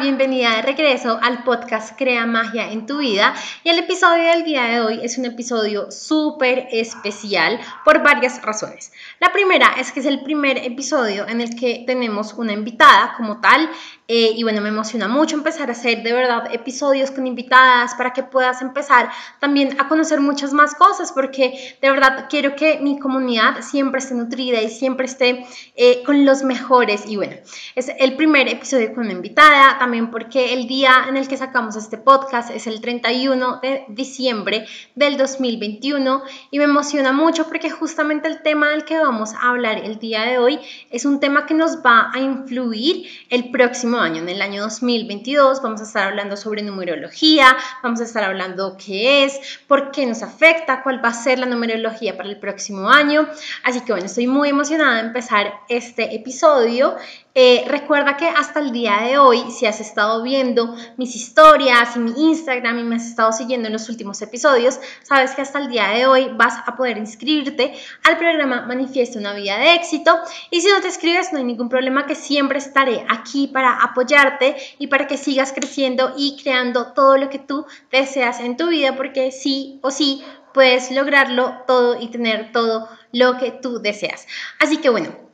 bienvenida 0.00 0.54
de 0.54 0.62
regreso 0.62 1.18
al 1.20 1.42
podcast 1.42 1.98
Crea 1.98 2.24
Magia 2.24 2.70
en 2.70 2.86
tu 2.86 2.98
vida 2.98 3.34
y 3.64 3.70
el 3.70 3.80
episodio 3.80 4.22
del 4.30 4.44
día 4.44 4.64
de 4.64 4.80
hoy 4.80 5.00
es 5.02 5.18
un 5.18 5.24
episodio 5.24 5.90
súper 5.90 6.68
especial 6.70 7.58
por 7.84 8.02
varias 8.02 8.40
razones. 8.42 8.92
La 9.18 9.32
primera 9.32 9.74
es 9.78 9.90
que 9.90 10.00
es 10.00 10.06
el 10.06 10.22
primer 10.22 10.58
episodio 10.58 11.26
en 11.26 11.40
el 11.40 11.56
que 11.56 11.82
tenemos 11.84 12.32
una 12.34 12.52
invitada 12.52 13.14
como 13.16 13.40
tal 13.40 13.68
eh, 14.10 14.32
y 14.34 14.42
bueno, 14.42 14.62
me 14.62 14.70
emociona 14.70 15.06
mucho 15.06 15.36
empezar 15.36 15.68
a 15.68 15.72
hacer 15.72 16.02
de 16.02 16.14
verdad 16.14 16.48
episodios 16.54 17.10
con 17.10 17.26
invitadas 17.26 17.94
para 17.94 18.14
que 18.14 18.22
puedas 18.22 18.62
empezar 18.62 19.10
también 19.38 19.78
a 19.78 19.86
conocer 19.86 20.18
muchas 20.20 20.54
más 20.54 20.74
cosas, 20.74 21.12
porque 21.12 21.76
de 21.82 21.90
verdad 21.90 22.24
quiero 22.30 22.56
que 22.56 22.78
mi 22.80 22.98
comunidad 22.98 23.60
siempre 23.60 23.98
esté 23.98 24.14
nutrida 24.14 24.62
y 24.62 24.70
siempre 24.70 25.04
esté 25.04 25.44
eh, 25.76 26.02
con 26.06 26.24
los 26.24 26.42
mejores. 26.42 27.04
Y 27.06 27.16
bueno, 27.16 27.36
es 27.74 27.90
el 27.98 28.16
primer 28.16 28.48
episodio 28.48 28.94
con 28.94 29.04
una 29.04 29.12
invitada, 29.12 29.76
también 29.88 30.10
porque 30.10 30.52
el 30.52 30.66
día 30.66 31.06
en 31.08 31.16
el 31.16 31.28
que 31.28 31.38
sacamos 31.38 31.74
este 31.74 31.96
podcast 31.96 32.50
es 32.50 32.66
el 32.66 32.82
31 32.82 33.60
de 33.62 33.86
diciembre 33.88 34.66
del 34.94 35.16
2021 35.16 36.24
y 36.50 36.58
me 36.58 36.64
emociona 36.64 37.10
mucho 37.12 37.46
porque 37.46 37.70
justamente 37.70 38.28
el 38.28 38.42
tema 38.42 38.68
del 38.68 38.84
que 38.84 38.98
vamos 38.98 39.32
a 39.32 39.48
hablar 39.48 39.78
el 39.78 39.98
día 39.98 40.24
de 40.24 40.36
hoy 40.36 40.60
es 40.90 41.06
un 41.06 41.20
tema 41.20 41.46
que 41.46 41.54
nos 41.54 41.78
va 41.78 42.10
a 42.12 42.18
influir 42.18 43.06
el 43.30 43.50
próximo 43.50 43.96
año, 43.96 44.20
en 44.20 44.28
el 44.28 44.42
año 44.42 44.60
2022, 44.60 45.62
vamos 45.62 45.80
a 45.80 45.84
estar 45.84 46.08
hablando 46.08 46.36
sobre 46.36 46.60
numerología, 46.60 47.56
vamos 47.82 48.02
a 48.02 48.04
estar 48.04 48.24
hablando 48.24 48.76
qué 48.76 49.24
es, 49.24 49.40
por 49.66 49.90
qué 49.90 50.04
nos 50.04 50.22
afecta, 50.22 50.82
cuál 50.82 51.02
va 51.02 51.08
a 51.08 51.14
ser 51.14 51.38
la 51.38 51.46
numerología 51.46 52.14
para 52.14 52.28
el 52.28 52.38
próximo 52.38 52.90
año. 52.90 53.26
Así 53.64 53.80
que 53.80 53.92
bueno, 53.92 54.04
estoy 54.04 54.26
muy 54.26 54.50
emocionada 54.50 54.96
de 54.96 55.06
empezar 55.06 55.54
este 55.70 56.14
episodio 56.14 56.94
eh, 57.34 57.64
recuerda 57.68 58.16
que 58.16 58.26
hasta 58.26 58.60
el 58.60 58.72
día 58.72 59.00
de 59.02 59.18
hoy, 59.18 59.50
si 59.50 59.66
has 59.66 59.80
estado 59.80 60.22
viendo 60.22 60.74
mis 60.96 61.14
historias 61.14 61.94
y 61.94 62.00
mi 62.00 62.10
Instagram 62.16 62.78
y 62.78 62.82
me 62.82 62.96
has 62.96 63.06
estado 63.06 63.32
siguiendo 63.32 63.68
en 63.68 63.74
los 63.74 63.88
últimos 63.88 64.20
episodios, 64.22 64.80
sabes 65.02 65.32
que 65.32 65.42
hasta 65.42 65.58
el 65.58 65.68
día 65.68 65.88
de 65.88 66.06
hoy 66.06 66.30
vas 66.34 66.54
a 66.66 66.74
poder 66.74 66.98
inscribirte 66.98 67.74
al 68.04 68.18
programa 68.18 68.66
Manifiesta 68.66 69.18
una 69.18 69.34
vida 69.34 69.58
de 69.58 69.74
éxito. 69.74 70.18
Y 70.50 70.60
si 70.60 70.68
no 70.68 70.80
te 70.80 70.88
escribes, 70.88 71.32
no 71.32 71.38
hay 71.38 71.44
ningún 71.44 71.68
problema 71.68 72.06
que 72.06 72.14
siempre 72.14 72.58
estaré 72.58 73.04
aquí 73.08 73.46
para 73.46 73.84
apoyarte 73.84 74.56
y 74.78 74.88
para 74.88 75.06
que 75.06 75.16
sigas 75.16 75.52
creciendo 75.52 76.14
y 76.16 76.36
creando 76.42 76.92
todo 76.92 77.18
lo 77.18 77.28
que 77.28 77.38
tú 77.38 77.66
deseas 77.92 78.40
en 78.40 78.56
tu 78.56 78.68
vida, 78.68 78.96
porque 78.96 79.30
sí 79.30 79.78
o 79.82 79.90
sí 79.90 80.24
puedes 80.52 80.90
lograrlo 80.90 81.62
todo 81.66 82.00
y 82.00 82.08
tener 82.08 82.50
todo 82.52 82.88
lo 83.12 83.38
que 83.38 83.52
tú 83.52 83.80
deseas. 83.80 84.26
Así 84.58 84.78
que 84.78 84.88
bueno, 84.88 85.27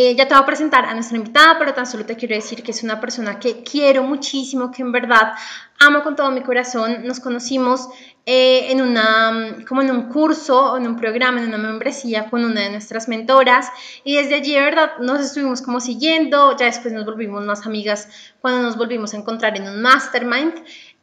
eh, 0.00 0.14
ya 0.14 0.28
te 0.28 0.34
voy 0.34 0.44
a 0.44 0.46
presentar 0.46 0.84
a 0.84 0.94
nuestra 0.94 1.16
invitada, 1.16 1.58
pero 1.58 1.74
tan 1.74 1.84
solo 1.84 2.06
te 2.06 2.14
quiero 2.14 2.36
decir 2.36 2.62
que 2.62 2.70
es 2.70 2.84
una 2.84 3.00
persona 3.00 3.40
que 3.40 3.64
quiero 3.64 4.04
muchísimo, 4.04 4.70
que 4.70 4.82
en 4.82 4.92
verdad 4.92 5.32
amo 5.80 6.04
con 6.04 6.14
todo 6.14 6.30
mi 6.30 6.40
corazón. 6.42 7.04
Nos 7.04 7.18
conocimos 7.18 7.88
eh, 8.24 8.70
en 8.70 8.80
una, 8.80 9.56
como 9.66 9.82
en 9.82 9.90
un 9.90 10.08
curso, 10.08 10.76
en 10.76 10.86
un 10.86 10.94
programa, 10.94 11.40
en 11.40 11.48
una 11.48 11.58
membresía 11.58 12.30
con 12.30 12.44
una 12.44 12.60
de 12.60 12.70
nuestras 12.70 13.08
mentoras 13.08 13.72
y 14.04 14.14
desde 14.14 14.36
allí, 14.36 14.54
de 14.54 14.60
verdad, 14.60 14.98
nos 15.00 15.18
estuvimos 15.18 15.62
como 15.62 15.80
siguiendo. 15.80 16.56
Ya 16.56 16.66
después 16.66 16.94
nos 16.94 17.04
volvimos 17.04 17.44
más 17.44 17.66
amigas 17.66 18.08
cuando 18.40 18.62
nos 18.62 18.76
volvimos 18.76 19.14
a 19.14 19.16
encontrar 19.16 19.56
en 19.56 19.66
un 19.66 19.82
mastermind. 19.82 20.54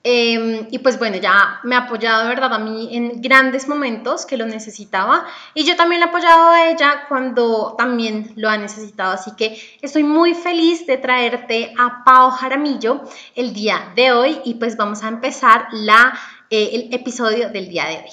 Em, 0.08 0.68
y 0.70 0.78
pues 0.78 1.00
bueno, 1.00 1.18
ya 1.18 1.60
me 1.64 1.76
ha 1.76 1.80
apoyado, 1.80 2.28
¿verdad? 2.28 2.54
A 2.54 2.60
mí 2.60 2.90
en 2.92 3.24
grandes 3.24 3.68
momentos 3.68 4.28
que 4.28 4.38
lo 4.38 4.46
necesitaba. 4.46 5.26
Y 5.56 5.64
yo 5.64 5.76
también 5.76 6.00
le 6.00 6.06
he 6.06 6.10
apoyado 6.10 6.52
a 6.52 6.70
ella 6.70 7.06
cuando 7.10 7.74
también 7.76 8.32
lo 8.36 8.48
ha 8.48 8.56
necesitado. 8.56 9.14
Así 9.14 9.32
que 9.36 9.60
estoy 9.82 10.04
muy 10.04 10.36
feliz 10.36 10.86
de 10.86 10.98
traerte 10.98 11.74
a 11.80 12.04
Pau 12.04 12.30
Jaramillo 12.30 13.02
el 13.34 13.56
día 13.56 13.94
de 13.96 14.12
hoy. 14.12 14.42
Y 14.46 14.54
pues 14.54 14.78
vamos 14.78 15.02
a 15.02 15.08
empezar 15.08 15.70
la, 15.72 16.14
eh, 16.52 16.70
el 16.74 16.94
episodio 16.94 17.50
del 17.50 17.68
día 17.68 17.86
de 17.86 17.98
hoy. 17.98 18.12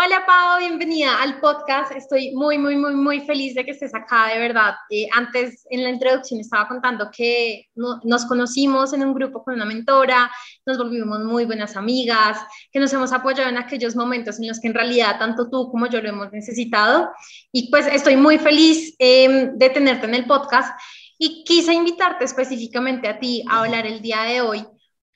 Hola 0.00 0.24
Pau, 0.24 0.60
bienvenida 0.60 1.20
al 1.20 1.40
podcast. 1.40 1.90
Estoy 1.90 2.30
muy, 2.32 2.56
muy, 2.56 2.76
muy, 2.76 2.94
muy 2.94 3.20
feliz 3.22 3.56
de 3.56 3.64
que 3.64 3.72
estés 3.72 3.92
acá, 3.96 4.28
de 4.28 4.38
verdad. 4.38 4.74
Eh, 4.90 5.08
antes 5.12 5.66
en 5.70 5.82
la 5.82 5.90
introducción 5.90 6.38
estaba 6.38 6.68
contando 6.68 7.10
que 7.10 7.64
nos 7.74 8.24
conocimos 8.26 8.92
en 8.92 9.02
un 9.02 9.12
grupo 9.12 9.42
con 9.42 9.54
una 9.54 9.64
mentora, 9.64 10.30
nos 10.64 10.78
volvimos 10.78 11.18
muy 11.24 11.46
buenas 11.46 11.74
amigas, 11.74 12.38
que 12.70 12.78
nos 12.78 12.92
hemos 12.92 13.12
apoyado 13.12 13.48
en 13.48 13.58
aquellos 13.58 13.96
momentos 13.96 14.38
en 14.38 14.46
los 14.46 14.60
que 14.60 14.68
en 14.68 14.74
realidad 14.74 15.18
tanto 15.18 15.50
tú 15.50 15.68
como 15.68 15.88
yo 15.88 16.00
lo 16.00 16.10
hemos 16.10 16.30
necesitado. 16.30 17.10
Y 17.50 17.68
pues 17.68 17.88
estoy 17.88 18.14
muy 18.14 18.38
feliz 18.38 18.94
em, 19.00 19.58
de 19.58 19.70
tenerte 19.70 20.06
en 20.06 20.14
el 20.14 20.26
podcast 20.26 20.80
y 21.18 21.42
quise 21.42 21.72
invitarte 21.72 22.24
específicamente 22.24 23.08
a 23.08 23.18
ti 23.18 23.42
a 23.50 23.64
hablar 23.64 23.84
el 23.84 24.00
día 24.00 24.22
de 24.22 24.42
hoy 24.42 24.64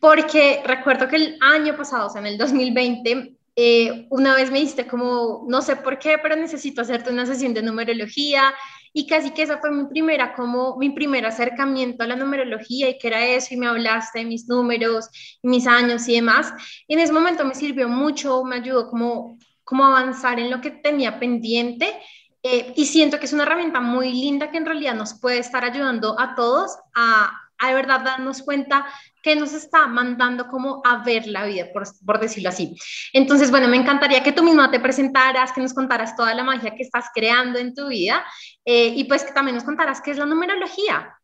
porque 0.00 0.60
recuerdo 0.66 1.06
que 1.06 1.14
el 1.14 1.38
año 1.40 1.76
pasado, 1.76 2.08
o 2.08 2.10
sea, 2.10 2.20
en 2.20 2.26
el 2.26 2.36
2020, 2.36 3.36
eh, 3.54 4.06
una 4.10 4.34
vez 4.34 4.50
me 4.50 4.58
dijiste 4.58 4.86
como, 4.86 5.44
no 5.48 5.60
sé 5.60 5.76
por 5.76 5.98
qué, 5.98 6.18
pero 6.18 6.36
necesito 6.36 6.80
hacerte 6.80 7.10
una 7.10 7.26
sesión 7.26 7.52
de 7.52 7.62
numerología 7.62 8.54
y 8.94 9.06
casi 9.06 9.30
que 9.30 9.42
esa 9.42 9.58
fue 9.58 9.70
mi 9.70 9.86
primera, 9.86 10.34
como 10.34 10.76
mi 10.78 10.90
primer 10.90 11.26
acercamiento 11.26 12.02
a 12.02 12.06
la 12.06 12.16
numerología 12.16 12.88
y 12.88 12.98
que 12.98 13.08
era 13.08 13.26
eso 13.26 13.54
y 13.54 13.56
me 13.56 13.66
hablaste 13.66 14.20
de 14.20 14.24
mis 14.24 14.48
números, 14.48 15.08
mis 15.42 15.66
años 15.66 16.08
y 16.08 16.14
demás. 16.14 16.52
Y 16.86 16.94
en 16.94 17.00
ese 17.00 17.12
momento 17.12 17.44
me 17.44 17.54
sirvió 17.54 17.88
mucho, 17.88 18.44
me 18.44 18.56
ayudó 18.56 18.88
como, 18.88 19.38
como 19.64 19.84
avanzar 19.84 20.38
en 20.38 20.50
lo 20.50 20.60
que 20.60 20.70
tenía 20.70 21.18
pendiente 21.18 21.94
eh, 22.42 22.72
y 22.74 22.86
siento 22.86 23.18
que 23.18 23.26
es 23.26 23.32
una 23.32 23.44
herramienta 23.44 23.80
muy 23.80 24.12
linda 24.12 24.50
que 24.50 24.58
en 24.58 24.66
realidad 24.66 24.94
nos 24.94 25.20
puede 25.20 25.38
estar 25.38 25.64
ayudando 25.64 26.18
a 26.18 26.34
todos 26.34 26.76
a, 26.94 27.30
a 27.58 27.68
de 27.68 27.74
verdad 27.74 28.00
darnos 28.00 28.42
cuenta 28.42 28.84
que 29.22 29.36
nos 29.36 29.52
está 29.52 29.86
mandando 29.86 30.48
como 30.48 30.82
a 30.84 31.02
ver 31.04 31.26
la 31.26 31.46
vida, 31.46 31.66
por, 31.72 31.84
por, 32.04 32.20
decirlo 32.20 32.48
así. 32.48 32.76
Entonces, 33.12 33.50
bueno, 33.50 33.68
me 33.68 33.76
encantaría 33.76 34.22
que 34.22 34.32
tú 34.32 34.42
misma 34.42 34.70
te 34.70 34.80
presentaras, 34.80 35.52
que 35.52 35.60
nos 35.60 35.72
contaras 35.72 36.16
toda 36.16 36.34
la 36.34 36.42
magia 36.42 36.74
que 36.74 36.82
estás 36.82 37.06
creando 37.14 37.58
en 37.58 37.74
tu 37.74 37.88
vida 37.88 38.24
eh, 38.64 38.88
y 38.88 39.04
pues 39.04 39.22
que 39.22 39.32
también 39.32 39.54
nos 39.54 39.64
contaras 39.64 40.00
qué 40.00 40.10
es 40.10 40.18
la 40.18 40.26
numerología. 40.26 41.16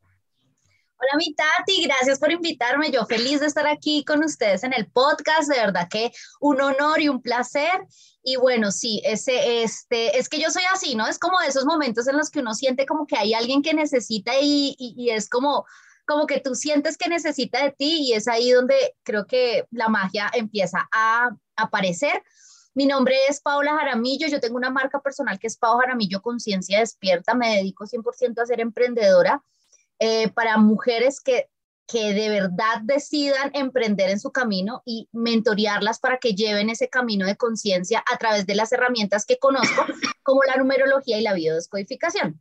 Hola, 1.00 1.12
mi 1.16 1.32
Tati, 1.32 1.84
gracias 1.84 2.18
por 2.18 2.32
invitarme. 2.32 2.90
Yo 2.90 3.06
feliz 3.06 3.38
de 3.38 3.46
estar 3.46 3.66
aquí 3.68 4.04
con 4.04 4.24
ustedes 4.24 4.64
en 4.64 4.72
el 4.72 4.90
podcast. 4.90 5.48
De 5.48 5.56
verdad 5.56 5.88
que 5.88 6.10
un 6.40 6.60
honor 6.60 7.00
y 7.00 7.08
un 7.08 7.22
placer. 7.22 7.72
Y 8.24 8.34
bueno, 8.36 8.72
sí, 8.72 9.00
ese, 9.04 9.62
este, 9.62 10.18
es 10.18 10.28
que 10.28 10.40
yo 10.40 10.50
soy 10.50 10.64
así, 10.72 10.96
¿no? 10.96 11.06
Es 11.06 11.20
como 11.20 11.38
de 11.38 11.46
esos 11.46 11.64
momentos 11.64 12.08
en 12.08 12.16
los 12.16 12.30
que 12.30 12.40
uno 12.40 12.52
siente 12.52 12.84
como 12.84 13.06
que 13.06 13.16
hay 13.16 13.32
alguien 13.32 13.62
que 13.62 13.74
necesita 13.74 14.32
y, 14.40 14.74
y, 14.76 14.94
y 14.96 15.10
es 15.10 15.28
como, 15.28 15.64
como 16.08 16.26
que 16.26 16.40
tú 16.40 16.54
sientes 16.54 16.96
que 16.96 17.10
necesita 17.10 17.62
de 17.62 17.70
ti 17.70 17.98
y 18.00 18.14
es 18.14 18.28
ahí 18.28 18.50
donde 18.50 18.96
creo 19.02 19.26
que 19.26 19.66
la 19.70 19.88
magia 19.88 20.30
empieza 20.32 20.88
a 20.90 21.28
aparecer. 21.54 22.22
Mi 22.74 22.86
nombre 22.86 23.14
es 23.28 23.42
Paula 23.42 23.76
Jaramillo, 23.76 24.26
yo 24.26 24.40
tengo 24.40 24.56
una 24.56 24.70
marca 24.70 25.00
personal 25.02 25.38
que 25.38 25.48
es 25.48 25.58
Paula 25.58 25.82
Jaramillo 25.82 26.22
Conciencia 26.22 26.78
Despierta, 26.78 27.34
me 27.34 27.56
dedico 27.56 27.84
100% 27.84 28.40
a 28.40 28.46
ser 28.46 28.60
emprendedora 28.60 29.42
eh, 29.98 30.30
para 30.30 30.56
mujeres 30.56 31.20
que, 31.20 31.50
que 31.86 32.14
de 32.14 32.30
verdad 32.30 32.80
decidan 32.84 33.50
emprender 33.52 34.08
en 34.08 34.18
su 34.18 34.32
camino 34.32 34.82
y 34.86 35.10
mentorearlas 35.12 35.98
para 35.98 36.16
que 36.16 36.34
lleven 36.34 36.70
ese 36.70 36.88
camino 36.88 37.26
de 37.26 37.36
conciencia 37.36 38.02
a 38.10 38.16
través 38.16 38.46
de 38.46 38.54
las 38.54 38.72
herramientas 38.72 39.26
que 39.26 39.38
conozco, 39.38 39.84
como 40.22 40.42
la 40.44 40.56
numerología 40.56 41.18
y 41.18 41.22
la 41.22 41.34
biodescodificación. 41.34 42.40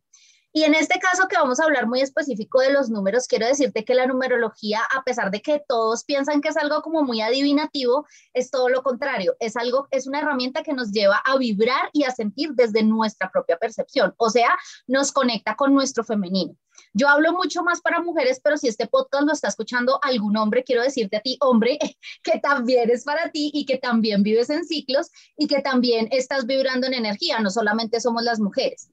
Y 0.58 0.64
en 0.64 0.74
este 0.74 0.98
caso 0.98 1.28
que 1.28 1.38
vamos 1.38 1.60
a 1.60 1.66
hablar 1.66 1.86
muy 1.86 2.02
específico 2.02 2.62
de 2.62 2.72
los 2.72 2.90
números, 2.90 3.28
quiero 3.28 3.46
decirte 3.46 3.86
que 3.86 3.94
la 3.94 4.08
numerología, 4.08 4.82
a 4.92 5.04
pesar 5.04 5.30
de 5.30 5.40
que 5.40 5.62
todos 5.68 6.04
piensan 6.04 6.42
que 6.42 6.50
es 6.50 6.58
algo 6.58 6.82
como 6.82 7.04
muy 7.04 7.22
adivinativo, 7.22 8.08
es 8.34 8.50
todo 8.50 8.68
lo 8.68 8.82
contrario. 8.82 9.36
Es 9.40 9.56
algo, 9.56 9.88
es 9.92 10.08
una 10.08 10.18
herramienta 10.18 10.64
que 10.64 10.74
nos 10.74 10.92
lleva 10.92 11.22
a 11.24 11.38
vibrar 11.38 11.92
y 11.94 12.06
a 12.06 12.12
sentir 12.12 12.54
desde 12.56 12.82
nuestra 12.82 13.30
propia 13.30 13.58
percepción. 13.58 14.16
O 14.18 14.32
sea, 14.32 14.50
nos 14.88 15.12
conecta 15.12 15.56
con 15.56 15.76
nuestro 15.76 16.04
femenino. 16.04 16.56
Yo 16.92 17.08
hablo 17.08 17.34
mucho 17.34 17.62
más 17.62 17.80
para 17.82 18.02
mujeres, 18.02 18.42
pero 18.44 18.58
si 18.58 18.68
este 18.68 18.88
podcast 18.88 19.28
lo 19.28 19.34
está 19.34 19.50
escuchando 19.50 20.00
algún 20.02 20.38
hombre, 20.38 20.64
quiero 20.64 20.82
decirte 20.82 21.18
a 21.18 21.22
ti, 21.22 21.38
hombre, 21.40 21.78
que 22.24 22.40
también 22.40 22.90
es 22.90 23.04
para 23.04 23.30
ti 23.30 23.52
y 23.54 23.68
que 23.68 23.78
también 23.78 24.24
vives 24.24 24.50
en 24.50 24.66
ciclos 24.66 25.12
y 25.38 25.46
que 25.46 25.62
también 25.62 26.08
estás 26.10 26.48
vibrando 26.48 26.88
en 26.88 26.96
energía, 26.96 27.42
no 27.42 27.52
solamente 27.52 28.00
somos 28.00 28.24
las 28.24 28.40
mujeres. 28.40 28.90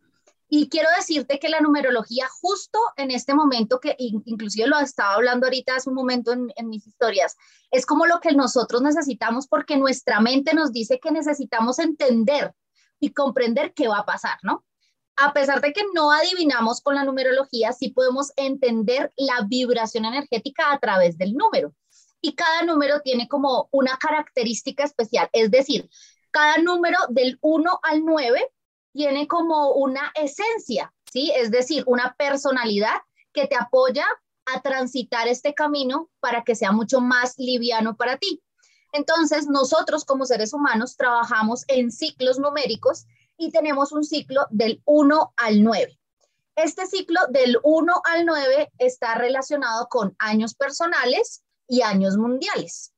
Y 0.48 0.68
quiero 0.68 0.88
decirte 0.96 1.38
que 1.38 1.48
la 1.48 1.60
numerología 1.60 2.28
justo 2.40 2.78
en 2.96 3.10
este 3.10 3.34
momento, 3.34 3.80
que 3.80 3.96
inclusive 3.98 4.66
lo 4.66 4.78
estaba 4.78 5.14
hablando 5.14 5.46
ahorita 5.46 5.76
hace 5.76 5.88
un 5.88 5.96
momento 5.96 6.32
en, 6.32 6.68
mis 6.68 6.86
historias, 6.86 7.36
es 7.70 7.86
como 7.86 8.06
lo 8.06 8.20
que 8.20 8.32
nosotros 8.32 8.82
necesitamos 8.82 9.48
porque 9.48 9.76
nuestra 9.76 10.20
mente 10.20 10.54
nos 10.54 10.72
dice 10.72 11.00
que 11.00 11.10
necesitamos 11.10 11.78
entender 11.78 12.54
y 13.00 13.12
comprender 13.12 13.72
qué 13.74 13.88
va 13.88 13.98
a 13.98 14.06
pasar, 14.06 14.38
¿no? 14.42 14.64
A 15.16 15.32
pesar 15.32 15.60
de 15.60 15.72
que 15.72 15.82
no 15.94 16.10
adivinamos 16.10 16.80
con 16.80 16.96
la 16.96 17.04
numerología, 17.04 17.72
sí 17.72 17.90
podemos 17.90 18.32
entender 18.36 19.12
la 19.16 19.46
vibración 19.46 20.04
energética 20.04 20.72
a 20.72 20.78
través 20.78 21.16
del 21.16 21.34
número. 21.34 21.74
Y 22.20 22.34
cada 22.34 22.62
número 22.62 23.00
tiene 23.00 23.28
como 23.28 23.68
una 23.70 23.96
característica 23.96 24.82
especial, 24.82 25.28
es 25.32 25.50
decir, 25.50 25.88
cada 26.30 26.58
número 26.58 26.98
del 27.10 27.38
1 27.42 27.78
al 27.82 28.04
9 28.04 28.50
tiene 28.94 29.26
como 29.26 29.72
una 29.72 30.12
esencia, 30.14 30.94
¿sí? 31.12 31.32
Es 31.34 31.50
decir, 31.50 31.82
una 31.86 32.14
personalidad 32.16 32.94
que 33.32 33.48
te 33.48 33.56
apoya 33.56 34.06
a 34.46 34.62
transitar 34.62 35.26
este 35.26 35.52
camino 35.52 36.08
para 36.20 36.44
que 36.44 36.54
sea 36.54 36.70
mucho 36.70 37.00
más 37.00 37.34
liviano 37.36 37.96
para 37.96 38.18
ti. 38.18 38.40
Entonces, 38.92 39.48
nosotros 39.48 40.04
como 40.04 40.24
seres 40.24 40.54
humanos 40.54 40.96
trabajamos 40.96 41.64
en 41.66 41.90
ciclos 41.90 42.38
numéricos 42.38 43.06
y 43.36 43.50
tenemos 43.50 43.90
un 43.90 44.04
ciclo 44.04 44.46
del 44.50 44.80
1 44.84 45.34
al 45.36 45.64
9. 45.64 45.98
Este 46.54 46.86
ciclo 46.86 47.20
del 47.30 47.58
1 47.64 47.92
al 48.04 48.24
9 48.24 48.70
está 48.78 49.16
relacionado 49.16 49.88
con 49.88 50.14
años 50.20 50.54
personales 50.54 51.42
y 51.66 51.82
años 51.82 52.16
mundiales. 52.16 52.93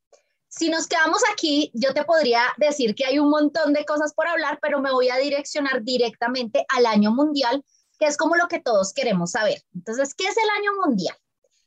Si 0.56 0.70
nos 0.70 0.87
quedamos 0.87 1.20
aquí, 1.31 1.70
yo 1.75 1.93
te 1.93 2.05
podría 2.05 2.41
decir 2.56 2.94
que 2.94 3.05
hay 3.05 3.19
un 3.19 3.29
montón 3.29 3.75
de 3.75 3.85
cosas 3.85 4.14
por 4.14 4.26
hablar, 4.26 4.58
pero 4.62 4.81
me 4.81 4.91
voy 4.91 5.11
a 5.11 5.19
direccionar 5.19 5.82
directamente 5.82 6.64
al 6.75 6.87
año 6.87 7.11
mundial, 7.11 7.62
que 7.99 8.06
es 8.06 8.17
como 8.17 8.37
lo 8.37 8.49
que 8.49 8.61
todos 8.61 8.94
queremos 8.94 9.32
saber. 9.32 9.62
Entonces, 9.75 10.14
¿qué 10.14 10.25
es 10.25 10.35
el 10.38 10.49
año 10.58 10.70
mundial? 10.82 11.14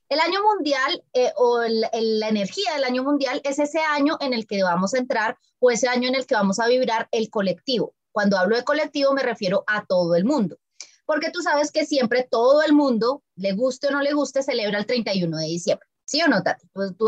El 0.10 0.20
año 0.20 0.40
mundial 0.42 1.04
eh, 1.14 1.32
o 1.36 1.62
la 1.62 2.28
energía 2.30 2.74
del 2.74 2.84
año 2.84 3.04
mundial 3.04 3.42
es 3.44 3.60
ese 3.60 3.80
año 3.80 4.18
en 4.22 4.34
el 4.34 4.48
que 4.48 4.64
vamos 4.64 4.96
a 4.96 4.98
entrar 4.98 5.38
o 5.60 5.70
ese 5.70 5.88
año 5.88 6.08
en 6.08 6.16
el 6.16 6.26
que 6.26 6.34
vamos 6.34 6.60
a 6.60 6.68
vibrar 6.68 7.08
el 7.12 7.30
colectivo. 7.30 7.94
Cuando 8.12 8.40
hablo 8.40 8.56
de 8.56 8.64
colectivo 8.64 9.14
me 9.14 9.22
refiero 9.22 9.64
a 9.68 9.86
todo 9.86 10.16
el 10.16 10.26
mundo, 10.26 10.58
porque 11.06 11.30
tú 11.30 11.44
sabes 11.44 11.72
que 11.72 11.86
siempre 11.86 12.28
todo 12.30 12.64
el 12.64 12.74
mundo, 12.74 13.22
le 13.36 13.54
guste 13.54 13.90
o 13.90 13.92
no 13.92 14.02
le 14.02 14.14
guste, 14.14 14.42
celebra 14.42 14.80
el 14.80 14.88
31 14.88 15.38
de 15.38 15.46
diciembre. 15.46 15.88
¿Sí 16.06 16.24
o 16.24 16.28
no, 16.28 16.42
Tati? 16.42 16.66
Pues 16.74 16.98
tú, 16.98 17.08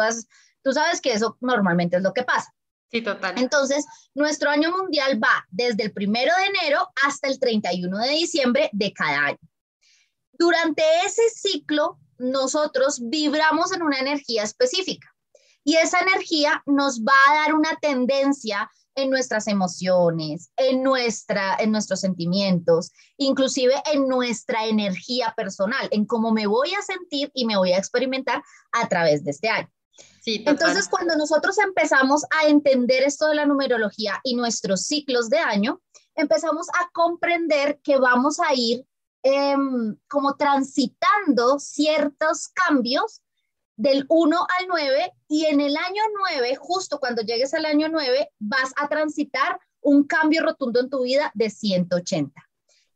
tú 0.63 0.73
sabes 0.73 1.01
que 1.01 1.13
eso 1.13 1.37
normalmente 1.41 1.97
es 1.97 2.03
lo 2.03 2.13
que 2.13 2.23
pasa. 2.23 2.53
Sí, 2.91 3.01
total. 3.01 3.35
Entonces, 3.37 3.85
nuestro 4.13 4.49
año 4.49 4.71
mundial 4.71 5.21
va 5.23 5.45
desde 5.49 5.83
el 5.83 5.93
primero 5.93 6.33
de 6.35 6.45
enero 6.45 6.87
hasta 7.05 7.27
el 7.27 7.39
31 7.39 7.97
de 7.97 8.09
diciembre 8.09 8.69
de 8.73 8.91
cada 8.91 9.27
año. 9.27 9.39
Durante 10.33 10.83
ese 11.05 11.29
ciclo, 11.29 11.99
nosotros 12.17 12.99
vibramos 13.03 13.71
en 13.71 13.81
una 13.81 13.99
energía 13.99 14.43
específica 14.43 15.07
y 15.63 15.75
esa 15.75 15.99
energía 15.99 16.63
nos 16.65 17.01
va 17.01 17.13
a 17.29 17.35
dar 17.35 17.53
una 17.53 17.77
tendencia 17.81 18.69
en 18.95 19.09
nuestras 19.09 19.47
emociones, 19.47 20.51
en, 20.57 20.83
nuestra, 20.83 21.55
en 21.59 21.71
nuestros 21.71 22.01
sentimientos, 22.01 22.91
inclusive 23.17 23.73
en 23.93 24.07
nuestra 24.07 24.65
energía 24.65 25.33
personal, 25.35 25.87
en 25.91 26.05
cómo 26.05 26.31
me 26.31 26.47
voy 26.47 26.73
a 26.73 26.81
sentir 26.81 27.31
y 27.33 27.45
me 27.45 27.57
voy 27.57 27.71
a 27.71 27.77
experimentar 27.77 28.43
a 28.71 28.87
través 28.89 29.23
de 29.23 29.31
este 29.31 29.49
año. 29.49 29.71
Entonces, 30.25 30.87
cuando 30.87 31.15
nosotros 31.15 31.57
empezamos 31.57 32.23
a 32.29 32.47
entender 32.47 33.03
esto 33.03 33.27
de 33.27 33.35
la 33.35 33.45
numerología 33.45 34.19
y 34.23 34.35
nuestros 34.35 34.81
ciclos 34.81 35.29
de 35.29 35.39
año, 35.39 35.81
empezamos 36.15 36.67
a 36.69 36.89
comprender 36.93 37.79
que 37.83 37.97
vamos 37.97 38.39
a 38.39 38.53
ir 38.53 38.85
Em, 39.23 39.95
como 40.07 40.35
transitando 40.35 41.59
ciertos 41.59 42.47
cambios 42.47 43.21
del 43.75 44.05
1 44.09 44.35
al 44.59 44.67
9 44.67 45.13
y 45.27 45.45
en 45.45 45.61
el 45.61 45.77
año 45.77 46.01
9, 46.17 46.55
justo 46.55 46.99
cuando 46.99 47.21
llegues 47.21 47.53
al 47.53 47.65
año 47.65 47.87
9, 47.87 48.31
vas 48.39 48.71
a 48.77 48.89
transitar 48.89 49.59
un 49.79 50.05
cambio 50.05 50.41
rotundo 50.41 50.79
en 50.79 50.89
tu 50.89 51.03
vida 51.03 51.31
de 51.35 51.51
180. 51.51 52.33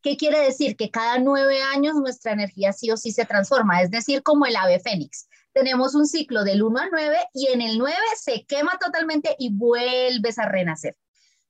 ¿Qué 0.02 0.18
quiere 0.18 0.40
decir? 0.40 0.76
Que 0.76 0.90
cada 0.90 1.20
nueve 1.20 1.62
años 1.62 1.96
nuestra 1.96 2.32
energía 2.32 2.74
sí 2.74 2.90
o 2.90 2.98
sí 2.98 3.12
se 3.12 3.26
transforma, 3.26 3.82
es 3.82 3.92
decir, 3.92 4.24
como 4.24 4.48
el 4.48 4.56
ave 4.56 4.80
fénix. 4.80 5.28
Tenemos 5.56 5.96
un 5.96 6.06
ciclo 6.06 6.44
del 6.44 6.62
1 6.62 6.80
al 6.80 6.90
9 6.92 7.18
y 7.34 7.48
en 7.48 7.62
el 7.62 7.78
9 7.78 7.96
se 8.18 8.46
quema 8.46 8.78
totalmente 8.78 9.38
y 9.40 9.54
vuelves 9.54 10.38
a 10.38 10.50
renacer. 10.50 10.98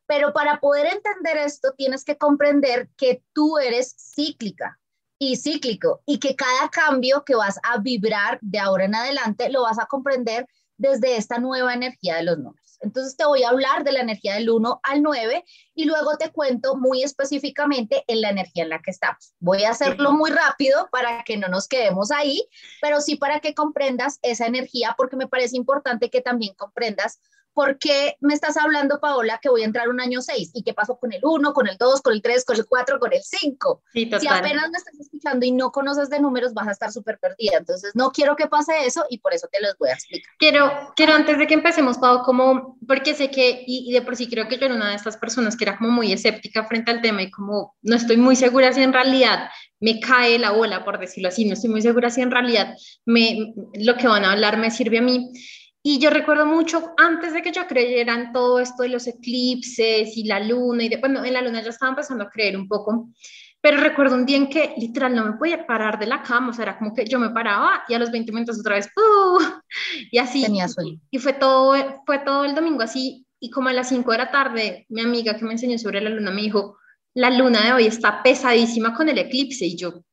Pero 0.05 0.31
para 0.31 0.59
poder 0.59 0.85
entender 0.85 1.37
esto, 1.37 1.73
tienes 1.75 2.03
que 2.03 2.15
comprender 2.15 2.87
que 2.97 3.23
tú 3.33 3.57
eres 3.57 3.95
cíclica 3.97 4.79
y 5.17 5.37
cíclico 5.37 6.03
y 6.05 6.19
que 6.19 6.35
cada 6.35 6.69
cambio 6.69 7.25
que 7.25 7.33
vas 7.33 7.59
a 7.63 7.79
vibrar 7.79 8.37
de 8.43 8.59
ahora 8.59 8.85
en 8.85 8.93
adelante 8.93 9.49
lo 9.49 9.63
vas 9.63 9.79
a 9.79 9.87
comprender 9.87 10.45
desde 10.77 11.17
esta 11.17 11.39
nueva 11.39 11.73
energía 11.73 12.17
de 12.17 12.23
los 12.25 12.37
números. 12.37 12.64
Entonces 12.81 13.17
te 13.17 13.25
voy 13.25 13.43
a 13.43 13.49
hablar 13.49 13.83
de 13.83 13.91
la 13.91 14.01
energía 14.01 14.35
del 14.35 14.49
1 14.49 14.79
al 14.83 15.01
9 15.01 15.43
y 15.73 15.85
luego 15.85 16.17
te 16.17 16.31
cuento 16.31 16.75
muy 16.75 17.03
específicamente 17.03 18.03
en 18.07 18.21
la 18.21 18.29
energía 18.29 18.63
en 18.63 18.69
la 18.69 18.81
que 18.81 18.91
estamos. 18.91 19.33
Voy 19.39 19.63
a 19.63 19.71
hacerlo 19.71 20.11
muy 20.11 20.31
rápido 20.31 20.89
para 20.91 21.23
que 21.23 21.37
no 21.37 21.47
nos 21.47 21.67
quedemos 21.67 22.11
ahí, 22.11 22.47
pero 22.81 23.01
sí 23.01 23.15
para 23.15 23.39
que 23.39 23.53
comprendas 23.53 24.19
esa 24.21 24.45
energía 24.45 24.95
porque 24.97 25.15
me 25.15 25.27
parece 25.27 25.57
importante 25.57 26.09
que 26.09 26.21
también 26.21 26.55
comprendas 26.55 27.19
¿por 27.55 27.79
qué 27.79 28.17
me 28.19 28.33
estás 28.33 28.57
hablando, 28.57 28.99
Paola, 28.99 29.39
que 29.41 29.49
voy 29.49 29.61
a 29.61 29.65
entrar 29.65 29.87
un 29.87 30.01
año 30.01 30.21
6? 30.21 30.51
¿Y 30.53 30.61
qué 30.61 30.73
pasó 30.73 30.99
con 30.99 31.13
el 31.13 31.21
1, 31.23 31.53
con 31.53 31.67
el 31.67 31.77
2, 31.77 32.01
con 32.01 32.13
el 32.13 32.21
3, 32.21 32.43
con 32.45 32.57
el 32.57 32.65
4, 32.65 32.99
con 32.99 33.13
el 33.13 33.21
5? 33.23 33.81
si 33.93 34.27
apenas 34.27 34.69
me 34.69 34.77
estás 34.77 34.99
escuchando 34.99 35.45
y 35.45 35.51
no 35.51 35.71
conoces 35.71 36.09
de 36.09 36.19
números, 36.19 36.53
vas 36.53 36.67
a 36.67 36.71
estar 36.71 36.91
súper 36.91 37.17
perdida. 37.17 37.57
Entonces, 37.57 37.93
no 37.95 38.11
quiero 38.11 38.35
que 38.35 38.47
pase 38.47 38.85
eso 38.85 39.05
y 39.09 39.19
por 39.19 39.33
eso 39.33 39.47
te 39.49 39.61
los 39.61 39.77
voy 39.77 39.89
a 39.89 39.93
explicar. 39.93 40.29
Quiero, 40.37 40.93
quiero 40.97 41.13
antes 41.13 41.37
de 41.37 41.47
que 41.47 41.53
empecemos, 41.53 41.97
Pau, 41.97 42.23
como, 42.23 42.77
porque 42.85 43.15
sé 43.15 43.31
que, 43.31 43.63
y, 43.65 43.89
y 43.89 43.93
de 43.93 44.01
por 44.01 44.17
sí 44.17 44.29
creo 44.29 44.49
que 44.49 44.57
yo 44.57 44.65
era 44.65 44.75
una 44.75 44.89
de 44.89 44.95
estas 44.95 45.15
personas 45.15 45.55
que 45.55 45.63
era 45.63 45.77
como 45.77 45.91
muy 45.91 46.11
escéptica 46.11 46.65
frente 46.65 46.91
al 46.91 47.01
tema 47.01 47.23
y 47.23 47.31
como 47.31 47.75
no 47.81 47.95
estoy 47.95 48.17
muy 48.17 48.35
segura 48.35 48.73
si 48.73 48.83
en 48.83 48.91
realidad 48.91 49.49
me 49.79 49.99
cae 49.99 50.39
la 50.39 50.51
bola, 50.51 50.83
por 50.83 50.99
decirlo 50.99 51.29
así, 51.29 51.45
no 51.45 51.53
estoy 51.53 51.69
muy 51.69 51.81
segura 51.81 52.09
si 52.09 52.21
en 52.21 52.31
realidad 52.31 52.75
me, 53.05 53.53
lo 53.75 53.95
que 53.97 54.07
van 54.07 54.25
a 54.25 54.31
hablar 54.31 54.57
me 54.57 54.71
sirve 54.71 54.97
a 54.97 55.01
mí. 55.01 55.31
Y 55.87 55.99
yo 55.99 56.09
recuerdo 56.09 56.47
mucho, 56.47 56.95
antes 56.97 57.31
de 57.31 57.43
que 57.43 57.51
yo 57.51 57.67
creyera 57.67 58.15
en 58.15 58.33
todo 58.33 58.59
esto 58.59 58.81
de 58.81 58.89
los 58.89 59.05
eclipses 59.05 60.17
y 60.17 60.23
la 60.23 60.39
luna, 60.39 60.83
y 60.83 60.89
de, 60.89 60.97
bueno, 60.97 61.23
en 61.23 61.31
la 61.31 61.43
luna 61.43 61.61
ya 61.61 61.69
estaba 61.69 61.91
empezando 61.91 62.23
a 62.23 62.29
creer 62.31 62.57
un 62.57 62.67
poco, 62.67 63.09
pero 63.61 63.77
recuerdo 63.77 64.15
un 64.15 64.25
día 64.25 64.37
en 64.37 64.49
que 64.49 64.73
literal 64.77 65.15
no 65.15 65.23
me 65.23 65.33
podía 65.33 65.67
parar 65.67 65.99
de 65.99 66.07
la 66.07 66.23
cama, 66.23 66.49
o 66.49 66.53
sea, 66.53 66.63
era 66.63 66.79
como 66.79 66.91
que 66.91 67.05
yo 67.05 67.19
me 67.19 67.29
paraba 67.29 67.83
y 67.87 67.93
a 67.93 67.99
los 67.99 68.09
20 68.09 68.31
minutos 68.31 68.59
otra 68.59 68.77
vez, 68.77 68.89
¡uh! 68.97 69.39
y 70.11 70.17
así. 70.17 70.41
Tenía 70.41 70.67
sueño. 70.67 70.99
Y 71.11 71.19
fue 71.19 71.33
todo, 71.33 71.75
fue 72.03 72.17
todo 72.17 72.45
el 72.45 72.55
domingo 72.55 72.81
así, 72.81 73.27
y 73.39 73.51
como 73.51 73.69
a 73.69 73.73
las 73.73 73.89
5 73.89 74.11
de 74.11 74.17
la 74.17 74.31
tarde, 74.31 74.87
mi 74.89 75.01
amiga 75.01 75.37
que 75.37 75.45
me 75.45 75.51
enseñó 75.51 75.77
sobre 75.77 76.01
la 76.01 76.09
luna 76.09 76.31
me 76.31 76.41
dijo, 76.41 76.79
la 77.13 77.29
luna 77.29 77.63
de 77.63 77.73
hoy 77.73 77.85
está 77.85 78.23
pesadísima 78.23 78.95
con 78.95 79.07
el 79.07 79.19
eclipse, 79.19 79.67
y 79.67 79.77
yo, 79.77 80.03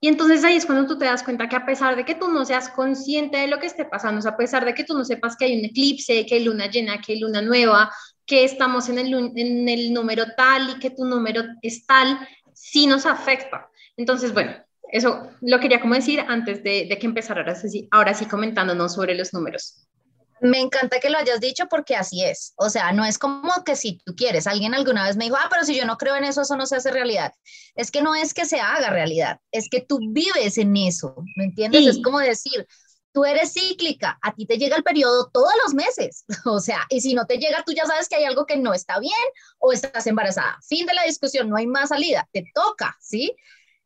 y 0.00 0.08
entonces 0.08 0.44
ahí 0.44 0.56
es 0.56 0.66
cuando 0.66 0.86
tú 0.86 0.98
te 0.98 1.06
das 1.06 1.22
cuenta 1.22 1.48
que 1.48 1.56
a 1.56 1.64
pesar 1.64 1.96
de 1.96 2.04
que 2.04 2.14
tú 2.14 2.28
no 2.28 2.44
seas 2.44 2.68
consciente 2.68 3.38
de 3.38 3.48
lo 3.48 3.58
que 3.58 3.66
esté 3.66 3.86
pasando, 3.86 4.26
a 4.28 4.36
pesar 4.36 4.64
de 4.64 4.74
que 4.74 4.84
tú 4.84 4.96
no 4.96 5.04
sepas 5.04 5.36
que 5.36 5.46
hay 5.46 5.58
un 5.58 5.64
eclipse, 5.64 6.26
que 6.26 6.34
hay 6.34 6.44
luna 6.44 6.66
llena, 6.66 7.00
que 7.00 7.14
hay 7.14 7.20
luna 7.20 7.40
nueva, 7.40 7.90
que 8.26 8.44
estamos 8.44 8.88
en 8.88 8.98
el, 8.98 9.14
en 9.36 9.68
el 9.68 9.92
número 9.92 10.24
tal 10.36 10.70
y 10.70 10.78
que 10.78 10.90
tu 10.90 11.04
número 11.04 11.42
es 11.62 11.86
tal, 11.86 12.18
sí 12.52 12.86
nos 12.86 13.06
afecta. 13.06 13.70
Entonces, 13.96 14.34
bueno, 14.34 14.52
eso 14.92 15.30
lo 15.40 15.60
quería 15.60 15.80
como 15.80 15.94
decir 15.94 16.20
antes 16.20 16.62
de, 16.62 16.86
de 16.88 16.98
que 16.98 17.06
empezara 17.06 17.40
ahora 17.40 17.54
sí, 17.54 17.88
ahora 17.90 18.14
sí 18.14 18.26
comentándonos 18.26 18.94
sobre 18.94 19.14
los 19.14 19.32
números. 19.32 19.86
Me 20.40 20.60
encanta 20.60 21.00
que 21.00 21.10
lo 21.10 21.18
hayas 21.18 21.40
dicho 21.40 21.66
porque 21.68 21.96
así 21.96 22.22
es. 22.22 22.52
O 22.56 22.68
sea, 22.68 22.92
no 22.92 23.04
es 23.04 23.18
como 23.18 23.64
que 23.64 23.76
si 23.76 23.98
tú 24.04 24.14
quieres. 24.14 24.46
Alguien 24.46 24.74
alguna 24.74 25.04
vez 25.04 25.16
me 25.16 25.24
dijo, 25.24 25.36
ah, 25.36 25.48
pero 25.50 25.64
si 25.64 25.74
yo 25.74 25.86
no 25.86 25.96
creo 25.96 26.16
en 26.16 26.24
eso, 26.24 26.42
eso 26.42 26.56
no 26.56 26.66
se 26.66 26.76
hace 26.76 26.90
realidad. 26.90 27.32
Es 27.74 27.90
que 27.90 28.02
no 28.02 28.14
es 28.14 28.34
que 28.34 28.44
se 28.44 28.60
haga 28.60 28.90
realidad, 28.90 29.40
es 29.50 29.68
que 29.70 29.80
tú 29.80 29.98
vives 30.10 30.58
en 30.58 30.76
eso. 30.76 31.16
¿Me 31.36 31.44
entiendes? 31.44 31.86
Es 31.86 32.02
como 32.02 32.18
decir, 32.18 32.66
tú 33.12 33.24
eres 33.24 33.54
cíclica, 33.54 34.18
a 34.20 34.34
ti 34.34 34.44
te 34.44 34.58
llega 34.58 34.76
el 34.76 34.82
periodo 34.82 35.30
todos 35.32 35.52
los 35.64 35.72
meses. 35.72 36.24
O 36.44 36.60
sea, 36.60 36.80
y 36.90 37.00
si 37.00 37.14
no 37.14 37.26
te 37.26 37.38
llega, 37.38 37.64
tú 37.64 37.72
ya 37.72 37.86
sabes 37.86 38.08
que 38.08 38.16
hay 38.16 38.24
algo 38.24 38.44
que 38.44 38.58
no 38.58 38.74
está 38.74 39.00
bien 39.00 39.12
o 39.58 39.72
estás 39.72 40.06
embarazada. 40.06 40.58
Fin 40.68 40.84
de 40.84 40.92
la 40.92 41.04
discusión, 41.04 41.48
no 41.48 41.56
hay 41.56 41.66
más 41.66 41.88
salida, 41.88 42.28
te 42.32 42.44
toca, 42.54 42.94
¿sí? 43.00 43.34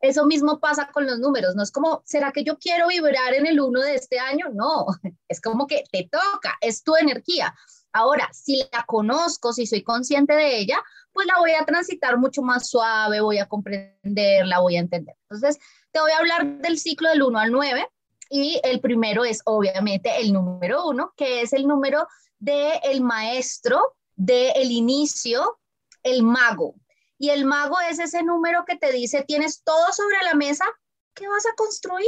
Eso 0.01 0.25
mismo 0.25 0.59
pasa 0.59 0.89
con 0.91 1.05
los 1.05 1.19
números, 1.19 1.55
no 1.55 1.61
es 1.61 1.71
como, 1.71 2.01
¿será 2.05 2.31
que 2.31 2.43
yo 2.43 2.57
quiero 2.57 2.87
vibrar 2.87 3.35
en 3.35 3.45
el 3.45 3.59
uno 3.59 3.81
de 3.81 3.95
este 3.95 4.19
año? 4.19 4.47
No, 4.51 4.87
es 5.27 5.39
como 5.39 5.67
que 5.67 5.83
te 5.91 6.09
toca, 6.11 6.57
es 6.59 6.83
tu 6.83 6.95
energía. 6.95 7.53
Ahora, 7.93 8.29
si 8.33 8.63
la 8.71 8.83
conozco, 8.87 9.53
si 9.53 9.67
soy 9.67 9.83
consciente 9.83 10.33
de 10.33 10.57
ella, 10.57 10.81
pues 11.11 11.27
la 11.27 11.37
voy 11.39 11.51
a 11.51 11.65
transitar 11.65 12.17
mucho 12.17 12.41
más 12.41 12.69
suave, 12.69 13.21
voy 13.21 13.37
a 13.37 13.47
comprenderla, 13.47 14.59
voy 14.59 14.77
a 14.77 14.79
entender. 14.79 15.15
Entonces, 15.29 15.59
te 15.91 15.99
voy 15.99 16.11
a 16.11 16.17
hablar 16.17 16.59
del 16.59 16.79
ciclo 16.79 17.09
del 17.09 17.21
1 17.21 17.37
al 17.37 17.51
9 17.51 17.87
y 18.29 18.61
el 18.63 18.79
primero 18.79 19.25
es 19.25 19.41
obviamente 19.45 20.21
el 20.21 20.31
número 20.31 20.87
1, 20.87 21.13
que 21.17 21.41
es 21.41 21.51
el 21.53 21.67
número 21.67 22.07
del 22.39 22.79
el 22.83 23.01
maestro, 23.01 23.97
del 24.15 24.71
inicio, 24.71 25.59
el 26.01 26.23
mago. 26.23 26.75
Y 27.21 27.29
el 27.29 27.45
mago 27.45 27.79
es 27.87 27.99
ese 27.99 28.23
número 28.23 28.65
que 28.65 28.77
te 28.77 28.91
dice, 28.91 29.23
tienes 29.27 29.61
todo 29.63 29.93
sobre 29.93 30.17
la 30.23 30.33
mesa, 30.33 30.65
¿qué 31.13 31.27
vas 31.27 31.45
a 31.45 31.53
construir? 31.53 32.07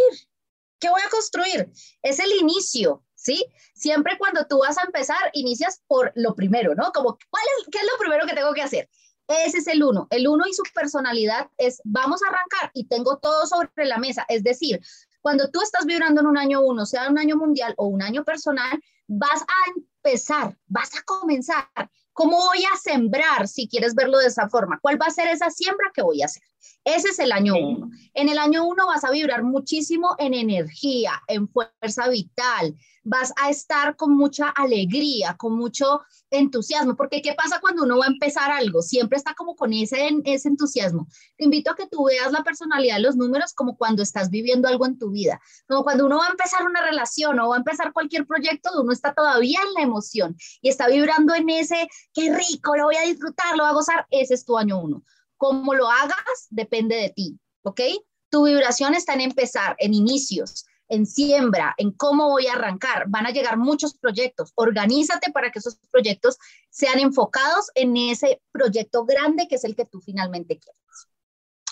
¿Qué 0.80 0.90
voy 0.90 1.02
a 1.06 1.10
construir? 1.12 1.72
Es 2.02 2.18
el 2.18 2.32
inicio, 2.32 3.06
¿sí? 3.14 3.46
Siempre 3.76 4.18
cuando 4.18 4.48
tú 4.48 4.62
vas 4.62 4.80
a 4.80 4.86
empezar, 4.86 5.20
inicias 5.34 5.84
por 5.86 6.12
lo 6.16 6.34
primero, 6.34 6.74
¿no? 6.74 6.92
Como, 6.92 7.20
¿cuál 7.30 7.44
es, 7.60 7.68
¿qué 7.72 7.78
es 7.78 7.84
lo 7.84 8.00
primero 8.00 8.26
que 8.26 8.34
tengo 8.34 8.56
que 8.56 8.64
hacer? 8.64 8.90
Ese 9.28 9.60
es 9.60 9.68
el 9.68 9.84
uno. 9.84 10.08
El 10.10 10.28
uno 10.28 10.48
y 10.48 10.54
su 10.54 10.64
personalidad 10.74 11.48
es, 11.58 11.80
vamos 11.84 12.22
a 12.24 12.30
arrancar 12.30 12.72
y 12.74 12.88
tengo 12.88 13.20
todo 13.20 13.46
sobre 13.46 13.86
la 13.86 14.00
mesa. 14.00 14.26
Es 14.28 14.44
decir, 14.44 14.82
cuando 15.22 15.52
tú 15.52 15.62
estás 15.62 15.86
vibrando 15.86 16.22
en 16.22 16.28
un 16.28 16.40
año 16.40 16.62
uno, 16.62 16.88
sea 16.88 17.08
un 17.08 17.20
año 17.20 17.38
mundial 17.38 17.76
o 17.78 17.86
un 17.86 18.02
año 18.02 18.24
personal, 18.24 18.84
vas 19.08 19.42
a 19.44 19.72
empezar, 19.76 20.58
vas 20.66 20.90
a 20.96 21.04
comenzar 21.04 21.70
¿Cómo 22.14 22.38
voy 22.38 22.64
a 22.72 22.78
sembrar, 22.78 23.48
si 23.48 23.68
quieres 23.68 23.96
verlo 23.96 24.20
de 24.20 24.28
esa 24.28 24.48
forma? 24.48 24.80
¿Cuál 24.80 25.02
va 25.02 25.08
a 25.08 25.12
ser 25.12 25.28
esa 25.28 25.50
siembra 25.50 25.92
que 25.94 26.04
voy 26.04 26.22
a 26.22 26.26
hacer? 26.26 26.44
Ese 26.84 27.10
es 27.10 27.20
el 27.20 27.32
año 27.32 27.56
uno. 27.56 27.90
En 28.14 28.30
el 28.30 28.38
año 28.38 28.66
uno 28.66 28.88
vas 28.88 29.04
a 29.04 29.12
vibrar 29.12 29.44
muchísimo 29.44 30.16
en 30.18 30.34
energía, 30.34 31.22
en 31.28 31.48
fuerza 31.48 32.10
vital, 32.10 32.76
vas 33.04 33.34
a 33.42 33.50
estar 33.50 33.96
con 33.96 34.16
mucha 34.16 34.50
alegría, 34.50 35.36
con 35.38 35.58
mucho 35.58 36.02
entusiasmo, 36.30 36.96
porque 36.96 37.22
¿qué 37.22 37.34
pasa 37.34 37.60
cuando 37.60 37.84
uno 37.84 37.98
va 37.98 38.06
a 38.06 38.10
empezar 38.10 38.52
algo? 38.52 38.82
Siempre 38.82 39.18
está 39.18 39.34
como 39.36 39.56
con 39.56 39.74
ese, 39.74 40.10
ese 40.26 40.48
entusiasmo. 40.48 41.08
Te 41.38 41.46
invito 41.46 41.72
a 41.72 41.76
que 41.76 41.88
tú 41.88 42.06
veas 42.06 42.32
la 42.32 42.44
personalidad 42.44 42.96
de 42.96 43.02
los 43.02 43.16
números 43.16 43.54
como 43.54 43.78
cuando 43.78 44.04
estás 44.04 44.30
viviendo 44.30 44.68
algo 44.68 44.86
en 44.86 44.98
tu 44.98 45.12
vida, 45.12 45.40
como 45.68 45.84
cuando 45.84 46.06
uno 46.06 46.18
va 46.18 46.28
a 46.28 46.32
empezar 46.32 46.66
una 46.66 46.82
relación 46.82 47.40
o 47.40 47.50
va 47.50 47.56
a 47.56 47.60
empezar 47.60 47.94
cualquier 47.94 48.26
proyecto, 48.26 48.70
uno 48.82 48.92
está 48.92 49.14
todavía 49.14 49.60
en 49.68 49.74
la 49.74 49.82
emoción 49.82 50.36
y 50.62 50.70
está 50.70 50.88
vibrando 50.88 51.36
en 51.36 51.50
ese, 51.50 51.88
qué 52.14 52.34
rico, 52.34 52.76
lo 52.76 52.86
voy 52.86 52.96
a 52.96 53.06
disfrutar, 53.06 53.58
lo 53.58 53.64
voy 53.64 53.72
a 53.72 53.76
gozar, 53.76 54.08
ese 54.12 54.34
es 54.34 54.46
tu 54.46 54.58
año 54.58 54.82
uno. 54.82 55.04
Como 55.44 55.74
lo 55.74 55.90
hagas, 55.90 56.48
depende 56.50 56.96
de 56.96 57.10
ti, 57.10 57.40
¿ok? 57.64 57.82
Tu 58.30 58.46
vibración 58.46 58.96
está 58.96 59.14
en 59.14 59.22
empezar, 59.22 59.76
en 59.78 59.94
inicios 59.94 60.66
en 60.90 61.06
siembra, 61.08 61.74
en 61.78 61.92
cómo 61.92 62.30
voy 62.30 62.48
a 62.48 62.54
arrancar. 62.54 63.06
Van 63.08 63.26
a 63.26 63.32
llegar 63.32 63.58
muchos 63.58 63.96
proyectos. 63.96 64.52
Organízate 64.56 65.32
para 65.32 65.52
que 65.52 65.60
esos 65.60 65.78
proyectos 65.92 66.38
sean 66.70 67.00
enfocados 67.00 67.72
en 67.74 67.98
ese 67.98 68.42
proyecto 68.52 69.04
grande 69.06 69.48
que 69.48 69.56
es 69.56 69.64
el 69.64 69.76
que 69.76 69.86
tú 69.86 70.02
finalmente 70.02 70.60
quieres. 70.60 70.82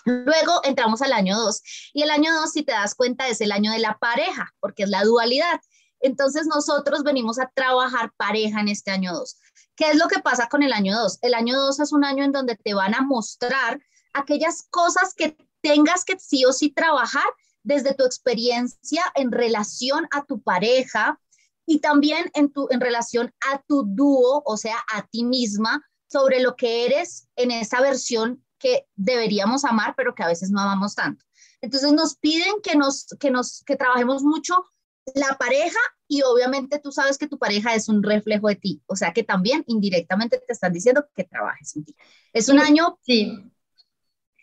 Luego 0.06 0.62
entramos 0.64 1.04
al 1.04 1.14
año 1.14 1.38
2 1.38 1.62
y 1.94 2.02
el 2.02 2.10
año 2.10 2.34
2, 2.34 2.52
si 2.52 2.64
te 2.64 2.72
das 2.72 2.96
cuenta, 2.96 3.28
es 3.28 3.40
el 3.42 3.52
año 3.52 3.72
de 3.72 3.78
la 3.78 4.00
pareja, 4.00 4.52
porque 4.60 4.84
es 4.84 4.90
la 4.90 5.04
dualidad. 5.04 5.62
Entonces 6.00 6.48
nosotros 6.48 7.04
venimos 7.04 7.38
a 7.38 7.52
trabajar 7.54 8.12
pareja 8.18 8.62
en 8.62 8.70
este 8.70 8.90
año 8.90 9.14
2. 9.14 9.38
¿Qué 9.76 9.92
es 9.92 9.98
lo 9.98 10.08
que 10.08 10.20
pasa 10.20 10.48
con 10.50 10.64
el 10.64 10.74
año 10.74 10.96
2? 10.96 11.20
El 11.22 11.34
año 11.34 11.58
2 11.58 11.80
es 11.80 11.92
un 11.92 12.04
año 12.04 12.24
en 12.24 12.32
donde 12.32 12.56
te 12.56 12.74
van 12.74 12.94
a 12.94 13.02
mostrar 13.02 13.82
aquellas 14.14 14.68
cosas 14.70 15.14
que 15.14 15.38
tengas 15.62 16.06
que 16.06 16.20
sí 16.20 16.46
o 16.46 16.54
sí 16.54 16.72
trabajar 16.72 17.26
desde 17.64 17.94
tu 17.94 18.04
experiencia 18.04 19.04
en 19.16 19.32
relación 19.32 20.08
a 20.12 20.26
tu 20.26 20.42
pareja 20.42 21.20
y 21.66 21.80
también 21.80 22.30
en, 22.34 22.52
tu, 22.52 22.68
en 22.72 22.82
relación 22.82 23.34
a 23.52 23.62
tu 23.62 23.84
dúo, 23.88 24.42
o 24.46 24.58
sea, 24.58 24.78
a 24.92 25.08
ti 25.08 25.24
misma, 25.24 25.86
sobre 26.08 26.42
lo 26.42 26.56
que 26.56 26.86
eres 26.86 27.28
en 27.36 27.52
esa 27.52 27.80
versión 27.82 28.44
que 28.60 28.88
deberíamos 28.96 29.64
amar, 29.64 29.94
pero 29.96 30.14
que 30.14 30.24
a 30.24 30.28
veces 30.28 30.52
no 30.52 30.60
amamos 30.60 30.96
tanto. 30.96 31.24
Entonces 31.62 31.94
nos 31.94 32.18
piden 32.18 32.56
que 32.62 32.76
nos, 32.76 33.08
que 33.20 33.32
nos, 33.32 33.64
que 33.66 33.76
trabajemos 33.76 34.24
mucho 34.24 34.66
la 35.16 35.38
pareja 35.38 35.80
y 36.08 36.22
obviamente 36.24 36.80
tú 36.80 36.92
sabes 36.92 37.18
que 37.18 37.28
tu 37.28 37.38
pareja 37.38 37.74
es 37.74 37.90
un 37.90 38.04
reflejo 38.04 38.48
de 38.48 38.56
ti, 38.56 38.82
o 38.86 38.96
sea 38.96 39.14
que 39.14 39.24
también 39.24 39.64
indirectamente 39.68 40.40
te 40.46 40.54
están 40.54 40.74
diciendo 40.74 41.06
que 41.16 41.24
trabajes 41.24 41.76
en 41.76 41.86
ti. 41.86 41.96
Es 42.34 42.50
un 42.50 42.60
año 42.60 43.00
sí. 43.02 43.52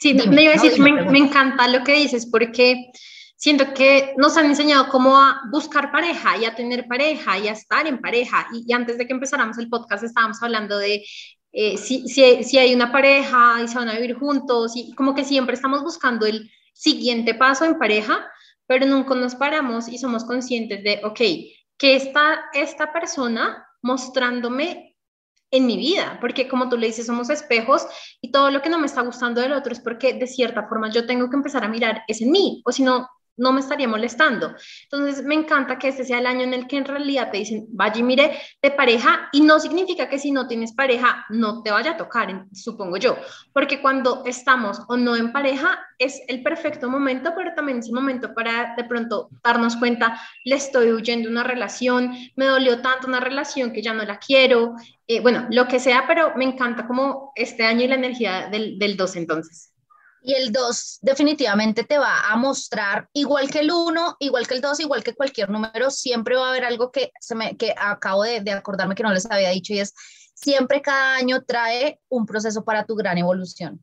Sí, 0.00 0.14
me, 0.14 0.44
iba 0.44 0.52
a 0.52 0.62
decir, 0.62 0.80
me, 0.80 1.18
encanta 1.18 1.66
lo 1.66 1.82
que 1.82 1.94
dices 1.94 2.26
porque 2.30 2.92
siento 3.36 3.74
que 3.74 4.14
nos 4.16 4.36
han 4.36 4.46
enseñado 4.46 4.88
cómo 4.90 5.16
a 5.16 5.42
buscar 5.50 5.90
pareja 5.90 6.36
y 6.38 6.44
a 6.44 6.54
tener 6.54 6.86
pareja 6.86 7.36
y 7.36 7.48
a 7.48 7.52
estar 7.52 7.84
en 7.88 8.00
pareja. 8.00 8.46
Y, 8.52 8.72
antes 8.72 8.96
de 8.96 9.08
que 9.08 9.12
empezáramos 9.12 9.58
el 9.58 9.68
podcast 9.68 10.04
estábamos 10.04 10.40
hablando 10.40 10.78
de 10.78 11.04
eh, 11.50 11.76
si, 11.76 12.06
si, 12.06 12.44
si, 12.44 12.58
hay 12.58 12.74
una 12.74 12.92
pareja 12.92 13.60
y 13.60 13.66
se 13.66 13.74
van 13.74 13.88
a 13.88 13.94
vivir 13.94 14.14
juntos 14.14 14.72
y 14.76 14.94
como 14.94 15.16
que 15.16 15.24
siempre 15.24 15.56
estamos 15.56 15.82
buscando 15.82 16.26
el 16.26 16.48
siguiente 16.72 17.34
paso 17.34 17.64
en 17.64 17.76
pareja, 17.76 18.24
pero 18.68 18.86
nunca 18.86 19.14
nos 19.16 19.34
paramos 19.34 19.88
y 19.88 19.98
somos 19.98 20.24
conscientes 20.24 20.84
de, 20.84 21.00
ok, 21.02 21.20
que 21.76 21.96
está 21.96 22.44
esta 22.52 22.92
persona 22.92 23.66
mostrándome 23.82 24.96
en 25.50 25.66
mi 25.66 25.78
vida, 25.78 26.18
porque 26.20 26.46
como 26.46 26.68
tú 26.68 26.76
le 26.76 26.88
dices, 26.88 27.06
somos 27.06 27.30
espejos 27.30 27.86
y 28.20 28.30
todo 28.30 28.50
lo 28.50 28.60
que 28.60 28.68
no 28.68 28.78
me 28.78 28.86
está 28.86 29.00
gustando 29.00 29.40
del 29.40 29.54
otro 29.54 29.72
es 29.72 29.80
porque 29.80 30.12
de 30.12 30.26
cierta 30.26 30.68
forma 30.68 30.90
yo 30.90 31.06
tengo 31.06 31.30
que 31.30 31.36
empezar 31.36 31.64
a 31.64 31.68
mirar 31.68 32.02
es 32.06 32.20
en 32.20 32.30
mí, 32.30 32.62
o 32.66 32.72
si 32.72 32.82
no, 32.82 33.08
no 33.38 33.52
me 33.52 33.60
estaría 33.60 33.88
molestando. 33.88 34.54
Entonces, 34.84 35.24
me 35.24 35.34
encanta 35.34 35.78
que 35.78 35.88
este 35.88 36.04
sea 36.04 36.18
el 36.18 36.26
año 36.26 36.42
en 36.42 36.54
el 36.54 36.66
que 36.66 36.76
en 36.76 36.84
realidad 36.84 37.30
te 37.30 37.38
dicen, 37.38 37.66
vaya 37.70 37.98
y 37.98 38.02
mire 38.02 38.38
de 38.60 38.70
pareja, 38.70 39.28
y 39.32 39.40
no 39.40 39.58
significa 39.58 40.08
que 40.08 40.18
si 40.18 40.30
no 40.30 40.46
tienes 40.46 40.72
pareja 40.72 41.24
no 41.30 41.62
te 41.62 41.70
vaya 41.70 41.92
a 41.92 41.96
tocar, 41.96 42.46
supongo 42.52 42.96
yo, 42.96 43.16
porque 43.52 43.80
cuando 43.80 44.22
estamos 44.26 44.82
o 44.88 44.96
no 44.96 45.16
en 45.16 45.32
pareja 45.32 45.78
es 45.98 46.20
el 46.28 46.42
perfecto 46.42 46.90
momento, 46.90 47.32
pero 47.36 47.54
también 47.54 47.78
es 47.78 47.86
el 47.86 47.94
momento 47.94 48.34
para 48.34 48.74
de 48.76 48.84
pronto 48.84 49.30
darnos 49.42 49.76
cuenta, 49.76 50.20
le 50.44 50.56
estoy 50.56 50.92
huyendo 50.92 51.28
una 51.28 51.44
relación, 51.44 52.12
me 52.36 52.46
dolió 52.46 52.80
tanto 52.80 53.06
una 53.06 53.20
relación 53.20 53.72
que 53.72 53.82
ya 53.82 53.94
no 53.94 54.04
la 54.04 54.18
quiero, 54.18 54.74
eh, 55.06 55.20
bueno, 55.20 55.46
lo 55.50 55.66
que 55.66 55.80
sea, 55.80 56.04
pero 56.06 56.32
me 56.36 56.44
encanta 56.44 56.86
como 56.86 57.32
este 57.34 57.64
año 57.64 57.84
y 57.84 57.88
la 57.88 57.94
energía 57.94 58.48
del, 58.50 58.78
del 58.78 58.96
2 58.96 59.16
entonces. 59.16 59.72
Y 60.28 60.34
el 60.34 60.52
2 60.52 60.98
definitivamente 61.00 61.84
te 61.84 61.96
va 61.96 62.30
a 62.30 62.36
mostrar, 62.36 63.08
igual 63.14 63.50
que 63.50 63.60
el 63.60 63.70
1, 63.72 64.16
igual 64.20 64.46
que 64.46 64.56
el 64.56 64.60
2, 64.60 64.80
igual 64.80 65.02
que 65.02 65.14
cualquier 65.14 65.48
número, 65.48 65.90
siempre 65.90 66.36
va 66.36 66.48
a 66.48 66.50
haber 66.50 66.66
algo 66.66 66.92
que, 66.92 67.12
se 67.18 67.34
me, 67.34 67.56
que 67.56 67.74
acabo 67.74 68.24
de, 68.24 68.50
acordarme 68.52 68.94
que 68.94 69.02
no 69.02 69.14
les 69.14 69.24
había 69.30 69.48
dicho 69.48 69.72
y 69.72 69.80
es, 69.80 69.94
siempre 70.34 70.82
cada 70.82 71.14
año 71.14 71.44
trae 71.44 71.98
un 72.10 72.26
proceso 72.26 72.62
para 72.62 72.84
tu 72.84 72.94
gran 72.94 73.16
evolución. 73.16 73.82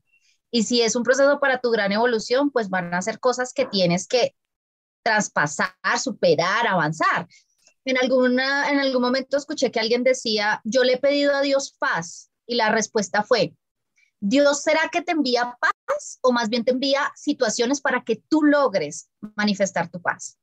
Y 0.52 0.62
si 0.62 0.84
es 0.84 0.96
un 0.96 1.02
proceso 1.02 1.40
para 1.40 1.62
tu 1.62 1.72
gran 1.72 1.92
evolución, 1.92 2.52
pues 2.52 2.70
van 2.70 2.94
a 2.94 3.02
ser 3.02 3.20
cosas 3.20 3.52
que 3.52 3.66
tienes 3.66 4.08
que 4.08 4.36
traspasar, 5.02 5.74
superar, 6.00 6.68
avanzar. 6.68 7.28
En, 7.86 7.98
alguna, 7.98 8.70
en 8.70 8.78
algún 8.78 9.02
momento 9.02 9.38
escuché 9.38 9.72
que 9.72 9.80
alguien 9.80 10.04
decía, 10.04 10.62
yo 10.64 10.84
le 10.84 10.94
he 10.94 11.00
pedido 11.00 11.36
a 11.36 11.42
Dios 11.42 11.75
paz 11.80 12.30
y 12.46 12.54
la 12.54 12.70
respuesta 12.70 13.24
fue, 13.24 13.56
Dios 14.27 14.63
será 14.63 14.89
que 14.91 15.01
te 15.01 15.12
envía 15.12 15.55
paz 15.60 16.20
o 16.22 16.32
más 16.32 16.50
bien 16.50 16.63
te 16.63 16.72
envía 16.72 17.12
situaciones 17.15 17.79
para 17.79 18.03
que 18.03 18.22
tú 18.27 18.44
logres 18.44 19.10
manifestar 19.36 19.89
tu 19.89 20.01
paz. 20.01 20.39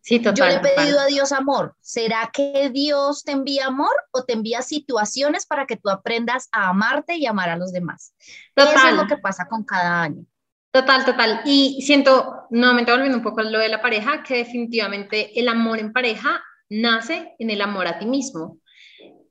Sí, 0.00 0.20
total, 0.20 0.36
Yo 0.36 0.44
le 0.46 0.54
he 0.54 0.74
pedido 0.74 1.00
a 1.00 1.06
Dios 1.06 1.32
amor. 1.32 1.74
¿Será 1.80 2.30
que 2.32 2.70
Dios 2.70 3.24
te 3.24 3.32
envía 3.32 3.66
amor 3.66 3.94
o 4.12 4.24
te 4.24 4.34
envía 4.34 4.62
situaciones 4.62 5.46
para 5.46 5.66
que 5.66 5.76
tú 5.76 5.90
aprendas 5.90 6.48
a 6.52 6.68
amarte 6.68 7.16
y 7.16 7.26
amar 7.26 7.50
a 7.50 7.56
los 7.56 7.72
demás? 7.72 8.14
Total. 8.54 8.74
Eso 8.74 8.88
es 8.88 8.94
lo 8.94 9.06
que 9.06 9.18
pasa 9.18 9.48
con 9.48 9.64
cada 9.64 10.02
año. 10.02 10.24
Total, 10.70 11.04
total. 11.04 11.40
Y 11.44 11.82
siento, 11.82 12.46
nuevamente 12.50 12.92
volviendo 12.92 13.18
un 13.18 13.24
poco 13.24 13.40
a 13.40 13.44
lo 13.44 13.58
de 13.58 13.68
la 13.68 13.82
pareja, 13.82 14.22
que 14.22 14.36
definitivamente 14.36 15.38
el 15.38 15.48
amor 15.48 15.78
en 15.78 15.92
pareja 15.92 16.40
nace 16.68 17.34
en 17.38 17.50
el 17.50 17.60
amor 17.60 17.86
a 17.86 17.98
ti 17.98 18.06
mismo. 18.06 18.60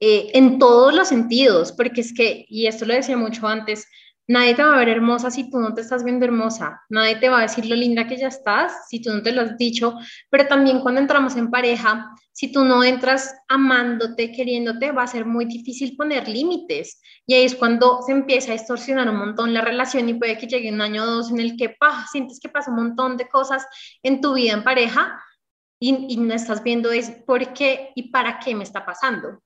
Eh, 0.07 0.37
en 0.37 0.59
todos 0.59 0.93
los 0.93 1.07
sentidos, 1.07 1.71
porque 1.71 2.01
es 2.01 2.13
que, 2.13 2.45
y 2.47 2.67
esto 2.67 2.85
lo 2.85 2.93
decía 2.93 3.17
mucho 3.17 3.47
antes, 3.47 3.87
nadie 4.27 4.53
te 4.53 4.61
va 4.61 4.75
a 4.75 4.77
ver 4.77 4.89
hermosa 4.89 5.31
si 5.31 5.49
tú 5.49 5.57
no 5.57 5.73
te 5.73 5.81
estás 5.81 6.03
viendo 6.03 6.25
hermosa, 6.25 6.79
nadie 6.89 7.15
te 7.15 7.27
va 7.27 7.39
a 7.39 7.41
decir 7.41 7.65
lo 7.65 7.75
linda 7.75 8.05
que 8.05 8.15
ya 8.15 8.27
estás 8.27 8.87
si 8.87 9.01
tú 9.01 9.11
no 9.11 9.23
te 9.23 9.31
lo 9.31 9.41
has 9.41 9.57
dicho, 9.57 9.95
pero 10.29 10.45
también 10.45 10.81
cuando 10.81 11.01
entramos 11.01 11.35
en 11.37 11.49
pareja, 11.49 12.11
si 12.31 12.51
tú 12.51 12.63
no 12.63 12.83
entras 12.83 13.33
amándote, 13.47 14.31
queriéndote, 14.31 14.91
va 14.91 15.01
a 15.01 15.07
ser 15.07 15.25
muy 15.25 15.45
difícil 15.45 15.95
poner 15.95 16.27
límites. 16.27 17.01
Y 17.25 17.33
ahí 17.33 17.45
es 17.45 17.55
cuando 17.55 18.03
se 18.05 18.11
empieza 18.11 18.51
a 18.51 18.53
distorsionar 18.53 19.09
un 19.09 19.17
montón 19.17 19.55
la 19.55 19.61
relación 19.61 20.07
y 20.07 20.13
puede 20.13 20.37
que 20.37 20.45
llegue 20.45 20.71
un 20.71 20.81
año 20.81 21.01
o 21.01 21.07
dos 21.07 21.31
en 21.31 21.39
el 21.39 21.57
que 21.57 21.69
pa, 21.69 22.05
sientes 22.11 22.39
que 22.39 22.49
pasa 22.49 22.69
un 22.69 22.77
montón 22.77 23.17
de 23.17 23.27
cosas 23.27 23.65
en 24.03 24.21
tu 24.21 24.35
vida 24.35 24.53
en 24.53 24.63
pareja 24.63 25.19
y, 25.79 26.13
y 26.13 26.17
no 26.17 26.35
estás 26.35 26.61
viendo 26.61 26.91
es 26.91 27.09
por 27.09 27.53
qué 27.53 27.91
y 27.95 28.11
para 28.11 28.37
qué 28.37 28.53
me 28.53 28.63
está 28.63 28.85
pasando. 28.85 29.39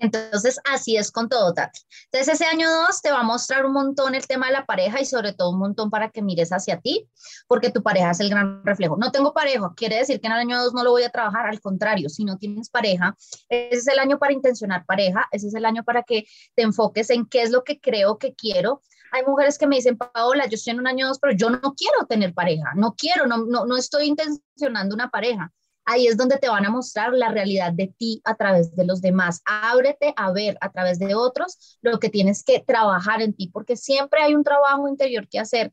Entonces, 0.00 0.58
así 0.64 0.96
es 0.96 1.12
con 1.12 1.28
todo, 1.28 1.52
Tati. 1.52 1.80
Entonces, 2.10 2.34
ese 2.34 2.46
año 2.46 2.68
2 2.70 3.02
te 3.02 3.12
va 3.12 3.20
a 3.20 3.22
mostrar 3.22 3.66
un 3.66 3.72
montón 3.72 4.14
el 4.14 4.26
tema 4.26 4.46
de 4.46 4.54
la 4.54 4.64
pareja 4.64 5.00
y 5.00 5.04
sobre 5.04 5.34
todo 5.34 5.50
un 5.50 5.58
montón 5.58 5.90
para 5.90 6.10
que 6.10 6.22
mires 6.22 6.50
hacia 6.50 6.80
ti, 6.80 7.06
porque 7.46 7.70
tu 7.70 7.82
pareja 7.82 8.10
es 8.10 8.20
el 8.20 8.30
gran 8.30 8.64
reflejo. 8.64 8.96
No 8.96 9.12
tengo 9.12 9.34
pareja, 9.34 9.72
quiere 9.76 9.96
decir 9.96 10.18
que 10.20 10.26
en 10.26 10.32
el 10.32 10.38
año 10.38 10.58
2 10.62 10.72
no 10.72 10.84
lo 10.84 10.90
voy 10.90 11.02
a 11.02 11.10
trabajar, 11.10 11.46
al 11.46 11.60
contrario, 11.60 12.08
si 12.08 12.24
no 12.24 12.38
tienes 12.38 12.70
pareja, 12.70 13.14
ese 13.50 13.76
es 13.76 13.86
el 13.88 13.98
año 13.98 14.18
para 14.18 14.32
intencionar 14.32 14.86
pareja, 14.86 15.28
ese 15.32 15.48
es 15.48 15.54
el 15.54 15.66
año 15.66 15.84
para 15.84 16.02
que 16.02 16.24
te 16.54 16.62
enfoques 16.62 17.10
en 17.10 17.26
qué 17.26 17.42
es 17.42 17.50
lo 17.50 17.62
que 17.62 17.78
creo 17.78 18.16
que 18.16 18.34
quiero. 18.34 18.80
Hay 19.12 19.22
mujeres 19.26 19.58
que 19.58 19.66
me 19.66 19.76
dicen, 19.76 19.98
Paola, 19.98 20.46
yo 20.46 20.54
estoy 20.54 20.72
en 20.72 20.80
un 20.80 20.86
año 20.86 21.08
2, 21.08 21.18
pero 21.20 21.34
yo 21.34 21.50
no 21.50 21.74
quiero 21.74 22.06
tener 22.08 22.32
pareja, 22.32 22.72
no 22.74 22.94
quiero, 22.94 23.26
no, 23.26 23.44
no, 23.44 23.66
no 23.66 23.76
estoy 23.76 24.06
intencionando 24.06 24.94
una 24.94 25.10
pareja 25.10 25.52
ahí 25.90 26.06
es 26.06 26.16
donde 26.16 26.38
te 26.38 26.48
van 26.48 26.64
a 26.64 26.70
mostrar 26.70 27.12
la 27.12 27.30
realidad 27.30 27.72
de 27.72 27.92
ti 27.98 28.20
a 28.24 28.34
través 28.36 28.74
de 28.76 28.84
los 28.84 29.00
demás. 29.00 29.40
Ábrete 29.44 30.12
a 30.16 30.32
ver 30.32 30.56
a 30.60 30.70
través 30.70 30.98
de 30.98 31.14
otros 31.14 31.78
lo 31.82 31.98
que 31.98 32.08
tienes 32.08 32.44
que 32.44 32.60
trabajar 32.60 33.22
en 33.22 33.34
ti, 33.34 33.48
porque 33.48 33.76
siempre 33.76 34.22
hay 34.22 34.34
un 34.34 34.44
trabajo 34.44 34.88
interior 34.88 35.28
que 35.28 35.38
hacer. 35.38 35.72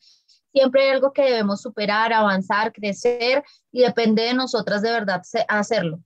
Siempre 0.51 0.83
hay 0.83 0.89
algo 0.89 1.13
que 1.13 1.23
debemos 1.23 1.61
superar, 1.61 2.13
avanzar, 2.13 2.73
crecer 2.73 3.43
y 3.71 3.81
depende 3.81 4.23
de 4.23 4.33
nosotras 4.33 4.81
de 4.81 4.91
verdad 4.91 5.21
hacerlo. 5.47 5.99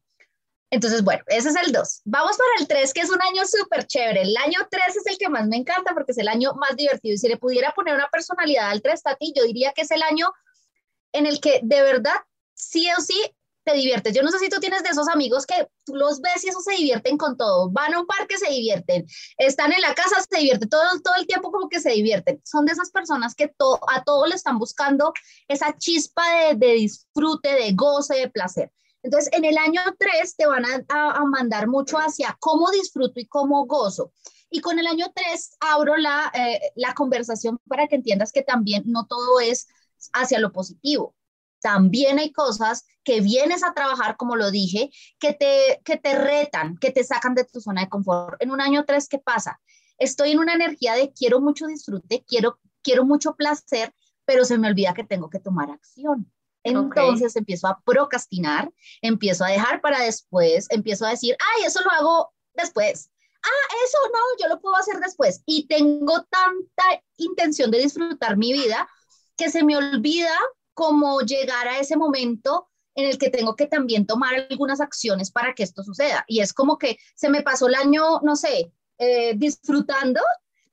Entonces, 0.71 1.03
bueno, 1.03 1.21
ese 1.27 1.49
es 1.49 1.55
el 1.55 1.71
2. 1.71 2.01
Vamos 2.05 2.37
para 2.37 2.61
el 2.61 2.67
3, 2.67 2.93
que 2.93 3.01
es 3.01 3.09
un 3.09 3.21
año 3.21 3.43
súper 3.45 3.85
chévere. 3.85 4.21
El 4.21 4.35
año 4.37 4.59
3 4.69 4.95
es 4.95 5.05
el 5.05 5.17
que 5.17 5.29
más 5.29 5.45
me 5.47 5.57
encanta 5.57 5.93
porque 5.93 6.13
es 6.13 6.17
el 6.17 6.29
año 6.29 6.53
más 6.53 6.75
divertido. 6.77 7.13
Y 7.13 7.17
si 7.17 7.27
le 7.27 7.37
pudiera 7.37 7.71
poner 7.73 7.95
una 7.95 8.07
personalidad 8.09 8.69
al 8.69 8.81
3, 8.81 9.03
Tati, 9.03 9.33
yo 9.35 9.43
diría 9.43 9.73
que 9.73 9.81
es 9.81 9.91
el 9.91 10.01
año 10.01 10.31
en 11.11 11.25
el 11.25 11.41
que 11.41 11.59
de 11.61 11.81
verdad, 11.81 12.15
sí 12.53 12.87
o 12.97 13.01
sí, 13.01 13.21
te 13.63 13.73
diviertes. 13.73 14.13
Yo 14.15 14.23
no 14.23 14.31
sé 14.31 14.39
si 14.39 14.49
tú 14.49 14.59
tienes 14.59 14.83
de 14.83 14.89
esos 14.89 15.07
amigos 15.07 15.45
que 15.45 15.67
tú 15.85 15.95
los 15.95 16.21
ves 16.21 16.43
y 16.43 16.49
esos 16.49 16.63
se 16.63 16.73
divierten 16.73 17.17
con 17.17 17.37
todo. 17.37 17.69
Van 17.69 17.93
a 17.93 17.99
un 17.99 18.07
parque, 18.07 18.37
se 18.37 18.49
divierten. 18.49 19.05
Están 19.37 19.71
en 19.73 19.81
la 19.81 19.93
casa, 19.93 20.15
se 20.29 20.37
divierten. 20.37 20.69
Todo, 20.69 20.83
todo 21.03 21.15
el 21.19 21.27
tiempo 21.27 21.51
como 21.51 21.69
que 21.69 21.79
se 21.79 21.91
divierten. 21.91 22.41
Son 22.43 22.65
de 22.65 22.73
esas 22.73 22.91
personas 22.91 23.35
que 23.35 23.45
a 23.45 24.03
todo 24.03 24.25
le 24.25 24.35
están 24.35 24.59
buscando 24.59 25.13
esa 25.47 25.77
chispa 25.77 26.23
de, 26.49 26.55
de, 26.55 26.73
disfrute, 26.73 27.53
de 27.53 27.73
goce, 27.73 28.15
de 28.15 28.29
placer. 28.29 28.71
Entonces, 29.03 29.31
en 29.33 29.45
el 29.45 29.57
año 29.57 29.81
3 29.97 30.35
te 30.35 30.45
van 30.45 30.63
a, 30.65 30.83
a, 30.89 31.25
mandar 31.25 31.67
mucho 31.67 31.97
hacia 31.97 32.37
cómo 32.39 32.69
disfruto 32.69 33.19
y 33.19 33.27
cómo 33.27 33.65
gozo. 33.65 34.13
Y 34.49 34.61
con 34.61 34.77
el 34.77 34.85
año 34.85 35.07
3 35.13 35.57
abro 35.59 35.97
la, 35.97 36.31
eh, 36.35 36.71
la 36.75 36.93
conversación 36.93 37.57
para 37.67 37.87
que 37.87 37.95
entiendas 37.95 38.31
que 38.31 38.43
también 38.43 38.83
no 38.85 39.07
todo 39.07 39.39
es 39.39 39.67
hacia 40.13 40.39
lo 40.39 40.51
positivo 40.51 41.15
también 41.61 42.19
hay 42.19 42.31
cosas 42.31 42.85
que 43.03 43.21
vienes 43.21 43.63
a 43.63 43.73
trabajar, 43.73 44.17
como 44.17 44.35
lo 44.35 44.51
dije, 44.51 44.89
que 45.19 45.33
te, 45.33 45.81
que 45.85 45.97
te 45.97 46.17
retan, 46.17 46.77
que 46.77 46.91
te 46.91 47.03
sacan 47.03 47.35
de 47.35 47.45
tu 47.45 47.61
zona 47.61 47.81
de 47.81 47.89
confort. 47.89 48.41
En 48.41 48.51
un 48.51 48.61
año 48.61 48.83
tres, 48.85 49.07
¿qué 49.07 49.19
pasa? 49.19 49.59
Estoy 49.97 50.31
en 50.31 50.39
una 50.39 50.53
energía 50.53 50.95
de 50.95 51.13
quiero 51.13 51.39
mucho 51.39 51.67
disfrute, 51.67 52.23
quiero, 52.27 52.59
quiero 52.83 53.05
mucho 53.05 53.35
placer, 53.35 53.93
pero 54.25 54.45
se 54.45 54.57
me 54.57 54.67
olvida 54.67 54.93
que 54.93 55.03
tengo 55.03 55.29
que 55.29 55.39
tomar 55.39 55.69
acción. 55.69 56.31
Entonces 56.63 57.35
empiezo 57.35 57.67
a 57.67 57.81
procrastinar, 57.83 58.71
empiezo 59.01 59.43
a 59.43 59.49
dejar 59.49 59.81
para 59.81 59.99
después, 59.99 60.67
empiezo 60.69 61.05
a 61.05 61.09
decir, 61.09 61.35
ay, 61.39 61.65
eso 61.65 61.81
lo 61.83 61.91
hago 61.91 62.33
después. 62.53 63.09
Ah, 63.43 63.75
eso 63.85 63.97
no, 64.13 64.19
yo 64.43 64.49
lo 64.49 64.61
puedo 64.61 64.75
hacer 64.75 64.99
después. 64.99 65.41
Y 65.45 65.67
tengo 65.67 66.23
tanta 66.23 67.03
intención 67.17 67.71
de 67.71 67.79
disfrutar 67.79 68.37
mi 68.37 68.53
vida 68.53 68.87
que 69.35 69.49
se 69.49 69.63
me 69.63 69.75
olvida 69.75 70.37
cómo 70.73 71.21
llegar 71.21 71.67
a 71.67 71.79
ese 71.79 71.97
momento 71.97 72.67
en 72.95 73.07
el 73.07 73.17
que 73.17 73.29
tengo 73.29 73.55
que 73.55 73.67
también 73.67 74.05
tomar 74.05 74.47
algunas 74.49 74.81
acciones 74.81 75.31
para 75.31 75.53
que 75.53 75.63
esto 75.63 75.83
suceda. 75.83 76.25
Y 76.27 76.41
es 76.41 76.53
como 76.53 76.77
que 76.77 76.97
se 77.15 77.29
me 77.29 77.41
pasó 77.41 77.67
el 77.67 77.75
año, 77.75 78.19
no 78.21 78.35
sé, 78.35 78.71
eh, 78.97 79.33
disfrutando, 79.35 80.21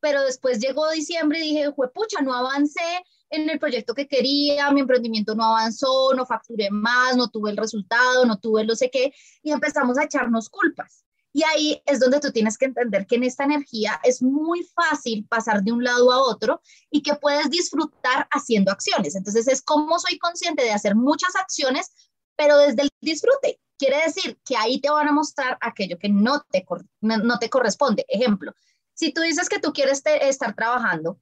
pero 0.01 0.23
después 0.23 0.61
llegó 0.61 0.91
diciembre 0.91 1.39
y 1.41 1.55
dije, 1.55 1.73
pucha, 1.73 2.21
no 2.23 2.35
avancé 2.35 3.05
en 3.31 3.49
el 3.51 3.59
proyecto 3.59 3.95
que 3.95 4.09
quería, 4.09 4.71
mi 4.71 4.81
emprendimiento 4.81 5.35
no 5.35 5.45
avanzó, 5.45 6.15
no 6.15 6.27
facturé 6.27 6.71
más, 6.71 7.17
no 7.17 7.29
tuve 7.29 7.51
el 7.51 7.57
resultado, 7.57 8.25
no 8.25 8.39
tuve 8.39 8.65
lo 8.65 8.75
sé 8.75 8.91
qué, 8.91 9.13
y 9.43 9.53
empezamos 9.53 9.99
a 9.99 10.05
echarnos 10.05 10.49
culpas. 10.49 11.05
Y 11.39 11.45
ahí 11.45 11.81
es 11.87 12.01
donde 12.01 12.19
tú 12.19 12.33
tienes 12.33 12.59
que 12.59 12.65
entender 12.65 13.07
que 13.07 13.15
en 13.15 13.23
esta 13.23 13.45
energía 13.45 14.01
es 14.03 14.21
muy 14.21 14.65
fácil 14.75 15.25
pasar 15.29 15.63
de 15.63 15.71
un 15.71 15.85
lado 15.85 16.11
a 16.11 16.21
otro 16.21 16.61
y 16.91 17.01
que 17.01 17.15
puedes 17.15 17.49
disfrutar 17.49 18.27
haciendo 18.33 18.73
acciones. 18.73 19.15
Entonces 19.15 19.47
es 19.47 19.63
como 19.63 20.01
soy 20.01 20.19
consciente 20.19 20.65
de 20.65 20.73
hacer 20.73 20.97
muchas 20.97 21.37
acciones, 21.37 21.93
pero 22.35 22.59
desde 22.59 22.83
el 22.83 22.91
disfrute. 23.01 23.61
Quiere 23.79 24.03
decir 24.05 24.37
que 24.45 24.57
ahí 24.57 24.81
te 24.81 24.91
van 24.91 25.07
a 25.07 25.13
mostrar 25.13 25.57
aquello 25.61 25.97
que 25.97 26.09
no 26.09 26.45
te, 26.51 26.67
no 27.03 27.39
te 27.39 27.49
corresponde. 27.49 28.05
Ejemplo, 28.09 28.53
si 28.93 29.13
tú 29.13 29.21
dices 29.21 29.49
que 29.49 29.61
tú 29.61 29.73
quieres 29.73 30.03
estar 30.05 30.57
trabajando 30.57 31.21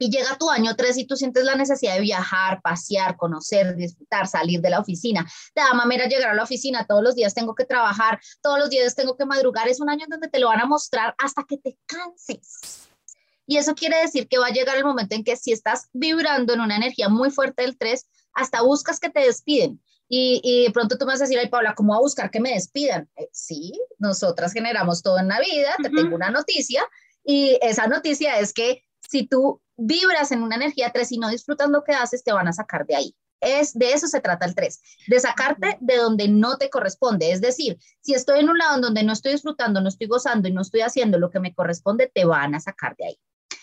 y 0.00 0.10
llega 0.10 0.38
tu 0.38 0.48
año 0.48 0.74
3 0.74 0.96
y 0.96 1.04
tú 1.04 1.14
sientes 1.14 1.44
la 1.44 1.54
necesidad 1.56 1.94
de 1.94 2.00
viajar, 2.00 2.62
pasear, 2.62 3.18
conocer, 3.18 3.76
disfrutar, 3.76 4.26
salir 4.26 4.62
de 4.62 4.70
la 4.70 4.80
oficina. 4.80 5.30
Te 5.52 5.60
da 5.60 5.74
mamera 5.74 6.06
llegar 6.06 6.30
a 6.30 6.34
la 6.34 6.42
oficina, 6.42 6.86
todos 6.86 7.02
los 7.02 7.14
días 7.14 7.34
tengo 7.34 7.54
que 7.54 7.66
trabajar, 7.66 8.18
todos 8.40 8.58
los 8.58 8.70
días 8.70 8.94
tengo 8.94 9.14
que 9.14 9.26
madrugar. 9.26 9.68
Es 9.68 9.78
un 9.78 9.90
año 9.90 10.04
en 10.04 10.10
donde 10.10 10.28
te 10.28 10.38
lo 10.38 10.48
van 10.48 10.60
a 10.60 10.64
mostrar 10.64 11.14
hasta 11.18 11.44
que 11.44 11.58
te 11.58 11.76
canses. 11.84 12.88
Y 13.46 13.58
eso 13.58 13.74
quiere 13.74 14.00
decir 14.00 14.26
que 14.26 14.38
va 14.38 14.46
a 14.46 14.52
llegar 14.52 14.78
el 14.78 14.84
momento 14.84 15.14
en 15.14 15.22
que 15.22 15.36
si 15.36 15.52
estás 15.52 15.90
vibrando 15.92 16.54
en 16.54 16.60
una 16.60 16.76
energía 16.76 17.10
muy 17.10 17.30
fuerte 17.30 17.60
del 17.62 17.76
3, 17.76 18.06
hasta 18.32 18.62
buscas 18.62 19.00
que 19.00 19.10
te 19.10 19.20
despiden. 19.20 19.82
Y, 20.08 20.40
y, 20.42 20.64
de 20.64 20.70
pronto 20.70 20.96
tú 20.96 21.04
me 21.04 21.12
vas 21.12 21.20
a 21.20 21.24
decir, 21.24 21.38
ay, 21.38 21.50
Paula, 21.50 21.74
¿cómo 21.74 21.92
va 21.92 21.98
a 21.98 22.02
buscar 22.02 22.30
que 22.30 22.40
me 22.40 22.54
despidan? 22.54 23.06
Eh, 23.16 23.28
sí, 23.32 23.78
nosotras 23.98 24.54
generamos 24.54 25.02
todo 25.02 25.18
en 25.18 25.28
la 25.28 25.40
vida, 25.40 25.74
te 25.82 25.90
tengo 25.90 26.16
una 26.16 26.30
noticia, 26.30 26.82
y 27.22 27.58
esa 27.60 27.86
noticia 27.86 28.38
es 28.38 28.52
que 28.52 28.82
si 29.10 29.26
tú 29.26 29.60
vibras 29.76 30.30
en 30.30 30.42
una 30.42 30.56
energía 30.56 30.90
3 30.92 31.12
y 31.12 31.18
no 31.18 31.28
disfrutas 31.28 31.68
lo 31.68 31.82
que 31.82 31.92
haces, 31.92 32.22
te 32.22 32.32
van 32.32 32.46
a 32.46 32.52
sacar 32.52 32.86
de 32.86 32.94
ahí. 32.94 33.16
Es, 33.40 33.76
de 33.76 33.92
eso 33.92 34.06
se 34.06 34.20
trata 34.20 34.44
el 34.44 34.54
3, 34.54 34.80
de 35.08 35.18
sacarte 35.18 35.78
de 35.80 35.96
donde 35.96 36.28
no 36.28 36.58
te 36.58 36.68
corresponde. 36.68 37.32
Es 37.32 37.40
decir, 37.40 37.78
si 38.02 38.14
estoy 38.14 38.40
en 38.40 38.50
un 38.50 38.58
lado 38.58 38.76
en 38.76 38.82
donde 38.82 39.02
no 39.02 39.14
estoy 39.14 39.32
disfrutando, 39.32 39.80
no 39.80 39.88
estoy 39.88 40.06
gozando 40.06 40.46
y 40.46 40.52
no 40.52 40.60
estoy 40.60 40.82
haciendo 40.82 41.18
lo 41.18 41.30
que 41.30 41.40
me 41.40 41.54
corresponde, 41.54 42.10
te 42.14 42.24
van 42.24 42.54
a 42.54 42.60
sacar 42.60 42.94
de 42.96 43.06
ahí. 43.06 43.18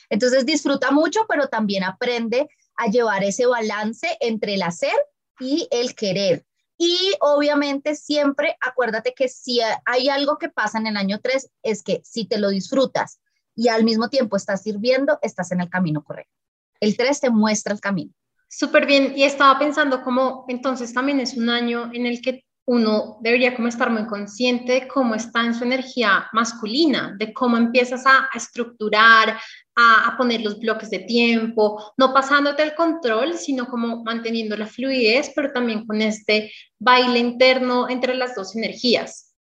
Entonces 0.10 0.46
disfruta 0.46 0.92
mucho, 0.92 1.26
pero 1.30 1.48
también 1.48 1.84
aprende 1.84 2.50
a 2.76 2.88
llevar 2.88 3.24
ese 3.24 3.46
balance 3.46 4.18
entre 4.20 4.56
el 4.56 4.64
hacer 4.64 4.96
y 5.40 5.68
el 5.72 5.96
querer. 5.96 6.46
Y 6.78 7.14
obviamente 7.22 7.96
siempre 7.96 8.58
acuérdate 8.60 9.14
que 9.14 9.30
si 9.30 9.60
hay 9.86 10.10
algo 10.10 10.38
que 10.38 10.50
pasa 10.50 10.78
en 10.78 10.88
el 10.88 10.98
año 10.98 11.20
3, 11.22 11.50
es 11.64 11.84
que 11.84 12.02
si 12.04 12.26
te 12.26 12.38
lo 12.38 12.50
disfrutas, 12.50 13.20
y 13.58 13.68
al 13.68 13.84
mismo 13.84 14.08
tiempo 14.08 14.38
estás 14.38 14.62
sirviendo, 14.62 15.20
estás 15.22 15.52
en 15.52 15.60
el 15.60 15.70
camino 15.70 16.04
correcto. 16.04 16.32
El 16.80 16.96
3 16.96 17.20
te 17.20 17.30
muestra 17.32 17.74
el 17.74 17.82
camino. 17.82 18.14
Súper 18.48 18.86
bien. 18.86 19.14
Y 19.18 19.24
estaba 19.24 19.60
pensando 19.60 20.04
como 20.04 20.46
entonces 20.48 20.94
también 20.94 21.20
es 21.20 21.34
un 21.34 21.50
año 21.50 21.90
en 21.92 22.06
el 22.06 22.22
que 22.22 22.46
uno 22.66 23.18
debería 23.22 23.56
como 23.56 23.70
estar 23.70 23.90
muy 23.90 24.06
consciente 24.06 24.74
de 24.74 24.88
cómo 24.88 25.16
está 25.16 25.44
en 25.46 25.56
su 25.56 25.64
energía 25.64 26.28
masculina, 26.34 27.16
de 27.18 27.34
cómo 27.34 27.58
empiezas 27.58 28.06
a, 28.06 28.30
estructurar, 28.36 29.40
a, 29.76 30.08
a, 30.08 30.18
poner 30.18 30.42
los 30.42 30.60
bloques 30.60 30.90
de 30.90 31.00
tiempo, 31.00 31.94
no 31.98 32.14
pasándote 32.14 32.64
el 32.64 32.76
control, 32.76 33.38
sino 33.38 33.68
como 33.68 34.04
manteniendo 34.04 34.58
la 34.58 34.68
fluidez, 34.68 35.32
pero 35.34 35.54
también 35.54 35.88
con 35.88 36.02
este 36.02 36.52
baile 36.78 37.20
interno 37.20 37.90
entre 37.90 38.14
las 38.16 38.36
dos 38.36 38.56
energías. 38.56 39.34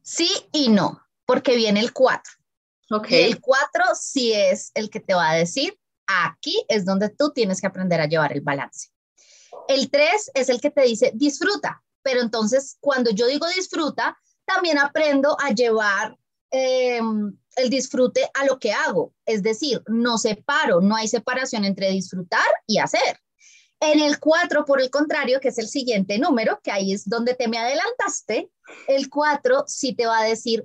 Sí 0.00 0.30
y 0.52 0.70
no, 0.70 1.02
porque 1.26 1.54
viene 1.54 1.80
el 1.80 1.92
4. 1.92 2.41
El 3.26 3.40
4 3.40 3.84
sí 3.98 4.32
es 4.32 4.70
el 4.74 4.90
que 4.90 5.00
te 5.00 5.14
va 5.14 5.30
a 5.30 5.34
decir, 5.34 5.78
aquí 6.06 6.64
es 6.68 6.84
donde 6.84 7.08
tú 7.08 7.32
tienes 7.32 7.60
que 7.60 7.66
aprender 7.66 8.00
a 8.00 8.06
llevar 8.06 8.32
el 8.32 8.40
balance. 8.40 8.88
El 9.68 9.90
3 9.90 10.30
es 10.34 10.48
el 10.48 10.60
que 10.60 10.70
te 10.70 10.82
dice, 10.82 11.12
disfruta, 11.14 11.82
pero 12.02 12.20
entonces 12.20 12.76
cuando 12.80 13.10
yo 13.10 13.26
digo 13.26 13.46
disfruta, 13.48 14.18
también 14.44 14.78
aprendo 14.78 15.36
a 15.40 15.50
llevar 15.50 16.16
em, 16.50 17.36
el 17.56 17.70
disfrute 17.70 18.28
a 18.34 18.44
lo 18.44 18.58
que 18.58 18.72
hago. 18.72 19.14
Es 19.24 19.42
decir, 19.42 19.82
no 19.86 20.18
separo, 20.18 20.80
no 20.80 20.96
hay 20.96 21.08
separación 21.08 21.64
entre 21.64 21.90
disfrutar 21.90 22.46
y 22.66 22.78
hacer. 22.78 23.18
En 23.80 24.00
el 24.00 24.20
4, 24.20 24.64
por 24.64 24.80
el 24.80 24.90
contrario, 24.90 25.40
que 25.40 25.48
es 25.48 25.58
el 25.58 25.68
siguiente 25.68 26.18
número, 26.18 26.60
que 26.62 26.70
ahí 26.70 26.92
es 26.92 27.08
donde 27.08 27.34
te 27.34 27.48
me 27.48 27.58
adelantaste, 27.58 28.50
el 28.86 29.10
4 29.10 29.64
sí 29.66 29.94
te 29.94 30.06
va 30.06 30.20
a 30.20 30.24
decir, 30.24 30.64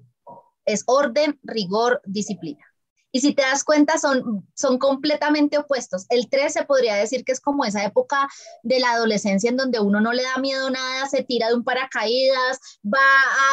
es 0.68 0.84
orden, 0.86 1.40
rigor, 1.42 2.02
disciplina. 2.06 2.64
Y 3.12 3.22
si 3.22 3.34
te 3.34 3.42
das 3.42 3.64
cuenta, 3.64 3.98
son, 3.98 4.48
son 4.54 4.78
completamente 4.78 5.58
opuestos. 5.58 6.06
El 6.10 6.30
3 6.30 6.54
se 6.54 6.66
podría 6.66 6.96
decir 6.96 7.24
que 7.24 7.32
es 7.32 7.40
como 7.40 7.66
esa 7.66 7.84
época 7.84 8.28
de 8.64 8.80
la 8.80 8.92
adolescencia 8.92 9.50
en 9.50 9.58
donde 9.58 9.80
uno 9.80 10.02
no 10.02 10.12
le 10.12 10.24
da 10.24 10.38
miedo 10.38 10.70
nada, 10.70 11.08
se 11.08 11.24
tira 11.24 11.48
de 11.48 11.56
un 11.56 11.64
paracaídas, 11.64 12.60
va, 12.86 13.00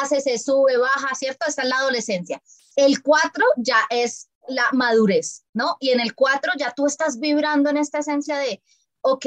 hace, 0.03 0.21
se 0.21 0.39
sube, 0.39 0.77
baja, 0.77 1.15
¿cierto? 1.15 1.47
Está 1.49 1.63
en 1.63 1.71
la 1.71 1.79
adolescencia. 1.79 2.43
El 2.77 3.01
4 3.01 3.45
ya 3.57 3.79
es 3.91 4.29
la 4.49 4.67
madurez, 4.73 5.45
¿no? 5.55 5.77
Y 5.81 5.91
en 5.91 6.01
el 6.01 6.15
4 6.15 6.53
ya 6.59 6.73
tú 6.73 6.87
estás 6.87 7.19
vibrando 7.21 7.71
en 7.71 7.77
esta 7.77 8.01
esencia 8.01 8.37
de, 8.37 8.61
ok, 9.03 9.27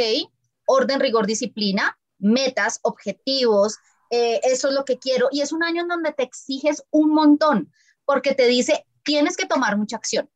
orden, 0.67 0.99
rigor, 0.99 1.25
disciplina, 1.25 1.97
metas, 2.19 2.79
objetivos, 2.83 3.77
eh, 4.09 4.39
eso 4.43 4.69
es 4.69 4.73
lo 4.73 4.85
que 4.85 4.97
quiero. 4.97 5.27
Y 5.31 5.41
es 5.41 5.51
un 5.51 5.63
año 5.63 5.81
en 5.81 5.87
donde 5.87 6.13
te 6.13 6.23
exiges 6.23 6.83
un 6.91 7.13
montón, 7.13 7.71
porque 8.05 8.33
te 8.33 8.47
dice, 8.47 8.85
tienes 9.03 9.37
que 9.37 9.45
tomar 9.45 9.77
mucha 9.77 9.97
acción. 9.97 10.29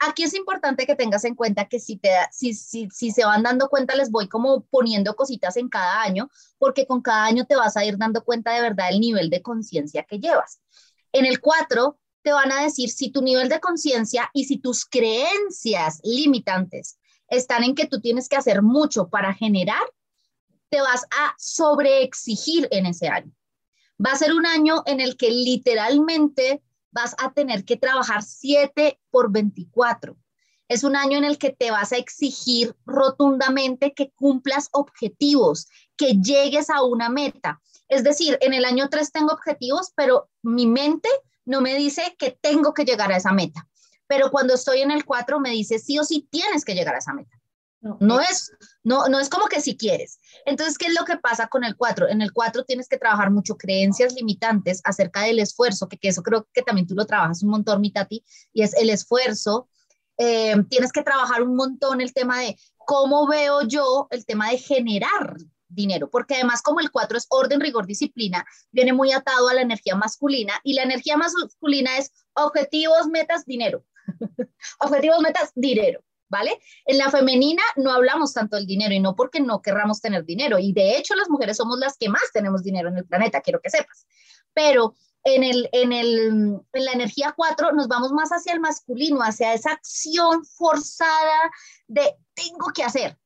Aquí 0.00 0.22
es 0.22 0.34
importante 0.34 0.86
que 0.86 0.94
tengas 0.94 1.24
en 1.24 1.34
cuenta 1.34 1.66
que 1.66 1.80
si, 1.80 1.96
te, 1.96 2.10
si, 2.30 2.54
si, 2.54 2.88
si 2.90 3.10
se 3.10 3.24
van 3.24 3.42
dando 3.42 3.68
cuenta, 3.68 3.96
les 3.96 4.10
voy 4.10 4.28
como 4.28 4.64
poniendo 4.66 5.16
cositas 5.16 5.56
en 5.56 5.68
cada 5.68 6.02
año, 6.02 6.30
porque 6.58 6.86
con 6.86 7.02
cada 7.02 7.24
año 7.24 7.46
te 7.46 7.56
vas 7.56 7.76
a 7.76 7.84
ir 7.84 7.98
dando 7.98 8.22
cuenta 8.22 8.54
de 8.54 8.60
verdad 8.60 8.90
el 8.90 9.00
nivel 9.00 9.28
de 9.28 9.42
conciencia 9.42 10.04
que 10.04 10.20
llevas. 10.20 10.60
En 11.12 11.26
el 11.26 11.40
4 11.40 11.98
te 12.22 12.32
van 12.32 12.52
a 12.52 12.62
decir 12.62 12.90
si 12.90 13.10
tu 13.10 13.22
nivel 13.22 13.48
de 13.48 13.58
conciencia 13.58 14.30
y 14.32 14.44
si 14.44 14.58
tus 14.58 14.84
creencias 14.84 16.00
limitantes 16.04 16.98
están 17.28 17.64
en 17.64 17.74
que 17.74 17.86
tú 17.86 18.00
tienes 18.00 18.28
que 18.28 18.36
hacer 18.36 18.62
mucho 18.62 19.08
para 19.08 19.34
generar 19.34 19.82
te 20.70 20.80
vas 20.80 21.04
a 21.10 21.34
sobreexigir 21.38 22.68
en 22.70 22.86
ese 22.86 23.08
año. 23.08 23.32
Va 24.04 24.12
a 24.12 24.18
ser 24.18 24.32
un 24.32 24.46
año 24.46 24.82
en 24.86 25.00
el 25.00 25.16
que 25.16 25.30
literalmente 25.30 26.62
vas 26.90 27.14
a 27.18 27.32
tener 27.32 27.64
que 27.64 27.76
trabajar 27.76 28.22
7 28.22 29.00
por 29.10 29.32
24. 29.32 30.16
Es 30.68 30.84
un 30.84 30.96
año 30.96 31.16
en 31.16 31.24
el 31.24 31.38
que 31.38 31.50
te 31.50 31.70
vas 31.70 31.92
a 31.92 31.96
exigir 31.96 32.76
rotundamente 32.84 33.94
que 33.94 34.10
cumplas 34.12 34.68
objetivos, 34.72 35.66
que 35.96 36.14
llegues 36.20 36.68
a 36.68 36.82
una 36.82 37.08
meta. 37.08 37.60
Es 37.88 38.04
decir, 38.04 38.36
en 38.42 38.52
el 38.52 38.66
año 38.66 38.88
3 38.90 39.10
tengo 39.10 39.32
objetivos, 39.32 39.92
pero 39.96 40.28
mi 40.42 40.66
mente 40.66 41.08
no 41.46 41.62
me 41.62 41.74
dice 41.74 42.14
que 42.18 42.38
tengo 42.40 42.74
que 42.74 42.84
llegar 42.84 43.10
a 43.10 43.16
esa 43.16 43.32
meta. 43.32 43.66
Pero 44.06 44.30
cuando 44.30 44.54
estoy 44.54 44.80
en 44.80 44.90
el 44.90 45.06
4 45.06 45.40
me 45.40 45.50
dice 45.50 45.78
sí 45.78 45.98
o 45.98 46.04
sí 46.04 46.28
tienes 46.30 46.64
que 46.64 46.74
llegar 46.74 46.94
a 46.94 46.98
esa 46.98 47.14
meta. 47.14 47.37
No, 47.80 48.20
es, 48.20 48.50
no, 48.82 49.06
no 49.06 49.20
es 49.20 49.28
como 49.28 49.46
que 49.46 49.60
si 49.60 49.76
quieres. 49.76 50.18
Entonces, 50.46 50.76
¿qué 50.78 50.86
es 50.86 50.94
lo 50.98 51.04
que 51.04 51.16
pasa 51.16 51.46
con 51.46 51.62
el 51.62 51.76
4? 51.76 52.08
En 52.08 52.22
el 52.22 52.32
4 52.32 52.64
tienes 52.64 52.88
que 52.88 52.98
trabajar 52.98 53.30
mucho 53.30 53.56
creencias 53.56 54.14
limitantes 54.14 54.80
acerca 54.84 55.22
del 55.22 55.38
esfuerzo, 55.38 55.88
que, 55.88 55.96
que 55.96 56.08
eso 56.08 56.22
creo 56.22 56.48
que 56.52 56.62
también 56.62 56.88
tú 56.88 56.94
lo 56.94 57.06
trabajas 57.06 57.42
un 57.42 57.50
montón, 57.50 57.80
mi 57.80 57.92
tati, 57.92 58.24
y 58.52 58.62
es 58.62 58.74
el 58.74 58.90
esfuerzo. 58.90 59.68
Eh, 60.16 60.56
tienes 60.68 60.90
que 60.90 61.02
trabajar 61.02 61.42
un 61.42 61.54
montón 61.54 62.00
el 62.00 62.12
tema 62.12 62.40
de 62.40 62.56
cómo 62.78 63.28
veo 63.28 63.62
yo 63.62 64.08
el 64.10 64.26
tema 64.26 64.50
de 64.50 64.58
generar 64.58 65.36
dinero, 65.68 66.10
porque 66.10 66.34
además 66.34 66.62
como 66.62 66.80
el 66.80 66.90
4 66.90 67.18
es 67.18 67.26
orden, 67.28 67.60
rigor, 67.60 67.86
disciplina, 67.86 68.44
viene 68.72 68.92
muy 68.92 69.12
atado 69.12 69.48
a 69.48 69.54
la 69.54 69.60
energía 69.60 69.94
masculina 69.94 70.54
y 70.64 70.72
la 70.72 70.82
energía 70.82 71.16
masculina 71.16 71.98
es 71.98 72.10
objetivos, 72.34 73.06
metas, 73.06 73.44
dinero. 73.44 73.84
objetivos, 74.80 75.20
metas, 75.20 75.52
dinero. 75.54 76.00
¿Vale? 76.28 76.60
En 76.84 76.98
la 76.98 77.10
femenina 77.10 77.62
no 77.76 77.90
hablamos 77.90 78.32
tanto 78.32 78.56
del 78.56 78.66
dinero 78.66 78.94
y 78.94 79.00
no 79.00 79.14
porque 79.14 79.40
no 79.40 79.62
querramos 79.62 80.00
tener 80.00 80.24
dinero. 80.24 80.58
Y 80.58 80.72
de 80.72 80.96
hecho 80.96 81.14
las 81.14 81.28
mujeres 81.28 81.56
somos 81.56 81.78
las 81.78 81.96
que 81.96 82.08
más 82.08 82.30
tenemos 82.32 82.62
dinero 82.62 82.88
en 82.88 82.98
el 82.98 83.06
planeta, 83.06 83.40
quiero 83.40 83.60
que 83.60 83.70
sepas. 83.70 84.06
Pero 84.52 84.94
en, 85.24 85.44
el, 85.44 85.68
en, 85.72 85.92
el, 85.92 86.60
en 86.72 86.84
la 86.84 86.92
energía 86.92 87.34
4 87.36 87.72
nos 87.72 87.88
vamos 87.88 88.12
más 88.12 88.30
hacia 88.30 88.52
el 88.52 88.60
masculino, 88.60 89.20
hacia 89.20 89.54
esa 89.54 89.72
acción 89.72 90.44
forzada 90.44 91.50
de 91.86 92.16
tengo 92.34 92.68
que 92.74 92.84
hacer. 92.84 93.18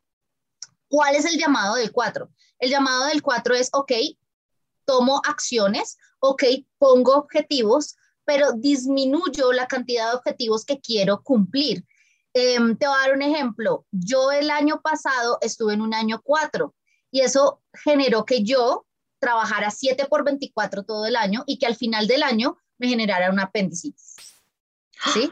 ¿Cuál 0.88 1.14
es 1.14 1.24
el 1.24 1.38
llamado 1.38 1.76
del 1.76 1.92
4? 1.92 2.28
El 2.58 2.70
llamado 2.70 3.06
del 3.06 3.22
4 3.22 3.54
es, 3.54 3.70
ok, 3.72 3.92
tomo 4.84 5.22
acciones, 5.24 5.96
ok, 6.20 6.44
pongo 6.78 7.16
objetivos, 7.16 7.96
pero 8.24 8.52
disminuyo 8.52 9.52
la 9.52 9.66
cantidad 9.66 10.10
de 10.10 10.16
objetivos 10.16 10.64
que 10.64 10.80
quiero 10.80 11.22
cumplir. 11.22 11.84
Em, 12.34 12.76
te 12.76 12.86
voy 12.86 12.96
a 12.96 13.00
dar 13.00 13.16
un 13.16 13.22
ejemplo. 13.22 13.86
Yo 13.90 14.32
el 14.32 14.50
año 14.50 14.80
pasado 14.80 15.38
estuve 15.40 15.74
en 15.74 15.82
un 15.82 15.94
año 15.94 16.20
4 16.22 16.74
y 17.10 17.20
eso 17.20 17.62
generó 17.72 18.24
que 18.24 18.42
yo 18.42 18.86
trabajara 19.18 19.70
7 19.70 20.06
por 20.06 20.24
24 20.24 20.84
todo 20.84 21.06
el 21.06 21.16
año 21.16 21.44
y 21.46 21.58
que 21.58 21.66
al 21.66 21.76
final 21.76 22.06
del 22.06 22.22
año 22.22 22.58
me 22.78 22.88
generara 22.88 23.30
un 23.30 23.38
apendicitis. 23.38 24.16
¿Sí? 25.12 25.30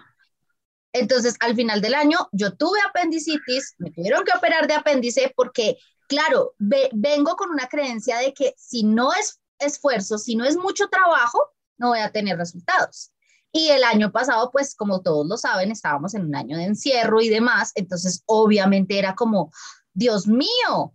Entonces, 0.93 1.37
al 1.41 1.55
final 1.55 1.81
del 1.81 1.95
año, 1.95 2.29
yo 2.33 2.57
tuve 2.57 2.79
apendicitis, 2.89 3.75
me 3.79 3.91
tuvieron 3.91 4.25
que 4.25 4.37
operar 4.37 4.67
de 4.67 4.75
apéndice 4.75 5.33
porque, 5.37 5.79
claro, 6.09 6.55
vengo 6.59 7.37
con 7.37 7.51
una 7.51 7.69
creencia 7.69 8.19
de 8.19 8.35
que 8.35 8.55
si 8.57 8.83
no 8.85 9.13
es 9.13 9.41
esfuerzo, 9.59 10.19
si 10.19 10.35
no 10.35 10.45
es 10.45 10.57
mucho 10.57 10.89
trabajo, 10.89 11.51
no 11.79 11.89
voy 11.89 12.01
a 12.01 12.11
tener 12.11 12.37
resultados. 12.37 13.13
Y 13.53 13.69
el 13.69 13.83
año 13.85 14.13
pasado, 14.13 14.51
pues 14.51 14.75
como 14.75 15.03
todos 15.03 15.27
lo 15.27 15.37
saben, 15.37 15.73
estábamos 15.73 16.15
en 16.15 16.27
un 16.27 16.37
año 16.37 16.57
de 16.57 16.65
encierro 16.65 17.21
y 17.21 17.29
demás, 17.29 17.73
entonces 17.75 18.23
obviamente 18.27 18.99
era 18.99 19.15
como, 19.15 19.51
Dios 19.93 20.29
mío, 20.29 20.95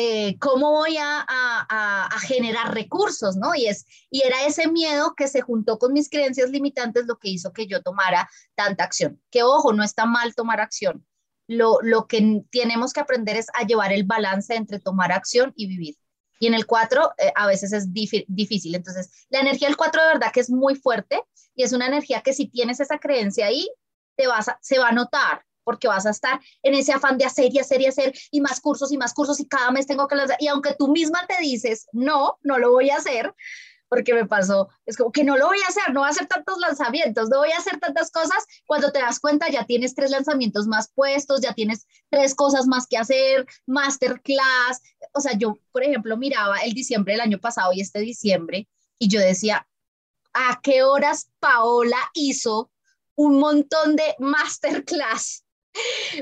eh, 0.00 0.38
¿cómo 0.38 0.70
voy 0.70 0.96
a, 0.96 1.26
a, 1.28 2.20
generar 2.20 2.72
recursos? 2.72 3.36
¿no? 3.36 3.52
Y, 3.56 3.66
es, 3.66 3.84
y 4.10 4.22
era 4.22 4.46
ese 4.46 4.68
miedo 4.68 5.14
que 5.16 5.26
se 5.26 5.40
juntó 5.40 5.78
con 5.78 5.92
mis 5.92 6.08
creencias 6.08 6.50
limitantes 6.50 7.06
lo 7.06 7.18
que 7.18 7.30
hizo 7.30 7.52
que 7.52 7.66
yo 7.66 7.82
tomara 7.82 8.30
tanta 8.54 8.84
acción. 8.84 9.20
Que 9.28 9.42
ojo, 9.42 9.72
no 9.72 9.82
está 9.82 10.06
mal 10.06 10.36
tomar 10.36 10.60
acción. 10.60 11.04
Lo, 11.48 11.78
lo 11.82 12.06
que 12.06 12.44
tenemos 12.52 12.92
que 12.92 13.00
aprender 13.00 13.36
es 13.36 13.48
a 13.54 13.66
llevar 13.66 13.92
el 13.92 14.04
balance 14.04 14.54
entre 14.54 14.78
tomar 14.78 15.10
acción 15.10 15.52
y 15.56 15.66
vivir. 15.66 15.96
Y 16.38 16.46
en 16.46 16.54
el 16.54 16.66
4 16.66 17.14
eh, 17.18 17.32
a 17.34 17.48
veces 17.48 17.72
es 17.72 17.92
difícil. 17.92 18.76
Entonces, 18.76 19.10
la 19.30 19.40
energía 19.40 19.66
del 19.66 19.76
4 19.76 20.00
de 20.00 20.08
verdad 20.08 20.32
que 20.32 20.40
es 20.40 20.50
muy 20.50 20.76
fuerte 20.76 21.24
y 21.58 21.64
es 21.64 21.72
una 21.72 21.88
energía 21.88 22.22
que 22.22 22.32
si 22.32 22.46
tienes 22.46 22.78
esa 22.78 22.98
creencia 22.98 23.46
ahí, 23.46 23.68
te 24.16 24.28
vas 24.28 24.46
se 24.60 24.78
va 24.78 24.88
a 24.88 24.92
notar 24.92 25.44
porque 25.64 25.88
vas 25.88 26.06
a 26.06 26.10
estar 26.10 26.40
en 26.62 26.74
ese 26.74 26.92
afán 26.92 27.18
de 27.18 27.24
hacer 27.24 27.52
y 27.52 27.58
hacer 27.58 27.80
y 27.80 27.86
hacer 27.86 28.14
y 28.30 28.40
más 28.40 28.60
cursos 28.60 28.92
y 28.92 28.96
más 28.96 29.12
cursos 29.12 29.40
y 29.40 29.46
cada 29.46 29.70
mes 29.72 29.86
tengo 29.86 30.06
que 30.06 30.14
lanzar. 30.14 30.36
Y 30.40 30.46
aunque 30.46 30.74
tú 30.78 30.88
misma 30.88 31.26
te 31.26 31.42
dices, 31.42 31.88
no, 31.92 32.38
no 32.42 32.58
lo 32.58 32.70
voy 32.70 32.90
a 32.90 32.96
hacer, 32.96 33.34
porque 33.88 34.14
me 34.14 34.24
pasó, 34.24 34.68
es 34.86 34.96
como 34.96 35.10
que 35.10 35.24
no 35.24 35.36
lo 35.36 35.46
voy 35.46 35.58
a 35.64 35.68
hacer, 35.68 35.92
no 35.92 36.00
voy 36.00 36.06
a 36.06 36.10
hacer 36.10 36.28
tantos 36.28 36.58
lanzamientos, 36.58 37.28
no 37.28 37.38
voy 37.38 37.50
a 37.50 37.58
hacer 37.58 37.80
tantas 37.80 38.10
cosas, 38.12 38.46
cuando 38.66 38.92
te 38.92 39.00
das 39.00 39.18
cuenta 39.18 39.50
ya 39.50 39.66
tienes 39.66 39.94
tres 39.94 40.10
lanzamientos 40.10 40.68
más 40.68 40.90
puestos, 40.94 41.40
ya 41.40 41.54
tienes 41.54 41.86
tres 42.08 42.34
cosas 42.34 42.66
más 42.66 42.86
que 42.86 42.98
hacer, 42.98 43.46
masterclass, 43.66 44.80
o 45.12 45.20
sea, 45.20 45.36
yo, 45.36 45.58
por 45.72 45.82
ejemplo, 45.82 46.16
miraba 46.16 46.58
el 46.58 46.72
diciembre 46.72 47.14
del 47.14 47.22
año 47.22 47.40
pasado 47.40 47.72
y 47.72 47.80
este 47.80 47.98
diciembre, 47.98 48.68
y 48.98 49.08
yo 49.08 49.20
decía, 49.20 49.66
¿a 50.50 50.60
qué 50.62 50.82
horas 50.82 51.30
Paola 51.40 51.98
hizo 52.14 52.70
un 53.14 53.38
montón 53.38 53.96
de 53.96 54.14
masterclass? 54.18 55.44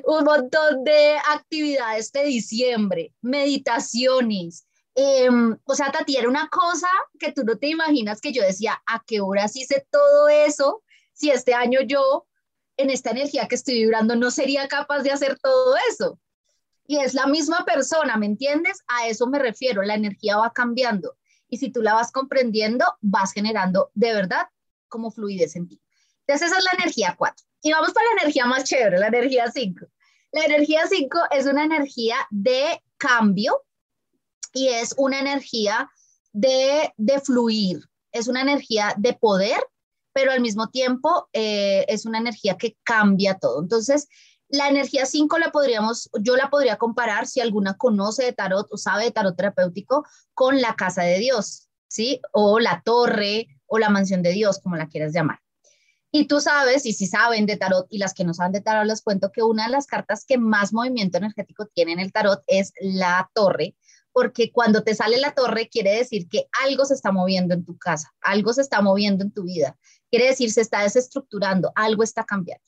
un 0.05 0.25
montón 0.25 0.85
de 0.85 1.17
actividades 1.17 2.13
de 2.13 2.25
diciembre, 2.25 3.15
meditaciones, 3.23 4.67
Em, 4.99 5.59
o 5.65 5.75
sea, 5.75 5.93
Tati, 5.93 6.17
era 6.17 6.27
una 6.27 6.49
cosa 6.49 6.89
que 7.19 7.31
tú 7.31 7.45
no 7.45 7.59
te 7.59 7.69
imaginas 7.69 8.19
que 8.19 8.33
yo 8.33 8.43
decía, 8.43 8.83
¿a 8.87 9.05
qué 9.07 9.21
horas 9.21 9.55
hice 9.55 9.87
todo 9.91 10.29
eso? 10.31 10.83
Si 11.13 11.31
este 11.31 11.53
año 11.53 11.81
yo, 11.83 12.27
en 12.79 12.89
esta 12.89 13.11
energía 13.11 13.47
que 13.47 13.57
estoy 13.57 13.75
vibrando, 13.75 14.17
no 14.17 14.31
sería 14.31 14.67
capaz 14.69 15.03
de 15.03 15.11
hacer 15.11 15.39
todo 15.39 15.77
eso. 15.91 16.19
Y 16.87 16.99
es 16.99 17.13
la 17.13 17.27
misma 17.27 17.67
persona, 17.67 18.17
¿me 18.17 18.25
entiendes? 18.25 18.83
A 18.89 19.07
eso 19.07 19.27
me 19.27 19.39
refiero, 19.39 19.83
la 19.83 19.97
energía 19.97 20.39
va 20.39 20.51
cambiando. 20.55 21.15
Y 21.49 21.59
si 21.59 21.71
tú 21.71 21.83
la 21.83 21.95
vas 21.95 22.13
comprendiendo, 22.13 22.85
vas 23.01 23.33
generando 23.33 23.91
de 23.95 24.13
verdad 24.13 24.47
como 24.89 25.11
fluidez 25.11 25.57
en 25.57 25.69
ti. 25.69 25.81
Entonces 26.27 26.49
esa 26.49 26.59
es 26.59 26.65
la 26.65 26.83
energía 26.83 27.15
4. 27.17 27.47
Y 27.63 27.73
vamos 27.73 27.93
para 27.93 28.07
la 28.07 28.23
energía 28.23 28.47
más 28.47 28.65
chévere, 28.65 28.99
la 28.99 29.09
energía 29.09 29.51
5. 29.51 29.87
La 30.33 30.45
energía 30.45 30.87
5 30.89 31.19
es 31.31 31.47
una 31.47 31.65
energía 31.65 32.17
de 32.31 32.83
cambio, 32.97 33.67
y 34.57 34.69
es 34.69 34.95
una 34.97 35.21
energía 35.21 35.91
de, 36.33 36.91
fluir, 37.23 37.81
es 38.11 38.27
una 38.27 38.41
energía 38.41 38.95
de 38.97 39.13
poder, 39.13 39.59
pero 40.15 40.33
al 40.33 40.41
mismo 40.41 40.71
tiempo 40.71 41.29
eh, 41.35 41.85
es 41.89 42.07
una 42.07 42.19
energía 42.19 42.57
que 42.57 42.77
cambia 42.83 43.39
todo. 43.39 43.63
Entonces, 43.63 44.09
la 44.49 44.69
energía 44.69 45.07
5 45.07 45.39
la 45.39 45.51
podríamos, 45.51 46.11
yo 46.21 46.37
la 46.37 46.51
podría 46.51 46.77
comparar, 46.77 47.27
si 47.27 47.41
alguna 47.41 47.75
conoce 47.75 48.25
de 48.25 48.33
tarot 48.33 48.67
o 48.71 48.77
sabe 48.77 49.05
de 49.05 49.11
tarot 49.11 49.37
terapéutico, 49.37 50.07
con 50.35 50.61
la 50.61 50.75
casa 50.75 51.03
de 51.03 51.19
Dios, 51.19 51.69
¿sí? 51.89 52.21
O 52.33 52.61
la 52.61 52.83
torre 52.85 53.49
o 53.67 53.79
la 53.79 53.91
mansión 53.91 54.23
de 54.23 54.33
Dios, 54.33 54.61
como 54.61 54.77
la 54.77 54.89
quieras 54.89 55.13
llamar. 55.13 55.41
Y 56.13 56.27
tú 56.27 56.41
sabes, 56.41 56.87
y 56.87 56.93
si 56.93 57.07
saben 57.07 57.47
de 57.47 57.57
tarot, 57.57 57.87
y 57.91 57.99
las 57.99 58.15
que 58.15 58.25
no 58.25 58.33
saben 58.33 58.53
de 58.53 58.61
tarot, 58.61 58.87
les 58.87 59.03
cuento 59.03 59.33
que 59.33 59.43
una 59.43 59.65
de 59.65 59.73
las 59.73 59.87
cartas 59.87 60.25
que 60.25 60.39
más 60.39 60.73
movimiento 60.73 61.19
energético 61.19 61.67
tiene 61.67 61.93
en 61.93 62.01
el 62.01 62.13
tarot 62.13 62.43
es 62.47 62.73
la 62.81 63.31
torre, 63.35 63.75
porque 64.13 64.51
cuando 64.51 64.83
te 64.83 64.95
sale 64.95 65.19
la 65.19 65.35
torre 65.35 65.69
quiere 65.69 65.95
decir 65.95 66.29
que 66.29 66.47
algo 66.65 66.87
se 66.87 66.95
está 66.95 67.13
moviendo 67.13 67.53
en 67.53 67.67
tu 67.67 67.77
casa, 67.77 68.15
algo 68.23 68.53
se 68.53 68.63
está 68.63 68.81
moviendo 68.81 69.25
en 69.25 69.33
tu 69.33 69.43
vida, 69.43 69.77
quiere 70.09 70.29
decir 70.29 70.51
se 70.51 70.63
está 70.63 70.81
desestructurando, 70.83 71.73
algo 71.75 72.03
está 72.03 72.25
cambiando. 72.25 72.65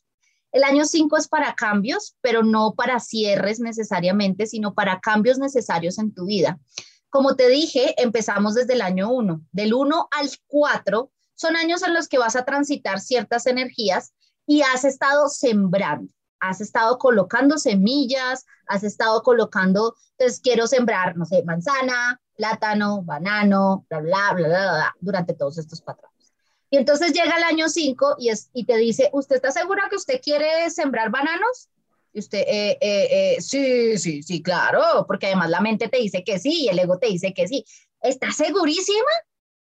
El 0.52 0.64
año 0.64 0.84
5 0.84 1.16
es 1.16 1.28
para 1.28 1.54
cambios, 1.54 2.16
pero 2.20 2.42
no 2.42 2.74
para 2.74 3.00
cierres 3.00 3.60
necesariamente, 3.60 4.46
sino 4.46 4.74
para 4.74 5.00
cambios 5.00 5.38
necesarios 5.38 5.98
en 5.98 6.14
tu 6.14 6.26
vida. 6.26 6.58
Como 7.10 7.36
te 7.36 7.48
dije, 7.48 7.94
empezamos 8.02 8.54
desde 8.54 8.74
el 8.74 8.82
año 8.82 9.10
1. 9.10 9.42
Del 9.52 9.74
1 9.74 10.08
al 10.10 10.30
4 10.46 11.10
son 11.34 11.56
años 11.56 11.82
en 11.82 11.94
los 11.94 12.08
que 12.08 12.18
vas 12.18 12.36
a 12.36 12.44
transitar 12.44 13.00
ciertas 13.00 13.46
energías 13.46 14.12
y 14.46 14.62
has 14.62 14.84
estado 14.84 15.28
sembrando 15.28 16.12
has 16.40 16.60
estado 16.60 16.98
colocando 16.98 17.58
semillas, 17.58 18.46
has 18.66 18.84
estado 18.84 19.22
colocando, 19.22 19.94
entonces 20.12 20.40
quiero 20.40 20.66
sembrar, 20.66 21.16
no 21.16 21.24
sé, 21.24 21.42
manzana, 21.44 22.20
plátano, 22.36 23.02
banano, 23.02 23.86
bla, 23.88 24.00
bla, 24.00 24.32
bla, 24.34 24.48
bla, 24.48 24.72
bla, 24.72 24.96
durante 25.00 25.34
todos 25.34 25.58
estos 25.58 25.80
patrones. 25.80 26.17
Y 26.70 26.76
entonces 26.76 27.12
llega 27.12 27.36
el 27.36 27.44
año 27.44 27.68
5 27.68 28.16
y, 28.18 28.30
y 28.52 28.64
te 28.64 28.76
dice, 28.76 29.08
¿usted 29.12 29.36
está 29.36 29.50
segura 29.50 29.88
que 29.88 29.96
usted 29.96 30.20
quiere 30.20 30.68
sembrar 30.70 31.10
bananos? 31.10 31.68
Y 32.12 32.20
usted, 32.20 32.40
eh, 32.40 32.78
eh, 32.80 33.08
eh, 33.10 33.40
sí, 33.40 33.96
sí, 33.98 34.22
sí, 34.22 34.42
claro, 34.42 35.04
porque 35.06 35.26
además 35.26 35.50
la 35.50 35.60
mente 35.60 35.88
te 35.88 35.98
dice 35.98 36.24
que 36.24 36.38
sí 36.38 36.64
y 36.64 36.68
el 36.68 36.78
ego 36.78 36.98
te 36.98 37.08
dice 37.08 37.32
que 37.34 37.48
sí. 37.48 37.64
¿Está 38.00 38.32
segurísima? 38.32 39.10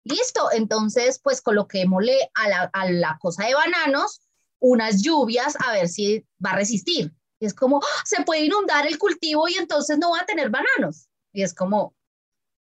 Listo, 0.03 0.49
entonces 0.51 1.19
pues 1.19 1.41
coloquémosle 1.41 2.29
a 2.35 2.49
la, 2.49 2.69
a 2.73 2.91
la 2.91 3.17
cosa 3.19 3.45
de 3.45 3.55
bananos 3.55 4.21
unas 4.59 5.01
lluvias 5.01 5.55
a 5.59 5.73
ver 5.73 5.87
si 5.87 6.25
va 6.43 6.51
a 6.51 6.55
resistir. 6.55 7.11
Y 7.39 7.45
es 7.45 7.53
como, 7.53 7.77
¡ah! 7.77 8.03
se 8.05 8.23
puede 8.23 8.45
inundar 8.45 8.87
el 8.87 8.97
cultivo 8.97 9.47
y 9.47 9.55
entonces 9.55 9.97
no 9.97 10.11
va 10.11 10.21
a 10.21 10.25
tener 10.25 10.49
bananos. 10.49 11.07
Y 11.33 11.43
es 11.43 11.53
como, 11.53 11.95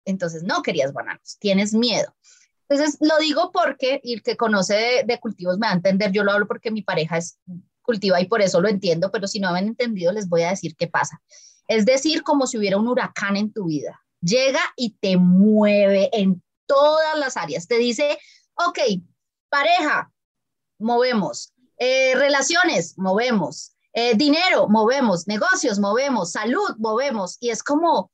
entonces 0.05 0.43
no 0.43 0.63
querías 0.63 0.93
bananos, 0.93 1.37
tienes 1.39 1.73
miedo. 1.73 2.15
Entonces 2.75 2.99
lo 3.01 3.19
digo 3.19 3.53
porque, 3.53 4.01
y 4.03 4.15
el 4.15 4.23
que 4.23 4.37
conoce 4.37 5.05
de, 5.07 5.21
cultivos 5.21 5.59
me 5.59 5.67
va 5.67 5.73
a 5.73 5.77
entender, 5.77 6.11
yo 6.11 6.25
lo 6.25 6.33
hablo 6.33 6.47
porque 6.47 6.71
mi 6.71 6.83
pareja 6.83 7.19
es 7.19 7.39
cultiva 7.83 8.21
y 8.21 8.27
por 8.27 8.43
eso 8.43 8.61
lo 8.61 8.69
entiendo, 8.69 9.11
pero 9.13 9.29
si 9.29 9.39
no 9.39 9.49
han 9.49 9.69
entendido 9.69 10.13
les 10.13 10.29
voy 10.29 10.43
a 10.43 10.51
decir 10.51 10.75
qué 10.77 10.89
pasa. 10.89 11.23
Es 11.69 11.87
decir, 11.87 12.23
como 12.23 12.47
si 12.47 12.59
hubiera 12.59 12.77
un 12.77 12.89
huracán 12.89 13.37
en 13.37 13.53
tu 13.53 13.67
vida. 13.67 14.01
Llega 14.21 14.61
y 14.77 14.97
te 15.01 15.17
mueve 15.17 16.11
en 16.13 16.43
todas 16.67 17.19
las 17.19 17.37
áreas. 17.37 17.69
Te 17.69 17.77
dice, 17.77 18.19
ok, 18.55 18.79
pareja, 19.49 20.11
movemos. 20.79 21.53
Eh, 21.79 22.15
relaciones, 22.15 22.99
movemos. 22.99 23.77
Eh, 23.93 24.15
dinero, 24.17 24.69
movemos, 24.69 25.29
negocios, 25.29 25.79
movemos, 25.79 26.33
salud, 26.33 26.75
movemos. 26.79 27.37
Y 27.41 27.51
es 27.51 27.63
como, 27.63 28.11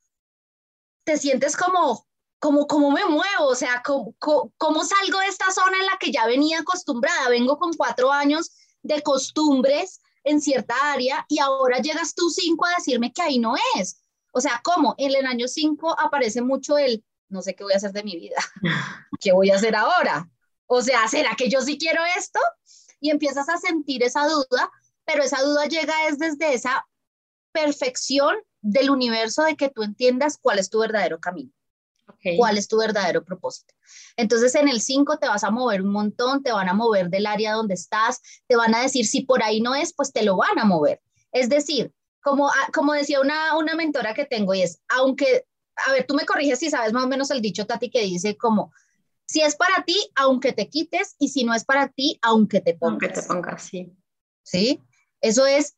te 1.04 1.16
sientes 1.16 1.56
como, 1.56 2.06
como, 2.40 2.66
como 2.66 2.90
me 2.90 3.04
muevo, 3.04 3.46
o 3.46 3.54
sea, 3.54 3.82
como, 3.84 4.14
como, 4.18 4.84
salgo 4.84 5.20
de 5.20 5.26
esta 5.26 5.50
zona 5.52 5.78
en 5.78 5.86
la 5.86 5.98
que 6.00 6.10
ya 6.10 6.26
venía 6.26 6.60
acostumbrada. 6.60 7.28
Vengo 7.28 7.58
con 7.58 7.74
cuatro 7.74 8.10
años 8.10 8.50
de 8.82 9.02
costumbres 9.02 10.00
en 10.24 10.40
cierta 10.40 10.74
área 10.90 11.24
y 11.28 11.38
ahora 11.38 11.78
llegas 11.78 12.14
tú 12.14 12.30
cinco 12.30 12.66
a 12.66 12.74
decirme 12.76 13.12
que 13.12 13.22
ahí 13.22 13.38
no 13.38 13.54
es. 13.78 14.00
O 14.32 14.40
sea, 14.40 14.60
¿cómo? 14.64 14.94
En 14.96 15.14
el 15.14 15.26
año 15.26 15.48
cinco 15.48 15.94
aparece 15.98 16.40
mucho 16.40 16.78
el, 16.78 17.04
no 17.28 17.42
sé 17.42 17.54
qué 17.54 17.62
voy 17.62 17.74
a 17.74 17.76
hacer 17.76 17.92
de 17.92 18.04
mi 18.04 18.16
vida, 18.16 18.38
¿qué 19.20 19.32
voy 19.32 19.50
a 19.50 19.56
hacer 19.56 19.76
ahora? 19.76 20.28
O 20.66 20.80
sea, 20.80 21.06
¿será 21.08 21.34
que 21.36 21.50
yo 21.50 21.60
sí 21.60 21.76
quiero 21.76 22.00
esto? 22.16 22.40
Y 23.00 23.10
empiezas 23.10 23.48
a 23.48 23.58
sentir 23.58 24.02
esa 24.02 24.26
duda, 24.26 24.70
pero 25.04 25.22
esa 25.22 25.42
duda 25.42 25.66
llega 25.66 26.08
es 26.08 26.18
desde 26.18 26.54
esa 26.54 26.86
perfección 27.52 28.36
del 28.62 28.90
universo 28.90 29.42
de 29.42 29.56
que 29.56 29.68
tú 29.68 29.82
entiendas 29.82 30.38
cuál 30.40 30.58
es 30.58 30.70
tu 30.70 30.78
verdadero 30.78 31.18
camino. 31.18 31.52
¿Cuál 32.36 32.58
es 32.58 32.68
tu 32.68 32.78
verdadero 32.78 33.24
propósito? 33.24 33.74
Entonces 34.16 34.54
en 34.54 34.68
el 34.68 34.80
5 34.80 35.18
te 35.18 35.28
vas 35.28 35.44
a 35.44 35.50
mover 35.50 35.82
un 35.82 35.92
montón, 35.92 36.42
te 36.42 36.52
van 36.52 36.68
a 36.68 36.74
mover 36.74 37.10
del 37.10 37.26
área 37.26 37.54
donde 37.54 37.74
estás, 37.74 38.20
te 38.46 38.56
van 38.56 38.74
a 38.74 38.82
decir 38.82 39.06
si 39.06 39.22
por 39.22 39.42
ahí 39.42 39.60
no 39.60 39.74
es, 39.74 39.94
pues 39.94 40.12
te 40.12 40.22
lo 40.22 40.36
van 40.36 40.58
a 40.58 40.64
mover. 40.64 41.00
Es 41.32 41.48
decir, 41.48 41.92
como, 42.22 42.48
ah, 42.48 42.68
como 42.72 42.92
decía 42.92 43.20
una, 43.20 43.56
una 43.56 43.74
mentora 43.74 44.14
que 44.14 44.26
tengo 44.26 44.54
y 44.54 44.62
es, 44.62 44.80
aunque, 44.88 45.46
a 45.86 45.92
ver, 45.92 46.06
tú 46.06 46.14
me 46.14 46.26
corriges 46.26 46.58
si 46.58 46.70
sabes 46.70 46.92
más 46.92 47.04
o 47.04 47.08
menos 47.08 47.30
el 47.30 47.40
dicho, 47.40 47.66
Tati, 47.66 47.90
que 47.90 48.02
dice 48.02 48.36
como, 48.36 48.72
si 49.30 49.42
es 49.42 49.54
para 49.54 49.84
ti, 49.84 49.96
aunque 50.16 50.52
te 50.52 50.68
quites, 50.68 51.14
y 51.18 51.28
si 51.28 51.44
no 51.44 51.54
es 51.54 51.64
para 51.64 51.88
ti, 51.88 52.18
aunque 52.20 52.60
te 52.60 52.74
pongas. 52.74 53.02
Aunque 53.02 53.20
te 53.20 53.22
pongas, 53.26 53.62
sí. 53.62 53.92
¿Sí? 54.42 54.82
Eso 55.20 55.46
es 55.46 55.76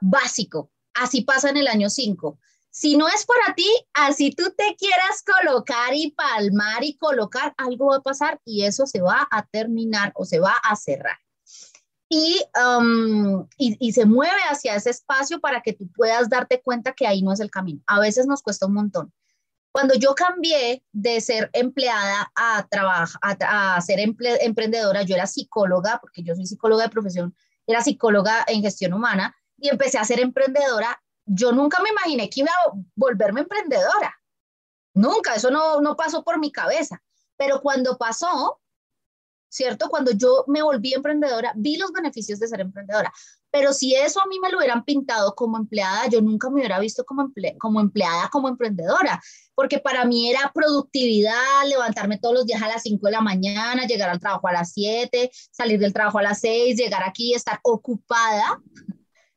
básico. 0.00 0.70
Así 0.94 1.20
pasa 1.20 1.50
en 1.50 1.58
el 1.58 1.68
año 1.68 1.90
5. 1.90 2.38
Si 2.78 2.94
no 2.94 3.08
es 3.08 3.24
para 3.24 3.54
ti, 3.54 3.66
así 3.94 4.32
tú 4.32 4.52
te 4.54 4.76
quieras 4.76 5.24
colocar 5.24 5.94
y 5.94 6.10
palmar 6.10 6.84
y 6.84 6.98
colocar, 6.98 7.54
algo 7.56 7.86
va 7.86 7.96
a 7.96 8.02
pasar 8.02 8.38
y 8.44 8.66
eso 8.66 8.86
se 8.86 9.00
va 9.00 9.26
a 9.30 9.46
terminar 9.46 10.12
o 10.14 10.26
se 10.26 10.40
va 10.40 10.52
a 10.62 10.76
cerrar. 10.76 11.16
Y, 12.10 12.38
um, 12.62 13.48
y, 13.56 13.78
y, 13.80 13.92
se 13.92 14.04
mueve 14.04 14.42
hacia 14.50 14.74
ese 14.74 14.90
espacio 14.90 15.40
para 15.40 15.62
que 15.62 15.72
tú 15.72 15.90
puedas 15.90 16.28
darte 16.28 16.60
cuenta 16.60 16.92
que 16.92 17.06
ahí 17.06 17.22
no 17.22 17.32
es 17.32 17.40
el 17.40 17.50
camino. 17.50 17.80
A 17.86 17.98
veces 17.98 18.26
nos 18.26 18.42
cuesta 18.42 18.66
un 18.66 18.74
montón. 18.74 19.10
Cuando 19.72 19.94
yo 19.94 20.14
cambié 20.14 20.84
de 20.92 21.22
ser 21.22 21.48
empleada 21.54 22.30
a, 22.34 22.66
trabajar, 22.68 23.18
a, 23.22 23.76
a 23.76 23.80
ser 23.80 24.00
emprendedora, 24.00 25.00
yo 25.00 25.14
era 25.14 25.26
psicóloga, 25.26 25.98
porque 25.98 26.22
yo 26.22 26.34
soy 26.34 26.44
psicóloga 26.44 26.82
de 26.84 26.90
profesión, 26.90 27.34
era 27.66 27.80
psicóloga 27.80 28.44
en 28.46 28.60
gestión 28.60 28.92
humana, 28.92 29.34
y 29.56 29.70
empecé 29.70 29.96
a 29.96 30.04
ser 30.04 30.20
emprendedora 30.20 31.00
yo 31.26 31.52
nunca 31.52 31.82
me 31.82 31.90
imaginé 31.90 32.30
que 32.30 32.40
iba 32.40 32.50
a 32.50 32.72
volverme 32.94 33.40
emprendedora. 33.42 34.14
Nunca, 34.94 35.34
eso 35.34 35.50
no, 35.50 35.80
no 35.80 35.96
pasó 35.96 36.24
por 36.24 36.38
mi 36.38 36.50
cabeza. 36.50 37.02
Pero 37.36 37.60
cuando 37.60 37.98
pasó, 37.98 38.60
¿cierto? 39.48 39.88
Cuando 39.88 40.12
yo 40.12 40.44
me 40.46 40.62
volví 40.62 40.94
emprendedora, 40.94 41.52
vi 41.56 41.76
los 41.76 41.92
beneficios 41.92 42.38
de 42.38 42.48
ser 42.48 42.60
emprendedora. 42.60 43.12
Pero 43.50 43.72
si 43.72 43.94
eso 43.94 44.20
a 44.20 44.26
mí 44.26 44.38
me 44.38 44.50
lo 44.50 44.58
hubieran 44.58 44.84
pintado 44.84 45.34
como 45.34 45.56
empleada, 45.56 46.08
yo 46.08 46.20
nunca 46.20 46.50
me 46.50 46.56
hubiera 46.56 46.78
visto 46.78 47.04
como, 47.04 47.30
como 47.58 47.80
empleada, 47.80 48.28
como 48.30 48.48
emprendedora, 48.48 49.20
porque 49.54 49.78
para 49.78 50.04
mí 50.04 50.30
era 50.30 50.50
productividad, 50.54 51.66
levantarme 51.66 52.18
todos 52.18 52.34
los 52.34 52.46
días 52.46 52.60
a 52.62 52.68
las 52.68 52.82
5 52.82 53.06
de 53.06 53.12
la 53.12 53.20
mañana, 53.20 53.86
llegar 53.86 54.10
al 54.10 54.20
trabajo 54.20 54.48
a 54.48 54.52
las 54.52 54.72
7, 54.72 55.30
salir 55.50 55.80
del 55.80 55.92
trabajo 55.94 56.18
a 56.18 56.22
las 56.22 56.40
6, 56.40 56.76
llegar 56.76 57.02
aquí, 57.02 57.32
estar 57.34 57.60
ocupada, 57.62 58.60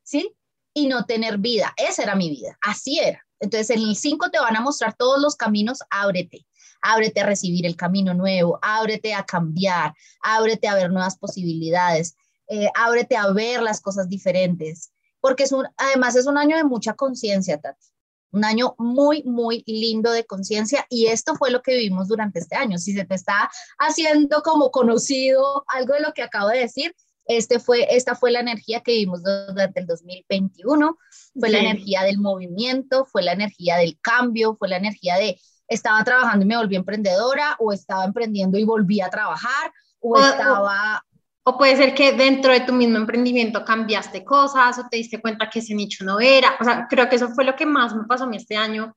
¿sí? 0.03 0.35
Y 0.73 0.87
no 0.87 1.05
tener 1.05 1.37
vida. 1.37 1.73
Esa 1.77 2.03
era 2.03 2.15
mi 2.15 2.29
vida, 2.29 2.57
así 2.61 2.99
era. 2.99 3.25
Entonces 3.39 3.69
en 3.69 3.81
el 3.81 3.95
5 3.95 4.29
te 4.31 4.39
van 4.39 4.55
a 4.55 4.61
mostrar 4.61 4.95
todos 4.95 5.21
los 5.21 5.35
caminos, 5.35 5.79
ábrete, 5.89 6.45
ábrete 6.81 7.21
a 7.21 7.25
recibir 7.25 7.65
el 7.65 7.75
camino 7.75 8.13
nuevo, 8.13 8.59
ábrete 8.61 9.13
a 9.13 9.23
cambiar, 9.23 9.93
ábrete 10.21 10.67
a 10.67 10.75
ver 10.75 10.91
nuevas 10.91 11.17
posibilidades, 11.17 12.15
eh, 12.47 12.69
ábrete 12.75 13.15
a 13.15 13.31
ver 13.31 13.61
las 13.61 13.81
cosas 13.81 14.09
diferentes, 14.09 14.91
porque 15.21 15.43
es 15.43 15.51
un, 15.51 15.67
además 15.77 16.15
es 16.15 16.25
un 16.25 16.37
año 16.37 16.57
de 16.57 16.63
mucha 16.63 16.93
conciencia, 16.93 17.59
Tati. 17.59 17.87
Un 18.31 18.45
año 18.45 18.75
muy, 18.77 19.23
muy 19.23 19.63
lindo 19.65 20.11
de 20.11 20.23
conciencia 20.23 20.85
y 20.87 21.07
esto 21.07 21.35
fue 21.35 21.49
lo 21.49 21.63
que 21.63 21.71
vivimos 21.71 22.07
durante 22.07 22.37
este 22.37 22.55
año. 22.55 22.77
Si 22.77 22.93
se 22.93 23.03
te 23.03 23.15
está 23.15 23.49
haciendo 23.79 24.43
como 24.43 24.69
conocido 24.69 25.63
algo 25.67 25.95
de 25.95 26.01
lo 26.01 26.13
que 26.13 26.21
acabo 26.21 26.49
de 26.49 26.59
decir, 26.59 26.95
este 27.29 27.59
fue, 27.59 27.95
esta 27.95 28.15
fue 28.15 28.31
la 28.31 28.39
energía 28.39 28.81
que 28.81 28.93
vimos 28.93 29.21
durante 29.23 29.79
el 29.79 29.85
2021, 29.85 30.97
fue 31.39 31.49
la 31.49 31.59
energía 31.59 32.01
del 32.01 32.17
movimiento, 32.17 33.05
fue 33.05 33.21
la 33.21 33.33
energía 33.33 33.77
del 33.77 33.99
cambio, 34.01 34.55
fue 34.57 34.67
la 34.67 34.77
energía 34.77 35.15
de 35.17 35.39
estaba 35.67 36.03
trabajando 36.03 36.43
y 36.43 36.47
me 36.47 36.57
volví 36.57 36.75
emprendedora, 36.75 37.55
o 37.59 37.71
estaba 37.71 38.03
emprendiendo 38.03 38.57
y 38.57 38.63
volví 38.63 38.99
a 38.99 39.09
trabajar, 39.09 39.71
o, 39.99 40.19
estaba... 40.19 41.03
O, 41.43 41.55
puede 41.55 41.77
ser 41.77 41.93
que 41.93 42.13
dentro 42.13 42.51
de 42.51 42.61
tu 42.61 42.73
mismo 42.73 42.97
emprendimiento 42.97 43.63
cambiaste 43.63 44.25
cosas 44.25 44.79
o 44.79 44.87
te 44.89 44.97
diste 44.97 45.21
cuenta 45.21 45.49
que 45.49 45.59
ese 45.59 45.75
nicho 45.75 46.03
no 46.03 46.19
era. 46.19 46.57
O 46.59 46.63
sea, 46.63 46.87
creo 46.89 47.07
que 47.09 47.15
eso 47.15 47.29
fue 47.29 47.45
lo 47.45 47.55
que 47.55 47.65
más 47.65 47.95
me 47.95 48.05
pasó 48.05 48.23
a 48.23 48.27
mí 48.27 48.37
este 48.37 48.57
año. 48.57 48.95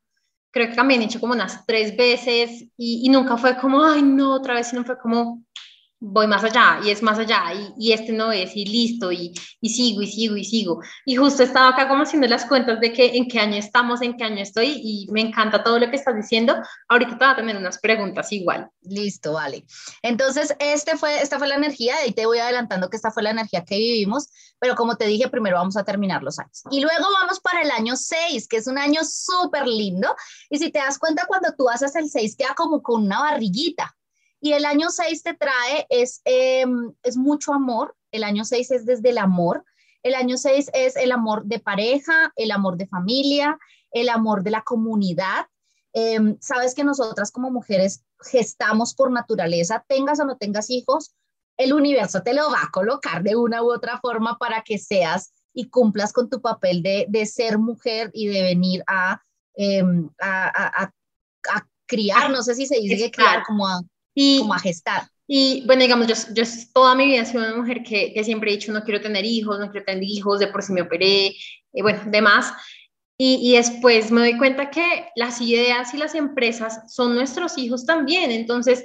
Creo 0.51 0.69
que 0.69 0.75
cambié 0.75 0.99
nicho 0.99 1.21
como 1.21 1.35
unas 1.35 1.65
tres 1.67 1.97
veces 1.97 2.63
y, 2.77 3.03
y 3.05 3.09
nunca 3.11 3.37
fue 3.37 3.57
como, 3.57 3.85
ay, 3.85 4.03
no, 4.03 4.35
otra 4.35 4.55
vez, 4.55 4.69
sino 4.69 4.85
fue 4.85 4.99
como, 4.99 5.43
voy 6.05 6.27
más 6.27 6.43
allá 6.43 6.81
y 6.85 6.91
es 6.91 7.01
más 7.01 7.17
allá 7.17 7.45
y, 7.79 7.93
este 7.93 8.13
no 8.13 8.33
es 8.33 8.57
y 8.57 8.65
listo 8.65 9.13
y, 9.13 9.33
y, 9.61 9.69
sigo 9.69 10.03
y 10.03 10.09
sigo 10.09 10.37
y 10.37 10.45
sigo. 10.45 10.81
Y 11.07 11.15
justo 11.15 11.45
estaba 11.45 11.69
acá 11.69 11.89
como 11.89 12.03
haciendo 12.03 12.27
las 12.27 12.45
cuentas 12.45 12.81
de 12.81 12.93
que 12.93 13.17
en 13.17 13.29
qué 13.29 13.39
año 13.39 13.55
estamos, 13.55 14.03
en 14.03 14.17
qué 14.17 14.25
año 14.25 14.43
estoy 14.43 14.81
y 14.83 15.07
me 15.13 15.21
encanta 15.21 15.63
todo 15.63 15.79
lo 15.79 15.89
que 15.91 15.97
estás 15.97 16.17
diciendo. 16.17 16.57
Ahorita 16.89 17.17
te 17.17 17.25
voy 17.25 17.33
a 17.33 17.37
tener 17.37 17.57
unas 17.57 17.79
preguntas 17.79 18.33
igual. 18.33 18.69
Listo, 18.83 19.35
vale. 19.35 19.65
Entonces, 20.03 20.57
este 20.59 20.97
fue, 20.97 21.23
esta 21.23 21.39
fue 21.39 21.47
la 21.47 21.55
energía 21.55 21.95
y 22.05 22.13
te 22.13 22.27
voy 22.27 22.39
adelantando 22.39 22.91
que 22.91 22.97
esta 22.97 23.13
fue 23.13 23.23
la 23.23 23.31
energía 23.31 23.65
que 23.65 23.77
vivimos, 23.77 24.29
pero 24.59 24.75
como 24.75 24.97
te 24.97 25.07
dije, 25.07 25.29
primero 25.29 25.57
vamos 25.57 25.77
a 25.77 25.85
terminar 25.85 26.25
los 26.25 26.37
años. 26.41 26.65
Y 26.73 26.81
luego 26.81 27.07
vamos 27.21 27.39
para 27.39 27.63
el 27.63 27.71
año 27.71 27.95
6, 27.95 28.49
que 28.49 28.57
es 28.57 28.67
un 28.67 28.79
año 28.79 29.03
súper 29.05 29.69
lindo. 29.69 30.17
Y 30.51 30.59
si 30.59 30.73
te 30.73 30.81
das 30.81 30.99
cuenta, 30.99 31.27
cuando 31.27 31.55
tú 31.57 31.69
haces 31.69 31.95
el 31.95 32.11
6, 32.11 32.35
queda 32.37 32.55
como 32.57 32.83
con 32.83 33.05
una 33.05 33.21
barriguita 33.21 33.95
y 34.43 34.55
el 34.55 34.65
año 34.65 34.91
6 34.91 35.23
te 35.23 35.35
trae, 35.35 35.87
es, 35.89 36.21
em, 36.25 36.93
es 37.05 37.17
mucho 37.17 37.55
amor, 37.55 37.97
el 38.11 38.25
año 38.25 38.45
6 38.45 38.73
es 38.73 38.85
desde 38.85 39.11
el 39.11 39.19
amor, 39.19 39.65
el 40.03 40.17
año 40.17 40.37
6 40.37 40.69
es 40.75 40.97
el 40.97 41.13
amor 41.13 41.45
de 41.45 41.61
pareja, 41.61 42.33
el 42.35 42.51
amor 42.51 42.77
de 42.77 42.89
familia, 42.89 43.57
el 43.93 44.09
amor 44.09 44.43
de 44.43 44.51
la 44.51 44.63
comunidad. 44.63 45.47
Em, 45.93 46.37
sabes 46.41 46.75
que 46.75 46.83
nosotras 46.83 47.31
como 47.31 47.53
mujeres 47.53 48.03
gestamos 48.33 48.95
por 48.95 49.13
naturaleza, 49.13 49.85
tengas 49.87 50.19
o 50.19 50.25
no 50.25 50.37
tengas 50.37 50.71
hijos, 50.71 51.15
el 51.57 51.73
universo 51.73 52.25
te 52.25 52.35
lo 52.35 52.51
va 52.51 52.65
a 52.65 52.71
colocar 52.73 53.23
de 53.23 53.37
una 53.37 53.63
u 53.63 53.73
otra 53.73 54.01
forma 54.01 54.39
para 54.39 54.63
que 54.63 54.77
seas 54.77 55.33
y 55.55 55.69
cumplas 55.69 56.13
con 56.13 56.29
tu 56.29 56.41
papel 56.41 56.83
de, 56.83 57.07
de 57.09 57.27
ser 57.27 57.59
mujer 57.59 58.11
y 58.13 58.27
de 58.27 58.43
venir 58.43 58.83
a, 58.89 59.23
em, 59.55 60.11
a, 60.21 60.83
a, 60.83 60.83
a, 60.83 61.69
criar, 61.87 62.31
no 62.31 62.43
sé 62.43 62.55
si 62.55 62.67
se 62.67 62.81
dice 62.81 63.11
criar 63.11 63.43
como 63.45 63.69
a, 63.69 63.83
y, 64.15 64.41
como 64.41 64.55
a 64.55 64.59
gestar. 64.59 65.03
Y 65.27 65.65
bueno, 65.67 65.83
digamos, 65.83 66.07
yo, 66.07 66.15
yo 66.35 66.43
toda 66.75 66.95
mi 66.95 67.07
vida 67.07 67.23
he 67.23 67.27
sido 67.27 67.45
una 67.45 67.57
mujer 67.57 67.83
que, 67.83 68.13
que, 68.13 68.25
siempre 68.25 68.51
he 68.51 68.57
dicho, 68.57 68.73
no 68.73 68.83
quiero 68.83 69.01
tener 69.01 69.25
hijos, 69.25 69.59
no 69.59 69.71
quiero 69.71 69.87
tener 69.87 70.03
hijos, 70.03 70.41
de 70.41 70.49
por 70.49 70.63
sí 70.63 70.73
me 70.73 70.83
operé, 70.83 71.35
y 71.73 71.83
bueno, 71.83 72.01
demás. 72.07 72.53
Y, 73.17 73.39
y, 73.43 73.57
después 73.57 74.11
me 74.11 74.21
doy 74.21 74.37
cuenta 74.37 74.71
que 74.71 75.09
las 75.17 75.41
ideas 75.41 75.95
y 75.95 75.97
las 75.97 76.15
empresas 76.15 76.93
son 76.93 77.15
nuestros 77.15 77.57
hijos 77.57 77.87
también. 77.87 78.31
Entonces, 78.33 78.85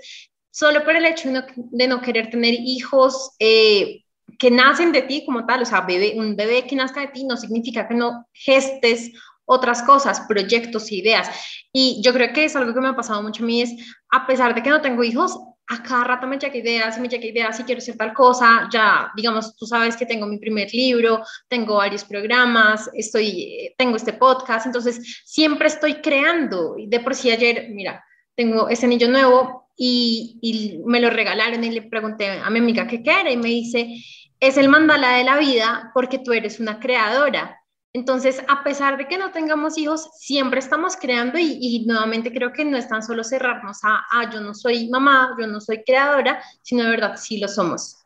solo 0.52 0.84
por 0.84 0.96
el 0.96 1.06
hecho 1.06 1.30
de 1.30 1.34
no, 1.36 1.46
de 1.56 1.88
no 1.88 2.02
querer 2.02 2.30
tener 2.30 2.54
hijos 2.54 3.32
eh, 3.40 4.04
que 4.40 4.52
nacen 4.52 4.92
de 4.92 5.04
ti 5.04 5.24
como 5.26 5.46
tal, 5.46 5.62
o 5.62 5.66
sea, 5.66 5.82
bebé, 5.82 6.14
un 6.16 6.36
bebé 6.36 6.66
que 6.66 6.76
nazca 6.76 7.02
de 7.02 7.08
ti 7.08 7.24
no 7.26 7.38
significa 7.38 7.88
que 7.88 7.96
no 7.96 8.28
gestes 8.34 9.12
otras 9.48 9.82
cosas, 9.82 10.22
proyectos, 10.28 10.92
ideas. 10.92 11.30
Y 11.74 12.02
yo 12.04 12.14
creo 12.14 12.32
que 12.34 12.46
es 12.46 12.56
algo 12.56 12.74
que 12.74 12.82
me 12.82 12.90
ha 12.90 12.96
pasado 12.96 13.24
mucho 13.24 13.44
a 13.44 13.48
mí, 13.48 13.62
es 13.62 13.72
a 14.12 14.28
pesar 14.28 14.54
de 14.54 14.62
que 14.62 14.70
no 14.70 14.82
tengo 14.82 15.04
hijos, 15.04 15.40
a 15.70 15.84
cada 15.84 16.04
rato 16.04 16.28
me 16.28 16.38
cheque 16.38 16.60
ideas, 16.60 16.98
me 17.00 17.10
cheque 17.10 17.28
ideas 17.28 17.58
si 17.58 17.64
quiero 17.64 17.80
hacer 17.80 17.98
tal 17.98 18.14
cosa, 18.14 18.70
ya, 18.72 19.12
digamos, 19.16 19.56
tú 19.58 19.66
sabes 19.66 19.98
que 19.98 20.06
tengo 20.06 20.26
mi 20.26 20.38
primer 20.38 20.74
libro, 20.74 21.22
tengo 21.50 21.76
varios 21.76 22.06
programas, 22.06 22.90
estoy, 22.94 23.74
tengo 23.78 23.98
este 23.98 24.14
podcast, 24.14 24.66
entonces 24.66 25.22
siempre 25.26 25.68
estoy 25.68 25.96
creando. 25.96 26.76
De 26.88 27.00
por 27.02 27.16
sí 27.16 27.32
ayer, 27.32 27.68
mira, 27.70 28.04
tengo 28.36 28.70
este 28.70 28.86
anillo 28.86 29.10
nuevo 29.10 29.70
y, 29.76 30.40
y 30.42 30.80
me 30.86 31.02
lo 31.02 31.10
regalaron 31.10 31.64
y 31.64 31.72
le 31.72 31.82
pregunté 31.82 32.30
a 32.30 32.50
mi 32.50 32.60
amiga 32.60 32.88
qué 32.88 33.02
quiere 33.02 33.34
y 33.34 33.38
me 33.38 33.50
dice, 33.50 33.98
es 34.40 34.58
el 34.58 34.70
mandala 34.70 35.18
de 35.18 35.24
la 35.26 35.38
vida 35.38 35.92
porque 35.94 36.20
tú 36.20 36.32
eres 36.32 36.60
una 36.60 36.80
creadora. 36.80 37.57
Entonces, 37.98 38.44
a 38.48 38.64
pesar 38.64 38.96
de 38.96 39.08
que 39.08 39.18
no 39.18 39.32
tengamos 39.32 39.76
hijos, 39.76 40.08
siempre 40.20 40.60
estamos 40.60 40.96
creando 40.96 41.40
y, 41.40 41.84
nuevamente 41.88 42.32
creo 42.32 42.54
que 42.54 42.64
no 42.64 42.78
es 42.78 42.88
tan 42.88 43.02
solo 43.02 43.24
cerrarnos 43.24 43.80
a, 43.82 44.30
yo 44.32 44.40
no 44.40 44.54
soy 44.54 44.88
mamá, 44.88 45.36
yo 45.40 45.48
no 45.48 45.60
soy 45.60 45.84
creadora, 45.84 46.40
sino 46.62 46.84
de 46.84 46.92
verdad 46.92 47.16
sí 47.18 47.40
lo 47.40 47.48
somos. 47.48 47.98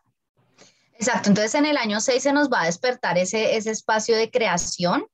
Exacto, 0.94 1.28
entonces 1.28 1.56
en 1.56 1.66
el 1.66 1.76
año 1.76 2.00
6 2.00 2.24
se 2.24 2.32
nos 2.32 2.50
va 2.50 2.62
a 2.62 2.66
despertar 2.68 3.18
ese, 3.18 3.58
ese 3.58 3.72
espacio 3.72 4.16
de 4.16 4.32
creación. 4.32 5.06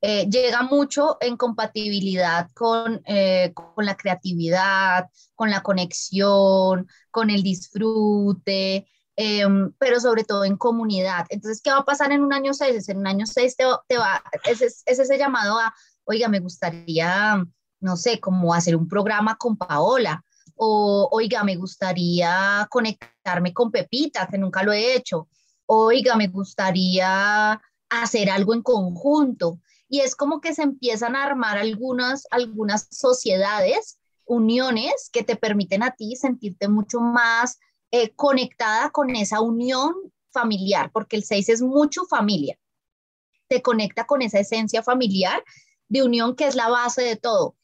Eh, 0.00 0.28
llega 0.30 0.62
mucho 0.62 1.16
en 1.20 1.36
compatibilidad 1.36 2.48
con, 2.54 3.02
eh, 3.06 3.52
con 3.52 3.84
la 3.84 3.96
creatividad, 3.96 5.06
con 5.34 5.50
la 5.50 5.60
conexión, 5.60 6.86
con 7.10 7.30
el 7.30 7.42
disfrute, 7.42 8.86
em, 9.22 9.70
pero 9.78 10.00
sobre 10.00 10.24
todo 10.24 10.46
en 10.46 10.56
comunidad. 10.56 11.26
Entonces, 11.28 11.60
¿qué 11.60 11.70
va 11.70 11.80
a 11.80 11.84
pasar 11.84 12.10
en 12.10 12.22
un 12.22 12.32
año 12.32 12.54
6? 12.54 12.88
En 12.88 12.96
un 12.96 13.06
año 13.06 13.26
6 13.26 13.54
te, 13.54 13.98
va, 13.98 14.22
es, 14.44 14.62
es, 14.62 14.82
ese 14.86 15.18
llamado 15.18 15.58
a, 15.58 15.74
oiga, 16.04 16.26
me 16.28 16.40
gustaría, 16.40 17.44
no 17.80 17.96
sé, 17.98 18.18
como 18.18 18.54
hacer 18.54 18.74
un 18.76 18.88
programa 18.88 19.36
con 19.36 19.58
Paola, 19.58 20.24
o 20.56 21.06
oiga, 21.12 21.44
me 21.44 21.56
gustaría 21.56 22.66
conectarme 22.70 23.52
con 23.52 23.70
Pepita, 23.70 24.26
que 24.26 24.38
nunca 24.38 24.62
lo 24.62 24.72
he 24.72 24.94
hecho, 24.94 25.28
oiga, 25.66 26.16
me 26.16 26.28
gustaría 26.28 27.60
hacer 27.90 28.30
algo 28.30 28.54
en 28.54 28.62
conjunto. 28.62 29.60
Y 29.86 30.00
es 30.00 30.16
como 30.16 30.40
que 30.40 30.54
se 30.54 30.62
empiezan 30.62 31.14
a 31.14 31.24
armar 31.24 31.58
algunas, 31.58 32.26
algunas 32.30 32.88
sociedades, 32.90 33.98
uniones 34.24 35.10
que 35.12 35.24
te 35.24 35.36
permiten 35.36 35.82
a 35.82 35.90
ti 35.90 36.16
sentirte 36.16 36.68
mucho 36.68 37.00
más 37.00 37.58
eh, 37.90 38.14
conectada 38.14 38.90
con 38.90 39.10
esa 39.16 39.40
unión 39.40 39.94
familiar, 40.30 40.90
porque 40.92 41.16
el 41.16 41.24
6 41.24 41.48
es 41.48 41.62
mucho 41.62 42.04
familia. 42.04 42.58
Te 43.48 43.62
conecta 43.62 44.06
con 44.06 44.22
esa 44.22 44.38
esencia 44.38 44.82
familiar 44.82 45.42
de 45.88 46.02
unión 46.02 46.36
que 46.36 46.46
es 46.46 46.54
la 46.54 46.68
base 46.68 47.02
de 47.02 47.16
todo. 47.16 47.56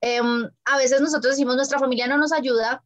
Em, 0.00 0.48
a 0.64 0.76
veces 0.76 1.00
nosotros 1.00 1.34
decimos 1.34 1.56
nuestra 1.56 1.78
familia 1.78 2.06
no 2.06 2.18
nos 2.18 2.32
ayuda 2.32 2.82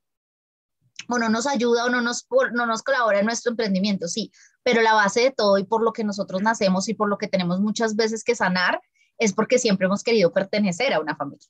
o 1.09 1.19
no 1.19 1.29
nos 1.29 1.47
ayuda 1.47 1.87
o 1.87 1.91
no 1.91 2.01
nos, 2.01 2.27
no 2.53 2.67
nos 2.67 2.83
colabora 2.83 3.21
en 3.21 3.27
nuestro 3.27 3.51
emprendimiento, 3.51 4.09
sí, 4.09 4.31
pero 4.63 4.83
la 4.83 4.95
base 4.95 5.21
de 5.21 5.31
todo 5.31 5.59
y 5.59 5.65
por 5.65 5.83
lo 5.83 5.93
que 5.93 6.05
nosotros 6.05 6.43
nacemos 6.43 6.89
y 6.89 6.95
por 6.95 7.09
lo 7.09 7.19
que 7.19 7.29
tenemos 7.29 7.61
muchas 7.61 7.95
veces 7.97 8.25
que 8.25 8.35
sanar 8.35 8.81
es 9.19 9.33
porque 9.33 9.59
siempre 9.59 9.87
hemos 9.87 10.03
querido 10.03 10.33
pertenecer 10.33 10.93
a 10.93 11.01
una 11.01 11.15
familia. 11.15 11.49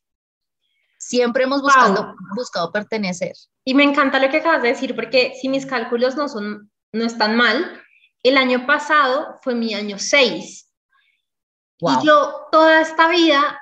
Siempre 1.07 1.45
hemos 1.45 1.61
buscado, 1.61 2.14
buscado 2.35 2.73
pertenecer. 2.73 3.33
Y 3.64 3.75
me 3.75 3.85
encanta 3.85 4.19
lo 4.19 4.31
que 4.31 4.38
acabas 4.38 4.62
de 4.62 4.69
decir, 4.69 4.95
porque 4.95 5.35
si 5.40 5.49
mis 5.49 5.67
cálculos 5.67 6.17
no, 6.17 6.29
son, 6.29 6.71
no 6.93 7.05
están 7.05 7.37
mal, 7.37 7.83
el 8.23 8.38
año 8.38 8.67
pasado 8.67 9.38
fue 9.43 9.55
mi 9.55 9.75
año 9.75 9.99
6. 9.99 10.71
Y 11.81 12.07
yo 12.07 12.47
toda 12.51 12.81
esta 12.81 13.09
vida 13.09 13.61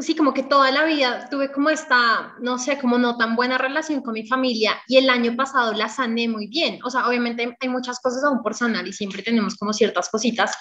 sí, 0.00 0.14
como 0.14 0.32
que 0.34 0.42
toda 0.42 0.70
la 0.70 0.84
vida 0.84 1.28
tuve 1.30 1.50
como 1.50 1.70
esta, 1.70 2.34
no 2.40 2.58
sé, 2.58 2.78
como 2.78 2.98
no 2.98 3.16
tan 3.16 3.36
buena 3.36 3.58
relación 3.58 4.02
con 4.02 4.14
mi 4.14 4.26
familia 4.26 4.76
y 4.86 4.98
el 4.98 5.10
año 5.10 5.34
pasado 5.36 5.72
la 5.72 5.88
sané 5.88 6.28
muy 6.28 6.46
bien. 6.46 6.78
O 6.84 6.90
sea, 6.90 7.08
obviamente 7.08 7.56
hay 7.60 7.68
muchas 7.68 8.00
cosas 8.00 8.24
aún 8.24 8.42
por 8.42 8.54
sanar 8.54 8.86
y 8.86 8.92
siempre 8.92 9.22
tenemos 9.22 9.56
como 9.56 9.72
ciertas 9.72 10.08
cositas, 10.08 10.54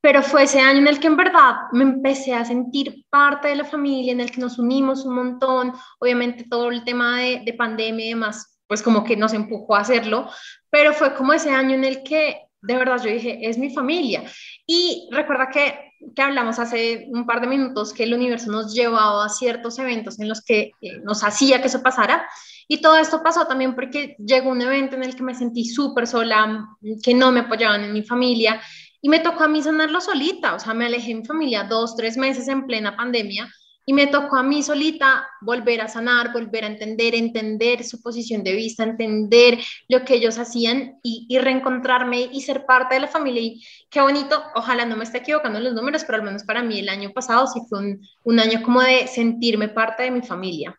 pero 0.00 0.22
fue 0.22 0.44
ese 0.44 0.60
año 0.60 0.78
en 0.78 0.88
el 0.88 1.00
que 1.00 1.08
en 1.08 1.16
verdad 1.16 1.56
me 1.72 1.82
empecé 1.82 2.34
a 2.34 2.44
sentir 2.44 3.04
parte 3.10 3.48
de 3.48 3.56
la 3.56 3.64
familia, 3.64 4.12
en 4.12 4.20
el 4.20 4.30
que 4.30 4.40
nos 4.40 4.58
unimos 4.58 5.04
un 5.04 5.14
montón. 5.14 5.72
Obviamente 5.98 6.46
todo 6.48 6.70
el 6.70 6.84
tema 6.84 7.20
de, 7.20 7.42
de 7.44 7.52
pandemia 7.54 8.06
y 8.06 8.10
demás, 8.10 8.58
pues 8.66 8.82
como 8.82 9.04
que 9.04 9.16
nos 9.16 9.32
empujó 9.32 9.74
a 9.74 9.80
hacerlo, 9.80 10.28
pero 10.70 10.92
fue 10.92 11.14
como 11.14 11.32
ese 11.32 11.50
año 11.50 11.74
en 11.74 11.84
el 11.84 12.02
que 12.02 12.42
de 12.62 12.76
verdad 12.76 13.02
yo 13.02 13.10
dije, 13.10 13.38
es 13.48 13.58
mi 13.58 13.72
familia. 13.72 14.24
Y 14.66 15.08
recuerda 15.12 15.48
que 15.48 15.86
que 16.14 16.22
hablamos 16.22 16.58
hace 16.58 17.06
un 17.10 17.26
par 17.26 17.40
de 17.40 17.46
minutos, 17.46 17.92
que 17.92 18.04
el 18.04 18.14
universo 18.14 18.50
nos 18.50 18.74
llevaba 18.74 19.24
a 19.24 19.28
ciertos 19.28 19.78
eventos 19.78 20.20
en 20.20 20.28
los 20.28 20.42
que 20.42 20.72
eh, 20.80 20.98
nos 21.02 21.24
hacía 21.24 21.60
que 21.60 21.68
eso 21.68 21.82
pasara. 21.82 22.28
Y 22.68 22.80
todo 22.80 22.96
esto 22.96 23.22
pasó 23.22 23.46
también 23.46 23.74
porque 23.74 24.16
llegó 24.18 24.50
un 24.50 24.60
evento 24.60 24.96
en 24.96 25.04
el 25.04 25.14
que 25.14 25.22
me 25.22 25.34
sentí 25.34 25.64
súper 25.64 26.06
sola, 26.06 26.66
que 27.02 27.14
no 27.14 27.30
me 27.30 27.40
apoyaban 27.40 27.84
en 27.84 27.92
mi 27.92 28.02
familia 28.02 28.60
y 29.06 29.08
me 29.08 29.20
tocó 29.20 29.44
a 29.44 29.48
mí 29.48 29.62
sanarlo 29.62 30.00
solita. 30.00 30.56
O 30.56 30.58
sea, 30.58 30.74
me 30.74 30.84
alejé 30.84 31.14
mi 31.14 31.24
familia 31.24 31.62
dos, 31.62 31.94
tres 31.94 32.16
meses 32.16 32.48
en 32.48 32.66
plena 32.66 32.96
pandemia 32.96 33.48
y 33.84 33.92
me 33.92 34.08
tocó 34.08 34.34
a 34.34 34.42
mí 34.42 34.64
solita 34.64 35.28
volver 35.42 35.80
a 35.80 35.86
sanar, 35.86 36.32
volver 36.32 36.64
a 36.64 36.66
entender, 36.66 37.14
entender 37.14 37.84
su 37.84 38.02
posición 38.02 38.42
de 38.42 38.56
vista, 38.56 38.82
entender 38.82 39.60
lo 39.88 40.04
que 40.04 40.14
ellos 40.14 40.38
hacían 40.38 40.98
y, 41.04 41.38
reencontrarme 41.38 42.28
y 42.32 42.40
ser 42.40 42.66
parte 42.66 42.96
de 42.96 43.02
la 43.02 43.06
familia. 43.06 43.42
Y 43.42 43.64
qué 43.90 44.00
bonito, 44.00 44.42
ojalá 44.56 44.84
no 44.84 44.96
me 44.96 45.04
esté 45.04 45.18
equivocando 45.18 45.58
en 45.58 45.66
los 45.66 45.74
números, 45.74 46.02
pero 46.04 46.18
al 46.18 46.24
menos 46.24 46.42
para 46.42 46.64
mí 46.64 46.80
el 46.80 46.88
año 46.88 47.12
pasado 47.12 47.46
sí 47.46 47.60
fue 47.68 47.78
un, 47.78 48.00
un 48.24 48.40
año 48.40 48.60
como 48.64 48.82
de 48.82 49.06
sentirme 49.06 49.68
parte 49.68 50.02
de 50.02 50.10
mi 50.10 50.22
familia. 50.22 50.76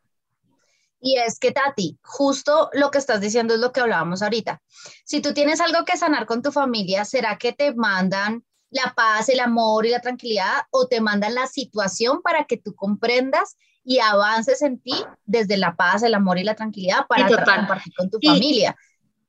Y 1.00 1.18
es 1.18 1.40
que, 1.40 1.52
Tati, 1.52 2.00
justo 2.02 2.70
lo 2.74 2.90
que 2.92 2.98
estás 2.98 3.22
diciendo 3.22 3.54
es 3.54 3.60
lo 3.60 3.72
que 3.72 3.82
hablábamos 3.82 4.22
ahorita. 4.22 4.62
Si 5.06 5.22
tú 5.22 5.34
tienes 5.34 5.62
algo 5.62 5.86
que 5.86 5.98
sanar 5.98 6.26
con 6.26 6.42
tu 6.42 6.52
familia, 6.52 7.06
¿será 7.06 7.38
que 7.38 7.54
te 7.54 7.74
mandan 7.76 8.44
la 8.70 8.94
paz, 8.96 9.30
el 9.30 9.40
amor 9.40 9.86
y 9.86 9.90
la 9.92 10.02
tranquilidad 10.02 10.64
o 10.72 10.88
te 10.88 11.02
mandan 11.02 11.36
la 11.36 11.48
situación 11.48 12.22
para 12.22 12.46
que 12.46 12.58
tú 12.58 12.76
comprendas 12.76 13.58
y 13.84 14.00
avances 14.00 14.62
en 14.62 14.80
ti 14.82 14.94
desde 15.26 15.56
la 15.56 15.76
paz, 15.76 16.04
el 16.04 16.14
amor 16.14 16.38
y 16.38 16.44
la 16.44 16.56
tranquilidad 16.56 17.08
para 17.08 17.28
compartir 17.28 17.94
con 17.96 18.10
tu 18.10 18.20
familia. 18.24 18.76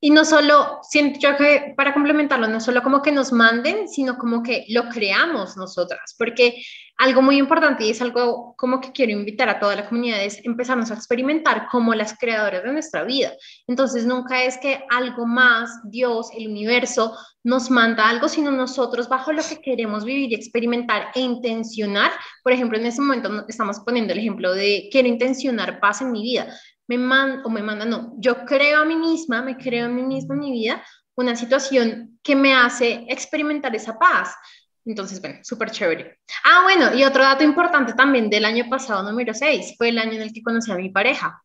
Y 0.00 0.10
no 0.10 0.24
solo, 0.24 0.78
siento 0.82 1.18
yo 1.18 1.36
que 1.36 1.74
para 1.76 1.92
complementarlo, 1.92 2.46
no 2.46 2.60
solo 2.60 2.82
como 2.82 3.02
que 3.02 3.10
nos 3.10 3.32
manden, 3.32 3.88
sino 3.88 4.16
como 4.16 4.44
que 4.44 4.64
lo 4.68 4.88
creamos 4.88 5.56
nosotras, 5.56 6.14
porque 6.16 6.62
algo 6.98 7.22
muy 7.22 7.38
importante 7.38 7.84
y 7.84 7.90
es 7.90 8.02
algo 8.02 8.54
como 8.56 8.80
que 8.80 8.90
quiero 8.90 9.12
invitar 9.12 9.48
a 9.48 9.60
toda 9.60 9.76
la 9.76 9.88
comunidad 9.88 10.22
es 10.22 10.44
empezarnos 10.44 10.90
a 10.90 10.94
experimentar 10.94 11.68
como 11.70 11.94
las 11.94 12.18
creadoras 12.18 12.64
de 12.64 12.72
nuestra 12.72 13.04
vida. 13.04 13.32
Entonces 13.68 14.04
nunca 14.04 14.42
es 14.42 14.58
que 14.58 14.84
algo 14.90 15.24
más, 15.24 15.70
Dios, 15.84 16.30
el 16.36 16.48
universo, 16.48 17.16
nos 17.44 17.70
manda 17.70 18.08
algo, 18.08 18.28
sino 18.28 18.50
nosotros 18.50 19.08
bajo 19.08 19.32
lo 19.32 19.42
que 19.42 19.60
queremos 19.60 20.04
vivir 20.04 20.32
y 20.32 20.34
experimentar 20.34 21.08
e 21.14 21.20
intencionar. 21.20 22.10
Por 22.42 22.52
ejemplo, 22.52 22.76
en 22.78 22.86
este 22.86 23.00
momento 23.00 23.44
estamos 23.48 23.78
poniendo 23.80 24.12
el 24.12 24.18
ejemplo 24.18 24.52
de 24.52 24.88
quiero 24.90 25.08
intencionar 25.08 25.80
paz 25.80 26.02
en 26.02 26.10
mi 26.10 26.22
vida 26.22 26.52
me 26.88 26.98
manda, 26.98 27.42
o 27.44 27.50
me 27.50 27.62
manda, 27.62 27.84
no, 27.84 28.14
yo 28.18 28.44
creo 28.44 28.80
a 28.80 28.84
mí 28.84 28.96
misma, 28.96 29.42
me 29.42 29.56
creo 29.56 29.86
a 29.86 29.88
mí 29.88 30.02
misma 30.02 30.34
en 30.34 30.40
mi 30.40 30.50
vida 30.50 30.82
una 31.14 31.36
situación 31.36 32.18
que 32.22 32.34
me 32.34 32.54
hace 32.54 33.04
experimentar 33.08 33.74
esa 33.76 33.98
paz. 33.98 34.34
Entonces, 34.84 35.20
bueno, 35.20 35.40
súper 35.42 35.70
chévere. 35.70 36.18
Ah, 36.44 36.62
bueno, 36.62 36.94
y 36.94 37.04
otro 37.04 37.22
dato 37.22 37.44
importante 37.44 37.92
también 37.92 38.30
del 38.30 38.44
año 38.44 38.68
pasado, 38.70 39.02
número 39.02 39.34
6, 39.34 39.74
fue 39.76 39.90
el 39.90 39.98
año 39.98 40.12
en 40.12 40.22
el 40.22 40.32
que 40.32 40.42
conocí 40.42 40.70
a 40.70 40.76
mi 40.76 40.88
pareja. 40.88 41.42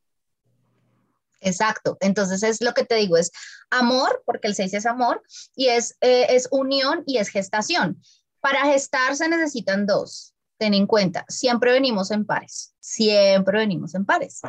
Exacto, 1.42 1.98
entonces 2.00 2.42
es 2.44 2.62
lo 2.62 2.74
que 2.74 2.86
te 2.86 2.96
digo, 2.96 3.18
es 3.18 3.32
amor, 3.70 4.24
porque 4.26 4.48
el 4.48 4.56
6 4.56 4.76
es 4.76 4.86
amor, 4.86 5.22
y 5.56 5.68
es, 5.68 5.98
eh, 6.00 6.28
es 6.30 6.48
unión 6.52 7.04
y 7.06 7.18
es 7.18 7.28
gestación. 7.28 8.02
Para 8.40 8.66
gestar 8.66 9.18
se 9.18 9.28
necesitan 9.28 9.86
dos, 9.86 10.34
ten 10.58 10.74
en 10.74 10.88
cuenta, 10.88 11.26
siempre 11.28 11.74
venimos 11.74 12.12
en 12.12 12.26
pares, 12.26 12.74
siempre 12.80 13.58
venimos 13.58 13.94
en 13.94 14.06
pares. 14.06 14.42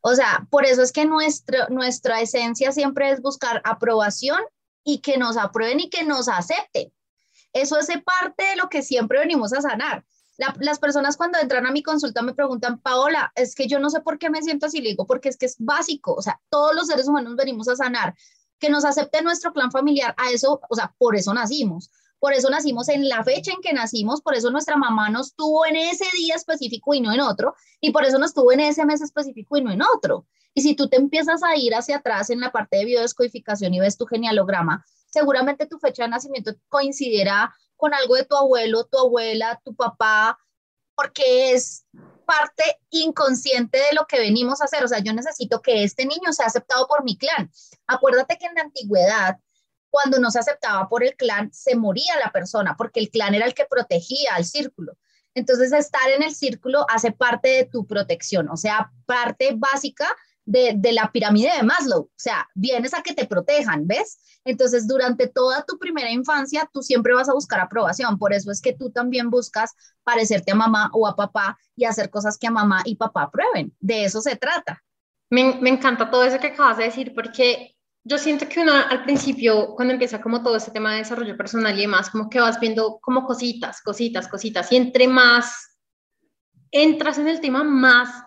O 0.00 0.14
sea, 0.14 0.46
por 0.50 0.64
eso 0.64 0.82
es 0.82 0.92
que 0.92 1.04
nuestro, 1.04 1.68
nuestra 1.68 2.20
esencia 2.20 2.72
siempre 2.72 3.10
es 3.10 3.20
buscar 3.20 3.60
aprobación 3.64 4.40
y 4.84 5.00
que 5.00 5.18
nos 5.18 5.36
aprueben 5.36 5.80
y 5.80 5.90
que 5.90 6.04
nos 6.04 6.28
acepten. 6.28 6.92
Eso 7.52 7.78
es 7.78 7.88
parte 8.04 8.44
de 8.44 8.56
lo 8.56 8.68
que 8.68 8.82
siempre 8.82 9.18
venimos 9.18 9.52
a 9.52 9.60
sanar. 9.60 10.04
las 10.58 10.78
personas 10.78 11.16
cuando 11.16 11.38
entran 11.38 11.66
a 11.66 11.72
mi 11.72 11.82
consulta 11.82 12.22
me 12.22 12.34
preguntan, 12.34 12.78
Paola, 12.78 13.30
es 13.34 13.54
que 13.54 13.66
yo 13.66 13.78
no 13.78 13.90
sé 13.90 14.00
por 14.00 14.18
qué 14.18 14.30
me 14.30 14.42
siento 14.42 14.66
así, 14.66 14.80
le 14.80 14.90
digo, 14.90 15.06
porque 15.06 15.28
es 15.28 15.36
que 15.36 15.46
es 15.46 15.56
básico, 15.58 16.14
o 16.14 16.22
sea, 16.22 16.40
todos 16.48 16.74
los 16.74 16.86
seres 16.86 17.08
humanos 17.08 17.36
venimos 17.36 17.68
a 17.68 17.76
sanar, 17.76 18.14
que 18.58 18.70
nos 18.70 18.84
acepte 18.84 19.20
nuestro 19.22 19.52
clan 19.52 19.70
familiar, 19.70 20.14
a 20.16 20.30
eso, 20.30 20.60
o 20.68 20.74
sea, 20.74 20.94
por 20.96 21.14
eso 21.16 21.34
nacimos, 21.34 21.90
por 22.20 22.34
eso 22.34 22.50
nacimos 22.50 22.88
en 22.88 23.08
la 23.08 23.24
fecha 23.24 23.50
en 23.52 23.62
que 23.62 23.72
nacimos, 23.72 24.20
por 24.20 24.34
eso 24.34 24.50
nuestra 24.50 24.76
mamá 24.76 25.08
nos 25.08 25.34
tuvo 25.34 25.66
en 25.66 25.76
ese 25.76 26.04
día 26.16 26.36
específico 26.36 26.94
y 26.94 27.00
no 27.00 27.12
en 27.12 27.20
otro, 27.20 27.54
y 27.80 27.90
por 27.90 28.04
eso 28.04 28.18
nos 28.18 28.34
tuvo 28.34 28.52
en 28.52 28.60
ese 28.60 28.84
mes 28.84 29.00
específico 29.00 29.56
y 29.56 29.62
no 29.62 29.72
en 29.72 29.82
otro. 29.82 30.26
Y 30.52 30.62
si 30.62 30.74
tú 30.74 30.88
te 30.88 30.96
empiezas 30.96 31.42
a 31.42 31.56
ir 31.56 31.74
hacia 31.74 31.96
atrás 31.96 32.30
en 32.30 32.40
la 32.40 32.52
parte 32.52 32.76
de 32.76 32.84
biodescodificación 32.84 33.72
y 33.72 33.80
ves 33.80 33.96
tu 33.96 34.06
genealograma, 34.06 34.84
seguramente 35.08 35.66
tu 35.66 35.78
fecha 35.78 36.02
de 36.02 36.10
nacimiento 36.10 36.52
coincidirá 36.68 37.54
con 37.76 37.94
algo 37.94 38.14
de 38.14 38.24
tu 38.24 38.36
abuelo, 38.36 38.84
tu 38.84 38.98
abuela, 38.98 39.60
tu 39.64 39.74
papá, 39.74 40.38
porque 40.94 41.52
es 41.52 41.86
parte 42.26 42.62
inconsciente 42.90 43.78
de 43.78 43.94
lo 43.94 44.06
que 44.06 44.18
venimos 44.18 44.60
a 44.60 44.64
hacer. 44.64 44.84
O 44.84 44.88
sea, 44.88 44.98
yo 44.98 45.14
necesito 45.14 45.62
que 45.62 45.82
este 45.82 46.04
niño 46.04 46.32
sea 46.32 46.46
aceptado 46.46 46.86
por 46.86 47.02
mi 47.02 47.16
clan. 47.16 47.50
Acuérdate 47.86 48.36
que 48.36 48.46
en 48.46 48.54
la 48.54 48.62
antigüedad 48.62 49.38
cuando 49.90 50.18
no 50.18 50.30
se 50.30 50.38
aceptaba 50.38 50.88
por 50.88 51.04
el 51.04 51.14
clan, 51.16 51.52
se 51.52 51.76
moría 51.76 52.18
la 52.22 52.30
persona, 52.30 52.76
porque 52.76 53.00
el 53.00 53.10
clan 53.10 53.34
era 53.34 53.46
el 53.46 53.54
que 53.54 53.66
protegía 53.66 54.34
al 54.34 54.44
círculo. 54.44 54.96
Entonces, 55.34 55.72
estar 55.72 56.10
en 56.10 56.22
el 56.22 56.34
círculo 56.34 56.86
hace 56.88 57.12
parte 57.12 57.48
de 57.48 57.64
tu 57.64 57.86
protección, 57.86 58.48
o 58.48 58.56
sea, 58.56 58.90
parte 59.06 59.52
básica 59.56 60.08
de, 60.44 60.74
de, 60.76 60.92
la 60.92 61.12
pirámide 61.12 61.52
de 61.56 61.62
Maslow. 61.62 62.02
O 62.02 62.10
sea, 62.16 62.48
vienes 62.54 62.94
a 62.94 63.02
que 63.02 63.14
te 63.14 63.26
protejan, 63.26 63.86
¿ves? 63.86 64.18
Entonces, 64.44 64.88
durante 64.88 65.28
toda 65.28 65.64
tu 65.64 65.78
primera 65.78 66.10
infancia, 66.10 66.68
tú 66.72 66.82
siempre 66.82 67.14
vas 67.14 67.28
a 67.28 67.34
buscar 67.34 67.60
aprobación. 67.60 68.18
Por 68.18 68.32
eso 68.32 68.50
es 68.50 68.60
que 68.60 68.72
tú 68.72 68.90
también 68.90 69.30
buscas 69.30 69.72
parecerte 70.02 70.52
a 70.52 70.56
mamá 70.56 70.90
o 70.92 71.06
a 71.06 71.14
papá 71.14 71.58
y 71.76 71.84
hacer 71.84 72.10
cosas 72.10 72.36
que 72.36 72.48
a 72.48 72.50
mamá 72.50 72.82
y 72.84 72.96
papá 72.96 73.24
aprueben. 73.24 73.72
De 73.78 74.04
eso 74.04 74.20
se 74.20 74.34
trata. 74.36 74.82
Me, 75.28 75.54
me 75.60 75.70
encanta 75.70 76.10
todo 76.10 76.24
eso 76.24 76.40
que 76.40 76.48
acabas 76.48 76.78
de 76.78 76.84
decir, 76.84 77.14
porque 77.14 77.76
yo 78.04 78.18
siento 78.18 78.48
que 78.48 78.60
uno 78.60 78.72
al 78.72 79.04
principio, 79.04 79.74
cuando 79.74 79.92
empieza 79.92 80.20
como 80.20 80.42
todo 80.42 80.56
este 80.56 80.70
tema 80.70 80.92
de 80.92 80.98
desarrollo 80.98 81.36
personal 81.36 81.76
y 81.76 81.82
demás, 81.82 82.10
como 82.10 82.30
que 82.30 82.40
vas 82.40 82.58
viendo 82.58 82.98
como 83.00 83.24
cositas, 83.24 83.82
cositas, 83.82 84.28
cositas, 84.28 84.72
y 84.72 84.76
entre 84.76 85.06
más 85.06 85.78
entras 86.70 87.18
en 87.18 87.28
el 87.28 87.40
tema, 87.40 87.62
más 87.62 88.24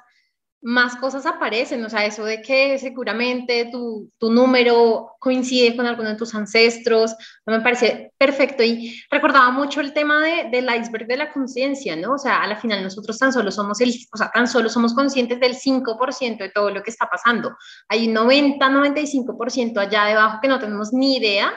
más 0.64 0.96
cosas 0.96 1.26
aparecen, 1.26 1.84
o 1.84 1.90
sea, 1.90 2.06
eso 2.06 2.24
de 2.24 2.42
que 2.42 2.80
seguramente 2.80 3.70
tu, 3.70 4.10
tu, 4.18 4.32
número 4.32 5.12
coincide 5.20 5.76
con 5.76 5.86
alguno 5.86 6.10
de 6.10 6.16
tus 6.16 6.34
ancestros, 6.34 7.14
me 7.46 7.60
parece 7.60 8.14
perfecto 8.18 8.64
y 8.64 8.98
recordaba 9.12 9.52
mucho 9.52 9.82
el 9.82 9.94
tema 9.94 10.22
de, 10.22 10.50
del 10.50 10.70
iceberg 10.74 11.06
de 11.06 11.18
la 11.18 11.34
conciencia, 11.34 11.98
¿no? 11.98 12.14
O 12.14 12.18
sea, 12.18 12.42
a 12.42 12.48
la 12.48 12.56
final 12.56 12.82
nosotros 12.82 13.18
tan 13.18 13.34
solo 13.34 13.52
somos 13.52 13.82
el, 13.82 13.94
o 14.14 14.18
sea, 14.18 14.32
tan 14.32 14.48
solo 14.48 14.70
somos 14.70 14.94
conscientes 14.94 15.38
del 15.40 15.56
5% 15.56 16.38
de 16.38 16.50
todo 16.50 16.70
lo 16.70 16.82
que 16.82 16.92
está 16.92 17.08
pasando. 17.08 17.58
Hay 17.90 18.08
un 18.08 18.14
90, 18.14 18.66
95% 18.66 19.78
allá 19.80 20.06
debajo 20.06 20.40
que 20.42 20.48
no 20.48 20.60
tenemos 20.60 20.94
ni 20.94 21.18
idea, 21.18 21.52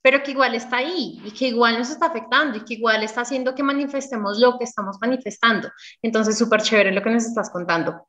pero 0.00 0.22
que 0.22 0.30
igual 0.30 0.54
está 0.54 0.76
ahí 0.78 1.20
y 1.24 1.32
que 1.32 1.48
igual 1.48 1.78
nos 1.78 1.90
está 1.90 2.06
afectando 2.06 2.58
y 2.58 2.64
que 2.64 2.74
igual 2.74 3.02
está 3.02 3.22
haciendo 3.22 3.54
que 3.56 3.64
manifestemos 3.64 4.38
lo 4.38 4.56
que 4.56 4.64
estamos 4.64 4.98
manifestando. 5.00 5.68
Entonces, 6.00 6.38
súper 6.38 6.62
chévere 6.62 6.92
lo 6.92 7.02
que 7.02 7.10
nos 7.10 7.24
estás 7.24 7.50
contando. 7.50 8.08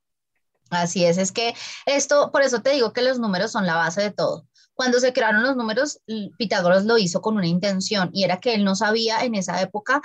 Así 0.73 1.05
es, 1.05 1.17
es 1.17 1.31
que 1.31 1.53
esto, 1.85 2.31
por 2.31 2.41
eso 2.41 2.61
te 2.61 2.71
digo 2.71 2.93
que 2.93 3.01
los 3.01 3.19
números 3.19 3.51
son 3.51 3.65
la 3.65 3.75
base 3.75 4.01
de 4.01 4.11
todo. 4.11 4.47
Cuando 4.73 4.99
se 4.99 5.13
crearon 5.13 5.43
los 5.43 5.55
números, 5.55 5.99
Pitágoras 6.37 6.85
lo 6.85 6.97
hizo 6.97 7.21
con 7.21 7.37
una 7.37 7.47
intención 7.47 8.09
y 8.11 8.23
era 8.23 8.39
que 8.39 8.55
él 8.55 8.63
no 8.63 8.75
sabía 8.75 9.23
en 9.23 9.35
esa 9.35 9.61
época 9.61 10.01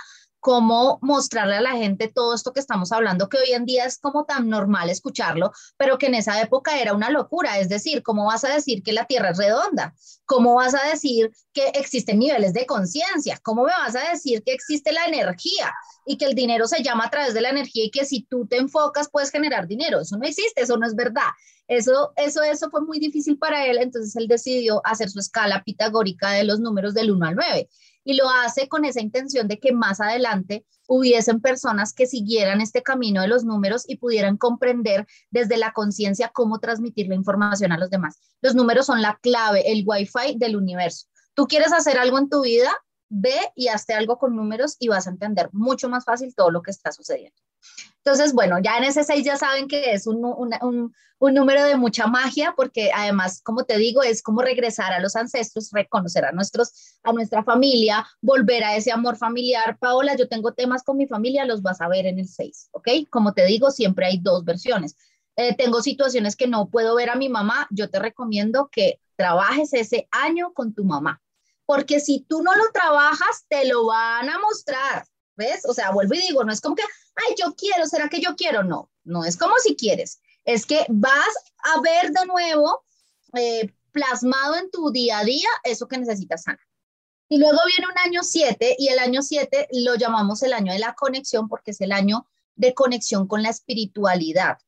cómo 0.48 0.98
mostrarle 1.02 1.56
a 1.56 1.60
la 1.60 1.72
gente 1.72 2.08
todo 2.08 2.34
esto 2.34 2.54
que 2.54 2.60
estamos 2.60 2.90
hablando, 2.90 3.28
que 3.28 3.36
hoy 3.36 3.52
en 3.52 3.66
día 3.66 3.84
es 3.84 3.98
como 3.98 4.24
tan 4.24 4.48
normal 4.48 4.88
escucharlo, 4.88 5.52
pero 5.76 5.98
que 5.98 6.06
en 6.06 6.14
esa 6.14 6.40
época 6.40 6.80
era 6.80 6.94
una 6.94 7.10
locura. 7.10 7.58
Es 7.58 7.68
decir, 7.68 8.02
¿cómo 8.02 8.24
vas 8.24 8.44
a 8.44 8.54
decir 8.54 8.82
que 8.82 8.94
la 8.94 9.04
Tierra 9.04 9.28
es 9.28 9.36
redonda? 9.36 9.94
¿Cómo 10.24 10.54
vas 10.54 10.74
a 10.74 10.88
decir 10.88 11.32
que 11.52 11.66
existen 11.74 12.18
niveles 12.18 12.54
de 12.54 12.64
conciencia? 12.64 13.38
¿Cómo 13.42 13.64
me 13.64 13.72
vas 13.72 13.94
a 13.94 14.08
decir 14.08 14.42
que 14.42 14.54
existe 14.54 14.90
la 14.90 15.04
energía 15.04 15.70
y 16.06 16.16
que 16.16 16.24
el 16.24 16.34
dinero 16.34 16.66
se 16.66 16.82
llama 16.82 17.04
a 17.04 17.10
través 17.10 17.34
de 17.34 17.42
la 17.42 17.50
energía 17.50 17.84
y 17.84 17.90
que 17.90 18.06
si 18.06 18.22
tú 18.22 18.46
te 18.46 18.56
enfocas 18.56 19.10
puedes 19.10 19.30
generar 19.30 19.66
dinero? 19.66 20.00
Eso 20.00 20.16
no 20.16 20.26
existe, 20.26 20.62
eso 20.62 20.78
no 20.78 20.86
es 20.86 20.94
verdad. 20.94 21.28
Eso, 21.66 22.14
eso, 22.16 22.42
eso 22.42 22.70
fue 22.70 22.80
muy 22.80 22.98
difícil 22.98 23.36
para 23.36 23.66
él, 23.66 23.76
entonces 23.76 24.16
él 24.16 24.26
decidió 24.26 24.80
hacer 24.84 25.10
su 25.10 25.18
escala 25.18 25.62
pitagórica 25.62 26.30
de 26.30 26.44
los 26.44 26.58
números 26.58 26.94
del 26.94 27.10
1 27.10 27.26
al 27.26 27.34
9 27.34 27.68
y 28.08 28.14
lo 28.14 28.30
hace 28.30 28.68
con 28.68 28.86
esa 28.86 29.02
intención 29.02 29.48
de 29.48 29.58
que 29.60 29.70
más 29.70 30.00
adelante 30.00 30.64
hubiesen 30.86 31.42
personas 31.42 31.92
que 31.92 32.06
siguieran 32.06 32.62
este 32.62 32.82
camino 32.82 33.20
de 33.20 33.28
los 33.28 33.44
números 33.44 33.84
y 33.86 33.98
pudieran 33.98 34.38
comprender 34.38 35.06
desde 35.30 35.58
la 35.58 35.74
conciencia 35.74 36.30
cómo 36.32 36.58
transmitir 36.58 37.06
la 37.06 37.16
información 37.16 37.70
a 37.70 37.76
los 37.76 37.90
demás. 37.90 38.18
Los 38.40 38.54
números 38.54 38.86
son 38.86 39.02
la 39.02 39.18
clave, 39.20 39.70
el 39.70 39.82
wifi 39.84 40.38
del 40.38 40.56
universo. 40.56 41.06
Tú 41.34 41.46
quieres 41.46 41.70
hacer 41.74 41.98
algo 41.98 42.18
en 42.18 42.30
tu 42.30 42.40
vida, 42.40 42.70
ve 43.10 43.36
y 43.54 43.68
hazte 43.68 43.92
algo 43.92 44.16
con 44.16 44.34
números 44.34 44.76
y 44.78 44.88
vas 44.88 45.06
a 45.06 45.10
entender 45.10 45.50
mucho 45.52 45.90
más 45.90 46.06
fácil 46.06 46.34
todo 46.34 46.50
lo 46.50 46.62
que 46.62 46.70
está 46.70 46.92
sucediendo. 46.92 47.36
Entonces, 47.98 48.32
bueno, 48.32 48.58
ya 48.62 48.78
en 48.78 48.84
ese 48.84 49.04
6 49.04 49.24
ya 49.24 49.36
saben 49.36 49.68
que 49.68 49.92
es 49.92 50.06
un, 50.06 50.24
un, 50.24 50.94
un, 51.20 51.34
número 51.34 51.64
de 51.64 51.76
mucha 51.76 52.06
magia, 52.06 52.54
porque 52.56 52.90
además, 52.94 53.42
como 53.42 53.64
te 53.64 53.76
digo, 53.76 54.02
es 54.02 54.22
como 54.22 54.40
regresar 54.40 54.92
a 54.92 55.00
los 55.00 55.14
ancestros, 55.14 55.70
reconocer 55.72 56.24
a, 56.24 56.32
nuestros, 56.32 56.98
a 57.02 57.12
nuestra 57.12 57.44
familia, 57.44 58.06
volver 58.22 58.64
a 58.64 58.76
ese 58.76 58.92
amor 58.92 59.16
familiar. 59.16 59.76
Paola, 59.78 60.16
yo 60.16 60.26
tengo 60.26 60.54
temas 60.54 60.82
con 60.84 60.96
mi 60.96 61.06
familia, 61.06 61.44
los 61.44 61.60
vas 61.60 61.80
a 61.82 61.88
ver 61.88 62.06
en 62.06 62.18
el 62.18 62.28
6, 62.28 62.70
¿ok? 62.72 62.88
Como 63.10 63.34
te 63.34 63.44
digo, 63.44 63.70
siempre 63.70 64.06
hay 64.06 64.18
dos 64.18 64.44
versiones. 64.44 64.96
Eh, 65.36 65.54
tengo 65.54 65.82
situaciones 65.82 66.34
que 66.34 66.48
no 66.48 66.68
puedo 66.68 66.96
ver 66.96 67.10
a 67.10 67.14
mi 67.14 67.28
mamá, 67.28 67.68
yo 67.70 67.88
te 67.90 68.00
recomiendo 68.00 68.70
que 68.72 69.00
trabajes 69.14 69.72
ese 69.72 70.08
año 70.10 70.52
con 70.52 70.74
tu 70.74 70.84
mamá, 70.84 71.20
porque 71.64 72.00
si 72.00 72.24
tú 72.28 72.42
no 72.42 72.56
lo 72.56 72.64
trabajas, 72.72 73.44
te 73.48 73.68
lo 73.68 73.86
van 73.86 74.28
a 74.28 74.38
mostrar, 74.40 75.04
¿ves? 75.36 75.64
O 75.68 75.74
sea, 75.74 75.92
vuelvo 75.92 76.14
y 76.14 76.22
digo, 76.22 76.42
no 76.42 76.52
es 76.52 76.60
como 76.60 76.74
que, 76.74 76.82
ay, 77.26 77.34
yo 77.38 77.54
quiero, 77.54 77.86
¿será 77.86 78.08
que 78.08 78.20
yo 78.20 78.36
quiero? 78.36 78.62
No, 78.62 78.90
no 79.04 79.24
es 79.24 79.36
como 79.36 79.54
si 79.62 79.76
quieres, 79.76 80.20
es 80.44 80.66
que 80.66 80.84
vas 80.88 81.34
a 81.74 81.80
ver 81.80 82.10
de 82.10 82.26
nuevo 82.26 82.84
eh, 83.34 83.72
plasmado 83.92 84.56
en 84.56 84.70
tu 84.70 84.90
día 84.90 85.18
a 85.18 85.24
día 85.24 85.48
eso 85.64 85.88
que 85.88 85.98
necesitas 85.98 86.44
sanar. 86.44 86.60
Y 87.28 87.38
luego 87.38 87.58
viene 87.66 87.86
un 87.86 87.98
año 87.98 88.22
7 88.22 88.76
y 88.78 88.88
el 88.88 88.98
año 88.98 89.22
7 89.22 89.68
lo 89.72 89.96
llamamos 89.96 90.42
el 90.42 90.54
año 90.54 90.72
de 90.72 90.78
la 90.78 90.94
conexión 90.94 91.48
porque 91.48 91.72
es 91.72 91.80
el 91.80 91.92
año 91.92 92.26
de 92.56 92.72
conexión 92.72 93.26
con 93.26 93.42
la 93.42 93.50
espiritualidad. 93.50 94.58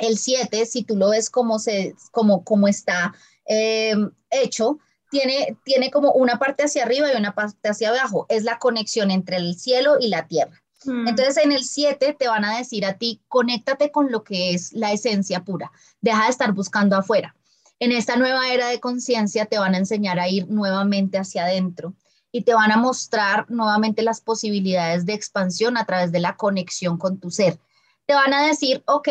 El 0.00 0.18
7, 0.18 0.66
si 0.66 0.82
tú 0.82 0.96
lo 0.96 1.10
ves 1.10 1.30
como, 1.30 1.58
se, 1.58 1.94
como, 2.10 2.44
como 2.44 2.66
está 2.66 3.14
eh, 3.46 3.94
hecho, 4.30 4.78
tiene, 5.10 5.56
tiene 5.64 5.90
como 5.90 6.12
una 6.12 6.38
parte 6.38 6.64
hacia 6.64 6.84
arriba 6.84 7.12
y 7.12 7.16
una 7.16 7.34
parte 7.34 7.68
hacia 7.68 7.90
abajo. 7.90 8.26
Es 8.28 8.42
la 8.42 8.58
conexión 8.58 9.10
entre 9.10 9.36
el 9.36 9.58
cielo 9.58 9.96
y 10.00 10.08
la 10.08 10.26
tierra. 10.26 10.62
Mm. 10.84 11.08
Entonces 11.08 11.36
en 11.38 11.52
el 11.52 11.64
7 11.64 12.16
te 12.18 12.28
van 12.28 12.44
a 12.44 12.56
decir 12.56 12.84
a 12.86 12.94
ti, 12.94 13.20
conéctate 13.28 13.90
con 13.90 14.10
lo 14.10 14.24
que 14.24 14.54
es 14.54 14.72
la 14.72 14.92
esencia 14.92 15.44
pura, 15.44 15.72
deja 16.00 16.24
de 16.24 16.30
estar 16.30 16.52
buscando 16.52 16.96
afuera. 16.96 17.34
En 17.80 17.92
esta 17.92 18.16
nueva 18.16 18.48
era 18.52 18.68
de 18.68 18.80
conciencia 18.80 19.46
te 19.46 19.58
van 19.58 19.74
a 19.74 19.78
enseñar 19.78 20.18
a 20.18 20.28
ir 20.28 20.48
nuevamente 20.48 21.18
hacia 21.18 21.44
adentro 21.44 21.94
y 22.32 22.42
te 22.42 22.54
van 22.54 22.72
a 22.72 22.76
mostrar 22.76 23.48
nuevamente 23.48 24.02
las 24.02 24.20
posibilidades 24.20 25.06
de 25.06 25.14
expansión 25.14 25.76
a 25.76 25.84
través 25.84 26.12
de 26.12 26.20
la 26.20 26.36
conexión 26.36 26.98
con 26.98 27.18
tu 27.18 27.30
ser. 27.30 27.58
Te 28.06 28.14
van 28.14 28.34
a 28.34 28.46
decir, 28.46 28.82
ok, 28.86 29.08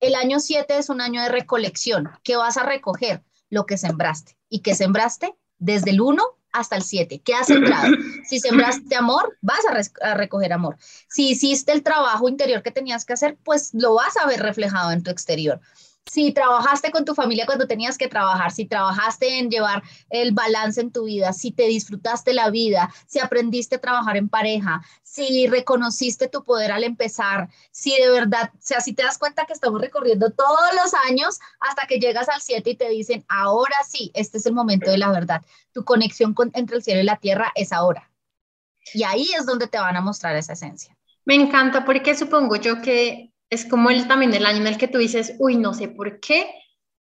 el 0.00 0.14
año 0.14 0.40
7 0.40 0.78
es 0.78 0.88
un 0.88 1.00
año 1.00 1.22
de 1.22 1.28
recolección. 1.28 2.10
¿Qué 2.22 2.36
vas 2.36 2.56
a 2.56 2.64
recoger? 2.64 3.22
Lo 3.50 3.66
que 3.66 3.76
sembraste. 3.76 4.36
¿Y 4.48 4.60
qué 4.60 4.74
sembraste? 4.74 5.34
Desde 5.58 5.90
el 5.90 6.00
1 6.00 6.22
hasta 6.56 6.76
el 6.76 6.82
7. 6.82 7.22
¿Qué 7.24 7.34
has 7.34 7.46
sembrado? 7.46 7.88
Si 8.26 8.40
sembraste 8.40 8.96
amor, 8.96 9.38
vas 9.40 9.60
a, 10.02 10.14
recoger 10.14 10.52
amor. 10.52 10.76
Si 11.08 11.30
hiciste 11.30 11.70
el 11.70 11.84
trabajo 11.84 12.28
interior 12.28 12.62
que 12.62 12.72
tenías 12.72 13.04
que 13.04 13.12
hacer, 13.12 13.38
pues 13.44 13.70
lo 13.72 13.94
vas 13.94 14.16
a 14.16 14.26
ver 14.26 14.40
reflejado 14.40 14.90
en 14.90 15.04
tu 15.04 15.12
exterior 15.12 15.60
si 16.10 16.32
trabajaste 16.32 16.90
con 16.90 17.04
tu 17.04 17.14
familia 17.14 17.46
cuando 17.46 17.66
tenías 17.66 17.98
que 17.98 18.08
trabajar, 18.08 18.52
si 18.52 18.66
trabajaste 18.66 19.38
en 19.38 19.50
llevar 19.50 19.82
el 20.08 20.32
balance 20.32 20.80
en 20.80 20.92
tu 20.92 21.04
vida, 21.04 21.32
si 21.32 21.50
te 21.50 21.64
disfrutaste 21.64 22.32
la 22.32 22.50
vida, 22.50 22.92
si 23.06 23.18
aprendiste 23.18 23.76
a 23.76 23.80
trabajar 23.80 24.16
en 24.16 24.28
pareja, 24.28 24.82
si 25.02 25.46
reconociste 25.48 26.28
tu 26.28 26.44
poder 26.44 26.72
al 26.72 26.84
empezar, 26.84 27.48
si 27.72 27.96
de 27.96 28.08
verdad, 28.08 28.50
o 28.54 28.58
sea, 28.60 28.80
si 28.80 28.92
te 28.92 29.02
das 29.02 29.18
cuenta 29.18 29.46
que 29.46 29.52
estamos 29.52 29.80
recorriendo 29.80 30.30
todos 30.30 30.70
los 30.82 30.94
años 31.08 31.40
hasta 31.60 31.86
que 31.86 31.98
llegas 31.98 32.28
al 32.28 32.40
7 32.40 32.70
y 32.70 32.76
te 32.76 32.88
dicen, 32.88 33.24
ahora 33.28 33.76
sí, 33.88 34.10
este 34.14 34.38
es 34.38 34.46
el 34.46 34.54
momento 34.54 34.90
de 34.90 34.98
la 34.98 35.10
verdad. 35.10 35.42
Tu 35.72 35.84
conexión 35.84 36.34
entre 36.54 36.76
el 36.76 36.82
cielo 36.82 37.00
y 37.00 37.04
la 37.04 37.16
tierra 37.16 37.52
es 37.54 37.72
ahora. 37.72 38.10
Y 38.94 39.02
ahí 39.02 39.26
es 39.36 39.46
donde 39.46 39.66
te 39.66 39.78
van 39.78 39.96
a 39.96 40.00
mostrar 40.00 40.36
esa 40.36 40.52
esencia. 40.52 40.96
Me 41.24 41.34
encanta 41.34 41.84
porque 41.84 42.14
supongo 42.14 42.54
yo 42.56 42.80
que 42.80 43.25
es 43.50 43.64
como 43.64 43.90
el, 43.90 44.08
también 44.08 44.34
el 44.34 44.46
año 44.46 44.58
en 44.58 44.66
el 44.66 44.78
que 44.78 44.88
tú 44.88 44.98
dices, 44.98 45.34
uy, 45.38 45.56
no 45.56 45.74
sé 45.74 45.88
por 45.88 46.20
qué, 46.20 46.48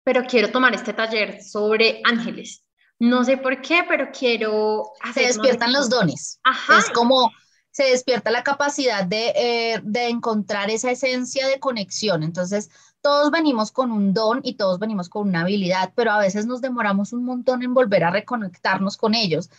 pero 0.03 0.25
quiero 0.25 0.51
tomar 0.51 0.75
este 0.75 0.93
taller 0.93 1.43
sobre 1.43 2.01
ángeles. 2.05 2.65
No 2.99 3.25
sé 3.25 3.37
por 3.37 3.61
qué, 3.61 3.85
pero 3.89 4.09
quiero 4.17 4.93
Se 5.13 5.23
despiertan 5.23 5.73
los 5.73 5.91
dones. 5.91 6.41
Ajá. 6.45 6.79
Es 6.79 6.91
como 6.91 7.31
se 7.71 7.85
despierta 7.85 8.31
la 8.31 8.45
capacidad 8.45 9.05
de, 9.05 9.33
eh, 9.35 9.81
de 9.83 10.09
encontrar 10.09 10.71
esa 10.71 10.93
esencia 10.93 11.49
de 11.49 11.59
conexión. 11.59 12.23
Entonces, 12.23 12.71
todos 13.01 13.33
venimos 13.33 13.73
con 13.73 13.91
un 13.91 14.15
don 14.15 14.41
y 14.45 14.55
todos 14.55 14.79
venimos 14.79 15.09
con 15.09 15.29
una 15.29 15.41
habilidad, 15.41 15.93
pero 15.97 16.13
a 16.13 16.19
veces 16.19 16.47
nos 16.47 16.61
demoramos 16.61 17.13
un 17.13 17.25
montón 17.25 17.65
en 17.65 17.75
volver 17.75 18.05
a 18.05 18.11
reconectarnos 18.11 18.97
con 18.97 19.15
ellos. 19.15 19.51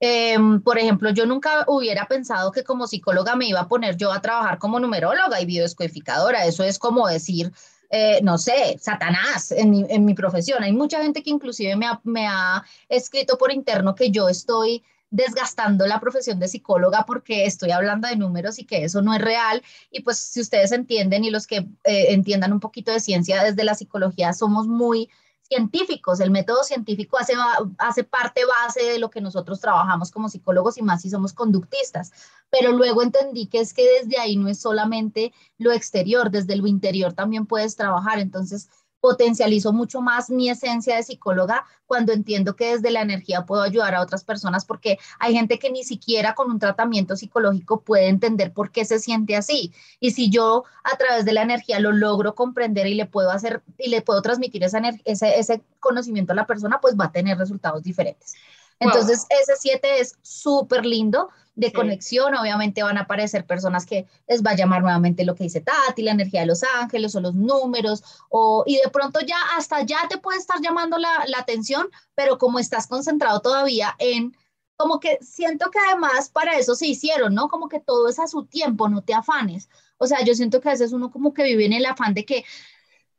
Em, 0.00 0.60
por 0.60 0.78
ejemplo, 0.78 1.10
yo 1.10 1.26
nunca 1.26 1.64
hubiera 1.66 2.06
pensado 2.06 2.52
que 2.52 2.62
como 2.62 2.86
psicóloga 2.86 3.34
me 3.34 3.46
iba 3.46 3.60
a 3.60 3.68
poner 3.68 3.96
yo 3.96 4.12
a 4.12 4.20
trabajar 4.20 4.58
como 4.58 4.78
numeróloga 4.78 5.40
y 5.40 5.46
biodescodificadora. 5.46 6.44
Eso 6.44 6.62
es 6.62 6.78
como 6.78 7.08
decir, 7.08 7.52
eh, 7.90 8.20
no 8.22 8.38
sé, 8.38 8.78
Satanás 8.80 9.52
en 9.52 10.04
mi, 10.04 10.14
profesión. 10.14 10.62
Hay 10.62 10.72
mucha 10.72 11.02
gente 11.02 11.22
que 11.22 11.30
inclusive 11.30 11.74
me 11.76 11.86
ha, 11.86 12.00
me 12.04 12.26
ha 12.28 12.64
escrito 12.88 13.38
por 13.38 13.52
interno 13.52 13.94
que 13.94 14.10
yo 14.10 14.28
estoy 14.28 14.84
desgastando 15.10 15.86
la 15.86 16.00
profesión 16.00 16.38
de 16.38 16.48
psicóloga 16.48 17.04
porque 17.06 17.46
estoy 17.46 17.70
hablando 17.70 18.08
de 18.08 18.16
números 18.16 18.58
y 18.58 18.64
que 18.64 18.84
eso 18.84 19.02
no 19.02 19.14
es 19.14 19.20
real. 19.20 19.62
Y 19.90 20.02
pues 20.02 20.18
si 20.18 20.40
ustedes 20.40 20.70
entienden 20.70 21.24
y 21.24 21.30
los 21.30 21.46
que 21.46 21.56
eh, 21.84 22.12
entiendan 22.12 22.52
un 22.52 22.60
poquito 22.60 22.92
de 22.92 23.00
ciencia 23.00 23.42
desde 23.42 23.64
la 23.64 23.74
psicología, 23.74 24.32
somos 24.32 24.66
muy 24.68 25.08
científicos. 25.48 26.20
El 26.20 26.30
método 26.30 26.62
científico 26.62 27.18
hace, 27.18 27.34
hace 27.78 28.04
parte 28.04 28.42
base 28.44 28.84
de 28.84 28.98
lo 28.98 29.10
que 29.10 29.20
nosotros 29.20 29.60
trabajamos 29.60 30.10
como 30.10 30.28
psicólogos 30.28 30.78
y 30.78 30.82
más 30.82 31.02
si 31.02 31.10
somos 31.10 31.32
conductistas. 31.32 32.12
Pero 32.50 32.72
luego 32.72 33.02
entendí 33.02 33.46
que 33.46 33.60
es 33.60 33.74
que 33.74 33.86
desde 34.00 34.18
ahí 34.18 34.36
no 34.36 34.48
es 34.48 34.60
solamente 34.60 35.32
lo 35.58 35.72
exterior, 35.72 36.30
desde 36.30 36.56
lo 36.56 36.66
interior 36.66 37.12
también 37.12 37.46
puedes 37.46 37.76
trabajar. 37.76 38.20
Entonces, 38.20 38.68
potencializo 39.00 39.72
mucho 39.72 40.00
más 40.00 40.30
mi 40.30 40.48
esencia 40.48 40.96
de 40.96 41.02
psicóloga 41.02 41.64
cuando 41.86 42.12
entiendo 42.12 42.56
que 42.56 42.72
desde 42.72 42.90
la 42.90 43.00
energía 43.00 43.46
puedo 43.46 43.62
ayudar 43.62 43.94
a 43.94 44.02
otras 44.02 44.24
personas 44.24 44.64
porque 44.64 44.98
hay 45.18 45.34
gente 45.34 45.58
que 45.58 45.70
ni 45.70 45.84
siquiera 45.84 46.34
con 46.34 46.50
un 46.50 46.58
tratamiento 46.58 47.16
psicológico 47.16 47.80
puede 47.80 48.08
entender 48.08 48.52
por 48.52 48.70
qué 48.70 48.84
se 48.84 48.98
siente 48.98 49.36
así. 49.36 49.72
Y 50.00 50.10
si 50.10 50.30
yo 50.30 50.64
a 50.84 50.96
través 50.96 51.24
de 51.24 51.32
la 51.32 51.42
energía 51.42 51.80
lo 51.80 51.92
logro 51.92 52.34
comprender 52.34 52.86
y 52.86 52.94
le 52.94 53.06
puedo 53.06 53.30
hacer 53.30 53.62
y 53.78 53.88
le 53.88 54.02
puedo 54.02 54.22
transmitir 54.22 54.64
esa 54.64 54.78
ese, 55.04 55.38
ese 55.38 55.62
conocimiento 55.80 56.32
a 56.32 56.36
la 56.36 56.46
persona, 56.46 56.80
pues 56.80 56.96
va 56.96 57.06
a 57.06 57.12
tener 57.12 57.38
resultados 57.38 57.82
diferentes. 57.82 58.34
Entonces, 58.80 59.26
ese 59.28 59.54
7 59.56 60.00
es 60.00 60.16
súper 60.22 60.86
lindo 60.86 61.28
de 61.54 61.72
conexión. 61.72 62.34
Obviamente 62.36 62.82
van 62.82 62.98
a 62.98 63.02
aparecer 63.02 63.44
personas 63.44 63.84
que 63.86 64.06
les 64.28 64.42
va 64.42 64.52
a 64.52 64.56
llamar 64.56 64.82
nuevamente 64.82 65.24
lo 65.24 65.34
que 65.34 65.44
dice 65.44 65.60
Tati, 65.60 66.02
la 66.02 66.12
energía 66.12 66.40
de 66.40 66.46
los 66.46 66.62
ángeles 66.62 67.14
o 67.16 67.20
los 67.20 67.34
números, 67.34 68.04
o, 68.28 68.62
y 68.66 68.76
de 68.76 68.88
pronto 68.90 69.20
ya 69.20 69.36
hasta 69.56 69.82
ya 69.82 70.06
te 70.08 70.18
puede 70.18 70.38
estar 70.38 70.60
llamando 70.60 70.98
la, 70.98 71.24
la 71.26 71.38
atención, 71.38 71.88
pero 72.14 72.38
como 72.38 72.58
estás 72.58 72.86
concentrado 72.86 73.40
todavía 73.40 73.94
en 73.98 74.36
como 74.76 75.00
que 75.00 75.18
siento 75.20 75.70
que 75.72 75.78
además 75.88 76.30
para 76.30 76.56
eso 76.56 76.76
se 76.76 76.86
hicieron, 76.86 77.34
¿no? 77.34 77.48
Como 77.48 77.68
que 77.68 77.80
todo 77.80 78.08
es 78.08 78.20
a 78.20 78.28
su 78.28 78.44
tiempo, 78.46 78.88
no 78.88 79.02
te 79.02 79.12
afanes. 79.12 79.68
O 79.98 80.06
sea, 80.06 80.22
yo 80.24 80.34
siento 80.34 80.60
que 80.60 80.68
a 80.68 80.72
veces 80.72 80.92
uno 80.92 81.10
como 81.10 81.34
que 81.34 81.42
vive 81.42 81.66
en 81.66 81.72
el 81.72 81.84
afán 81.84 82.14
de 82.14 82.24
que 82.24 82.44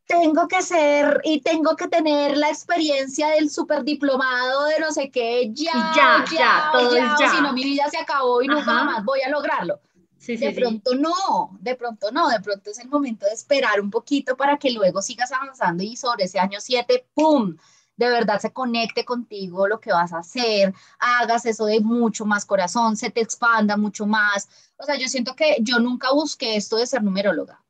tengo 0.10 0.48
que 0.48 0.64
ser 0.64 1.22
y 1.24 1.42
tengo 1.42 1.76
que 1.76 1.88
tener 1.88 2.36
la 2.36 2.50
experiencia 2.50 3.28
del 3.30 3.52
super 3.52 3.84
diplomado 3.84 4.66
de 4.66 4.80
no 4.80 4.92
sé 4.92 5.12
qué, 5.12 5.52
ya, 5.54 5.94
ya, 5.96 6.26
ya, 6.36 6.70
todo 6.74 6.96
ya, 6.96 7.16
ya. 7.20 7.30
si 7.30 7.40
no 7.44 7.54
mi 7.54 7.64
vida 7.64 7.88
se 7.92 8.00
acabó 8.00 8.42
y 8.42 8.48
nunca 8.48 8.84
más 8.84 9.06
voy 9.06 9.22
a 9.22 9.30
lograrlo. 9.30 9.80
Sí, 10.18 10.36
de 10.36 10.52
pronto 10.52 10.96
no, 10.96 11.56
de 11.62 11.76
pronto 11.76 12.12
no, 12.12 12.28
de 12.28 12.40
pronto 12.40 12.72
es 12.72 12.80
el 12.80 12.90
momento 12.90 13.28
de 13.28 13.34
esperar 13.34 13.80
un 13.80 13.92
poquito 13.92 14.36
para 14.36 14.58
que 14.58 14.72
luego 14.72 15.04
sigas 15.04 15.32
avanzando 15.32 15.84
y 15.84 15.96
sobre 15.96 16.24
ese 16.24 16.40
año 16.40 16.60
7, 16.60 17.06
¡pum! 17.14 17.56
De 17.96 18.10
verdad 18.10 18.40
se 18.40 18.52
conecte 18.52 19.06
contigo 19.06 19.68
lo 19.68 19.80
que 19.80 19.92
vas 19.92 20.12
a 20.12 20.20
hacer, 20.20 20.74
hagas 20.98 21.46
eso 21.46 21.66
de 21.66 21.82
mucho 21.82 22.26
más 22.26 22.46
corazón, 22.46 22.98
se 22.98 23.12
te 23.12 23.22
expanda 23.22 23.78
mucho 23.78 24.08
más. 24.08 24.50
O 24.78 24.86
sea, 24.86 24.96
yo 24.98 25.08
siento 25.08 25.36
que 25.36 25.58
yo 25.62 25.78
nunca 25.78 26.12
busqué 26.12 26.56
esto 26.56 26.78
de 26.78 26.88
ser 26.88 27.04
numeróloga 27.04 27.62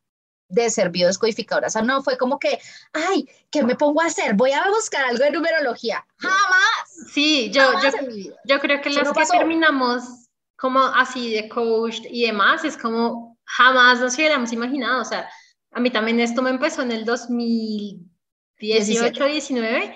de 0.50 0.70
ser 0.70 0.90
biodescodificadora. 0.90 1.68
O 1.68 1.70
sea, 1.70 1.82
no 1.82 2.04
fue 2.04 2.18
como 2.18 2.38
que, 2.40 2.60
ay, 2.92 3.30
¿qué 3.50 3.64
me 3.64 3.76
pongo 3.76 4.02
a 4.02 4.08
hacer? 4.08 4.34
Voy 4.34 4.52
a 4.52 4.68
buscar 4.68 5.06
algo 5.06 5.24
de 5.24 5.32
numerología. 5.32 6.06
Jamás. 6.18 7.14
Sí, 7.14 7.50
yo, 7.52 7.72
yo, 7.82 7.90
yo, 8.44 8.60
creo 8.60 8.82
que 8.82 8.90
las 8.90 9.14
que 9.14 9.26
terminamos 9.26 10.04
como 10.58 10.82
así 10.82 11.34
de 11.34 11.48
coach 11.48 12.02
y 12.10 12.26
demás, 12.26 12.66
es 12.66 12.76
como 12.76 13.38
jamás 13.46 14.02
nos 14.02 14.16
hubiéramos 14.16 14.52
imaginado. 14.52 15.02
O 15.02 15.06
sea, 15.06 15.30
a 15.72 15.80
mí 15.80 15.92
también 15.92 16.20
esto 16.20 16.42
me 16.42 16.50
empezó 16.50 16.82
en 16.82 16.92
el 16.92 17.06
2018, 17.06 19.26
19 19.26 19.96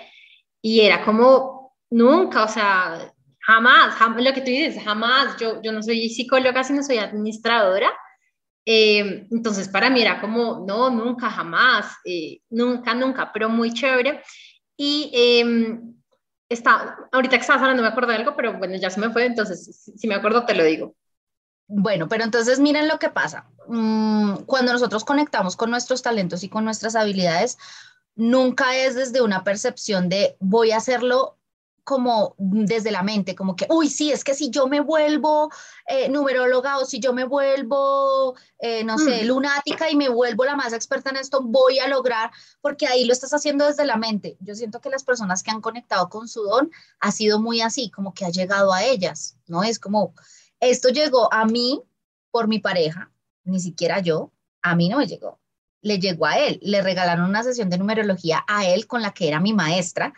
y 0.62 0.82
era 0.82 1.04
como 1.04 1.76
nunca, 1.90 2.44
o 2.44 2.48
sea, 2.48 3.12
jamás, 3.40 3.96
jamás, 3.96 4.24
lo 4.24 4.34
que 4.34 4.42
tú 4.42 4.52
dices, 4.52 4.84
jamás. 4.84 5.36
Yo, 5.40 5.60
yo 5.62 5.72
no 5.72 5.82
soy 5.84 6.10
psicóloga, 6.10 6.64
sino 6.64 6.84
soy 6.84 7.00
administradora 7.00 7.92
eh, 8.66 9.28
entonces 9.32 9.68
para 9.68 9.90
mí 9.90 10.02
era 10.02 10.22
como, 10.22 10.64
no, 10.66 10.90
nunca, 10.90 11.30
jamás, 11.30 11.86
eh, 12.06 12.40
nunca, 12.50 12.94
nunca, 12.94 13.32
pero 13.34 13.50
muy 13.50 13.74
chévere. 13.74 14.22
Y 14.78 15.12
em, 15.14 15.94
está, 16.50 16.98
ahorita 17.12 17.38
que 17.38 17.42
estabas 17.42 17.62
hablando 17.62 17.84
me 17.84 17.90
acuerdo 17.90 18.12
de 18.12 18.18
algo, 18.18 18.36
pero 18.36 18.58
bueno, 18.58 18.76
ya 18.76 18.90
se 18.90 19.00
me 19.00 19.10
fue, 19.12 19.26
entonces 19.26 19.92
si 19.96 20.08
me 20.08 20.16
acuerdo 20.16 20.46
te 20.46 20.56
lo 20.56 20.64
digo. 20.64 20.96
Bueno, 21.68 22.08
pero 22.08 22.24
entonces 22.24 22.60
miren 22.60 22.88
lo 22.88 23.00
que 23.00 23.10
pasa. 23.10 23.48
Mm, 23.68 24.44
cuando 24.46 24.74
nosotros 24.74 25.04
conectamos 25.06 25.56
con 25.56 25.72
nuestros 25.72 26.02
talentos 26.02 26.44
y 26.44 26.50
con 26.50 26.66
nuestras 26.66 26.96
habilidades, 26.96 27.58
nunca 28.16 28.76
es 28.76 28.96
desde 28.96 29.22
una 29.22 29.44
percepción 29.44 30.10
de 30.10 30.36
voy 30.40 30.72
a 30.72 30.78
hacerlo 30.78 31.38
como 31.84 32.36
desde 32.38 32.92
la 32.92 33.04
mente, 33.04 33.36
como 33.36 33.56
que, 33.56 33.68
uy, 33.70 33.90
sí, 33.90 34.12
es 34.12 34.24
que 34.24 34.34
si 34.34 34.50
yo 34.50 34.68
me 34.68 34.80
vuelvo 34.80 35.52
eh, 35.88 36.08
numeróloga 36.10 36.78
o 36.78 36.86
si 36.86 37.00
yo 37.00 37.14
me 37.14 37.26
vuelvo, 37.26 38.36
eh, 38.60 38.84
no 38.84 38.98
sé, 38.98 39.26
lunática 39.26 39.90
y 39.90 39.96
me 39.96 40.10
vuelvo 40.10 40.46
la 40.46 40.56
más 40.56 40.72
experta 40.72 41.10
en 41.10 41.18
esto, 41.18 41.42
voy 41.42 41.80
a 41.80 41.88
lograr, 41.88 42.32
porque 42.62 42.88
ahí 42.88 43.06
lo 43.06 43.12
estás 43.12 43.34
haciendo 43.34 43.66
desde 43.66 43.86
la 43.86 43.98
mente. 43.98 44.38
Yo 44.40 44.56
siento 44.56 44.80
que 44.80 44.90
las 44.90 45.04
personas 45.04 45.44
que 45.44 45.52
han 45.52 45.62
conectado 45.62 46.08
con 46.10 46.28
su 46.28 46.44
don 46.44 46.72
ha 47.00 47.12
sido 47.12 47.40
muy 47.40 47.62
así, 47.62 47.92
como 47.92 48.14
que 48.14 48.26
ha 48.26 48.30
llegado 48.30 48.72
a 48.72 48.84
ellas, 48.84 49.38
¿no? 49.48 49.64
Es 49.64 49.78
como, 49.78 50.14
esto 50.60 50.90
llegó 50.90 51.32
a 51.34 51.46
mí 51.46 51.84
por 52.32 52.48
mi 52.48 52.60
pareja, 52.60 53.12
ni 53.44 53.60
siquiera 53.60 54.00
yo, 54.00 54.32
a 54.62 54.76
mí 54.76 54.88
no 54.88 54.98
me 54.98 55.08
llegó, 55.08 55.40
le 55.84 56.00
llegó 56.00 56.26
a 56.26 56.40
él, 56.40 56.60
le 56.64 56.82
regalaron 56.82 57.30
una 57.30 57.44
sesión 57.44 57.70
de 57.70 57.78
numerología 57.78 58.44
a 58.48 58.66
él 58.66 58.88
con 58.88 59.02
la 59.02 59.14
que 59.14 59.28
era 59.28 59.40
mi 59.40 59.54
maestra 59.54 60.14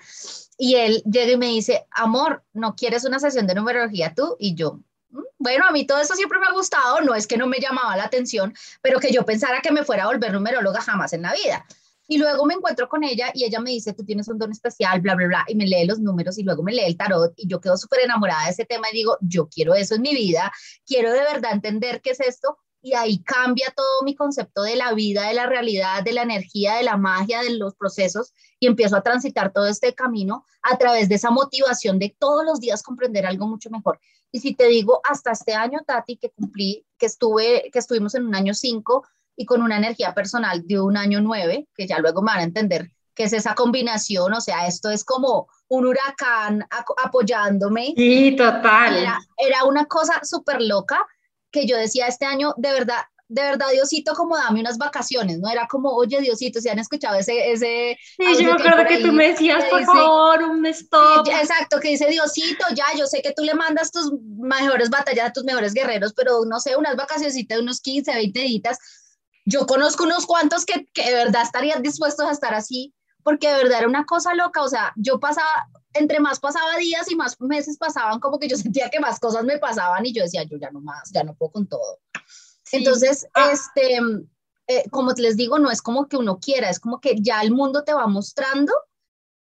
y 0.58 0.76
él 0.76 1.04
llega 1.06 1.34
y 1.34 1.38
me 1.38 1.48
dice, 1.48 1.86
amor, 1.92 2.44
¿no 2.54 2.76
quieres 2.76 3.04
una 3.04 3.20
sesión 3.20 3.48
de 3.48 3.56
numerología 3.56 4.14
tú? 4.14 4.36
Y 4.40 4.56
yo, 4.56 4.80
mm, 5.10 5.20
bueno, 5.38 5.66
a 5.68 5.72
mí 5.72 5.86
todo 5.86 6.00
esto 6.00 6.16
siempre 6.16 6.40
me 6.40 6.46
ha 6.46 6.54
gustado, 6.54 7.02
no 7.02 7.14
es 7.16 7.28
que 7.28 7.38
no 7.38 7.48
me 7.48 7.60
llamaba 7.60 7.98
la 7.98 8.06
atención, 8.06 8.54
pero 8.82 9.00
que 9.00 9.12
yo 9.12 9.26
pensara 9.26 9.62
que 9.62 9.72
me 9.72 9.84
fuera 9.84 10.04
a 10.04 10.08
volver 10.08 10.32
numeróloga 10.32 10.82
jamás 10.82 11.14
en 11.14 11.24
la 11.24 11.34
vida. 11.34 11.66
Y 12.08 12.20
luego 12.20 12.46
me 12.46 12.54
encuentro 12.54 12.88
con 12.88 13.04
ella 13.04 13.32
y 13.34 13.46
ella 13.46 13.60
me 13.60 13.72
dice, 13.72 13.94
tú 13.94 14.06
tienes 14.06 14.28
un 14.28 14.38
don 14.38 14.52
especial, 14.52 15.02
bla, 15.02 15.16
bla, 15.16 15.28
bla, 15.28 15.46
y 15.48 15.56
me 15.56 15.66
lee 15.66 15.86
los 15.86 16.00
números 16.00 16.38
y 16.38 16.44
luego 16.44 16.62
me 16.62 16.72
lee 16.72 16.86
el 16.86 16.98
tarot 16.98 17.34
y 17.36 17.48
yo 17.48 17.60
quedo 17.60 17.78
súper 17.78 18.02
enamorada 18.02 18.46
de 18.46 18.52
ese 18.52 18.66
tema 18.66 18.88
y 18.92 18.96
digo, 18.96 19.18
yo 19.22 19.50
quiero 19.50 19.74
eso 19.74 19.96
en 19.96 20.04
mi 20.04 20.14
vida, 20.14 20.52
quiero 20.86 21.12
de 21.12 21.22
verdad 21.22 21.54
entender 21.54 22.02
qué 22.02 22.12
es 22.12 22.20
esto 22.20 22.60
y 22.86 22.94
ahí 22.94 23.24
cambia 23.24 23.74
todo 23.76 24.04
mi 24.04 24.14
concepto 24.14 24.62
de 24.62 24.76
la 24.76 24.94
vida, 24.94 25.28
de 25.28 25.34
la 25.34 25.48
realidad, 25.48 26.04
de 26.04 26.14
la 26.14 26.22
energía, 26.22 26.76
de 26.76 26.84
la 26.84 26.98
magia, 26.98 27.42
de 27.42 27.58
los 27.58 27.74
procesos 27.74 28.32
y 28.60 28.68
empiezo 28.68 28.96
a 28.96 29.02
transitar 29.02 29.52
todo 29.52 29.66
este 29.66 29.96
camino 29.96 30.46
a 30.62 30.78
través 30.78 31.10
de 31.10 31.16
esa 31.16 31.32
motivación 31.32 31.98
de 31.98 32.16
todos 32.20 32.46
los 32.46 32.60
días 32.60 32.84
comprender 32.84 33.26
algo 33.26 33.48
mucho 33.48 33.72
mejor. 33.72 34.00
Y 34.32 34.40
si 34.40 34.54
te 34.54 34.68
digo, 34.68 35.02
hasta 35.04 35.32
este 35.32 35.56
año, 35.56 35.80
Tati, 35.84 36.18
que 36.18 36.30
cumplí, 36.30 36.86
que 37.00 37.08
estuve, 37.08 37.72
que 37.74 37.80
estuvimos 37.80 38.14
en 38.14 38.28
un 38.28 38.36
año 38.36 38.54
5 38.54 39.04
y 39.36 39.48
con 39.48 39.64
una 39.64 39.78
energía 39.78 40.14
personal 40.14 40.62
de 40.68 40.80
un 40.80 40.96
año 40.96 41.22
9, 41.22 41.68
que 41.76 41.88
ya 41.88 41.98
luego 41.98 42.22
me 42.22 42.34
van 42.34 42.42
a 42.42 42.44
entender 42.44 42.92
qué 43.16 43.24
es 43.24 43.34
esa 43.34 43.56
combinación, 43.56 44.32
o 44.32 44.42
sea, 44.42 44.68
esto 44.68 44.92
es 44.92 45.04
como 45.04 45.48
un 45.70 45.88
huracán 45.88 46.68
apoyándome. 47.04 47.96
Sí, 47.98 48.36
total. 48.38 48.96
Era, 48.96 49.20
era 49.38 49.64
una 49.64 49.86
cosa 49.86 50.24
súper 50.24 50.62
loca 50.62 51.04
que 51.56 51.66
yo 51.66 51.78
decía 51.78 52.08
este 52.08 52.26
año, 52.26 52.54
de 52.58 52.74
verdad, 52.74 53.04
de 53.28 53.42
verdad, 53.42 53.68
Diosito, 53.72 54.14
como 54.14 54.38
dame 54.38 54.60
unas 54.60 54.78
vacaciones, 54.78 55.40
¿no? 55.40 55.50
Era 55.50 55.68
como, 55.68 55.90
oye, 55.90 56.20
Diosito, 56.20 56.60
si 56.60 56.70
han 56.70 56.80
escuchado 56.80 57.18
ese... 57.18 57.52
ese 57.52 57.98
sí, 58.18 58.44
yo 58.44 58.44
me 58.44 58.52
acuerdo 58.52 58.86
que, 58.86 59.00
tú 59.00 59.12
me 59.12 59.30
decías, 59.30 59.64
por 59.66 59.84
favor, 59.86 60.44
un 60.44 60.66
stop. 60.68 61.28
exacto, 61.28 61.80
que 61.80 61.90
dice 61.90 62.08
Diosito, 62.08 62.66
ya, 62.76 62.86
yo 62.98 63.08
sé 63.08 63.22
que 63.22 63.34
tú 63.34 63.44
le 63.44 63.56
mandas 63.56 63.92
tus 63.92 64.12
mejores 64.38 64.90
batallas 64.90 65.30
a 65.30 65.34
tus 65.34 65.46
mejores 65.46 65.74
guerreros, 65.74 66.14
pero 66.14 66.46
no 66.46 66.60
sé, 66.60 66.76
unas 66.76 66.98
vacaciones 66.98 67.36
de 67.48 67.60
unos 67.60 67.80
15, 67.82 68.14
20 68.14 68.40
días. 68.42 68.78
Yo 69.46 69.66
conozco 69.66 70.04
unos 70.04 70.26
cuantos 70.26 70.66
que, 70.66 70.86
que 70.94 71.10
de 71.10 71.16
verdad 71.16 71.44
estarían 71.44 71.82
dispuestos 71.82 72.28
a 72.28 72.32
estar 72.32 72.54
así, 72.54 72.94
porque 73.24 73.48
de 73.48 73.56
verdad 73.56 73.80
era 73.80 73.88
una 73.88 74.06
cosa 74.06 74.36
loca, 74.36 74.62
o 74.62 74.68
sea, 74.68 74.94
yo 74.98 75.20
pasaba, 75.20 75.68
entre 75.96 76.20
más 76.20 76.40
pasaba 76.40 76.78
días 76.78 77.10
y 77.10 77.16
más 77.16 77.40
meses 77.42 77.78
pasaban, 77.78 78.20
como 78.20 78.40
que 78.40 78.48
yo 78.48 78.58
sentía 78.58 78.90
que 78.90 79.00
más 79.00 79.20
cosas 79.20 79.44
me 79.44 79.58
pasaban 79.58 80.06
y 80.06 80.14
yo 80.14 80.24
decía, 80.24 80.44
yo 80.44 80.58
ya 80.58 80.70
no 80.72 80.82
más, 80.82 81.12
ya 81.12 81.24
no 81.24 81.36
puedo 81.36 81.52
con 81.52 81.68
todo. 81.68 82.00
Entonces, 82.72 83.28
ah. 83.34 83.52
este, 83.52 84.00
eh, 84.68 84.90
como 84.90 85.12
les 85.12 85.38
digo, 85.38 85.60
no 85.60 85.72
es 85.72 85.82
como 85.82 86.08
que 86.08 86.18
uno 86.18 86.40
quiera, 86.40 86.70
es 86.70 86.80
como 86.80 87.00
que 87.00 87.16
ya 87.20 87.42
el 87.42 87.52
mundo 87.52 87.84
te 87.84 87.94
va 87.94 88.08
mostrando 88.08 88.74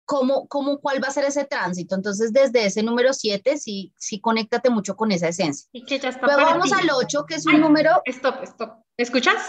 cómo, 0.05 0.47
cómo 0.49 0.79
cuál 0.79 1.03
va 1.03 1.09
a 1.09 1.13
ser 1.13 1.25
ese 1.25 1.45
tránsito. 1.45 1.95
Entonces, 1.95 2.33
desde 2.33 2.67
ese 2.67 2.83
número 2.83 3.13
7, 3.13 3.59
sí, 3.59 3.93
sí, 3.99 4.21
conéctate 4.21 4.71
mucho 4.71 4.97
con 4.97 5.13
esa 5.13 5.29
esencia. 5.29 5.69
Y 5.73 5.85
que 5.85 5.99
ya 5.99 6.11
está 6.11 6.27
Luego 6.27 6.43
vamos 6.43 6.73
al 6.73 6.89
8, 6.91 7.25
que 7.27 7.35
es 7.35 7.47
un 7.47 7.61
número... 7.61 8.03
Stop, 8.07 8.43
stop. 8.45 8.71
¿Escuchas? 8.97 9.43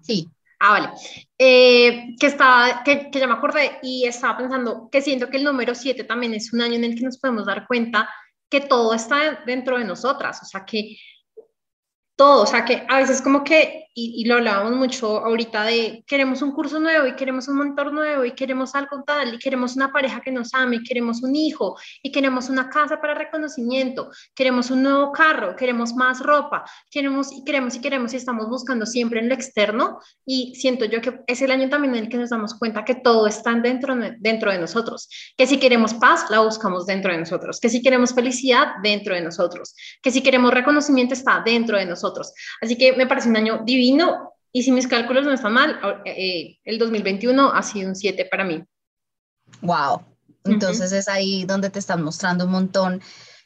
Sí. 0.00 0.28
Ah, 0.62 0.72
vale. 0.72 0.90
Eh, 1.38 2.14
que, 2.20 2.26
estaba, 2.26 2.82
que, 2.84 3.10
que, 3.10 3.18
ya 3.18 3.26
me 3.26 3.32
acordé 3.32 3.78
y 3.82 4.04
estaba 4.04 4.36
pensando 4.36 4.90
que 4.92 5.00
siento 5.00 5.30
que 5.30 5.38
el 5.38 5.44
número 5.44 5.74
7 5.74 6.04
también 6.04 6.34
es 6.34 6.52
un 6.52 6.60
año 6.60 6.74
en 6.74 6.84
el 6.84 6.94
que 6.94 7.04
nos 7.04 7.18
podemos 7.18 7.46
dar 7.46 7.66
cuenta 7.66 8.10
que 8.50 8.60
todo 8.60 8.92
está 8.92 9.42
dentro 9.46 9.78
de 9.78 9.84
nosotras, 9.84 10.42
o 10.42 10.44
sea, 10.44 10.66
que 10.66 10.96
todo, 12.20 12.42
o 12.42 12.46
sea, 12.46 12.66
que 12.66 12.84
a 12.86 12.98
veces 12.98 13.22
como 13.22 13.42
que 13.42 13.88
y, 13.94 14.24
lo 14.24 14.36
hablábamos 14.36 14.72
mucho 14.72 15.18
ahorita 15.18 15.64
de 15.64 16.04
queremos 16.06 16.42
un 16.42 16.52
curso 16.52 16.78
nuevo 16.78 17.06
y 17.06 17.16
queremos 17.16 17.48
un 17.48 17.58
mentor 17.58 17.92
nuevo 17.92 18.24
y 18.24 18.32
queremos 18.32 18.74
algo 18.74 19.02
tal 19.04 19.34
y 19.34 19.38
queremos 19.38 19.74
una 19.74 19.92
pareja 19.92 20.20
que 20.20 20.30
nos 20.30 20.54
ame, 20.54 20.82
queremos 20.82 21.22
un 21.22 21.34
hijo 21.34 21.76
y 22.02 22.12
queremos 22.12 22.48
una 22.48 22.70
casa 22.70 23.00
para 23.00 23.14
reconocimiento, 23.14 24.10
queremos 24.34 24.70
un 24.70 24.82
nuevo 24.84 25.10
carro, 25.10 25.56
queremos 25.56 25.94
más 25.94 26.20
ropa, 26.20 26.64
queremos 26.90 27.32
y 27.32 27.44
queremos 27.44 27.74
y 27.74 27.80
queremos 27.80 28.12
y 28.12 28.16
estamos 28.16 28.48
buscando 28.48 28.86
siempre 28.86 29.20
en 29.20 29.28
lo 29.28 29.34
externo 29.34 29.98
y 30.24 30.54
siento 30.54 30.84
yo 30.84 31.00
que 31.00 31.20
es 31.26 31.42
el 31.42 31.50
año 31.50 31.68
también 31.68 31.96
en 31.96 32.04
el 32.04 32.08
que 32.08 32.16
nos 32.16 32.30
damos 32.30 32.54
cuenta 32.54 32.84
que 32.84 32.94
todo 32.94 33.26
está 33.26 33.52
dentro, 33.54 33.96
dentro 34.18 34.52
de 34.52 34.58
nosotros, 34.58 35.08
que 35.36 35.46
si 35.46 35.58
queremos 35.58 35.94
paz, 35.94 36.26
la 36.30 36.40
buscamos 36.40 36.86
dentro 36.86 37.12
de 37.12 37.18
nosotros, 37.18 37.58
que 37.58 37.68
si 37.68 37.82
queremos 37.82 38.14
felicidad, 38.14 38.74
dentro 38.82 39.14
de 39.14 39.20
nosotros, 39.20 39.74
que 40.00 40.12
si 40.12 40.22
queremos 40.22 40.54
reconocimiento 40.54 41.14
está 41.14 41.42
dentro 41.44 41.76
de 41.76 41.86
nosotros. 41.86 42.09
Así 42.60 42.76
que 42.76 42.94
me 42.94 43.06
parece 43.06 43.28
un 43.28 43.36
año 43.36 43.62
divino 43.64 44.32
Y 44.52 44.62
si 44.62 44.72
mis 44.72 44.88
cálculos 44.88 45.24
no 45.24 45.32
están 45.32 45.52
mal, 45.52 45.78
eh, 46.04 46.58
el 46.64 46.78
2021 46.78 47.52
ha 47.52 47.62
sido 47.62 47.88
un 47.88 47.94
7 47.94 48.26
para 48.30 48.44
mí. 48.44 48.64
Wow. 49.62 50.02
Entonces 50.44 50.90
es 50.92 51.06
ahí 51.08 51.44
donde 51.44 51.70
te 51.70 51.78
están 51.78 52.02
mostrando 52.02 52.46
un 52.46 52.52
montón 52.52 53.00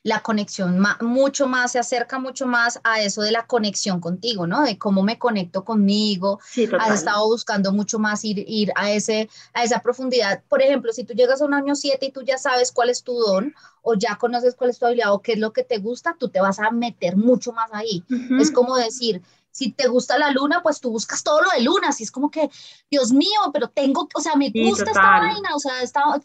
la 0.04 0.20
conexión 0.22 0.78
mucho 1.00 1.48
más, 1.48 1.72
se 1.72 1.78
acerca 1.78 2.18
mucho 2.18 2.46
más 2.46 2.78
a 2.84 3.00
eso 3.00 3.22
de 3.22 3.32
la 3.32 3.46
conexión 3.46 4.00
contigo, 4.00 4.46
¿no? 4.46 4.62
De 4.62 4.78
cómo 4.78 5.02
me 5.02 5.18
conecto 5.18 5.64
conmigo. 5.64 6.38
Sí, 6.46 6.68
Has 6.78 6.96
estado 6.96 7.26
buscando 7.26 7.72
mucho 7.72 7.98
más 7.98 8.22
ir, 8.22 8.44
ir 8.46 8.70
a, 8.76 8.92
ese, 8.92 9.30
a 9.54 9.64
esa 9.64 9.80
profundidad. 9.80 10.42
Por 10.46 10.60
ejemplo, 10.60 10.92
si 10.92 11.04
tú 11.04 11.14
llegas 11.14 11.40
a 11.40 11.46
un 11.46 11.54
año 11.54 11.74
7 11.74 12.04
y 12.04 12.12
tú 12.12 12.20
ya 12.22 12.36
sabes 12.36 12.70
cuál 12.70 12.90
es 12.90 13.02
tu 13.02 13.14
don 13.14 13.54
o 13.80 13.94
ya 13.94 14.16
conoces 14.16 14.54
cuál 14.54 14.70
es 14.70 14.78
tu 14.78 14.84
habilidad 14.84 15.14
o 15.14 15.22
qué 15.22 15.32
es 15.32 15.38
lo 15.38 15.54
que 15.54 15.64
te 15.64 15.78
gusta, 15.78 16.14
tú 16.18 16.28
te 16.28 16.42
vas 16.42 16.58
a 16.58 16.70
meter 16.70 17.16
mucho 17.16 17.52
más 17.52 17.70
ahí. 17.72 18.04
Es 18.38 18.50
como 18.50 18.76
decir, 18.76 19.22
si 19.54 19.70
te 19.70 19.86
gusta 19.86 20.18
la 20.18 20.32
luna, 20.32 20.62
pues 20.64 20.80
tú 20.80 20.90
buscas 20.90 21.22
todo 21.22 21.40
lo 21.40 21.48
de 21.50 21.60
luna, 21.60 21.88
así 21.88 22.02
es 22.02 22.10
como 22.10 22.28
que, 22.28 22.50
Dios 22.90 23.12
mío, 23.12 23.40
pero 23.52 23.68
tengo, 23.68 24.08
o 24.12 24.20
sea, 24.20 24.34
me 24.34 24.50
gusta 24.52 24.90
esta 24.90 25.20
vaina, 25.20 25.54
o 25.54 25.60
sea, 25.60 25.74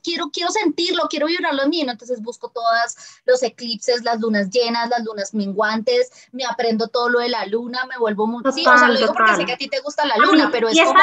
quiero, 0.02 0.32
quiero 0.32 0.50
sentirlo, 0.50 1.04
quiero 1.08 1.28
vibrarlo 1.28 1.62
en 1.62 1.70
mí, 1.70 1.82
entonces 1.82 2.24
busco 2.24 2.50
todas 2.50 3.22
los 3.26 3.44
eclipses, 3.44 4.04
las 4.04 4.20
lunas 4.20 4.50
llenas, 4.50 4.90
las 4.90 5.04
lunas 5.04 5.36
minguantes, 5.36 6.10
me 6.32 6.44
aprendo 6.44 6.88
todo 6.88 7.10
lo 7.10 7.20
de 7.20 7.30
la 7.30 7.46
luna, 7.46 7.86
me 7.86 8.00
vuelvo 8.00 8.26
muy, 8.26 8.42
sí, 8.52 8.66
o 8.66 8.78
sea, 8.78 8.88
lo 8.88 8.98
digo 8.98 9.14
porque 9.14 9.36
sé 9.36 9.46
que 9.46 9.54
a 9.54 9.58
ti 9.58 9.68
te 9.68 9.80
gusta 9.82 10.08
la 10.08 10.18
luna, 10.18 10.50
pero 10.52 10.68
es 10.68 10.80
como... 10.82 11.00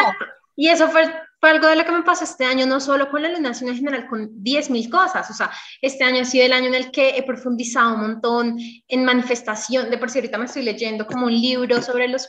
Y 0.57 0.69
eso 0.69 0.89
fue, 0.89 1.05
fue, 1.39 1.51
algo 1.51 1.69
de 1.69 1.77
lo 1.77 1.85
que 1.85 1.93
me 1.93 2.03
pasó 2.03 2.25
este 2.25 2.45
año, 2.45 2.67
no 2.67 2.81
solo 2.81 3.11
con 3.11 3.23
la 3.23 3.29
luna, 3.29 3.53
sino 3.53 3.71
en 3.71 3.77
general 3.77 4.09
con 4.09 4.31
10.000 4.43 4.91
cosas. 4.91 5.31
O 5.31 5.35
sea, 5.35 5.51
este 5.83 6.03
año 6.03 6.23
ha 6.23 6.25
sido 6.25 6.47
el 6.47 6.53
año 6.53 6.69
en 6.69 6.75
el 6.75 6.91
que 6.91 7.11
he 7.11 7.23
profundizado 7.23 7.95
un 7.95 8.01
montón 8.01 8.59
en 8.89 9.05
manifestación. 9.05 9.91
De 9.91 9.99
por 9.99 10.11
sí, 10.11 10.19
ahorita 10.19 10.39
me 10.39 10.47
estoy 10.47 10.63
leyendo 10.63 11.07
como 11.07 11.27
un 11.27 11.33
libro 11.33 11.83
sobre 11.83 12.09
los 12.09 12.29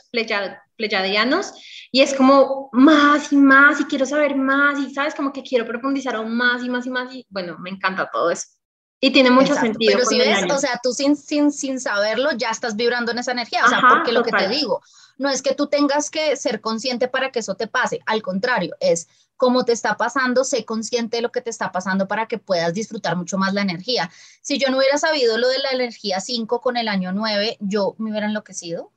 pleyadianos 0.76 1.54
y 1.90 2.02
es 2.02 2.14
como 2.14 2.68
más 2.72 3.32
y 3.32 3.36
más 3.36 3.80
y 3.80 3.84
quiero 3.84 4.04
saber 4.04 4.36
más 4.36 4.78
y, 4.78 4.92
¿sabes? 4.92 5.14
Como 5.14 5.32
que 5.32 5.42
quiero 5.42 5.66
profundizar 5.66 6.14
aún 6.14 6.36
más 6.36 6.62
y 6.62 6.68
más 6.68 6.86
y 6.86 6.90
más 6.90 7.14
y 7.14 7.26
bueno, 7.30 7.56
me 7.58 7.70
encanta 7.70 8.10
todo 8.12 8.30
eso. 8.30 8.57
Y 9.00 9.12
tiene 9.12 9.30
mucho 9.30 9.54
sentido. 9.54 9.92
Pero 9.92 10.04
si 10.04 10.18
ves, 10.18 10.44
o 10.50 10.58
sea, 10.58 10.80
tú 10.82 10.92
sin, 10.92 11.16
sin, 11.16 11.52
sin 11.52 11.80
saberlo 11.80 12.30
ya 12.32 12.50
estás 12.50 12.74
vibrando 12.74 13.12
en 13.12 13.18
esa 13.18 13.32
energía. 13.32 13.64
O 13.64 13.68
sea, 13.68 13.80
porque 13.88 14.12
lo 14.12 14.24
que 14.24 14.32
te 14.32 14.48
digo, 14.48 14.82
no 15.18 15.28
es 15.28 15.42
que 15.42 15.54
tú 15.54 15.66
tengas 15.66 16.10
que 16.10 16.36
ser 16.36 16.60
consciente 16.60 17.08
para 17.08 17.30
que 17.30 17.40
eso 17.40 17.54
te 17.54 17.66
pase, 17.66 18.00
al 18.06 18.22
contrario, 18.22 18.74
es 18.80 19.08
como 19.36 19.64
te 19.64 19.72
está 19.72 19.96
pasando, 19.96 20.42
sé 20.42 20.64
consciente 20.64 21.18
de 21.18 21.22
lo 21.22 21.30
que 21.30 21.40
te 21.40 21.50
está 21.50 21.70
pasando 21.70 22.08
para 22.08 22.26
que 22.26 22.38
puedas 22.38 22.74
disfrutar 22.74 23.16
mucho 23.16 23.38
más 23.38 23.54
la 23.54 23.62
energía. 23.62 24.10
Si 24.42 24.58
yo 24.58 24.68
no 24.68 24.78
hubiera 24.78 24.98
sabido 24.98 25.38
lo 25.38 25.48
de 25.48 25.60
la 25.60 25.70
energía 25.70 26.20
5 26.20 26.60
con 26.60 26.76
el 26.76 26.88
año 26.88 27.12
9, 27.12 27.56
yo 27.60 27.94
me 27.98 28.10
hubiera 28.10 28.26
enloquecido. 28.26 28.90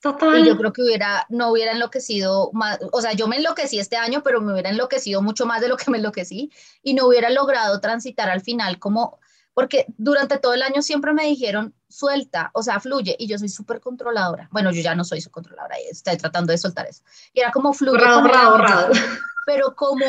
Total. 0.00 0.40
Y 0.40 0.48
yo 0.48 0.56
creo 0.56 0.72
que 0.72 0.82
hubiera, 0.82 1.26
no 1.28 1.50
hubiera 1.50 1.72
enloquecido 1.72 2.50
más, 2.54 2.80
o 2.90 3.02
sea, 3.02 3.12
yo 3.12 3.28
me 3.28 3.36
enloquecí 3.36 3.78
este 3.78 3.96
año, 3.96 4.22
pero 4.22 4.40
me 4.40 4.52
hubiera 4.52 4.70
enloquecido 4.70 5.20
mucho 5.20 5.44
más 5.44 5.60
de 5.60 5.68
lo 5.68 5.76
que 5.76 5.90
me 5.90 5.98
enloquecí 5.98 6.50
y 6.82 6.94
no 6.94 7.06
hubiera 7.06 7.28
logrado 7.28 7.78
transitar 7.80 8.30
al 8.30 8.40
final 8.40 8.78
como 8.78 9.20
porque 9.54 9.86
durante 9.98 10.38
todo 10.38 10.54
el 10.54 10.62
año 10.62 10.82
siempre 10.82 11.12
me 11.12 11.26
dijeron, 11.26 11.74
suelta, 11.88 12.50
o 12.54 12.62
sea, 12.62 12.80
fluye, 12.80 13.14
y 13.18 13.26
yo 13.26 13.38
soy 13.38 13.48
súper 13.48 13.80
controladora. 13.80 14.48
Bueno, 14.50 14.70
yo 14.70 14.80
ya 14.80 14.94
no 14.94 15.04
soy 15.04 15.20
su 15.20 15.30
controladora, 15.30 15.76
estoy 15.90 16.16
tratando 16.16 16.52
de 16.52 16.58
soltar 16.58 16.86
eso. 16.86 17.02
Y 17.32 17.40
era 17.40 17.52
como 17.52 17.72
fluye. 17.72 17.98
Pero 19.44 19.74
como, 19.74 20.06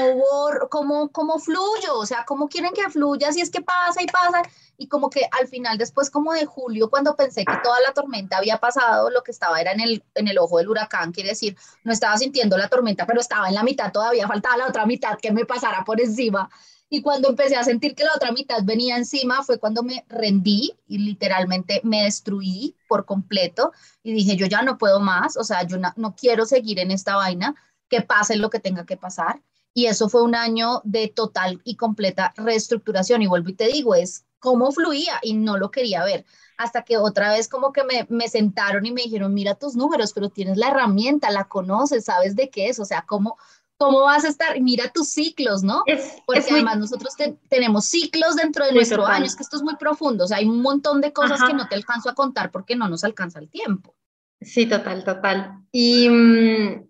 como, 0.70 1.10
como 1.12 1.40
fluyo, 1.40 1.96
o 1.96 2.06
sea, 2.06 2.24
como 2.24 2.48
quieren 2.48 2.72
que 2.72 2.88
fluya, 2.92 3.32
si 3.32 3.42
es 3.42 3.50
que 3.50 3.62
pasa 3.62 4.02
y 4.02 4.06
pasa. 4.06 4.44
Y 4.78 4.88
como 4.88 5.10
que 5.10 5.28
al 5.32 5.48
final, 5.48 5.78
después 5.78 6.12
como 6.12 6.34
de 6.34 6.46
julio, 6.46 6.90
cuando 6.90 7.16
pensé 7.16 7.44
que 7.44 7.58
toda 7.64 7.82
la 7.82 7.94
tormenta 7.94 8.38
había 8.38 8.60
pasado, 8.60 9.10
lo 9.10 9.24
que 9.24 9.32
estaba 9.32 9.60
era 9.60 9.72
en 9.72 9.80
el, 9.80 10.04
en 10.14 10.28
el 10.28 10.38
ojo 10.38 10.60
del 10.60 10.70
huracán, 10.70 11.12
quiere 11.12 11.30
decir, 11.30 11.58
no 11.84 11.92
estaba 11.92 12.16
sintiendo 12.18 12.58
la 12.58 12.70
tormenta, 12.70 13.08
pero 13.08 13.20
estaba 13.22 13.48
en 13.48 13.56
la 13.56 13.64
mitad, 13.64 13.92
todavía 13.92 14.28
faltaba 14.28 14.58
la 14.58 14.68
otra 14.68 14.86
mitad 14.86 15.18
que 15.20 15.32
me 15.32 15.46
pasara 15.46 15.84
por 15.84 16.00
encima. 16.00 16.48
Y 16.90 17.02
cuando 17.02 17.30
empecé 17.30 17.56
a 17.56 17.64
sentir 17.64 17.96
que 17.96 18.04
la 18.04 18.14
otra 18.16 18.32
mitad 18.32 18.60
venía 18.64 18.98
encima 18.98 19.44
fue 19.44 19.60
cuando 19.60 19.82
me 19.82 20.06
rendí 20.10 20.76
y 20.88 21.00
literalmente 21.00 21.82
me 21.84 22.04
destruí 22.04 22.76
por 22.88 23.06
completo 23.06 23.72
y 24.04 24.14
dije, 24.14 24.36
yo 24.36 24.46
ya 24.46 24.62
no 24.62 24.78
puedo 24.78 25.00
más, 25.00 25.36
o 25.38 25.44
sea, 25.44 25.64
yo 25.64 25.78
no, 25.78 26.16
quiero 26.16 26.46
seguir 26.46 26.80
en 26.80 26.92
esta 26.92 27.16
vaina, 27.16 27.56
que 27.90 28.02
pase 28.02 28.36
lo 28.36 28.50
que 28.50 28.60
tenga 28.60 28.86
que 28.86 28.98
pasar. 28.98 29.42
Y 29.74 29.88
eso 29.88 30.08
fue 30.08 30.22
un 30.22 30.36
año 30.36 30.82
de 30.84 31.08
total 31.08 31.62
y 31.64 31.78
completa 31.78 32.32
reestructuración. 32.38 33.24
Y 33.24 33.28
vuelvo 33.28 33.50
y 33.50 33.56
te 33.56 33.68
digo, 33.68 33.96
es 33.96 34.26
cómo 34.38 34.72
fluía 34.72 35.20
y 35.24 35.34
no 35.34 35.58
lo 35.58 35.72
quería 35.72 36.04
ver. 36.04 36.26
Hasta 36.58 36.84
que 36.84 36.98
otra 36.98 37.32
vez 37.32 37.48
como 37.48 37.74
que 37.74 37.84
me, 37.84 38.06
me 38.10 38.28
sentaron 38.28 38.86
y 38.86 38.92
me 38.92 39.02
dijeron, 39.02 39.34
mira 39.34 39.56
tus 39.56 39.76
números, 39.76 40.14
pero 40.14 40.30
tienes 40.30 40.58
la 40.58 40.68
herramienta, 40.68 41.32
la 41.32 41.46
conoces, 41.46 42.06
sabes 42.06 42.36
de 42.36 42.52
qué 42.52 42.68
es, 42.70 42.80
o 42.80 42.86
sea, 42.86 43.04
cómo, 43.08 43.38
cómo 43.84 44.04
vas 44.04 44.24
a 44.24 44.30
estar, 44.30 44.60
mira 44.62 44.90
tus 44.90 45.10
ciclos, 45.10 45.62
¿no? 45.62 45.84
Porque 46.26 46.46
además 46.52 46.78
nosotros 46.78 47.14
tenemos 47.50 47.86
ciclos 47.86 48.38
dentro 48.38 48.66
de 48.66 48.72
nuestro 48.72 49.06
año, 49.06 49.26
es 49.26 49.36
que 49.36 49.44
esto 49.44 49.58
es 49.58 49.62
muy 49.62 49.76
profundo, 49.76 50.24
o 50.24 50.28
sea, 50.28 50.38
hay 50.38 50.46
un 50.46 50.62
montón 50.62 51.02
de 51.02 51.12
cosas 51.12 51.42
que 51.46 51.54
no 51.54 51.68
te 51.68 51.76
alcanzo 51.76 52.10
a 52.10 52.16
contar 52.16 52.50
porque 52.50 52.78
no 52.78 52.88
nos 52.88 53.04
alcanza 53.04 53.40
el 53.40 53.50
tiempo. 53.50 53.94
Sí, 54.40 54.66
total, 54.66 55.04
total. 55.04 55.60
Y 55.72 56.08
mm, 56.08 56.88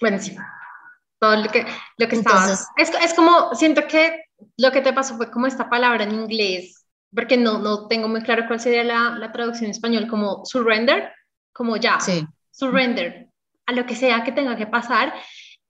bueno, 0.00 0.18
sí, 0.18 0.36
todo 1.20 1.36
lo 1.36 1.48
que, 1.48 1.64
lo 1.96 2.08
que 2.08 2.16
Entonces, 2.16 2.66
es, 2.76 2.90
es, 2.90 3.14
como, 3.14 3.54
siento 3.54 3.82
que 3.86 4.24
lo 4.56 4.72
que 4.72 4.80
te 4.80 4.92
pasó 4.92 5.16
fue 5.16 5.30
como 5.30 5.46
esta 5.46 5.70
palabra 5.70 6.04
en 6.04 6.12
inglés, 6.12 6.86
porque 7.14 7.36
no, 7.36 7.58
no 7.58 7.86
tengo 7.86 8.08
muy 8.08 8.22
claro 8.22 8.44
cuál 8.48 8.58
sería 8.58 8.82
la, 8.82 9.10
la 9.10 9.30
traducción 9.30 9.66
en 9.66 9.72
español, 9.72 10.08
como 10.08 10.44
surrender, 10.44 11.12
como 11.52 11.76
ya, 11.76 12.00
sí. 12.00 12.26
surrender 12.50 13.28
a 13.66 13.72
lo 13.72 13.86
que 13.86 13.94
sea 13.94 14.24
que 14.24 14.32
tenga 14.32 14.56
que 14.56 14.66
pasar 14.66 15.14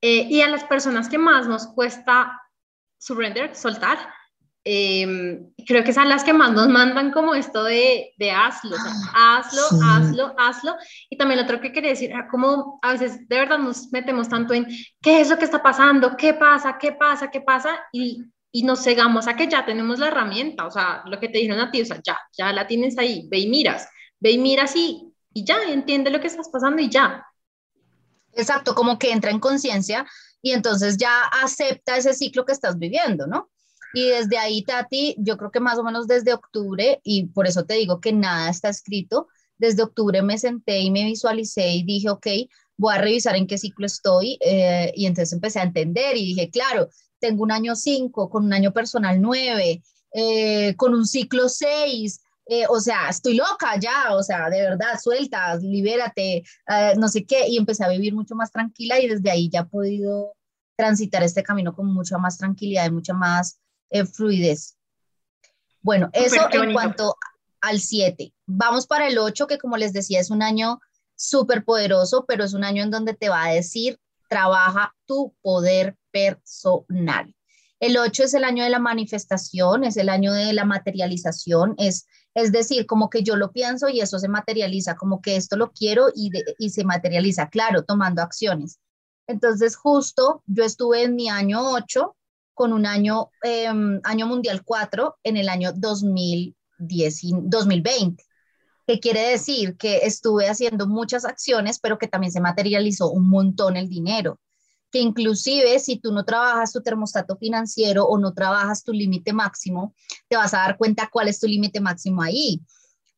eh, 0.01 0.27
y 0.29 0.41
a 0.41 0.49
las 0.49 0.65
personas 0.65 1.09
que 1.09 1.19
más 1.19 1.47
nos 1.47 1.67
cuesta 1.69 2.41
surrender, 2.99 3.55
soltar, 3.55 3.99
em, 4.65 5.53
creo 5.67 5.83
que 5.83 5.93
son 5.93 6.09
las 6.09 6.23
que 6.23 6.33
más 6.33 6.53
nos 6.53 6.69
mandan 6.69 7.13
como 7.13 7.35
esto 7.35 7.65
de, 7.65 8.13
de 8.19 8.31
hazlo, 8.31 8.77
hazlo, 9.15 9.63
hazlo, 9.83 10.35
hazlo. 10.39 10.77
Y 11.09 11.17
también 11.17 11.39
lo 11.39 11.45
otro 11.45 11.61
que 11.61 11.73
quería 11.73 11.91
decir, 11.91 12.13
como 12.31 12.79
a 12.83 12.93
veces 12.93 13.27
de 13.29 13.39
verdad 13.39 13.59
nos 13.59 13.91
metemos 13.93 14.29
tanto 14.29 14.55
en 14.55 14.67
qué 15.01 15.21
es 15.21 15.31
lo 15.31 15.39
que 15.39 15.45
está 15.45 15.63
pasando, 15.63 16.17
qué 16.17 16.35
pasa, 16.35 16.79
qué 16.79 16.93
pasa, 16.93 17.31
qué 17.31 17.41
pasa, 17.41 17.81
y, 17.93 18.25
y 18.53 18.63
nos 18.65 18.83
cegamos 18.83 19.29
a 19.29 19.37
que 19.37 19.49
ya 19.49 19.65
tenemos 19.65 19.99
la 19.99 20.09
herramienta, 20.09 20.67
o 20.67 20.71
sea, 20.71 21.03
lo 21.07 21.21
que 21.21 21.29
te 21.29 21.39
dijeron 21.39 21.61
a 21.61 21.71
ti, 21.71 21.83
o 21.83 21.87
sea, 21.87 22.01
ya, 22.05 22.19
ya 22.37 22.53
la 22.53 22.67
tienes 22.67 22.99
ahí, 22.99 23.29
ve 23.31 23.39
y 23.39 23.49
miras, 23.49 23.89
ve 24.19 24.33
y 24.33 24.39
miras 24.39 24.75
y, 24.77 25.13
y 25.33 25.45
ya, 25.45 25.63
entiende 25.69 26.11
lo 26.11 26.21
que 26.21 26.27
estás 26.27 26.49
pasando 26.49 26.83
y 26.83 26.89
ya. 26.91 27.25
Exacto, 28.35 28.75
como 28.75 28.99
que 28.99 29.13
entra 29.13 29.31
en 29.31 29.41
conciencia 29.41 30.07
y 30.43 30.53
entonces 30.53 30.97
ya 30.97 31.25
acepta 31.43 31.97
ese 31.97 32.15
ciclo 32.15 32.45
que 32.45 32.53
estás 32.53 32.79
viviendo, 32.79 33.27
¿no? 33.27 33.51
Y 33.93 34.07
desde 34.07 34.39
ahí, 34.39 34.63
Tati, 34.63 35.17
yo 35.19 35.37
creo 35.37 35.51
que 35.51 35.61
más 35.61 35.79
o 35.79 35.83
menos 35.83 36.07
desde 36.07 36.33
octubre, 36.33 37.01
y 37.03 37.27
por 37.27 37.47
eso 37.47 37.65
te 37.65 37.75
digo 37.75 38.01
que 38.01 38.13
nada 38.13 38.49
está 38.49 38.69
escrito, 38.69 39.27
desde 39.59 39.83
octubre 39.83 40.23
me 40.23 40.39
senté 40.39 40.79
y 40.79 40.91
me 40.91 41.05
visualicé 41.05 41.71
y 41.71 41.85
dije, 41.85 42.09
ok, 42.09 42.27
voy 42.77 42.95
a 42.95 42.99
revisar 42.99 43.37
en 43.37 43.47
qué 43.47 43.59
ciclo 43.59 43.87
estoy, 43.87 44.39
eh, 44.41 44.93
y 44.95 45.07
entonces 45.07 45.33
empecé 45.33 45.59
a 45.61 45.65
entender 45.65 46.17
y 46.17 46.25
dije, 46.25 46.51
claro, 46.51 46.89
tengo 47.19 47.43
un 47.43 47.53
año 47.53 47.75
5, 47.75 48.31
con 48.31 48.45
un 48.45 48.53
año 48.53 48.73
personal 48.73 49.21
9, 49.21 49.83
eh, 50.15 50.75
con 50.77 50.95
un 50.95 51.07
ciclo 51.07 51.49
6, 51.49 52.21
eh, 52.53 52.67
o 52.69 52.81
sea, 52.81 53.09
estoy 53.09 53.37
loca 53.37 53.79
ya, 53.79 54.17
o 54.17 54.25
sea, 54.25 54.51
de 54.51 54.61
verdad, 54.61 54.99
suelta, 55.01 55.55
libérate, 55.55 56.39
eh, 56.67 56.95
no 56.99 57.07
sé 57.07 57.25
qué, 57.25 57.47
y 57.47 57.57
empecé 57.57 57.85
a 57.85 57.89
vivir 57.89 58.13
mucho 58.13 58.35
más 58.35 58.51
tranquila 58.51 58.99
y 58.99 59.07
desde 59.07 59.31
ahí 59.31 59.49
ya 59.49 59.61
he 59.61 59.65
podido 59.67 60.35
transitar 60.77 61.23
este 61.23 61.45
camino 61.45 61.73
con 61.73 61.87
mucha 61.87 62.19
más 62.19 62.39
tranquilidad 62.39 62.87
y 62.87 62.91
mucha 62.91 63.15
más 63.15 63.61
eh, 63.91 64.05
fluidez. 64.05 64.77
Bueno, 65.81 66.11
eso 66.13 66.49
en 66.51 66.73
cuanto 66.73 67.15
al 67.61 67.79
7. 67.79 68.35
Vamos 68.47 68.89
para 68.89 69.07
el 69.07 69.19
8, 69.19 69.47
que 69.47 69.59
como 69.59 69.77
les 69.77 69.93
decía, 69.93 70.19
es 70.19 70.31
un 70.31 70.43
año 70.43 70.81
súper 71.15 71.65
poderoso, 71.65 72.25
pero 72.27 72.43
es 72.43 72.53
un 72.53 72.65
año 72.65 72.83
en 72.83 72.91
donde 72.91 73.15
te 73.15 73.29
va 73.29 73.45
a 73.45 73.53
decir, 73.53 74.01
trabaja 74.29 74.93
tu 75.07 75.37
poder 75.41 75.97
personal. 76.11 77.33
El 77.81 77.97
8 77.97 78.25
es 78.25 78.35
el 78.35 78.45
año 78.45 78.63
de 78.63 78.71
la 78.71 78.79
manifestación, 78.79 79.85
es 79.85 79.97
el 79.97 80.09
año 80.09 80.33
de 80.33 80.53
la 80.53 80.65
materialización, 80.65 81.75
es 81.79 82.07
es 82.35 82.53
decir, 82.53 82.87
como 82.87 83.11
que 83.11 83.23
yo 83.23 83.37
lo 83.37 83.53
pienso 83.53 83.89
y 83.89 84.01
eso 84.01 84.19
se 84.19 84.29
materializa, 84.29 84.97
como 84.97 85.21
que 85.21 85.37
esto 85.37 85.57
lo 85.57 85.73
quiero 85.73 86.09
y, 86.15 86.31
se 86.71 86.85
materializa, 86.85 87.49
claro, 87.49 87.85
tomando 87.85 88.23
acciones. 88.23 88.79
Entonces, 89.27 89.77
justo 89.77 90.43
yo 90.47 90.65
estuve 90.65 91.03
en 91.03 91.17
mi 91.17 91.29
año 91.29 91.73
8 91.73 92.17
con 92.55 92.73
un 92.73 92.87
año, 92.87 93.31
em, 93.43 94.01
año 94.05 94.27
mundial 94.27 94.63
4 94.65 95.17
en 95.25 95.37
el 95.37 95.49
año 95.49 95.73
2010, 95.73 97.21
2020. 97.43 98.25
¿Qué 98.87 99.01
quiere 99.01 99.31
decir? 99.31 99.77
Que 99.77 99.99
estuve 99.99 100.49
haciendo 100.49 100.87
muchas 100.87 101.25
acciones, 101.25 101.79
pero 101.81 101.99
que 101.99 102.09
también 102.09 102.33
se 102.33 102.41
materializó 102.41 103.11
un 103.11 103.29
montón 103.29 103.77
el 103.77 103.89
dinero 103.89 104.39
que 104.91 104.99
inclusive 104.99 105.79
si 105.79 105.99
tú 105.99 106.13
no 106.13 106.25
trabajas 106.25 106.73
tu 106.73 106.83
termostato 106.83 107.37
financiero 107.37 108.05
o 108.05 108.19
no 108.19 108.33
trabajas 108.33 108.83
tu 108.85 108.93
límite 108.93 109.33
máximo, 109.33 109.95
te 110.29 110.37
vas 110.37 110.53
a 110.55 110.59
dar 110.59 110.77
cuenta 110.77 111.09
cuál 111.13 111.29
es 111.29 111.39
tu 111.39 111.47
límite 111.47 111.81
máximo 111.81 112.23
ahí. 112.23 112.61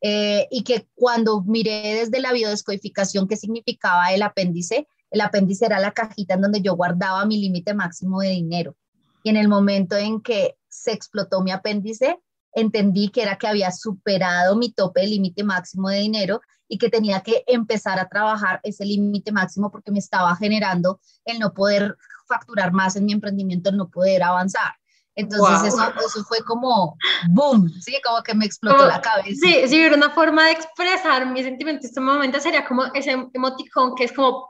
Eh, 0.01 0.49
y 0.51 0.65
que 0.65 0.89
cuando 0.95 1.43
miré 1.43 1.95
desde 1.95 2.21
la 2.21 2.33
biodescodificación 2.33 3.29
qué 3.29 3.37
significaba 3.37 4.13
el 4.13 4.23
apéndice, 4.23 4.89
El 5.13 5.21
apéndice 5.21 5.67
era 5.67 5.79
la 5.79 5.93
cajita 5.93 6.35
en 6.35 6.41
donde 6.41 6.63
yo 6.63 6.75
guardaba 6.75 7.25
mi 7.27 7.39
límite 7.39 7.75
máximo 7.75 8.21
de 8.21 8.31
dinero. 8.31 8.75
Y 9.23 9.29
en 9.31 9.37
el 9.37 9.47
momento 9.47 9.97
en 9.97 10.23
que 10.23 10.57
se 10.69 10.93
explotó 10.93 11.43
mi 11.43 11.53
apéndice, 11.53 12.19
entendí 12.55 13.09
que 13.09 13.23
era 13.23 13.37
que 13.37 13.47
había 13.47 13.71
superado 13.71 14.57
mi 14.57 14.73
tope 14.73 15.07
límite 15.07 15.45
máximo 15.45 15.89
de 15.89 15.99
dinero 15.99 16.41
y 16.69 16.79
que 16.79 16.89
tenía 16.89 17.21
que 17.21 17.45
empezar 17.47 17.99
a 17.99 18.09
trabajar 18.09 18.61
ese 18.63 18.85
límite 18.85 19.33
máximo 19.33 19.71
porque 19.71 19.91
me 19.91 19.99
estaba 19.99 20.35
generando 20.37 21.01
el 21.25 21.39
no 21.39 21.53
poder 21.53 21.97
facturar 22.27 22.73
más 22.73 22.97
en 22.97 23.05
mi 23.05 23.13
emprendimiento, 23.13 23.71
el 23.71 23.77
no 23.77 23.91
poder 23.91 24.23
avanzar. 24.23 24.75
Entonces 25.15 25.75
eso, 25.75 25.93
eso, 26.07 26.25
fue 26.25 26.43
como 26.43 26.97
boom, 27.29 27.69
sí, 27.81 28.01
como 28.03 28.23
que 28.23 28.35
me 28.35 28.47
explotó 28.47 28.87
la 28.87 29.01
cabeza. 29.03 29.29
Sí, 29.29 29.69
si 29.69 29.77
hubiera 29.77 29.97
una 29.97 30.09
forma 30.11 30.47
de 30.47 30.53
expresar 30.53 31.27
mis 31.27 31.45
sentimientos 31.45 31.85
en 31.85 31.89
este 31.91 32.01
momento 32.01 32.41
sería 32.41 32.65
como 32.65 32.87
ese 32.95 33.11
emoticón 33.35 33.95
que 33.95 34.05
es 34.05 34.13
como, 34.13 34.47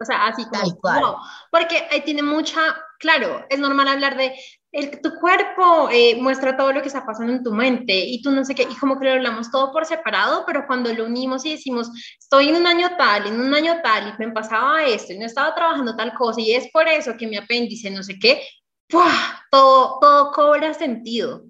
o 0.00 0.04
sea, 0.06 0.28
así 0.28 0.42
como, 0.44 0.62
Tal 0.62 0.76
cual. 0.80 1.16
porque 1.50 1.86
ahí 1.90 2.00
tiene 2.02 2.22
mucha, 2.22 2.60
claro, 2.98 3.44
es 3.50 3.58
normal 3.58 3.88
hablar 3.88 4.16
de 4.16 4.34
el, 4.76 5.00
tu 5.00 5.14
cuerpo 5.18 5.88
eh, 5.90 6.16
muestra 6.20 6.56
todo 6.56 6.72
lo 6.72 6.82
que 6.82 6.88
está 6.88 7.04
pasando 7.04 7.32
en 7.32 7.42
tu 7.42 7.52
mente 7.52 7.94
y 7.94 8.20
tú 8.20 8.30
no 8.30 8.44
sé 8.44 8.54
qué, 8.54 8.64
y 8.64 8.76
como 8.76 8.98
que 8.98 9.06
lo 9.06 9.12
hablamos 9.12 9.50
todo 9.50 9.72
por 9.72 9.86
separado, 9.86 10.44
pero 10.46 10.66
cuando 10.66 10.92
lo 10.92 11.06
unimos 11.06 11.44
y 11.46 11.52
decimos, 11.52 11.88
estoy 12.18 12.50
en 12.50 12.56
un 12.56 12.66
año 12.66 12.90
tal, 12.98 13.26
en 13.26 13.40
un 13.40 13.54
año 13.54 13.76
tal, 13.82 14.08
y 14.08 14.24
me 14.24 14.32
pasaba 14.32 14.84
esto, 14.84 15.14
y 15.14 15.18
no 15.18 15.24
estaba 15.24 15.54
trabajando 15.54 15.96
tal 15.96 16.12
cosa, 16.14 16.40
y 16.40 16.52
es 16.52 16.70
por 16.72 16.86
eso 16.88 17.16
que 17.18 17.26
mi 17.26 17.36
apéndice, 17.36 17.90
no 17.90 18.02
sé 18.02 18.18
qué, 18.18 18.42
todo, 18.88 19.98
todo 20.00 20.30
cobra 20.32 20.74
sentido. 20.74 21.44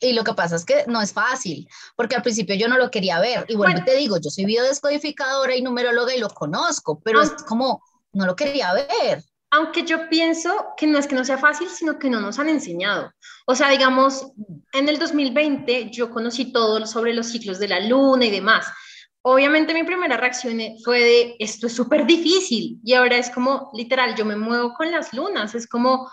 Y 0.00 0.12
lo 0.12 0.22
que 0.22 0.34
pasa 0.34 0.54
es 0.54 0.64
que 0.64 0.84
no 0.86 1.02
es 1.02 1.12
fácil, 1.12 1.68
porque 1.96 2.14
al 2.14 2.22
principio 2.22 2.54
yo 2.54 2.68
no 2.68 2.78
lo 2.78 2.90
quería 2.90 3.18
ver. 3.18 3.46
Y 3.48 3.56
bueno, 3.56 3.82
te 3.84 3.96
digo, 3.96 4.16
yo 4.18 4.30
soy 4.30 4.44
biodescodificadora 4.44 5.56
y 5.56 5.62
numeróloga 5.62 6.14
y 6.14 6.20
lo 6.20 6.28
conozco, 6.28 7.00
pero 7.00 7.20
es 7.20 7.32
como, 7.48 7.82
no 8.12 8.26
lo 8.26 8.36
quería 8.36 8.72
ver. 8.72 9.24
Aunque 9.52 9.82
yo 9.84 10.08
pienso 10.08 10.74
que 10.76 10.86
no 10.86 10.98
es 10.98 11.06
que 11.06 11.16
no 11.16 11.24
sea 11.24 11.38
fácil, 11.38 11.68
sino 11.68 11.98
que 11.98 12.08
no 12.08 12.20
nos 12.20 12.38
han 12.38 12.48
enseñado. 12.48 13.12
O 13.46 13.54
sea, 13.54 13.68
digamos, 13.68 14.32
en 14.72 14.88
el 14.88 14.98
2020 14.98 15.90
yo 15.90 16.10
conocí 16.10 16.52
todo 16.52 16.86
sobre 16.86 17.14
los 17.14 17.26
ciclos 17.26 17.58
de 17.58 17.68
la 17.68 17.80
luna 17.80 18.26
y 18.26 18.30
demás. 18.30 18.66
Obviamente 19.22 19.74
mi 19.74 19.82
primera 19.82 20.16
reacción 20.16 20.60
fue 20.84 21.00
de, 21.00 21.36
esto 21.40 21.66
es 21.66 21.74
súper 21.74 22.06
difícil. 22.06 22.78
Y 22.84 22.94
ahora 22.94 23.16
es 23.16 23.30
como, 23.30 23.70
literal, 23.74 24.14
yo 24.14 24.24
me 24.24 24.36
muevo 24.36 24.72
con 24.74 24.90
las 24.90 25.12
lunas. 25.12 25.54
Es 25.54 25.66
como, 25.66 26.08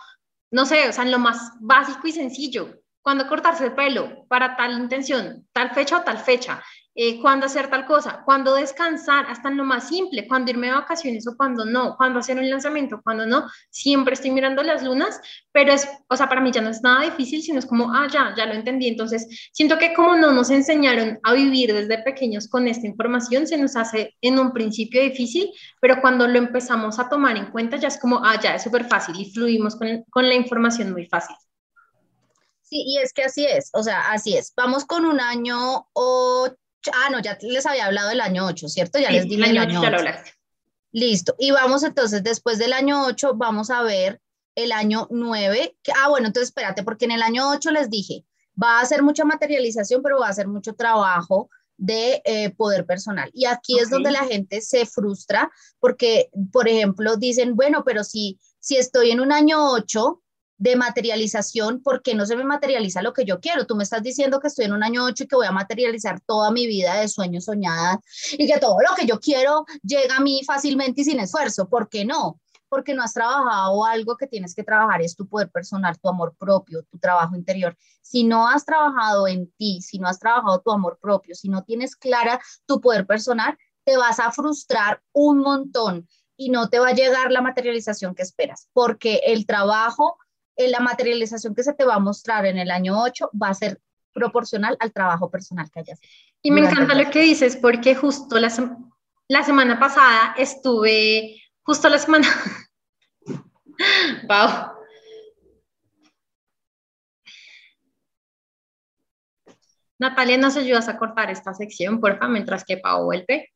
no 0.51 0.65
sé, 0.65 0.89
o 0.89 0.91
sea, 0.91 1.05
lo 1.05 1.19
más 1.19 1.51
básico 1.59 2.07
y 2.07 2.11
sencillo. 2.11 2.81
Cuando 3.01 3.27
cortarse 3.27 3.65
el 3.65 3.75
pelo 3.75 4.25
para 4.27 4.57
tal 4.57 4.79
intención, 4.79 5.47
tal 5.53 5.71
fecha 5.71 5.99
o 5.99 6.03
tal 6.03 6.17
fecha, 6.17 6.61
eh, 6.99 7.21
cuándo 7.21 7.45
hacer 7.45 7.69
tal 7.69 7.85
cosa, 7.85 8.23
cuándo 8.25 8.55
descansar, 8.55 9.27
hasta 9.29 9.49
en 9.49 9.57
lo 9.57 9.63
más 9.63 9.87
simple, 9.87 10.27
cuándo 10.27 10.49
irme 10.49 10.65
de 10.65 10.73
vacaciones 10.73 11.27
o 11.27 11.37
cuándo 11.37 11.63
no, 11.63 11.95
cuándo 11.95 12.17
hacer 12.17 12.39
un 12.39 12.49
lanzamiento, 12.49 13.01
cuándo 13.03 13.27
no, 13.27 13.47
siempre 13.69 14.15
estoy 14.15 14.31
mirando 14.31 14.63
las 14.63 14.81
lunas, 14.81 15.21
pero 15.51 15.73
es, 15.73 15.87
o 16.09 16.17
sea, 16.17 16.27
para 16.27 16.41
mí 16.41 16.51
ya 16.51 16.59
no 16.59 16.71
es 16.71 16.81
nada 16.81 17.03
difícil, 17.03 17.43
sino 17.43 17.59
es 17.59 17.67
como, 17.67 17.93
ah, 17.93 18.07
ya, 18.11 18.33
ya 18.35 18.47
lo 18.47 18.55
entendí. 18.55 18.87
Entonces, 18.87 19.27
siento 19.53 19.77
que 19.77 19.93
como 19.93 20.15
no 20.15 20.31
nos 20.31 20.49
enseñaron 20.49 21.19
a 21.21 21.33
vivir 21.33 21.71
desde 21.71 22.01
pequeños 22.01 22.47
con 22.47 22.67
esta 22.67 22.87
información, 22.87 23.45
se 23.45 23.59
nos 23.59 23.75
hace 23.75 24.15
en 24.21 24.39
un 24.39 24.51
principio 24.51 24.99
difícil, 24.99 25.51
pero 25.79 26.01
cuando 26.01 26.27
lo 26.27 26.39
empezamos 26.39 26.97
a 26.97 27.07
tomar 27.07 27.37
en 27.37 27.51
cuenta, 27.51 27.77
ya 27.77 27.89
es 27.89 27.99
como, 27.99 28.25
ah, 28.25 28.39
ya 28.41 28.55
es 28.55 28.63
súper 28.63 28.85
fácil 28.85 29.15
y 29.19 29.31
fluimos 29.31 29.75
con, 29.75 30.03
con 30.09 30.27
la 30.27 30.33
información 30.33 30.93
muy 30.93 31.05
fácil. 31.05 31.35
Sí, 32.63 32.83
y 32.87 32.97
es 32.97 33.13
que 33.13 33.23
así 33.23 33.45
es, 33.45 33.69
o 33.73 33.83
sea, 33.83 34.11
así 34.11 34.35
es. 34.35 34.51
Vamos 34.57 34.83
con 34.83 35.05
un 35.05 35.21
año 35.21 35.87
o 35.93 36.49
Ah, 36.93 37.09
no, 37.09 37.19
ya 37.19 37.37
les 37.41 37.65
había 37.65 37.85
hablado 37.85 38.09
del 38.09 38.21
año 38.21 38.45
8, 38.45 38.69
¿cierto? 38.69 38.99
Ya 38.99 39.11
les 39.11 39.25
dije 39.25 39.49
el 39.49 39.57
año, 39.57 39.81
8. 39.81 39.91
Listo. 40.91 41.35
Y 41.37 41.51
vamos 41.51 41.83
entonces, 41.83 42.23
después 42.23 42.57
del 42.57 42.73
año 42.73 43.05
8, 43.05 43.33
vamos 43.35 43.69
a 43.69 43.83
ver 43.83 44.21
el 44.55 44.71
año 44.71 45.07
9. 45.11 45.77
ah, 45.95 46.09
bueno, 46.09 46.27
entonces 46.27 46.49
espérate, 46.49 46.83
porque 46.83 47.05
en 47.05 47.11
el 47.11 47.21
año 47.21 47.49
8 47.49 47.71
les 47.71 47.89
dije, 47.89 48.25
va 48.61 48.79
a 48.79 48.85
ser 48.85 49.03
mucha 49.03 49.23
materialización, 49.23 50.01
pero 50.01 50.19
va 50.19 50.29
a 50.29 50.33
ser 50.33 50.47
mucho 50.47 50.73
trabajo 50.73 51.49
de 51.77 52.21
eh, 52.25 52.49
poder 52.49 52.85
personal. 52.85 53.29
Y 53.33 53.45
aquí 53.45 53.79
es 53.79 53.89
donde 53.89 54.11
la 54.11 54.25
gente 54.25 54.61
se 54.61 54.85
frustra 54.85 55.51
porque, 55.79 56.29
por 56.51 56.67
ejemplo, 56.67 57.15
dicen, 57.17 57.55
bueno, 57.55 57.83
pero 57.85 58.03
si, 58.03 58.39
si 58.59 58.77
estoy 58.77 59.11
en 59.11 59.19
un 59.19 59.31
año 59.31 59.71
8, 59.71 60.21
de 60.57 60.75
materialización, 60.75 61.81
porque 61.83 62.15
no 62.15 62.25
se 62.25 62.35
me 62.35 62.43
materializa 62.43 63.01
lo 63.01 63.13
que 63.13 63.25
yo 63.25 63.39
quiero. 63.39 63.65
Tú 63.65 63.75
me 63.75 63.83
estás 63.83 64.01
diciendo 64.01 64.39
que 64.39 64.47
estoy 64.47 64.65
en 64.65 64.73
un 64.73 64.83
año 64.83 65.03
8 65.05 65.23
y 65.23 65.27
que 65.27 65.35
voy 65.35 65.47
a 65.47 65.51
materializar 65.51 66.19
toda 66.21 66.51
mi 66.51 66.65
vida 66.67 66.95
de 66.95 67.07
sueños 67.07 67.45
soñadas 67.45 67.97
y 68.31 68.47
que 68.47 68.59
todo 68.59 68.77
lo 68.81 68.95
que 68.95 69.05
yo 69.05 69.19
quiero 69.19 69.65
llega 69.83 70.17
a 70.17 70.21
mí 70.21 70.41
fácilmente 70.45 71.01
y 71.01 71.05
sin 71.05 71.19
esfuerzo. 71.19 71.69
¿Por 71.69 71.89
qué 71.89 72.05
no? 72.05 72.39
Porque 72.69 72.93
no 72.93 73.03
has 73.03 73.13
trabajado 73.13 73.85
algo 73.85 74.17
que 74.17 74.27
tienes 74.27 74.53
que 74.53 74.63
trabajar, 74.63 75.01
es 75.01 75.15
tu 75.15 75.27
poder 75.27 75.49
personal, 75.49 75.97
tu 75.99 76.09
amor 76.09 76.35
propio, 76.37 76.83
tu 76.83 76.97
trabajo 76.97 77.35
interior. 77.35 77.77
Si 78.01 78.23
no 78.23 78.47
has 78.47 78.65
trabajado 78.65 79.27
en 79.27 79.51
ti, 79.57 79.81
si 79.81 79.99
no 79.99 80.07
has 80.07 80.19
trabajado 80.19 80.59
tu 80.59 80.71
amor 80.71 80.97
propio, 81.01 81.35
si 81.35 81.49
no 81.49 81.63
tienes 81.63 81.95
clara 81.95 82.41
tu 82.65 82.81
poder 82.81 83.05
personal, 83.05 83.57
te 83.85 83.95
vas 83.95 84.19
a 84.19 84.31
frustrar 84.31 85.01
un 85.13 85.39
montón 85.39 86.07
y 86.35 86.49
no 86.49 86.69
te 86.69 86.79
va 86.79 86.89
a 86.89 86.93
llegar 86.93 87.31
la 87.31 87.41
materialización 87.41 88.13
que 88.13 88.21
esperas, 88.21 88.69
porque 88.73 89.21
el 89.25 89.45
trabajo 89.45 90.17
la 90.57 90.79
materialización 90.79 91.53
que 91.53 91.63
se 91.63 91.73
te 91.73 91.85
va 91.85 91.95
a 91.95 91.99
mostrar 91.99 92.45
en 92.45 92.57
el 92.57 92.71
año 92.71 92.99
8 92.99 93.31
va 93.41 93.49
a 93.49 93.53
ser 93.53 93.79
proporcional 94.11 94.75
al 94.79 94.91
trabajo 94.91 95.29
personal 95.29 95.69
que 95.71 95.81
hayas. 95.81 95.99
Y 96.41 96.51
me 96.51 96.61
encanta 96.61 96.95
lo 96.95 97.09
que 97.11 97.21
dices 97.21 97.55
porque 97.55 97.93
justo 97.95 98.39
la, 98.39 98.51
la 99.27 99.43
semana 99.43 99.79
pasada 99.79 100.33
estuve, 100.37 101.35
justo 101.61 101.87
la 101.89 101.99
semana... 101.99 102.27
wow. 104.27 104.77
Natalia, 109.99 110.37
¿nos 110.37 110.55
ayudas 110.57 110.87
a 110.87 110.97
cortar 110.97 111.29
esta 111.31 111.53
sección, 111.53 111.99
porfa, 111.99 112.27
mientras 112.27 112.63
que 112.63 112.77
Pau 112.77 113.05
vuelve? 113.05 113.51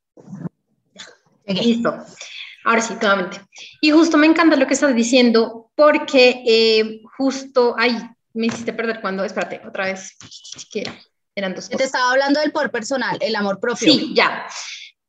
Listo. 1.46 1.96
Ahora 2.64 2.80
sí, 2.80 2.94
nuevamente. 3.00 3.40
Y 3.80 3.90
justo 3.90 4.16
me 4.16 4.26
encanta 4.26 4.56
lo 4.56 4.66
que 4.66 4.74
estás 4.74 4.94
diciendo 4.94 5.61
porque 5.82 6.44
eh, 6.46 7.02
justo 7.16 7.74
ahí 7.76 7.96
me 8.34 8.46
hiciste 8.46 8.72
perder 8.72 9.00
cuando, 9.00 9.24
espérate, 9.24 9.60
otra 9.66 9.86
vez, 9.86 10.16
siquiera, 10.30 10.94
eran 11.34 11.56
dos 11.56 11.68
Te 11.68 11.82
estaba 11.82 12.12
hablando 12.12 12.38
del 12.38 12.52
por 12.52 12.70
personal, 12.70 13.18
el 13.20 13.34
amor 13.34 13.58
propio. 13.58 13.92
Sí, 13.92 14.12
ya. 14.14 14.46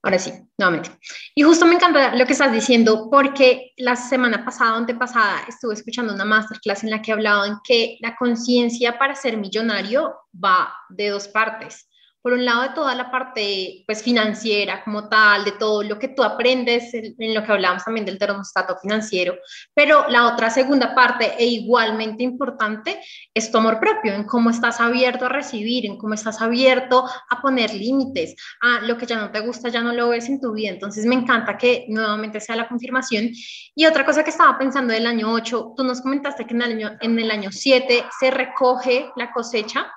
Ahora 0.02 0.18
sí, 0.18 0.34
nuevamente. 0.58 0.90
Y 1.36 1.44
justo 1.44 1.68
me 1.68 1.76
encanta 1.76 2.16
lo 2.16 2.26
que 2.26 2.34
estás 2.34 2.52
diciendo 2.52 3.08
porque 3.12 3.72
la 3.78 3.96
semana 3.96 4.44
pasada, 4.44 4.76
antepasada, 4.76 5.44
estuve 5.48 5.76
escuchando 5.76 6.12
una 6.12 6.26
masterclass 6.26 6.84
en 6.84 6.90
la 6.90 7.04
que 7.04 7.12
hablaban 7.12 7.60
que 7.64 7.98
la 8.02 8.16
conciencia 8.16 8.98
para 8.98 9.14
ser 9.14 9.38
millonario 9.38 10.16
va 10.44 10.74
de 10.90 11.10
dos 11.10 11.28
partes 11.28 11.88
por 12.24 12.32
un 12.32 12.46
lado 12.46 12.62
de 12.62 12.70
toda 12.70 12.96
la 12.96 13.12
parte 13.12 13.84
pues 13.86 14.02
financiera 14.02 14.82
como 14.84 15.10
tal, 15.10 15.44
de 15.44 15.52
todo 15.52 15.84
lo 15.84 16.00
que 16.00 16.08
tú 16.08 16.24
aprendes 16.24 16.94
en, 16.94 17.34
lo 17.34 17.44
que 17.44 17.52
hablábamos 17.52 17.84
también 17.84 18.06
del 18.06 18.18
termostato 18.18 18.78
financiero, 18.78 19.36
pero 19.74 20.08
la 20.08 20.34
otra 20.34 20.50
segunda 20.50 20.96
parte 20.96 21.34
e 21.38 21.46
igualmente 21.46 22.24
importante 22.24 23.02
es 23.34 23.52
tu 23.52 23.58
amor 23.58 23.78
propio, 23.80 24.14
en 24.14 24.24
cómo 24.24 24.50
estás 24.50 24.80
abierto 24.80 25.26
a 25.26 25.30
recibir, 25.30 25.86
en 25.86 25.98
cómo 25.98 26.14
estás 26.14 26.42
abierto 26.42 27.04
a 27.30 27.42
poner 27.42 27.74
límites, 27.74 28.36
a 28.62 28.80
lo 28.80 28.98
que 28.98 29.06
ya 29.06 29.18
no 29.18 29.30
te 29.30 29.42
gusta, 29.42 29.68
ya 29.68 29.82
no 29.82 29.92
lo 29.92 30.08
ves 30.08 30.30
en 30.30 30.40
tu 30.40 30.54
vida. 30.54 30.70
Entonces 30.70 31.06
me 31.06 31.16
encanta 31.16 31.58
que 31.58 31.86
nuevamente 31.90 32.40
sea 32.40 32.56
la 32.56 32.70
confirmación. 32.70 33.32
Y 33.76 33.86
otra 33.86 34.06
cosa 34.06 34.24
que 34.24 34.30
estaba 34.30 34.58
pensando 34.58 34.94
del 34.94 35.08
año 35.08 35.30
8, 35.30 35.74
tú 35.76 35.84
nos 35.84 36.00
comentaste 36.00 36.46
que 36.46 36.54
en 36.54 36.62
el 36.62 36.72
año, 36.72 36.98
en 37.02 37.20
el 37.20 37.32
año 37.32 37.52
7 37.52 38.06
se 38.18 38.32
recoge 38.32 39.12
la 39.18 39.32
cosecha 39.34 39.92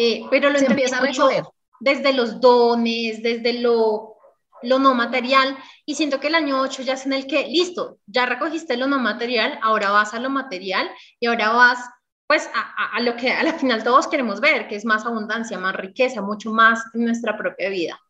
eh, 0.00 0.24
pero 0.30 0.48
lo 0.48 0.60
empieza 0.60 0.98
a 0.98 1.00
recoger 1.00 1.42
desde 1.80 2.12
los 2.12 2.40
dones, 2.40 3.20
desde 3.20 3.54
lo, 3.54 4.14
lo 4.62 4.78
no 4.78 4.94
material, 4.94 5.58
y 5.84 5.96
siento 5.96 6.20
que 6.20 6.28
el 6.28 6.36
año 6.36 6.60
8 6.60 6.82
ya 6.82 6.92
es 6.92 7.04
en 7.04 7.14
el 7.14 7.26
que, 7.26 7.48
listo, 7.48 7.98
ya 8.06 8.24
recogiste 8.24 8.76
lo 8.76 8.86
no 8.86 9.00
material, 9.00 9.58
ahora 9.60 9.90
vas 9.90 10.14
a 10.14 10.20
lo 10.20 10.30
material 10.30 10.88
y 11.18 11.26
ahora 11.26 11.50
vas 11.50 11.80
pues 12.28 12.48
a, 12.54 12.96
a, 12.96 13.00
lo 13.00 13.16
que 13.16 13.32
a 13.32 13.42
la 13.42 13.54
final 13.54 13.82
todos 13.82 14.06
queremos 14.06 14.40
ver, 14.40 14.68
que 14.68 14.76
es 14.76 14.84
más 14.84 15.04
abundancia, 15.04 15.58
más 15.58 15.74
riqueza, 15.74 16.22
mucho 16.22 16.52
más 16.52 16.80
en 16.94 17.04
nuestra 17.04 17.36
propia 17.36 17.68
vida. 17.68 18.00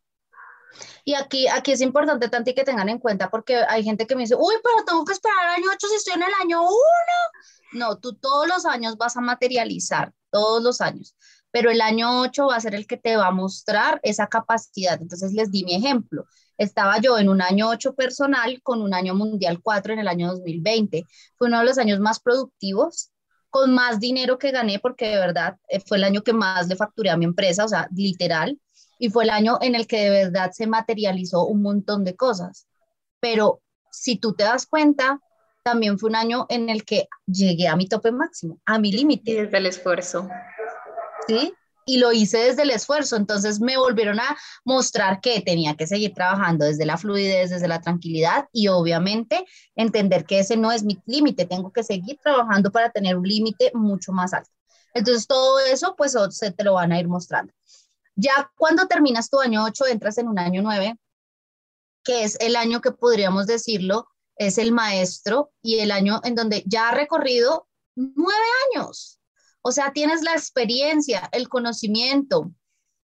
Y 1.03 1.15
aquí, 1.15 1.47
aquí 1.47 1.71
es 1.71 1.81
importante 1.81 2.29
tanto 2.29 2.53
que 2.53 2.63
tengan 2.63 2.89
en 2.89 2.99
cuenta 2.99 3.31
porque 3.31 3.63
hay 3.67 3.83
gente 3.83 4.05
que 4.05 4.15
me 4.15 4.21
dice, 4.21 4.35
uy, 4.35 4.53
pero 4.61 4.85
tengo 4.85 5.03
que 5.05 5.13
esperar 5.13 5.37
el 5.47 5.63
año 5.63 5.71
8 5.73 5.87
si 5.87 5.95
estoy 5.95 6.13
en 6.13 6.23
el 6.23 6.33
año 6.39 6.61
1. 6.61 6.71
No, 7.71 7.97
tú 7.97 8.13
todos 8.13 8.47
los 8.47 8.67
años 8.67 8.95
vas 8.97 9.17
a 9.17 9.21
materializar, 9.21 10.13
todos 10.29 10.61
los 10.61 10.81
años 10.81 11.15
pero 11.51 11.71
el 11.71 11.81
año 11.81 12.21
8 12.21 12.47
va 12.47 12.55
a 12.55 12.59
ser 12.61 12.75
el 12.75 12.87
que 12.87 12.97
te 12.97 13.17
va 13.17 13.27
a 13.27 13.31
mostrar 13.31 13.99
esa 14.03 14.27
capacidad. 14.27 15.01
Entonces 15.01 15.33
les 15.33 15.51
di 15.51 15.63
mi 15.63 15.75
ejemplo. 15.75 16.25
Estaba 16.57 16.99
yo 16.99 17.17
en 17.17 17.29
un 17.29 17.41
año 17.41 17.69
8 17.69 17.95
personal 17.95 18.61
con 18.63 18.81
un 18.81 18.93
año 18.93 19.15
mundial 19.15 19.61
4 19.61 19.93
en 19.93 19.99
el 19.99 20.07
año 20.07 20.27
2020. 20.27 21.05
Fue 21.37 21.47
uno 21.47 21.59
de 21.59 21.65
los 21.65 21.77
años 21.77 21.99
más 21.99 22.19
productivos, 22.19 23.11
con 23.49 23.73
más 23.73 23.99
dinero 23.99 24.37
que 24.37 24.51
gané, 24.51 24.79
porque 24.79 25.07
de 25.07 25.17
verdad 25.17 25.57
eh, 25.69 25.79
fue 25.79 25.97
el 25.97 26.03
año 26.03 26.21
que 26.21 26.33
más 26.33 26.67
le 26.67 26.75
facturé 26.75 27.09
a 27.09 27.17
mi 27.17 27.25
empresa, 27.25 27.65
o 27.65 27.67
sea, 27.67 27.87
literal, 27.95 28.59
y 28.99 29.09
fue 29.09 29.23
el 29.23 29.31
año 29.31 29.57
en 29.61 29.75
el 29.75 29.87
que 29.87 30.01
de 30.01 30.09
verdad 30.09 30.51
se 30.51 30.67
materializó 30.67 31.45
un 31.45 31.61
montón 31.61 32.03
de 32.03 32.15
cosas. 32.15 32.67
pero 33.19 33.61
si 33.91 34.17
tú 34.17 34.33
te 34.33 34.43
das 34.43 34.67
cuenta, 34.67 35.19
también 35.63 35.97
fue 35.97 36.09
un 36.09 36.15
año 36.15 36.45
en 36.49 36.69
el 36.69 36.85
que 36.85 37.07
llegué 37.25 37.67
a 37.67 37.75
mi 37.75 37.87
tope 37.87 38.11
máximo, 38.11 38.59
a 38.65 38.79
mi 38.79 38.91
límite. 38.91 39.33
Desde 39.33 39.57
el 39.57 39.65
esfuerzo. 39.65 40.29
¿Sí? 41.29 41.53
Y 41.85 41.97
lo 41.97 42.11
hice 42.11 42.37
desde 42.37 42.61
el 42.61 42.69
esfuerzo, 42.69 43.15
entonces 43.15 43.59
me 43.59 43.75
volvieron 43.77 44.19
a 44.19 44.37
mostrar 44.63 45.21
que 45.21 45.41
tenía 45.41 45.75
que 45.75 45.87
seguir 45.87 46.13
trabajando 46.13 46.65
desde 46.65 46.85
la 46.85 46.97
fluidez, 46.97 47.49
desde 47.49 47.67
la 47.67 47.81
tranquilidad 47.81 48.47
y 48.53 48.67
obviamente 48.67 49.43
entender 49.75 50.25
que 50.25 50.39
ese 50.39 50.55
no 50.55 50.71
es 50.71 50.83
mi 50.83 51.01
límite, 51.07 51.45
tengo 51.45 51.71
que 51.71 51.83
seguir 51.83 52.19
trabajando 52.21 52.71
para 52.71 52.91
tener 52.91 53.17
un 53.17 53.27
límite 53.27 53.71
mucho 53.73 54.11
más 54.11 54.33
alto. 54.33 54.51
Entonces 54.93 55.25
todo 55.25 55.59
eso 55.59 55.95
pues 55.97 56.15
se 56.29 56.51
te 56.51 56.63
lo 56.63 56.75
van 56.75 56.91
a 56.91 56.99
ir 56.99 57.07
mostrando. 57.07 57.53
Ya 58.15 58.51
cuando 58.55 58.85
terminas 58.85 59.29
tu 59.29 59.39
año 59.39 59.63
8, 59.63 59.87
entras 59.87 60.17
en 60.19 60.27
un 60.27 60.37
año 60.37 60.61
9, 60.61 60.95
que 62.03 62.23
es 62.23 62.37
el 62.39 62.55
año 62.55 62.81
que 62.81 62.91
podríamos 62.91 63.47
decirlo, 63.47 64.09
es 64.35 64.57
el 64.57 64.71
maestro 64.71 65.51
y 65.61 65.79
el 65.79 65.91
año 65.91 66.21
en 66.23 66.35
donde 66.35 66.63
ya 66.65 66.89
ha 66.89 66.93
recorrido 66.93 67.67
nueve 67.95 68.45
años. 68.73 69.18
O 69.61 69.71
sea, 69.71 69.91
tienes 69.93 70.21
la 70.21 70.33
experiencia, 70.33 71.29
el 71.31 71.49
conocimiento, 71.49 72.51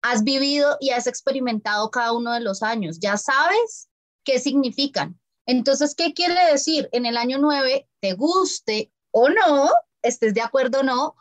has 0.02 0.24
vivido 0.24 0.78
y 0.80 0.92
has 0.92 1.08
experimentado 1.08 1.90
cada 1.90 2.12
uno 2.12 2.32
de 2.34 2.42
los 2.42 2.62
años, 2.62 3.00
ya 3.00 3.18
sabes 3.18 3.90
qué 4.24 4.40
significan. 4.40 5.20
Entonces, 5.48 5.96
¿qué 5.96 6.14
quiere 6.14 6.52
decir? 6.52 6.90
En 6.92 7.06
el 7.06 7.18
año 7.18 7.38
9, 7.40 7.88
te 8.00 8.14
guste 8.14 8.92
o 9.12 9.30
no, 9.30 9.70
estés 10.02 10.34
de 10.34 10.42
acuerdo 10.42 10.82
o 10.82 10.84
no, 10.84 11.16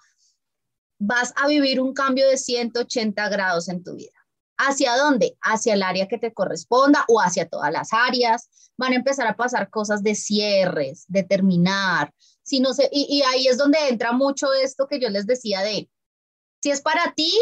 vas 0.98 1.32
a 1.36 1.46
vivir 1.46 1.80
un 1.80 1.94
cambio 1.94 2.28
de 2.28 2.36
180 2.36 3.28
grados 3.28 3.68
en 3.68 3.82
tu 3.82 3.94
vida. 3.94 4.12
¿Hacia 4.56 4.96
dónde? 4.96 5.36
Hacia 5.40 5.74
el 5.74 5.82
área 5.82 6.06
que 6.06 6.18
te 6.18 6.32
corresponda 6.32 7.04
o 7.08 7.20
hacia 7.20 7.48
todas 7.48 7.72
las 7.72 7.92
áreas. 7.92 8.70
Van 8.76 8.92
a 8.92 8.96
empezar 8.96 9.26
a 9.26 9.36
pasar 9.36 9.68
cosas 9.68 10.02
de 10.02 10.14
cierres, 10.14 11.04
de 11.08 11.22
terminar. 11.24 12.12
Si 12.44 12.62
sé, 12.74 12.88
y, 12.92 13.06
y 13.08 13.22
ahí 13.22 13.48
es 13.48 13.58
donde 13.58 13.78
entra 13.88 14.12
mucho 14.12 14.52
esto 14.52 14.86
que 14.86 15.00
yo 15.00 15.08
les 15.08 15.26
decía 15.26 15.62
de, 15.62 15.90
si 16.62 16.70
es 16.70 16.80
para 16.80 17.12
ti, 17.14 17.32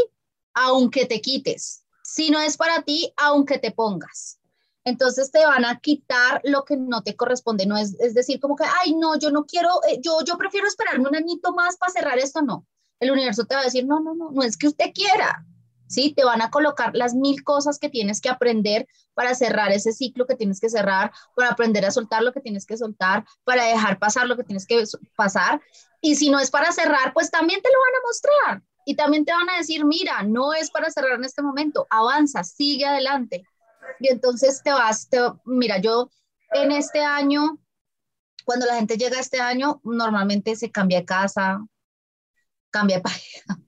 aunque 0.54 1.06
te 1.06 1.20
quites. 1.20 1.84
Si 2.02 2.30
no 2.30 2.40
es 2.40 2.56
para 2.56 2.82
ti, 2.82 3.12
aunque 3.16 3.58
te 3.58 3.72
pongas. 3.72 4.38
Entonces 4.84 5.30
te 5.30 5.44
van 5.44 5.64
a 5.64 5.78
quitar 5.80 6.40
lo 6.44 6.64
que 6.64 6.76
no 6.76 7.02
te 7.02 7.14
corresponde. 7.14 7.66
No 7.66 7.76
es, 7.76 7.94
es 8.00 8.14
decir, 8.14 8.40
como 8.40 8.56
que, 8.56 8.64
ay, 8.80 8.94
no, 8.94 9.18
yo 9.18 9.30
no 9.30 9.44
quiero, 9.44 9.80
eh, 9.88 10.00
yo, 10.00 10.22
yo 10.24 10.38
prefiero 10.38 10.66
esperarme 10.66 11.08
un 11.08 11.16
añito 11.16 11.52
más 11.52 11.76
para 11.76 11.92
cerrar 11.92 12.18
esto. 12.18 12.42
No, 12.42 12.66
el 13.00 13.10
universo 13.10 13.44
te 13.44 13.54
va 13.54 13.60
a 13.62 13.64
decir, 13.64 13.84
no, 13.84 14.00
no, 14.00 14.14
no, 14.14 14.30
no 14.30 14.42
es 14.42 14.56
que 14.56 14.68
usted 14.68 14.92
quiera, 14.94 15.44
¿sí? 15.92 16.14
Te 16.14 16.24
van 16.24 16.42
a 16.42 16.50
colocar 16.50 16.90
las 16.94 17.14
mil 17.14 17.44
cosas 17.44 17.78
que 17.78 17.88
tienes 17.88 18.20
que 18.20 18.28
aprender 18.28 18.86
para 19.14 19.34
cerrar 19.34 19.72
ese 19.72 19.92
ciclo 19.92 20.26
que 20.26 20.36
tienes 20.36 20.60
que 20.60 20.70
cerrar, 20.70 21.12
para 21.36 21.50
aprender 21.50 21.84
a 21.84 21.90
soltar 21.90 22.22
lo 22.22 22.32
que 22.32 22.40
tienes 22.40 22.66
que 22.66 22.76
soltar, 22.76 23.24
para 23.44 23.64
dejar 23.64 23.98
pasar 23.98 24.26
lo 24.26 24.36
que 24.36 24.44
tienes 24.44 24.66
que 24.66 24.82
pasar. 25.16 25.60
Y 26.00 26.16
si 26.16 26.30
no 26.30 26.40
es 26.40 26.50
para 26.50 26.72
cerrar, 26.72 27.12
pues 27.12 27.30
también 27.30 27.60
te 27.62 27.68
lo 27.68 27.78
van 27.78 27.94
a 27.94 28.06
mostrar. 28.06 28.62
Y 28.84 28.96
también 28.96 29.24
te 29.24 29.32
van 29.32 29.48
a 29.48 29.58
decir, 29.58 29.84
mira, 29.84 30.22
no 30.22 30.54
es 30.54 30.70
para 30.70 30.90
cerrar 30.90 31.12
en 31.12 31.24
este 31.24 31.42
momento, 31.42 31.86
avanza, 31.90 32.42
sigue 32.42 32.84
adelante. 32.84 33.44
Y 34.00 34.08
entonces 34.08 34.62
te 34.62 34.72
vas, 34.72 35.08
te, 35.08 35.18
mira, 35.44 35.78
yo 35.78 36.10
en 36.52 36.72
este 36.72 37.00
año, 37.00 37.58
cuando 38.44 38.66
la 38.66 38.74
gente 38.74 38.96
llega 38.96 39.18
a 39.18 39.20
este 39.20 39.40
año, 39.40 39.80
normalmente 39.84 40.56
se 40.56 40.70
cambia 40.70 41.00
de 41.00 41.04
casa, 41.04 41.64
cambia 42.70 42.96
de 42.96 43.02
pareja 43.02 43.60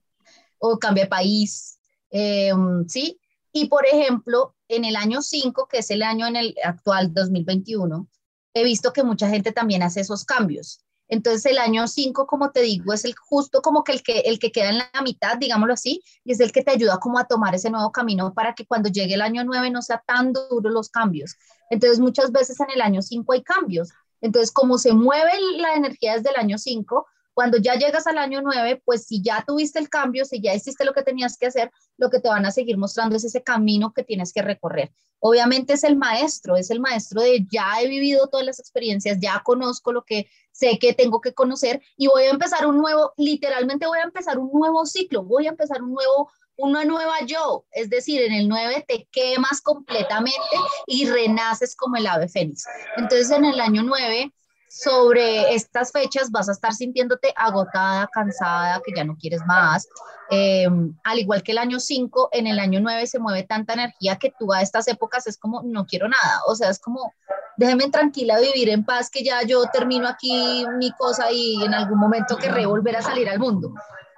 o 0.58 0.78
cambia 0.78 1.04
de 1.04 1.10
país, 1.10 1.73
em, 2.14 2.86
¿sí? 2.88 3.20
Y 3.52 3.66
por 3.66 3.86
ejemplo, 3.86 4.54
en 4.68 4.84
el 4.84 4.94
año 4.94 5.20
5, 5.20 5.66
que 5.68 5.78
es 5.78 5.90
el 5.90 6.02
año 6.02 6.26
en 6.28 6.36
el 6.36 6.54
actual 6.62 7.12
2021, 7.12 8.08
he 8.54 8.62
visto 8.62 8.92
que 8.92 9.02
mucha 9.02 9.28
gente 9.28 9.50
también 9.50 9.82
hace 9.82 10.00
esos 10.00 10.24
cambios. 10.24 10.80
Entonces 11.08 11.44
el 11.46 11.58
año 11.58 11.88
5, 11.88 12.26
como 12.26 12.52
te 12.52 12.62
digo, 12.62 12.92
es 12.92 13.04
el 13.04 13.14
justo 13.16 13.62
como 13.62 13.82
que 13.82 13.92
el, 13.92 14.02
que 14.02 14.20
el 14.20 14.38
que 14.38 14.52
queda 14.52 14.70
en 14.70 14.78
la 14.78 15.02
mitad, 15.02 15.36
digámoslo 15.38 15.74
así, 15.74 16.02
y 16.24 16.32
es 16.32 16.40
el 16.40 16.52
que 16.52 16.62
te 16.62 16.70
ayuda 16.70 16.98
como 16.98 17.18
a 17.18 17.24
tomar 17.24 17.54
ese 17.54 17.68
nuevo 17.68 17.90
camino 17.90 18.32
para 18.32 18.54
que 18.54 18.64
cuando 18.64 18.88
llegue 18.88 19.14
el 19.14 19.20
año 19.20 19.42
9 19.44 19.70
no 19.70 19.82
sea 19.82 20.02
tan 20.06 20.32
duro 20.32 20.70
los 20.70 20.88
cambios. 20.88 21.36
Entonces 21.68 21.98
muchas 21.98 22.30
veces 22.30 22.60
en 22.60 22.70
el 22.70 22.80
año 22.80 23.02
5 23.02 23.32
hay 23.32 23.42
cambios. 23.42 23.90
Entonces 24.20 24.52
como 24.52 24.78
se 24.78 24.94
mueve 24.94 25.32
la 25.58 25.74
energía 25.74 26.14
desde 26.16 26.30
el 26.30 26.36
año 26.36 26.58
5, 26.58 27.06
cuando 27.34 27.58
ya 27.58 27.74
llegas 27.74 28.06
al 28.06 28.18
año 28.18 28.40
9, 28.42 28.82
pues 28.84 29.06
si 29.06 29.22
ya 29.22 29.44
tuviste 29.46 29.78
el 29.78 29.90
cambio, 29.90 30.24
si 30.24 30.40
ya 30.40 30.54
hiciste 30.54 30.84
lo 30.84 30.94
que 30.94 31.02
tenías 31.02 31.36
que 31.36 31.46
hacer, 31.46 31.70
lo 31.98 32.08
que 32.08 32.20
te 32.20 32.28
van 32.28 32.46
a 32.46 32.50
seguir 32.50 32.78
mostrando 32.78 33.16
es 33.16 33.24
ese 33.24 33.42
camino 33.42 33.92
que 33.92 34.04
tienes 34.04 34.32
que 34.32 34.42
recorrer. 34.42 34.92
Obviamente 35.18 35.72
es 35.72 35.84
el 35.84 35.96
maestro, 35.96 36.56
es 36.56 36.70
el 36.70 36.80
maestro 36.80 37.22
de 37.22 37.46
ya 37.50 37.80
he 37.80 37.88
vivido 37.88 38.28
todas 38.28 38.46
las 38.46 38.60
experiencias, 38.60 39.18
ya 39.20 39.42
conozco 39.44 39.92
lo 39.92 40.04
que 40.04 40.28
sé 40.52 40.78
que 40.78 40.92
tengo 40.92 41.20
que 41.20 41.34
conocer 41.34 41.82
y 41.96 42.06
voy 42.06 42.24
a 42.24 42.30
empezar 42.30 42.66
un 42.66 42.78
nuevo, 42.78 43.12
literalmente 43.16 43.86
voy 43.86 43.98
a 43.98 44.04
empezar 44.04 44.38
un 44.38 44.50
nuevo 44.52 44.86
ciclo, 44.86 45.24
voy 45.24 45.46
a 45.46 45.50
empezar 45.50 45.82
un 45.82 45.92
nuevo 45.92 46.30
una 46.56 46.84
nueva 46.84 47.14
yo, 47.26 47.66
es 47.72 47.90
decir, 47.90 48.22
en 48.22 48.32
el 48.32 48.48
9 48.48 48.84
te 48.86 49.08
quemas 49.10 49.60
completamente 49.60 50.38
y 50.86 51.06
renaces 51.06 51.74
como 51.74 51.96
el 51.96 52.06
ave 52.06 52.28
fénix. 52.28 52.64
Entonces 52.96 53.30
en 53.30 53.44
el 53.44 53.60
año 53.60 53.82
9 53.82 54.32
sobre 54.74 55.54
estas 55.54 55.92
fechas 55.92 56.32
vas 56.32 56.48
a 56.48 56.52
estar 56.52 56.72
sintiéndote 56.72 57.32
agotada, 57.36 58.08
cansada, 58.12 58.82
que 58.84 58.92
ya 58.92 59.04
no 59.04 59.16
quieres 59.16 59.40
más. 59.46 59.86
Eh, 60.30 60.66
al 61.04 61.18
igual 61.20 61.44
que 61.44 61.52
el 61.52 61.58
año 61.58 61.78
5, 61.78 62.30
en 62.32 62.48
el 62.48 62.58
año 62.58 62.80
9 62.80 63.06
se 63.06 63.20
mueve 63.20 63.44
tanta 63.44 63.74
energía 63.74 64.16
que 64.16 64.34
tú 64.36 64.52
a 64.52 64.62
estas 64.62 64.88
épocas 64.88 65.28
es 65.28 65.38
como, 65.38 65.62
no 65.62 65.86
quiero 65.86 66.08
nada. 66.08 66.40
O 66.48 66.56
sea, 66.56 66.70
es 66.70 66.80
como, 66.80 67.12
déjeme 67.56 67.88
tranquila 67.88 68.40
vivir 68.40 68.68
en 68.68 68.84
paz, 68.84 69.10
que 69.10 69.22
ya 69.22 69.44
yo 69.44 69.62
termino 69.72 70.08
aquí 70.08 70.66
mi 70.76 70.90
cosa 70.90 71.30
y 71.30 71.62
en 71.62 71.72
algún 71.72 72.00
momento 72.00 72.36
querré 72.36 72.66
volver 72.66 72.96
a 72.96 73.02
salir 73.02 73.28
al 73.28 73.38
mundo. 73.38 73.72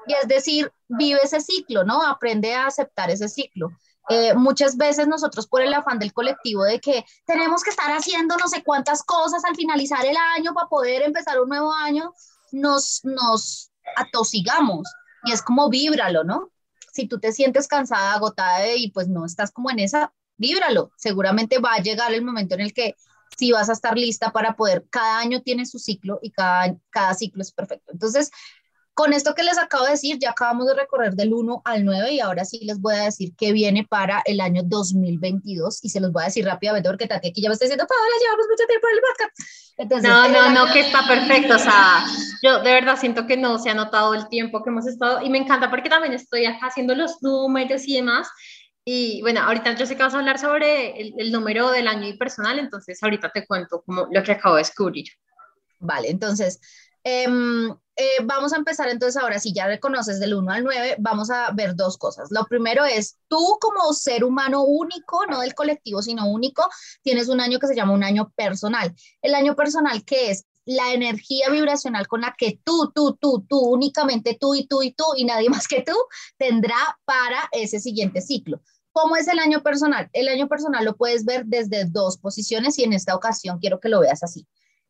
Y 0.06 0.14
es 0.14 0.26
decir, 0.26 0.72
vive 0.88 1.20
ese 1.22 1.42
ciclo, 1.42 1.84
¿no? 1.84 2.02
Aprende 2.02 2.54
a 2.54 2.68
aceptar 2.68 3.10
ese 3.10 3.28
ciclo. 3.28 3.72
Eh, 4.08 4.34
muchas 4.34 4.76
veces 4.76 5.08
nosotros 5.08 5.48
por 5.48 5.62
el 5.62 5.74
afán 5.74 5.98
del 5.98 6.12
colectivo 6.12 6.62
de 6.64 6.80
que 6.80 7.04
tenemos 7.24 7.64
que 7.64 7.70
estar 7.70 7.90
haciendo 7.90 8.36
no 8.36 8.46
sé 8.46 8.62
cuántas 8.62 9.02
cosas 9.02 9.44
al 9.44 9.56
finalizar 9.56 10.04
el 10.06 10.16
año 10.36 10.54
para 10.54 10.68
poder 10.68 11.02
empezar 11.02 11.40
un 11.40 11.48
nuevo 11.48 11.72
año, 11.72 12.12
nos, 12.52 13.00
nos 13.04 13.72
atosigamos 13.96 14.88
y 15.24 15.32
es 15.32 15.42
como 15.42 15.68
víbralo, 15.68 16.22
¿no? 16.22 16.50
Si 16.92 17.08
tú 17.08 17.18
te 17.18 17.32
sientes 17.32 17.66
cansada, 17.66 18.14
agotada 18.14 18.74
y 18.74 18.90
pues 18.92 19.08
no 19.08 19.26
estás 19.26 19.50
como 19.50 19.70
en 19.70 19.80
esa, 19.80 20.12
víbralo. 20.36 20.92
Seguramente 20.96 21.58
va 21.58 21.74
a 21.74 21.82
llegar 21.82 22.14
el 22.14 22.24
momento 22.24 22.54
en 22.54 22.60
el 22.60 22.72
que 22.72 22.94
sí 23.36 23.52
vas 23.52 23.68
a 23.68 23.72
estar 23.72 23.96
lista 23.98 24.32
para 24.32 24.56
poder, 24.56 24.86
cada 24.90 25.18
año 25.18 25.42
tiene 25.42 25.66
su 25.66 25.78
ciclo 25.78 26.18
y 26.22 26.30
cada, 26.30 26.76
cada 26.90 27.14
ciclo 27.14 27.42
es 27.42 27.52
perfecto. 27.52 27.92
Entonces, 27.92 28.30
con 28.96 29.12
esto 29.12 29.34
que 29.34 29.42
les 29.42 29.58
acabo 29.58 29.84
de 29.84 29.90
decir, 29.90 30.16
ya 30.18 30.30
acabamos 30.30 30.66
de 30.66 30.74
recorrer 30.74 31.12
del 31.12 31.34
1 31.34 31.60
al 31.66 31.84
9 31.84 32.12
y 32.12 32.20
ahora 32.20 32.46
sí 32.46 32.60
les 32.64 32.80
voy 32.80 32.94
a 32.94 33.02
decir 33.02 33.34
qué 33.36 33.52
viene 33.52 33.86
para 33.86 34.22
el 34.24 34.40
año 34.40 34.62
2022 34.64 35.80
y 35.84 35.90
se 35.90 36.00
los 36.00 36.12
voy 36.12 36.22
a 36.22 36.26
decir 36.26 36.46
rápidamente 36.46 36.88
porque 36.88 37.06
Tati 37.06 37.28
aquí 37.28 37.42
ya 37.42 37.50
me 37.50 37.52
está 37.52 37.66
diciendo, 37.66 37.86
Paola, 37.86 38.14
llevamos 38.22 38.46
mucho 38.48 38.66
tiempo 38.66 38.88
en 38.88 38.94
el 38.94 39.02
podcast. 39.02 39.74
Entonces, 39.76 40.10
no, 40.10 40.28
no, 40.28 40.50
no, 40.50 40.72
que 40.72 40.80
está 40.80 41.06
perfecto, 41.06 41.56
o 41.56 41.58
sea, 41.58 42.06
yo 42.42 42.62
de 42.62 42.72
verdad 42.72 42.98
siento 42.98 43.26
que 43.26 43.36
no 43.36 43.58
se 43.58 43.68
ha 43.68 43.74
notado 43.74 44.14
el 44.14 44.28
tiempo 44.30 44.64
que 44.64 44.70
hemos 44.70 44.86
estado 44.86 45.20
y 45.20 45.28
me 45.28 45.36
encanta 45.36 45.68
porque 45.68 45.90
también 45.90 46.14
estoy 46.14 46.46
acá 46.46 46.68
haciendo 46.68 46.94
los 46.94 47.22
números 47.22 47.86
y 47.86 47.96
demás. 47.96 48.30
Y 48.82 49.20
bueno, 49.20 49.42
ahorita 49.42 49.74
yo 49.74 49.84
sé 49.84 49.94
que 49.94 50.04
vas 50.04 50.14
a 50.14 50.18
hablar 50.18 50.38
sobre 50.38 50.98
el, 50.98 51.12
el 51.18 51.32
número 51.32 51.70
del 51.70 51.86
año 51.86 52.08
y 52.08 52.16
personal, 52.16 52.58
entonces 52.58 53.02
ahorita 53.02 53.30
te 53.30 53.46
cuento 53.46 53.82
como 53.84 54.08
lo 54.10 54.22
que 54.22 54.32
acabo 54.32 54.54
de 54.54 54.60
descubrir. 54.62 55.04
Vale, 55.80 56.08
entonces, 56.08 56.60
Em, 57.08 57.72
eh, 57.96 58.22
vamos 58.24 58.52
a 58.52 58.56
empezar 58.56 58.90
entonces 58.90 59.20
ahora, 59.20 59.38
si 59.38 59.54
ya 59.54 59.66
reconoces 59.66 60.20
del 60.20 60.34
1 60.34 60.52
al 60.52 60.64
9, 60.64 60.96
vamos 60.98 61.30
a 61.30 61.50
ver 61.52 61.74
dos 61.74 61.96
cosas. 61.96 62.28
Lo 62.30 62.44
primero 62.44 62.84
es, 62.84 63.18
tú 63.26 63.56
como 63.58 63.92
ser 63.94 64.22
humano 64.22 64.64
único, 64.64 65.24
no 65.26 65.40
del 65.40 65.54
colectivo, 65.54 66.02
sino 66.02 66.28
único, 66.28 66.68
tienes 67.02 67.28
un 67.28 67.40
año 67.40 67.58
que 67.58 67.66
se 67.66 67.74
llama 67.74 67.94
un 67.94 68.04
año 68.04 68.30
personal. 68.36 68.94
El 69.22 69.34
año 69.34 69.56
personal, 69.56 70.04
¿qué 70.04 70.30
es? 70.30 70.44
La 70.66 70.92
energía 70.92 71.48
vibracional 71.48 72.06
con 72.06 72.20
la 72.20 72.34
que 72.36 72.60
tú, 72.62 72.92
tú, 72.94 73.16
tú, 73.18 73.46
tú, 73.48 73.60
únicamente 73.60 74.36
tú 74.38 74.54
y 74.54 74.66
tú 74.66 74.82
y 74.82 74.92
tú 74.92 75.04
y 75.16 75.24
nadie 75.24 75.48
más 75.50 75.66
que 75.66 75.82
tú 75.82 75.94
tendrá 76.36 76.98
para 77.06 77.48
ese 77.52 77.80
siguiente 77.80 78.20
ciclo. 78.20 78.60
¿Cómo 78.92 79.16
es 79.16 79.28
el 79.28 79.38
año 79.38 79.62
personal? 79.62 80.10
El 80.12 80.28
año 80.28 80.48
personal 80.48 80.84
lo 80.84 80.96
puedes 80.96 81.24
ver 81.24 81.46
desde 81.46 81.84
dos 81.86 82.18
posiciones 82.18 82.78
y 82.78 82.84
en 82.84 82.92
esta 82.92 83.14
ocasión 83.14 83.58
quiero 83.58 83.80
que 83.80 83.88
lo 83.88 84.00
veas 84.00 84.22
así. 84.22 84.46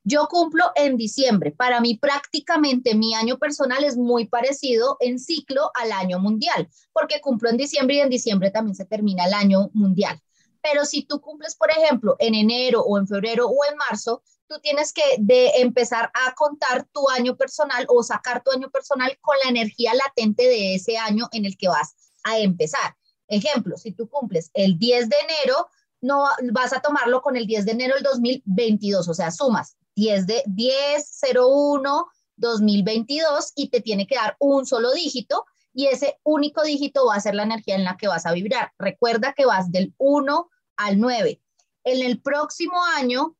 Yo 0.09 0.29
cumplo 0.29 0.71
en 0.77 0.97
diciembre. 0.97 1.51
Para 1.51 1.81
mí 1.81 1.99
prácticamente 1.99 2.95
mi 2.95 3.17
año 3.17 3.39
personal 3.39 3.83
es 3.83 3.97
muy 3.97 4.29
parecido 4.29 4.97
en 5.01 5.19
ciclo 5.19 5.73
al 5.75 5.91
año 5.91 6.21
mundial, 6.21 6.69
porque 6.93 7.21
cumplo 7.21 7.51
en 7.51 7.57
diciembre 7.57 7.97
y 7.97 7.99
en 7.99 8.09
diciembre 8.09 8.53
también 8.53 8.77
se 8.77 8.85
termina 8.85 9.25
el 9.27 9.35
año 9.35 9.69
mundial. 9.75 10.23
Pero 10.63 10.85
si 10.85 11.03
tú 11.03 11.21
cumples, 11.21 11.57
por 11.57 11.73
ejemplo, 11.73 12.15
en 12.21 12.37
enero 12.37 12.83
o 12.83 12.99
en 12.99 13.09
febrero 13.09 13.49
o 13.49 13.57
en 13.69 13.77
marzo, 13.79 14.23
tú 14.47 14.61
tienes 14.61 14.93
que 14.93 15.03
de 15.19 15.49
empezar 15.57 16.13
a 16.15 16.37
contar 16.37 16.87
tu 16.93 17.11
año 17.11 17.37
personal 17.37 17.85
o 17.89 18.05
sacar 18.05 18.45
tu 18.45 18.53
año 18.53 18.71
personal 18.71 19.19
con 19.21 19.35
la 19.43 19.51
energía 19.51 19.93
latente 19.93 20.45
de 20.45 20.77
ese 20.77 20.99
año 20.99 21.29
en 21.33 21.47
el 21.47 21.57
que 21.57 21.67
vas 21.67 21.97
a 22.23 22.39
empezar. 22.39 22.95
Ejemplo, 23.27 23.77
si 23.77 23.91
tú 23.91 24.09
cumples 24.09 24.53
el 24.55 24.79
10 24.79 25.09
de 25.09 25.17
enero, 25.29 25.67
no 26.01 26.27
vas 26.53 26.73
a 26.73 26.81
tomarlo 26.81 27.23
con 27.23 27.37
el 27.37 27.49
10 27.49 27.65
de 27.65 27.73
enero 27.73 27.95
del 27.97 28.05
2022, 28.05 29.09
o 29.09 29.15
sea, 29.15 29.33
sumas 29.33 29.77
10 29.97 30.27
de 30.27 30.43
10 30.47 31.21
01 31.35 32.07
2022 32.37 33.53
y 33.57 33.69
te 33.71 33.81
tiene 33.81 34.07
que 34.07 34.15
dar 34.17 34.37
un 34.39 34.67
solo 34.67 34.93
dígito 34.93 35.45
y 35.73 35.89
ese 35.89 36.19
único 36.23 36.63
dígito 36.63 37.07
va 37.07 37.17
a 37.17 37.21
ser 37.21 37.35
la 37.35 37.43
energía 37.43 37.75
en 37.75 37.85
la 37.85 37.97
que 37.97 38.09
vas 38.09 38.25
a 38.25 38.33
vibrar. 38.33 38.73
Recuerda 38.79 39.35
que 39.35 39.45
vas 39.45 39.71
del 39.71 39.95
1 39.99 40.51
al 40.77 40.99
9. 40.99 41.43
En 41.85 42.03
el 42.03 42.21
próximo 42.21 42.83
año 42.97 43.37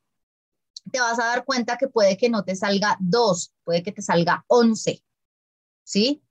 te 0.93 1.01
vas 1.01 1.19
a 1.19 1.27
dar 1.27 1.45
cuenta 1.45 1.79
que 1.79 1.89
puede 1.89 2.17
que 2.17 2.29
no 2.29 2.45
te 2.45 2.55
salga 2.55 2.97
2, 3.01 3.55
puede 3.65 3.83
que 3.83 3.93
te 3.93 4.03
salga 4.03 4.45
11. 4.49 5.03
¿Sí? 5.83 6.23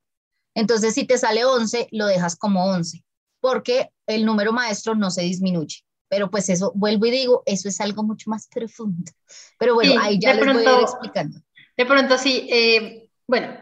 Entonces, 0.53 0.93
si 0.93 1.05
te 1.05 1.17
sale 1.17 1.43
11, 1.43 1.89
lo 1.91 2.05
dejas 2.05 2.35
como 2.35 2.65
11, 2.65 3.03
porque 3.39 3.91
el 4.05 4.25
número 4.25 4.53
maestro 4.53 4.95
no 4.95 5.11
se 5.11 5.23
disminuye. 5.23 5.83
Pero 6.07 6.29
pues 6.29 6.49
eso, 6.49 6.71
vuelvo 6.75 7.05
y 7.07 7.11
digo, 7.11 7.43
eso 7.45 7.67
es 7.67 7.81
algo 7.81 8.03
mucho 8.03 8.29
más 8.29 8.47
profundo. 8.47 9.11
Pero 9.57 9.73
bueno, 9.73 9.99
ahí 10.01 10.19
ya 10.19 10.33
les 10.33 10.45
voy 10.45 10.65
a 10.65 10.73
ir 10.73 10.81
explicando. 10.81 11.39
De 11.77 11.85
pronto 11.85 12.17
sí, 12.17 12.47
eh, 12.51 13.09
bueno, 13.27 13.55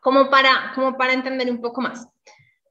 como 0.00 0.30
para, 0.30 0.72
como 0.74 0.96
para 0.96 1.12
entender 1.12 1.50
un 1.50 1.60
poco 1.60 1.80
más. 1.80 2.06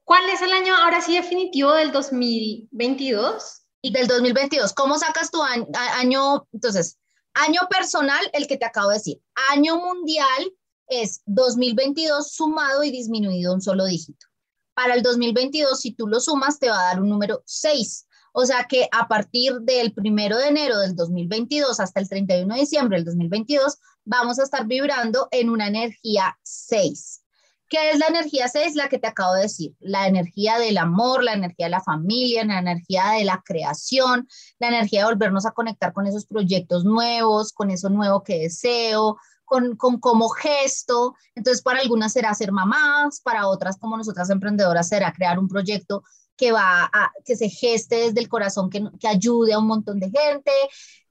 ¿Cuál 0.04 0.28
es 0.30 0.40
el 0.40 0.52
año 0.52 0.74
ahora 0.74 1.00
sí 1.00 1.14
definitivo 1.14 1.72
del 1.72 1.92
2022? 1.92 3.62
Y 3.82 3.92
del 3.92 4.06
2022, 4.06 4.72
¿cómo 4.72 4.98
sacas 4.98 5.30
tu 5.30 5.42
año, 5.42 5.66
año? 5.74 6.46
Entonces, 6.52 6.98
año 7.34 7.60
personal, 7.68 8.24
el 8.32 8.46
que 8.46 8.56
te 8.56 8.64
acabo 8.64 8.88
de 8.88 8.94
decir. 8.96 9.20
Año 9.50 9.76
mundial 9.78 10.52
es 10.88 11.22
2022 11.26 12.32
sumado 12.32 12.82
y 12.82 12.90
disminuido 12.90 13.52
un 13.52 13.60
solo 13.60 13.84
dígito. 13.84 14.26
Para 14.74 14.94
el 14.94 15.02
2022, 15.02 15.80
si 15.80 15.92
tú 15.92 16.06
lo 16.06 16.20
sumas, 16.20 16.58
te 16.58 16.68
va 16.68 16.80
a 16.80 16.84
dar 16.84 17.00
un 17.00 17.08
número 17.08 17.42
6. 17.46 18.06
O 18.38 18.44
sea 18.44 18.66
que 18.68 18.86
a 18.92 19.08
partir 19.08 19.60
del 19.62 19.94
primero 19.94 20.36
de 20.36 20.48
enero 20.48 20.78
del 20.80 20.94
2022 20.94 21.80
hasta 21.80 22.00
el 22.00 22.06
31 22.06 22.52
de 22.52 22.60
diciembre 22.60 22.98
del 22.98 23.06
2022, 23.06 23.78
vamos 24.04 24.38
a 24.38 24.42
estar 24.42 24.66
vibrando 24.66 25.26
en 25.30 25.48
una 25.48 25.68
energía 25.68 26.36
6. 26.42 27.22
¿Qué 27.70 27.92
es 27.92 27.98
la 27.98 28.08
energía 28.08 28.46
6? 28.48 28.74
La 28.74 28.90
que 28.90 28.98
te 28.98 29.06
acabo 29.06 29.32
de 29.32 29.44
decir, 29.44 29.74
la 29.80 30.06
energía 30.06 30.58
del 30.58 30.76
amor, 30.76 31.24
la 31.24 31.32
energía 31.32 31.64
de 31.64 31.70
la 31.70 31.82
familia, 31.82 32.44
la 32.44 32.58
energía 32.58 33.12
de 33.12 33.24
la 33.24 33.42
creación, 33.42 34.28
la 34.58 34.68
energía 34.68 35.00
de 35.00 35.14
volvernos 35.14 35.46
a 35.46 35.52
conectar 35.52 35.94
con 35.94 36.06
esos 36.06 36.26
proyectos 36.26 36.84
nuevos, 36.84 37.54
con 37.54 37.70
eso 37.70 37.88
nuevo 37.88 38.22
que 38.22 38.40
deseo, 38.40 39.16
con, 39.46 39.76
con 39.76 39.98
como 39.98 40.28
gesto. 40.28 41.14
Entonces, 41.34 41.62
para 41.62 41.80
algunas 41.80 42.12
será 42.12 42.34
ser 42.34 42.52
mamás, 42.52 43.18
para 43.22 43.48
otras 43.48 43.78
como 43.78 43.96
nosotras 43.96 44.28
emprendedoras 44.28 44.88
será 44.88 45.10
crear 45.14 45.38
un 45.38 45.48
proyecto 45.48 46.02
que 46.36 46.52
va 46.52 46.84
a, 46.92 47.12
que 47.24 47.36
se 47.36 47.48
geste 47.48 47.96
desde 47.96 48.20
el 48.20 48.28
corazón, 48.28 48.70
que, 48.70 48.84
que 49.00 49.08
ayude 49.08 49.52
a 49.54 49.58
un 49.58 49.66
montón 49.66 49.98
de 50.00 50.10
gente. 50.10 50.52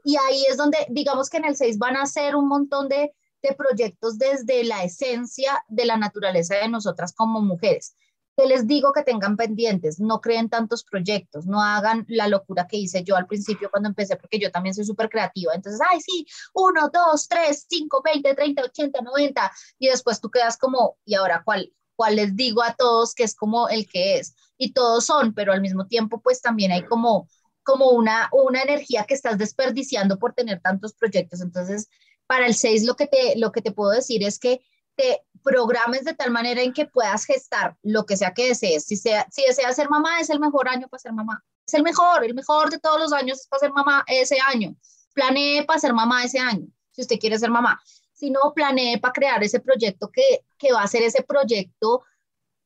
Y 0.03 0.17
ahí 0.17 0.45
es 0.49 0.57
donde, 0.57 0.77
digamos 0.89 1.29
que 1.29 1.37
en 1.37 1.45
el 1.45 1.55
6 1.55 1.77
van 1.77 1.97
a 1.97 2.05
ser 2.05 2.35
un 2.35 2.47
montón 2.47 2.87
de, 2.87 3.11
de 3.41 3.55
proyectos 3.55 4.17
desde 4.17 4.63
la 4.63 4.83
esencia 4.83 5.63
de 5.67 5.85
la 5.85 5.97
naturaleza 5.97 6.55
de 6.55 6.69
nosotras 6.69 7.13
como 7.13 7.41
mujeres. 7.41 7.95
Que 8.37 8.47
les 8.47 8.67
digo 8.67 8.91
que 8.91 9.03
tengan 9.03 9.37
pendientes, 9.37 9.99
no 9.99 10.19
creen 10.19 10.49
tantos 10.49 10.83
proyectos, 10.83 11.45
no 11.45 11.61
hagan 11.61 12.05
la 12.09 12.27
locura 12.27 12.67
que 12.67 12.75
hice 12.75 13.03
yo 13.03 13.15
al 13.15 13.27
principio 13.27 13.71
cuando 13.71 13.87
empecé, 13.87 14.17
porque 14.17 14.39
yo 14.39 14.51
también 14.51 14.75
soy 14.75 14.83
súper 14.83 15.07
creativa. 15.09 15.53
Entonces, 15.53 15.79
ay, 15.89 16.01
sí, 16.01 16.25
uno, 16.53 16.89
dos, 16.93 17.29
tres, 17.29 17.65
cinco, 17.69 18.01
veinte, 18.03 18.35
treinta, 18.35 18.63
ochenta, 18.63 19.01
noventa, 19.01 19.51
y 19.79 19.87
después 19.87 20.19
tú 20.19 20.29
quedas 20.29 20.57
como, 20.57 20.97
¿y 21.05 21.15
ahora 21.15 21.43
cuál? 21.45 21.71
¿Cuál 21.95 22.17
les 22.17 22.35
digo 22.35 22.63
a 22.63 22.75
todos 22.75 23.13
que 23.13 23.23
es 23.23 23.35
como 23.35 23.69
el 23.69 23.87
que 23.87 24.17
es? 24.19 24.35
y 24.57 24.73
todos 24.73 25.05
son, 25.05 25.33
pero 25.33 25.53
al 25.53 25.61
mismo 25.61 25.87
tiempo 25.87 26.21
pues 26.21 26.41
también 26.41 26.71
hay 26.71 26.83
como, 26.85 27.27
como 27.63 27.89
una, 27.91 28.29
una 28.31 28.61
energía 28.61 29.05
que 29.05 29.13
estás 29.13 29.37
desperdiciando 29.37 30.17
por 30.17 30.33
tener 30.33 30.61
tantos 30.61 30.93
proyectos. 30.93 31.41
Entonces, 31.41 31.89
para 32.27 32.47
el 32.47 32.55
6 32.55 32.85
lo 32.85 32.95
que 32.95 33.07
te, 33.07 33.37
lo 33.37 33.51
que 33.51 33.61
te 33.61 33.71
puedo 33.71 33.91
decir 33.91 34.23
es 34.23 34.39
que 34.39 34.61
te 34.95 35.21
programes 35.43 36.05
de 36.05 36.13
tal 36.13 36.31
manera 36.31 36.61
en 36.61 36.73
que 36.73 36.85
puedas 36.85 37.25
gestar 37.25 37.77
lo 37.83 38.05
que 38.05 38.17
sea 38.17 38.33
que 38.33 38.47
desees. 38.47 38.85
Si, 38.85 38.95
sea, 38.95 39.27
si 39.29 39.43
deseas 39.43 39.75
ser 39.75 39.89
mamá, 39.89 40.21
es 40.21 40.29
el 40.29 40.39
mejor 40.39 40.69
año 40.69 40.87
para 40.87 41.01
ser 41.01 41.13
mamá. 41.13 41.43
Es 41.67 41.73
el 41.73 41.83
mejor, 41.83 42.23
el 42.23 42.33
mejor 42.33 42.69
de 42.69 42.79
todos 42.79 42.99
los 42.99 43.11
años 43.11 43.41
es 43.41 43.47
para 43.47 43.59
ser 43.59 43.71
mamá 43.73 44.03
ese 44.07 44.37
año. 44.47 44.75
Planee 45.13 45.65
para 45.65 45.79
ser 45.79 45.93
mamá 45.93 46.23
ese 46.23 46.39
año, 46.39 46.67
si 46.91 47.01
usted 47.01 47.19
quiere 47.19 47.37
ser 47.37 47.49
mamá. 47.49 47.81
Si 48.15 48.31
no, 48.31 48.53
planee 48.55 48.97
para 48.99 49.13
crear 49.13 49.43
ese 49.43 49.59
proyecto 49.59 50.09
que, 50.11 50.45
que 50.57 50.73
va 50.73 50.81
a 50.81 50.87
ser 50.87 51.03
ese 51.03 51.21
proyecto 51.21 52.03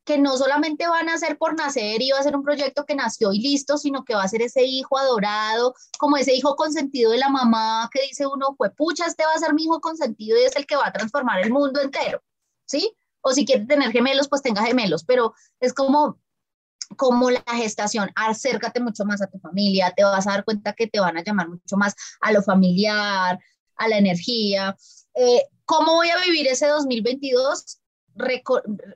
que 0.05 0.17
no 0.17 0.37
solamente 0.37 0.87
van 0.87 1.07
a 1.09 1.19
ser 1.19 1.37
por 1.37 1.55
nacer 1.55 2.01
y 2.01 2.09
va 2.09 2.17
a 2.17 2.23
ser 2.23 2.35
un 2.35 2.43
proyecto 2.43 2.83
que 2.83 2.95
nació 2.95 3.31
y 3.31 3.41
listo, 3.41 3.77
sino 3.77 4.03
que 4.03 4.15
va 4.15 4.23
a 4.23 4.27
ser 4.27 4.41
ese 4.41 4.63
hijo 4.63 4.97
adorado, 4.97 5.75
como 5.99 6.17
ese 6.17 6.33
hijo 6.33 6.55
consentido 6.55 7.11
de 7.11 7.19
la 7.19 7.29
mamá 7.29 7.87
que 7.93 8.01
dice 8.01 8.25
uno, 8.25 8.55
pues 8.57 8.71
pucha, 8.75 9.05
este 9.05 9.23
va 9.23 9.33
a 9.33 9.37
ser 9.37 9.53
mi 9.53 9.65
hijo 9.65 9.79
consentido 9.79 10.35
y 10.39 10.45
es 10.45 10.55
el 10.55 10.65
que 10.65 10.75
va 10.75 10.87
a 10.87 10.93
transformar 10.93 11.41
el 11.41 11.51
mundo 11.51 11.79
entero, 11.79 12.23
¿sí? 12.65 12.95
O 13.21 13.33
si 13.33 13.45
quiere 13.45 13.65
tener 13.65 13.91
gemelos, 13.91 14.27
pues 14.27 14.41
tenga 14.41 14.63
gemelos, 14.63 15.03
pero 15.03 15.35
es 15.59 15.73
como 15.73 16.19
como 16.97 17.29
la 17.29 17.43
gestación, 17.55 18.09
acércate 18.15 18.79
mucho 18.79 19.05
más 19.05 19.21
a 19.21 19.27
tu 19.27 19.37
familia, 19.37 19.93
te 19.95 20.03
vas 20.03 20.25
a 20.25 20.31
dar 20.31 20.43
cuenta 20.43 20.73
que 20.73 20.87
te 20.87 20.99
van 20.99 21.17
a 21.17 21.23
llamar 21.23 21.49
mucho 21.49 21.77
más 21.77 21.95
a 22.19 22.31
lo 22.31 22.41
familiar, 22.41 23.39
a 23.75 23.87
la 23.87 23.97
energía. 23.97 24.75
Eh, 25.21 25.43
¿Cómo 25.65 25.95
voy 25.95 26.09
a 26.09 26.21
vivir 26.21 26.47
ese 26.47 26.67
2022? 26.67 27.81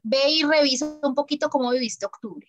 ve 0.04 0.30
y 0.30 0.44
revisa 0.44 0.98
un 1.02 1.16
poquito 1.16 1.50
cómo 1.50 1.70
viviste 1.72 2.06
octubre. 2.06 2.48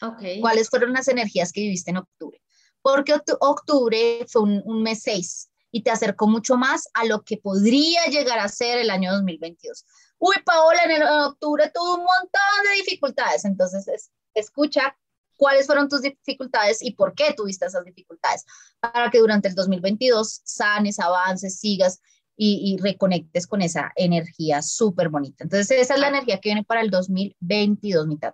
Okay. 0.00 0.40
¿Cuáles 0.40 0.68
fueron 0.68 0.92
las 0.92 1.08
energías 1.08 1.52
que 1.52 1.60
viviste 1.60 1.90
en 1.90 1.98
octubre? 1.98 2.42
Porque 2.80 3.14
octubre 3.40 4.26
fue 4.28 4.42
un, 4.42 4.82
mes 4.82 5.02
6 5.02 5.50
y 5.70 5.82
te 5.82 5.90
acercó 5.90 6.26
mucho 6.28 6.56
más 6.56 6.88
a 6.94 7.04
lo 7.04 7.22
que 7.22 7.36
podría 7.36 8.04
llegar 8.06 8.38
a 8.38 8.48
ser 8.48 8.78
el 8.78 8.90
año 8.90 9.12
2022. 9.12 9.84
Uy, 10.18 10.36
Paola, 10.44 10.82
en, 10.84 11.02
octubre 11.02 11.70
tuvo 11.74 11.96
un 11.96 12.04
montón 12.04 12.64
de 12.70 12.76
dificultades. 12.76 13.44
Entonces, 13.44 14.10
escucha 14.34 14.96
cuáles 15.36 15.66
fueron 15.66 15.88
tus 15.88 16.02
dificultades 16.02 16.82
y 16.82 16.92
por 16.92 17.14
qué 17.14 17.34
tuviste 17.34 17.66
esas 17.66 17.84
dificultades, 17.84 18.44
para 18.80 19.10
que 19.10 19.18
durante 19.18 19.48
el 19.48 19.54
2022 19.54 20.40
sanes, 20.44 20.98
avances, 20.98 21.58
sigas 21.58 22.00
y, 22.40 22.76
reconectes 22.80 23.48
con 23.48 23.62
esa 23.62 23.92
energía 23.96 24.62
súper 24.62 25.08
bonita. 25.08 25.42
Entonces, 25.42 25.70
esa 25.72 25.94
es 25.94 26.00
la 26.00 26.08
energía 26.08 26.38
que 26.38 26.50
viene 26.50 26.62
para 26.62 26.82
el 26.82 26.90
2022, 26.90 28.06
mitad. 28.06 28.32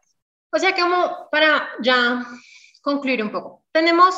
O 0.53 0.59
sea, 0.59 0.75
como 0.75 1.29
para 1.33 1.69
ya 1.83 2.27
concluir 2.83 3.23
un 3.23 3.33
poco, 3.33 3.65
tenemos 3.73 4.15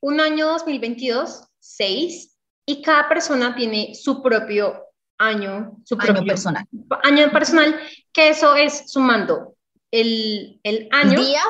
un 0.00 0.20
año 0.20 0.48
2022, 0.48 1.44
seis, 1.60 2.36
y 2.66 2.82
cada 2.82 3.08
persona 3.08 3.54
tiene 3.54 3.94
su 3.94 4.20
propio 4.22 4.84
año, 5.18 5.76
su 5.84 5.96
propio 5.96 6.24
personal. 6.24 6.66
Año 7.04 7.30
personal, 7.30 7.78
que 8.12 8.30
eso 8.30 8.56
es 8.56 8.90
sumando 8.90 9.54
el, 9.92 10.60
el 10.64 10.88
año. 10.90 11.12
El 11.12 11.26
día, 11.26 11.40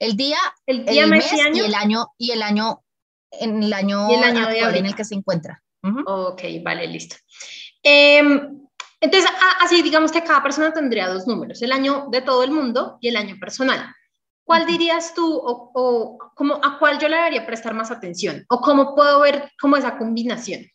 el 0.00 0.16
día, 0.16 0.38
el, 0.66 0.84
día, 0.84 1.06
mes, 1.06 1.32
y, 1.32 1.40
año, 1.40 1.62
y 1.62 1.66
el 1.66 1.74
año, 1.74 2.06
y 2.18 2.30
el 2.32 2.42
año, 2.42 2.82
en 3.30 3.62
el 3.62 3.72
año, 3.72 4.10
y 4.10 4.14
el 4.14 4.24
año 4.24 4.48
en 4.50 4.86
el 4.86 4.94
que 4.94 5.04
se 5.04 5.14
encuentra. 5.14 5.63
Ok, 6.06 6.42
vale, 6.62 6.86
listo. 6.86 7.16
Em, 7.82 8.58
entonces, 9.00 9.30
así 9.60 9.82
digamos 9.82 10.10
que 10.10 10.24
cada 10.24 10.42
persona 10.42 10.72
tendría 10.72 11.08
dos 11.08 11.26
números, 11.26 11.60
el 11.60 11.72
año 11.72 12.06
de 12.10 12.22
todo 12.22 12.42
el 12.42 12.50
mundo 12.50 12.96
y 13.00 13.08
el 13.08 13.16
año 13.16 13.36
personal. 13.38 13.94
¿Cuál 14.44 14.66
dirías 14.66 15.14
tú 15.14 15.36
o, 15.36 15.70
o 15.74 16.18
cómo, 16.34 16.54
a 16.62 16.78
cuál 16.78 16.98
yo 16.98 17.08
le 17.08 17.16
debería 17.16 17.46
prestar 17.46 17.74
más 17.74 17.90
atención? 17.90 18.44
¿O 18.48 18.60
cómo 18.60 18.94
puedo 18.94 19.20
ver 19.20 19.50
como 19.60 19.76
esa 19.76 19.96
combinación? 19.98 20.66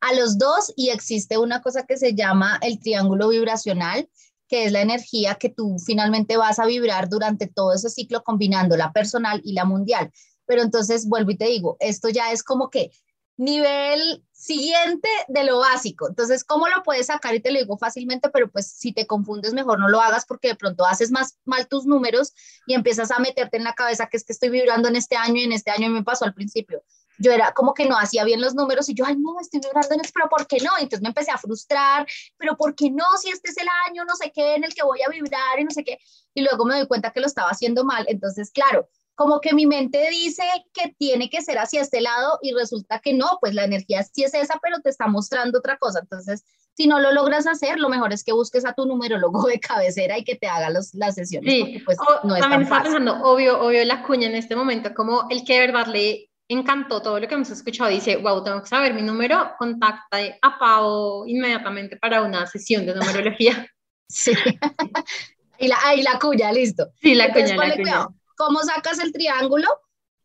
A 0.00 0.12
los 0.14 0.38
dos 0.38 0.72
y 0.76 0.90
existe 0.90 1.38
una 1.38 1.62
cosa 1.62 1.84
que 1.86 1.96
se 1.96 2.14
llama 2.14 2.58
el 2.62 2.78
triángulo 2.78 3.28
vibracional, 3.28 4.08
que 4.48 4.66
es 4.66 4.72
la 4.72 4.82
energía 4.82 5.36
que 5.36 5.48
tú 5.48 5.76
finalmente 5.78 6.36
vas 6.36 6.58
a 6.58 6.66
vibrar 6.66 7.08
durante 7.08 7.46
todo 7.46 7.72
ese 7.72 7.88
ciclo 7.88 8.22
combinando 8.22 8.76
la 8.76 8.92
personal 8.92 9.40
y 9.44 9.54
la 9.54 9.64
mundial. 9.64 10.10
Pero 10.46 10.62
entonces 10.62 11.08
vuelvo 11.08 11.30
y 11.30 11.38
te 11.38 11.46
digo, 11.46 11.78
esto 11.80 12.10
ya 12.10 12.32
es 12.32 12.42
como 12.42 12.68
que 12.68 12.90
nivel 13.36 14.24
siguiente 14.32 15.08
de 15.28 15.44
lo 15.44 15.58
básico. 15.58 16.08
Entonces, 16.08 16.44
¿cómo 16.44 16.68
lo 16.68 16.82
puedes 16.82 17.06
sacar? 17.06 17.34
Y 17.34 17.40
te 17.40 17.50
lo 17.50 17.58
digo 17.58 17.78
fácilmente, 17.78 18.28
pero 18.28 18.50
pues 18.50 18.70
si 18.70 18.92
te 18.92 19.06
confundes, 19.06 19.54
mejor 19.54 19.80
no 19.80 19.88
lo 19.88 20.00
hagas 20.00 20.24
porque 20.26 20.48
de 20.48 20.54
pronto 20.54 20.84
haces 20.84 21.10
más 21.10 21.38
mal 21.44 21.66
tus 21.66 21.86
números 21.86 22.32
y 22.66 22.74
empiezas 22.74 23.10
a 23.10 23.18
meterte 23.18 23.56
en 23.56 23.64
la 23.64 23.74
cabeza 23.74 24.06
que 24.06 24.16
es 24.16 24.24
que 24.24 24.32
estoy 24.32 24.50
vibrando 24.50 24.88
en 24.88 24.96
este 24.96 25.16
año 25.16 25.36
y 25.36 25.44
en 25.44 25.52
este 25.52 25.70
año 25.70 25.88
me 25.88 26.04
pasó 26.04 26.24
al 26.24 26.34
principio. 26.34 26.82
Yo 27.18 27.32
era 27.32 27.52
como 27.52 27.74
que 27.74 27.86
no 27.86 27.96
hacía 27.96 28.24
bien 28.24 28.40
los 28.40 28.54
números 28.54 28.88
y 28.88 28.94
yo, 28.94 29.04
ay, 29.06 29.16
no, 29.16 29.38
estoy 29.40 29.60
vibrando 29.60 29.94
en 29.94 30.00
este, 30.00 30.12
pero 30.12 30.28
¿por 30.28 30.46
qué 30.46 30.58
no? 30.58 30.70
Entonces 30.78 31.00
me 31.00 31.08
empecé 31.08 31.30
a 31.30 31.38
frustrar, 31.38 32.06
pero 32.36 32.56
¿por 32.56 32.74
qué 32.74 32.90
no? 32.90 33.04
Si 33.20 33.30
este 33.30 33.50
es 33.50 33.56
el 33.56 33.68
año, 33.88 34.04
no 34.04 34.16
sé 34.16 34.32
qué, 34.34 34.56
en 34.56 34.64
el 34.64 34.74
que 34.74 34.82
voy 34.82 35.00
a 35.02 35.08
vibrar 35.08 35.60
y 35.60 35.64
no 35.64 35.70
sé 35.70 35.84
qué. 35.84 35.98
Y 36.34 36.42
luego 36.42 36.64
me 36.64 36.76
doy 36.76 36.86
cuenta 36.88 37.12
que 37.12 37.20
lo 37.20 37.26
estaba 37.26 37.50
haciendo 37.50 37.84
mal. 37.84 38.04
Entonces, 38.08 38.50
claro, 38.50 38.88
como 39.14 39.40
que 39.40 39.54
mi 39.54 39.66
mente 39.66 40.08
dice 40.10 40.42
que 40.72 40.94
tiene 40.98 41.30
que 41.30 41.42
ser 41.42 41.58
hacia 41.58 41.82
este 41.82 42.00
lado 42.00 42.38
y 42.42 42.52
resulta 42.52 42.98
que 42.98 43.14
no, 43.14 43.38
pues 43.40 43.54
la 43.54 43.64
energía 43.64 44.02
sí 44.02 44.24
es 44.24 44.34
esa, 44.34 44.58
pero 44.62 44.80
te 44.80 44.90
está 44.90 45.06
mostrando 45.06 45.58
otra 45.58 45.76
cosa. 45.78 46.00
Entonces, 46.00 46.44
si 46.74 46.88
no 46.88 46.98
lo 46.98 47.12
logras 47.12 47.46
hacer, 47.46 47.78
lo 47.78 47.88
mejor 47.88 48.12
es 48.12 48.24
que 48.24 48.32
busques 48.32 48.64
a 48.64 48.72
tu 48.72 48.86
numerólogo 48.86 49.46
de 49.46 49.60
cabecera 49.60 50.18
y 50.18 50.24
que 50.24 50.34
te 50.34 50.48
haga 50.48 50.70
los, 50.70 50.94
las 50.94 51.14
sesiones. 51.14 51.52
Sí, 51.52 51.82
pues, 51.84 51.96
no 52.24 52.36
también 52.36 52.62
estaba 52.62 52.82
pensando, 52.82 53.22
obvio, 53.22 53.60
obvio 53.60 53.84
la 53.84 54.02
cuña 54.02 54.26
en 54.26 54.34
este 54.34 54.56
momento, 54.56 54.92
como 54.94 55.26
el 55.30 55.44
que 55.44 55.54
de 55.54 55.60
verdad 55.60 55.86
le 55.86 56.30
encantó 56.48 57.00
todo 57.00 57.20
lo 57.20 57.28
que 57.28 57.34
hemos 57.34 57.50
escuchado, 57.50 57.90
dice, 57.90 58.16
wow, 58.16 58.42
tengo 58.42 58.60
que 58.62 58.68
saber 58.68 58.94
mi 58.94 59.02
número, 59.02 59.52
contacta 59.58 60.18
a 60.42 60.58
Pau 60.58 61.24
inmediatamente 61.26 61.96
para 61.96 62.22
una 62.22 62.46
sesión 62.46 62.86
de 62.86 62.94
numerología. 62.94 63.66
Sí. 64.06 64.32
y 65.58 65.66
la, 65.66 65.78
la 66.02 66.18
cuña, 66.18 66.52
listo. 66.52 66.90
Sí, 67.00 67.14
la 67.14 67.32
cuña, 67.32 67.56
la 67.56 67.74
cuña. 67.74 68.08
¿Cómo 68.36 68.60
sacas 68.60 68.98
el 68.98 69.12
triángulo? 69.12 69.68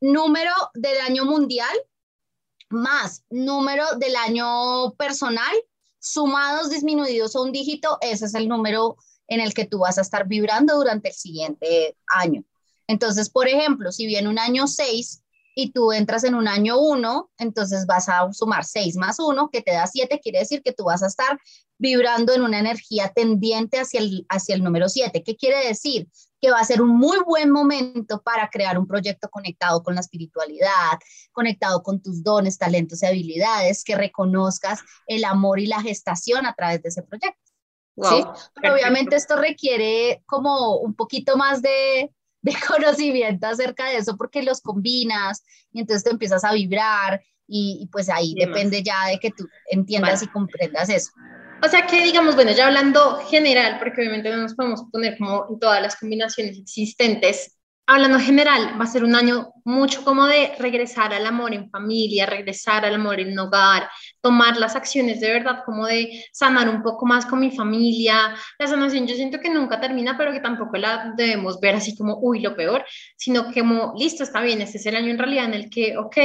Número 0.01 0.51
del 0.73 0.99
año 1.01 1.25
mundial 1.25 1.75
más 2.69 3.23
número 3.29 3.85
del 3.97 4.15
año 4.15 4.93
personal, 4.93 5.55
sumados, 5.99 6.69
disminuidos 6.69 7.35
a 7.35 7.41
un 7.41 7.51
dígito, 7.51 7.97
ese 8.01 8.25
es 8.25 8.35
el 8.35 8.47
número 8.47 8.97
en 9.27 9.41
el 9.41 9.53
que 9.53 9.65
tú 9.65 9.79
vas 9.79 9.97
a 9.97 10.01
estar 10.01 10.27
vibrando 10.27 10.75
durante 10.75 11.09
el 11.09 11.15
siguiente 11.15 11.97
año. 12.07 12.43
Entonces, 12.87 13.29
por 13.29 13.47
ejemplo, 13.47 13.91
si 13.91 14.07
viene 14.07 14.29
un 14.29 14.39
año 14.39 14.67
6 14.67 15.21
y 15.55 15.71
tú 15.71 15.91
entras 15.91 16.23
en 16.23 16.35
un 16.35 16.47
año 16.47 16.79
1, 16.79 17.31
entonces 17.37 17.85
vas 17.85 18.09
a 18.09 18.31
sumar 18.33 18.65
6 18.65 18.95
más 18.95 19.19
1, 19.19 19.49
que 19.51 19.61
te 19.61 19.73
da 19.73 19.85
7, 19.85 20.19
quiere 20.21 20.39
decir 20.39 20.63
que 20.63 20.73
tú 20.73 20.85
vas 20.85 21.03
a 21.03 21.07
estar 21.07 21.39
vibrando 21.77 22.33
en 22.33 22.41
una 22.41 22.59
energía 22.59 23.11
tendiente 23.13 23.79
hacia 23.79 23.99
el, 23.99 24.25
hacia 24.29 24.55
el 24.55 24.63
número 24.63 24.89
7. 24.89 25.23
¿Qué 25.23 25.35
quiere 25.35 25.67
decir? 25.67 26.07
Que 26.41 26.51
va 26.51 26.59
a 26.59 26.65
ser 26.65 26.81
un 26.81 26.95
muy 26.95 27.17
buen 27.25 27.49
momento 27.51 28.21
para 28.21 28.49
crear 28.49 28.77
un 28.77 28.87
proyecto 28.87 29.29
conectado 29.29 29.83
con 29.83 29.95
la 29.95 30.01
espiritualidad, 30.01 30.99
conectado 31.31 31.83
con 31.83 32.01
tus 32.01 32.23
dones, 32.23 32.57
talentos 32.57 33.03
y 33.03 33.07
habilidades, 33.07 33.83
que 33.83 33.95
reconozcas 33.95 34.79
el 35.07 35.25
amor 35.25 35.59
y 35.59 35.67
la 35.67 35.81
gestación 35.81 36.45
a 36.45 36.53
través 36.53 36.81
de 36.81 36.89
ese 36.89 37.03
proyecto. 37.03 37.39
¿sí? 37.97 38.23
Pero 38.61 38.73
obviamente 38.73 39.15
esto 39.15 39.35
requiere 39.35 40.23
como 40.25 40.77
un 40.77 40.93
poquito 40.93 41.35
más 41.35 41.61
de, 41.61 42.13
de 42.41 42.53
conocimiento 42.67 43.47
acerca 43.47 43.89
de 43.89 43.97
eso 43.97 44.17
porque 44.17 44.43
los 44.43 44.61
combinas 44.61 45.43
y 45.71 45.81
entonces 45.81 46.03
te 46.03 46.11
empiezas 46.11 46.43
a 46.43 46.53
vibrar 46.53 47.21
y, 47.51 47.89
pues 47.91 48.09
ahí 48.09 48.35
depende 48.35 48.83
ya 48.83 49.07
de 49.07 49.17
que 49.17 49.31
tú 49.31 49.47
entiendas 49.71 50.21
y 50.21 50.27
comprendas 50.27 50.87
eso. 50.89 51.09
O 51.61 51.67
sea 51.67 51.85
que, 51.85 52.03
digamos, 52.03 52.35
bueno, 52.35 52.51
ya 52.51 52.67
hablando 52.67 53.17
general, 53.29 53.77
porque 53.79 54.01
obviamente 54.01 54.29
no 54.29 54.37
nos 54.37 54.55
podemos 54.55 54.83
poner 54.91 55.17
como 55.17 55.45
en 55.49 55.59
todas 55.59 55.81
las 55.81 55.95
combinaciones 55.95 56.57
existentes, 56.57 57.59
hablando 57.89 58.19
general, 58.19 58.79
va 58.79 58.83
a 58.83 58.87
ser 58.87 59.03
un 59.03 59.15
año 59.15 59.51
mucho 59.65 60.03
como 60.03 60.27
de 60.27 60.53
regresar 60.59 61.11
al 61.11 61.25
amor 61.25 61.55
en 61.55 61.71
familia, 61.71 62.27
regresar 62.27 62.85
al 62.85 62.93
amor 62.93 63.19
en 63.19 63.37
hogar, 63.37 63.89
tomar 64.21 64.57
las 64.57 64.75
acciones 64.75 65.19
de 65.19 65.33
verdad, 65.33 65.63
como 65.65 65.87
de 65.87 66.23
sanar 66.31 66.69
un 66.69 66.83
poco 66.83 67.07
más 67.07 67.25
con 67.25 67.39
mi 67.39 67.49
familia. 67.49 68.35
La 68.59 68.67
sanación 68.67 69.07
yo 69.07 69.15
siento 69.15 69.39
que 69.39 69.49
nunca 69.49 69.81
termina, 69.81 70.15
pero 70.15 70.31
que 70.31 70.39
tampoco 70.39 70.77
la 70.77 71.13
debemos 71.17 71.59
ver 71.59 71.75
así 71.75 71.97
como, 71.97 72.19
uy, 72.21 72.41
lo 72.41 72.55
peor, 72.55 72.85
sino 73.17 73.51
que 73.51 73.61
como, 73.61 73.93
listo, 73.97 74.21
está 74.23 74.39
bien, 74.41 74.61
este 74.61 74.77
es 74.77 74.85
el 74.85 74.95
año 74.95 75.09
en 75.09 75.17
realidad 75.17 75.45
en 75.45 75.55
el 75.55 75.69
que, 75.69 75.97
ok, 75.97 76.17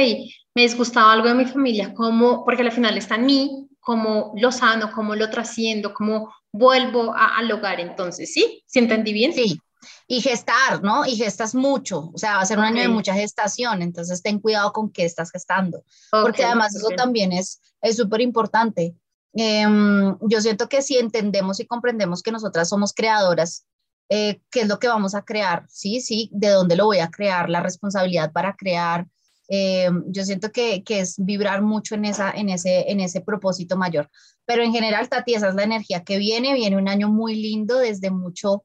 me 0.53 0.61
disgustaba 0.61 1.13
algo 1.13 1.29
de 1.29 1.33
mi 1.33 1.45
familia, 1.45 1.95
como, 1.95 2.45
porque 2.45 2.61
al 2.61 2.71
final 2.71 2.95
está 2.95 3.15
en 3.15 3.25
mí, 3.25 3.67
cómo 3.85 4.33
lo 4.35 4.51
sano, 4.51 4.91
cómo 4.91 5.15
lo 5.15 5.29
trasciendo, 5.29 5.93
cómo 5.93 6.33
vuelvo 6.51 7.13
a, 7.13 7.37
al 7.37 7.51
hogar. 7.51 7.79
Entonces, 7.79 8.33
¿sí? 8.33 8.63
¿Sí 8.65 8.79
entendí 8.79 9.13
bien? 9.13 9.31
Sí. 9.31 9.59
Y 10.07 10.21
gestar, 10.21 10.83
¿no? 10.83 11.05
Y 11.05 11.15
gestas 11.15 11.53
mucho, 11.53 12.09
o 12.11 12.17
sea, 12.17 12.37
va 12.37 12.41
a 12.41 12.45
ser 12.47 12.57
un 12.57 12.63
año 12.63 12.81
de 12.81 12.87
mucha 12.87 13.13
gestación, 13.13 13.83
entonces 13.83 14.23
ten 14.23 14.39
cuidado 14.39 14.73
con 14.73 14.89
qué 14.89 15.05
estás 15.05 15.31
gestando, 15.31 15.83
porque 16.09 16.43
además 16.43 16.75
eso 16.75 16.89
también 16.97 17.31
es 17.31 17.61
súper 17.95 18.21
importante. 18.21 18.95
Em, 19.33 20.17
yo 20.21 20.41
siento 20.41 20.67
que 20.67 20.81
si 20.81 20.97
entendemos 20.97 21.59
y 21.59 21.67
comprendemos 21.67 22.23
que 22.23 22.31
nosotras 22.31 22.67
somos 22.69 22.93
creadoras, 22.93 23.67
eh, 24.09 24.41
¿qué 24.49 24.61
es 24.61 24.67
lo 24.67 24.79
que 24.79 24.87
vamos 24.87 25.13
a 25.13 25.23
crear? 25.23 25.65
Sí, 25.69 26.01
sí, 26.01 26.31
¿de 26.33 26.49
dónde 26.49 26.75
lo 26.75 26.85
voy 26.85 26.99
a 26.99 27.11
crear? 27.11 27.49
La 27.49 27.61
responsabilidad 27.61 28.31
para 28.31 28.55
crear, 28.55 29.05
eh, 29.47 29.89
yo 30.07 30.23
siento 30.23 30.51
que, 30.51 30.83
que, 30.83 30.99
es 31.01 31.15
vibrar 31.17 31.61
mucho 31.61 31.95
en, 31.95 32.05
esa, 32.05 32.31
en, 32.31 32.49
ese, 32.49 32.91
en 32.91 32.99
ese 32.99 33.21
propósito 33.21 33.77
mayor. 33.77 34.09
Pero 34.45 34.63
en 34.63 34.73
general, 34.73 35.09
Tati, 35.09 35.33
esa 35.33 35.49
es 35.49 35.55
la 35.55 35.63
energía 35.63 36.03
que 36.03 36.17
viene. 36.17 36.53
Viene 36.53 36.77
un 36.77 36.87
año 36.87 37.09
muy 37.09 37.35
lindo 37.35 37.77
desde 37.77 38.09
mucho, 38.11 38.63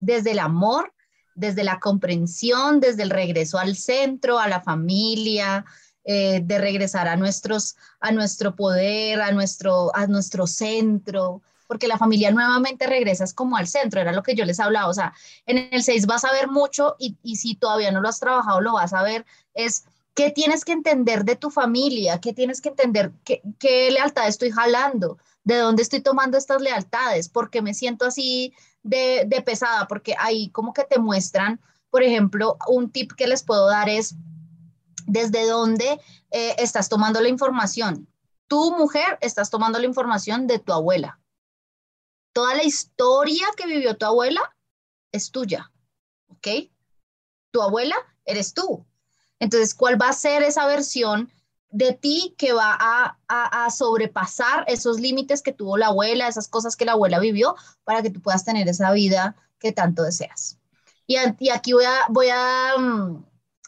desde 0.00 0.32
el 0.32 0.38
amor, 0.38 0.92
desde 1.34 1.64
la 1.64 1.80
comprensión, 1.80 2.80
desde 2.80 3.02
el 3.02 3.10
regreso 3.10 3.58
al 3.58 3.76
centro, 3.76 4.38
a 4.38 4.48
la 4.48 4.62
familia, 4.62 5.64
eh, 6.04 6.40
de 6.42 6.58
regresar 6.58 7.08
a, 7.08 7.16
nuestros, 7.16 7.76
a 8.00 8.10
nuestro 8.12 8.56
poder, 8.56 9.20
a 9.20 9.32
nuestro, 9.32 9.94
a 9.94 10.06
nuestro 10.06 10.46
centro, 10.46 11.42
porque 11.68 11.86
la 11.88 11.96
familia 11.96 12.30
nuevamente 12.32 12.86
regresas 12.86 13.32
como 13.32 13.56
al 13.56 13.68
centro, 13.68 14.00
era 14.00 14.12
lo 14.12 14.22
que 14.22 14.34
yo 14.34 14.44
les 14.44 14.60
hablaba, 14.60 14.88
o 14.88 14.94
sea, 14.94 15.14
en 15.46 15.68
el 15.72 15.82
6 15.82 16.06
vas 16.06 16.24
a 16.24 16.32
ver 16.32 16.48
mucho 16.48 16.96
y, 16.98 17.16
y 17.22 17.36
si 17.36 17.54
todavía 17.54 17.92
no 17.92 18.00
lo 18.00 18.08
has 18.08 18.18
trabajado, 18.18 18.60
lo 18.60 18.72
vas 18.74 18.92
a 18.92 19.02
ver, 19.02 19.24
es 19.54 19.84
¿Qué 20.14 20.30
tienes 20.30 20.64
que 20.64 20.72
entender 20.72 21.24
de 21.24 21.36
tu 21.36 21.50
familia? 21.50 22.20
¿Qué 22.20 22.34
tienes 22.34 22.60
que 22.60 22.68
entender? 22.68 23.12
¿Qué, 23.24 23.90
lealtad 23.90 24.28
estoy 24.28 24.50
jalando? 24.50 25.18
¿De 25.42 25.56
dónde 25.56 25.82
estoy 25.82 26.02
tomando 26.02 26.36
estas 26.36 26.60
lealtades? 26.60 27.28
¿Por 27.28 27.50
qué 27.50 27.62
me 27.62 27.72
siento 27.72 28.04
así 28.04 28.52
de, 28.82 29.26
pesada? 29.44 29.86
Porque 29.88 30.14
ahí 30.18 30.50
como 30.50 30.74
que 30.74 30.84
te 30.84 30.98
muestran, 30.98 31.60
por 31.90 32.02
ejemplo, 32.02 32.58
un 32.68 32.90
tip 32.90 33.12
que 33.12 33.26
les 33.26 33.42
puedo 33.42 33.68
dar 33.68 33.88
es 33.88 34.14
desde 35.06 35.46
dónde 35.46 35.98
eh, 36.30 36.56
estás 36.58 36.90
tomando 36.90 37.20
la 37.20 37.28
información. 37.28 38.06
Tu 38.48 38.70
mujer 38.76 39.18
estás 39.22 39.48
tomando 39.48 39.78
la 39.78 39.86
información 39.86 40.46
de 40.46 40.58
tu 40.58 40.74
abuela. 40.74 41.20
Toda 42.34 42.54
la 42.54 42.64
historia 42.64 43.46
que 43.56 43.66
vivió 43.66 43.96
tu 43.96 44.04
abuela 44.04 44.56
es 45.10 45.30
tuya, 45.30 45.72
¿ok? 46.28 46.48
Tu 47.50 47.62
abuela 47.62 47.96
eres 48.24 48.52
tú. 48.52 48.86
Entonces, 49.42 49.74
¿cuál 49.74 50.00
va 50.00 50.08
a 50.08 50.12
ser 50.12 50.44
esa 50.44 50.66
versión 50.66 51.28
de 51.68 51.94
ti 51.94 52.32
que 52.38 52.52
va 52.52 52.78
a, 52.78 53.70
sobrepasar 53.70 54.64
esos 54.68 55.00
límites 55.00 55.42
que 55.42 55.52
tuvo 55.52 55.76
la 55.76 55.88
abuela, 55.88 56.28
esas 56.28 56.46
cosas 56.46 56.76
que 56.76 56.84
la 56.84 56.92
abuela 56.92 57.18
vivió, 57.18 57.56
para 57.82 58.02
que 58.02 58.10
tú 58.10 58.22
puedas 58.22 58.44
tener 58.44 58.68
esa 58.68 58.92
vida 58.92 59.34
que 59.58 59.72
tanto 59.72 60.04
deseas? 60.04 60.58
Y, 61.08 61.16
aquí 61.16 61.72
voy 61.72 61.84
a, 61.84 62.06
voy, 62.08 62.28
a, 62.30 62.78
mm, 62.78 63.24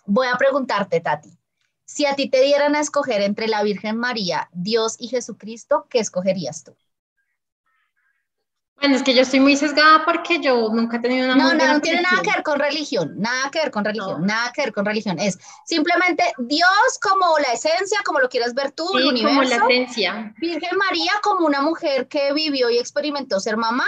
voy 0.06 0.28
a 0.28 0.38
preguntarte, 0.38 1.00
Tati, 1.00 1.36
si 1.84 2.06
a 2.06 2.14
ti 2.14 2.30
te 2.30 2.40
dieran 2.40 2.76
a 2.76 2.80
escoger 2.80 3.20
entre 3.22 3.48
la 3.48 3.64
Virgen 3.64 3.96
María, 3.96 4.48
Dios 4.52 4.94
y 5.00 5.08
Jesucristo, 5.08 5.88
¿qué 5.90 5.98
escogerías 5.98 6.62
tú? 6.62 6.76
Bueno, 8.76 8.96
es 8.96 9.02
que 9.02 9.14
yo 9.14 9.22
estoy 9.22 9.40
muy 9.40 9.56
sesgada 9.56 10.04
porque 10.04 10.40
yo 10.40 10.68
nunca 10.70 10.98
he 10.98 11.00
tenido 11.00 11.26
una... 11.26 11.36
No, 11.36 11.54
no, 11.54 11.72
no 11.74 11.80
tiene 11.80 12.02
nada 12.02 12.20
que 12.22 12.30
ver 12.30 12.42
con 12.42 12.58
religión, 12.58 13.14
nada 13.16 13.50
que 13.50 13.60
ver 13.60 13.70
con 13.70 13.84
religión, 13.84 14.26
nada 14.26 14.52
que 14.52 14.62
ver 14.62 14.72
con 14.72 14.84
religión. 14.84 15.18
Es 15.18 15.38
simplemente 15.64 16.24
Dios 16.38 16.98
como 17.00 17.38
la 17.38 17.52
esencia, 17.54 17.98
como 18.04 18.20
lo 18.20 18.28
quieras 18.28 18.52
ver 18.52 18.72
tú, 18.72 18.98
el 18.98 19.06
universo. 19.06 19.28
como 19.28 19.42
la 19.42 19.56
esencia. 19.56 20.34
Virgen 20.38 20.76
María 20.76 21.12
como 21.22 21.46
una 21.46 21.62
mujer 21.62 22.08
que 22.08 22.32
vivió 22.34 22.68
y 22.68 22.78
experimentó 22.78 23.40
ser 23.40 23.56
mamá 23.56 23.86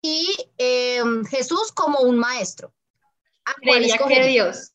y 0.00 0.26
em, 0.56 1.24
Jesús 1.26 1.72
como 1.72 2.00
un 2.00 2.16
maestro. 2.16 2.72
Creería 3.60 3.98
que 3.98 4.26
Dios. 4.26 4.72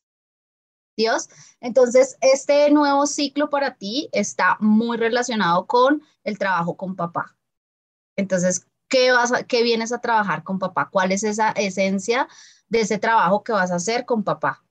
Dios. 0.96 1.28
Entonces, 1.60 2.16
este 2.20 2.70
nuevo 2.70 3.06
ciclo 3.06 3.50
para 3.50 3.74
ti 3.74 4.08
está 4.12 4.56
muy 4.60 4.96
relacionado 4.96 5.66
con 5.66 6.02
el 6.24 6.38
trabajo 6.38 6.76
con 6.76 6.96
papá. 6.96 7.36
Entonces, 8.16 8.66
¿qué, 8.88 9.12
vas 9.12 9.32
qué 9.48 9.62
vienes 9.62 9.92
a 9.92 10.00
trabajar 10.00 10.42
con 10.42 10.58
papá? 10.58 10.88
¿Cuál 10.90 11.12
es 11.12 11.22
esa 11.22 11.50
esencia 11.50 12.28
de 12.68 12.80
ese 12.80 12.98
trabajo 12.98 13.42
que 13.42 13.52
vas 13.52 13.70
a 13.70 13.76
hacer 13.76 14.04
con 14.04 14.24
papá? 14.24 14.64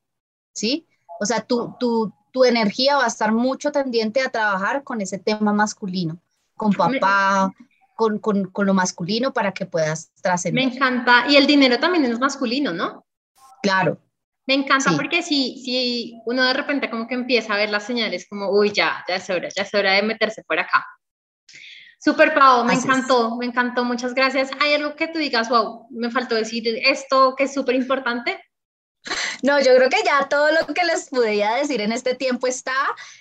¿Sí? 0.54 0.88
O 1.20 1.26
sea, 1.26 1.42
tu, 1.42 1.76
tu, 1.80 2.14
tu 2.32 2.44
energía 2.44 2.98
va 2.98 3.06
a 3.06 3.08
estar 3.08 3.32
mucho 3.32 3.72
tendiente 3.72 4.22
a 4.22 4.30
trabajar 4.30 4.84
con 4.84 5.02
ese 5.02 5.18
tema 5.20 5.54
masculino, 5.54 6.20
con 6.56 6.74
papá, 6.74 7.52
con, 7.96 8.20
con, 8.20 8.46
con 8.52 8.66
lo 8.66 8.74
masculino 8.74 9.34
para 9.34 9.54
que 9.54 9.66
puedas 9.66 10.12
trascender. 10.22 10.66
Me 10.66 10.74
encanta. 10.74 11.26
Y 11.30 11.38
el 11.38 11.48
dinero 11.48 11.80
también 11.80 12.06
es 12.06 12.20
masculino, 12.20 12.74
¿no? 12.74 13.06
Claro. 13.62 14.00
Me 14.48 14.54
encanta 14.54 14.92
porque 14.96 15.24
si, 15.24 15.60
si 15.64 16.22
uno 16.26 16.44
de 16.44 16.54
repente 16.54 16.90
como 16.90 17.08
que 17.08 17.16
empieza 17.16 17.54
a 17.54 17.58
ver 17.58 17.70
las 17.70 17.84
señales 17.84 18.28
como, 18.30 18.52
uy, 18.52 18.72
ya, 18.72 19.04
ya 19.08 19.16
es 19.16 19.30
hora, 19.30 19.50
ya 19.50 19.64
es 19.64 19.74
hora 19.74 19.94
de 19.94 20.04
meterse 20.04 20.44
por 20.44 20.60
acá. 20.60 20.86
Super 22.06 22.36
Pau, 22.36 22.64
me 22.64 22.76
encantó, 22.76 23.36
me 23.36 23.48
encantó, 23.48 23.84
muchas 23.84 24.14
gracias. 24.14 24.52
¿Hay 24.60 24.76
algo 24.76 24.96
que 24.96 25.08
tú 25.08 25.18
digas, 25.18 25.50
wow, 25.50 25.88
me 25.90 26.12
faltó 26.12 26.36
decir 26.36 26.64
esto 26.86 27.34
que 27.36 27.46
es 27.46 27.54
súper 27.56 27.74
importante? 27.74 28.40
No, 29.42 29.60
yo 29.60 29.76
creo 29.76 29.90
que 29.90 30.04
ya 30.06 30.30
todo 30.30 30.50
lo 30.52 30.72
que 30.72 30.84
les 30.84 31.10
pudiera 31.10 31.56
decir 31.56 31.82
en 31.82 31.92
este 31.92 32.14
tiempo 32.14 32.46
está, 32.46 32.76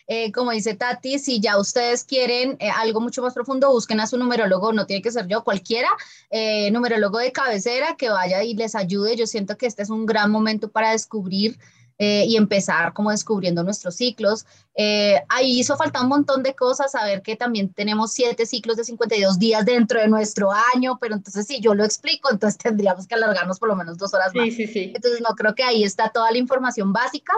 eh, 0.06 0.30
como 0.32 0.50
dice 0.50 0.74
Tati, 0.74 1.18
si 1.18 1.40
ya 1.40 1.58
ustedes 1.58 2.04
quieren 2.04 2.58
eh, 2.60 2.68
algo 2.68 3.00
mucho 3.00 3.22
más 3.22 3.32
profundo, 3.32 3.70
busquen 3.70 4.00
a 4.00 4.06
su 4.06 4.18
numerólogo, 4.18 4.74
no 4.74 4.84
tiene 4.84 5.00
que 5.00 5.12
ser 5.12 5.28
yo, 5.28 5.44
cualquiera, 5.44 5.88
eh, 6.28 6.70
numerólogo 6.70 7.16
de 7.16 7.32
cabecera 7.32 7.96
que 7.96 8.10
vaya 8.10 8.42
y 8.42 8.52
les 8.52 8.74
ayude. 8.74 9.16
Yo 9.16 9.26
siento 9.26 9.56
que 9.56 9.64
este 9.64 9.82
es 9.82 9.88
un 9.88 10.04
gran 10.04 10.30
momento 10.30 10.70
para 10.70 10.90
descubrir 10.90 11.58
eh, 11.98 12.24
y 12.26 12.36
empezar 12.36 12.92
como 12.92 13.12
descubriendo 13.12 13.62
nuestros 13.62 13.94
ciclos. 13.94 14.46
Eh, 14.74 15.22
ahí 15.28 15.60
hizo 15.60 15.76
falta 15.76 16.02
un 16.02 16.08
montón 16.08 16.42
de 16.42 16.54
cosas, 16.54 16.90
saber 16.90 17.22
que 17.22 17.36
también 17.36 17.72
tenemos 17.72 18.12
siete 18.12 18.46
ciclos 18.46 18.76
de 18.76 18.82
52 18.82 19.38
días 19.38 19.64
dentro 19.64 20.00
de 20.00 20.08
nuestro 20.08 20.50
año, 20.74 20.98
pero 21.00 21.14
entonces 21.14 21.46
si 21.46 21.60
yo 21.60 21.72
lo 21.72 21.84
explico, 21.84 22.32
entonces 22.32 22.58
tendríamos 22.62 23.06
que 23.06 23.14
alargarnos 23.14 23.60
por 23.60 23.68
lo 23.68 23.76
menos 23.76 23.96
dos 23.96 24.12
horas 24.12 24.34
más. 24.34 24.46
Sí, 24.46 24.66
sí, 24.66 24.92
Entonces 24.92 25.20
no 25.20 25.36
creo 25.36 25.54
que 25.54 25.62
ahí 25.62 25.84
está 25.84 26.08
toda 26.08 26.32
la 26.32 26.38
información 26.38 26.92
básica 26.92 27.32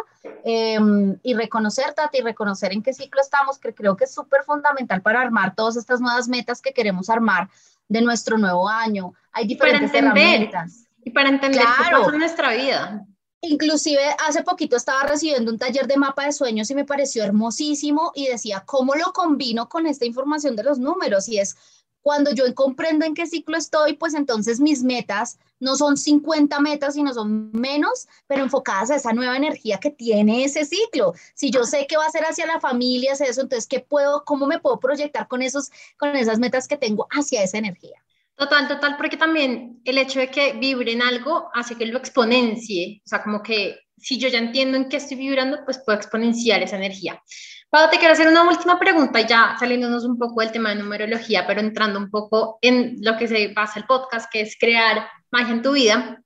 em, 0.44 1.18
y 1.22 1.34
reconocer, 1.34 1.92
Tati, 1.92 2.18
y 2.18 2.22
reconocer 2.22 2.72
en 2.72 2.82
qué 2.82 2.94
ciclo 2.94 3.20
estamos, 3.20 3.58
que 3.58 3.74
creo 3.74 3.94
que 3.96 4.04
es 4.04 4.14
súper 4.14 4.42
fundamental 4.44 5.02
para 5.02 5.20
armar 5.20 5.54
todas 5.54 5.76
estas 5.76 6.00
nuevas 6.00 6.28
metas 6.28 6.62
que 6.62 6.72
queremos 6.72 7.10
armar 7.10 7.50
de 7.88 8.00
nuestro 8.00 8.38
nuevo 8.38 8.68
año. 8.68 9.12
Hay 9.32 9.46
diferentes 9.46 9.90
para 9.90 9.98
entender, 9.98 10.22
herramientas. 10.22 10.86
Y 11.04 11.10
para 11.10 11.28
entender 11.28 11.60
claro. 11.60 11.76
qué 11.84 11.94
pasa 11.96 12.12
en 12.12 12.18
nuestra 12.18 12.54
vida. 12.54 13.06
Inclusive 13.48 14.02
hace 14.26 14.42
poquito 14.42 14.76
estaba 14.76 15.04
recibiendo 15.04 15.52
un 15.52 15.58
taller 15.58 15.86
de 15.86 15.96
mapa 15.96 16.24
de 16.24 16.32
sueños 16.32 16.68
y 16.70 16.74
me 16.74 16.84
pareció 16.84 17.22
hermosísimo 17.22 18.10
y 18.14 18.26
decía, 18.26 18.64
¿cómo 18.66 18.94
lo 18.94 19.12
combino 19.12 19.68
con 19.68 19.86
esta 19.86 20.04
información 20.04 20.56
de 20.56 20.64
los 20.64 20.80
números? 20.80 21.28
Y 21.28 21.38
es, 21.38 21.56
cuando 22.02 22.32
yo 22.32 22.52
comprendo 22.54 23.04
en 23.04 23.14
qué 23.14 23.26
ciclo 23.26 23.56
estoy, 23.56 23.94
pues 23.94 24.14
entonces 24.14 24.58
mis 24.58 24.82
metas 24.82 25.38
no 25.60 25.76
son 25.76 25.96
50 25.96 26.58
metas, 26.60 26.94
sino 26.94 27.14
son 27.14 27.52
menos, 27.52 28.08
pero 28.26 28.42
enfocadas 28.42 28.90
a 28.90 28.96
esa 28.96 29.12
nueva 29.12 29.36
energía 29.36 29.78
que 29.78 29.90
tiene 29.90 30.44
ese 30.44 30.64
ciclo. 30.64 31.14
Si 31.34 31.50
yo 31.50 31.64
sé 31.64 31.86
que 31.86 31.96
va 31.96 32.06
a 32.06 32.10
ser 32.10 32.24
hacia 32.24 32.46
la 32.46 32.60
familia, 32.60 33.12
hacia 33.12 33.26
eso, 33.26 33.42
entonces, 33.42 33.68
¿qué 33.68 33.80
puedo, 33.80 34.24
cómo 34.24 34.46
me 34.46 34.58
puedo 34.58 34.80
proyectar 34.80 35.28
con, 35.28 35.42
esos, 35.42 35.70
con 35.96 36.16
esas 36.16 36.38
metas 36.40 36.66
que 36.66 36.76
tengo 36.76 37.06
hacia 37.10 37.42
esa 37.42 37.58
energía? 37.58 38.05
Total, 38.36 38.68
total, 38.68 38.96
porque 38.98 39.16
también 39.16 39.80
el 39.84 39.96
hecho 39.96 40.20
de 40.20 40.28
que 40.28 40.52
vibre 40.52 40.92
en 40.92 41.00
algo 41.00 41.48
hace 41.54 41.74
que 41.74 41.86
lo 41.86 41.98
exponencie, 41.98 43.00
o 43.04 43.08
sea, 43.08 43.22
como 43.22 43.42
que 43.42 43.78
si 43.96 44.18
yo 44.18 44.28
ya 44.28 44.38
entiendo 44.38 44.76
en 44.76 44.90
qué 44.90 44.98
estoy 44.98 45.16
vibrando, 45.16 45.64
pues 45.64 45.78
puedo 45.78 45.96
exponenciar 45.96 46.62
esa 46.62 46.76
energía. 46.76 47.22
Pablo, 47.70 47.88
te 47.90 47.98
quiero 47.98 48.12
hacer 48.12 48.28
una 48.28 48.46
última 48.46 48.78
pregunta, 48.78 49.22
ya 49.22 49.56
saliéndonos 49.58 50.04
un 50.04 50.18
poco 50.18 50.40
del 50.40 50.52
tema 50.52 50.68
de 50.68 50.76
numerología, 50.76 51.46
pero 51.46 51.60
entrando 51.60 51.98
un 51.98 52.10
poco 52.10 52.58
en 52.60 52.96
lo 53.00 53.16
que 53.16 53.26
se 53.26 53.48
basa 53.48 53.80
el 53.80 53.86
podcast, 53.86 54.30
que 54.30 54.42
es 54.42 54.56
crear 54.58 55.08
magia 55.30 55.54
en 55.54 55.62
tu 55.62 55.72
vida. 55.72 56.22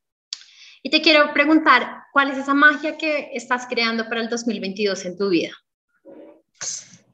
Y 0.83 0.91
te 0.91 1.01
quiero 1.01 1.33
preguntar, 1.33 2.05
¿cuál 2.13 2.31
es 2.31 2.39
esa 2.39 2.55
magia 2.55 2.99
que 2.99 3.31
estás 3.35 3.67
creando 3.69 4.09
para 4.09 4.21
el 4.21 4.29
2022 4.29 5.05
en 5.05 5.17
tu 5.17 5.29
vida? 5.29 5.53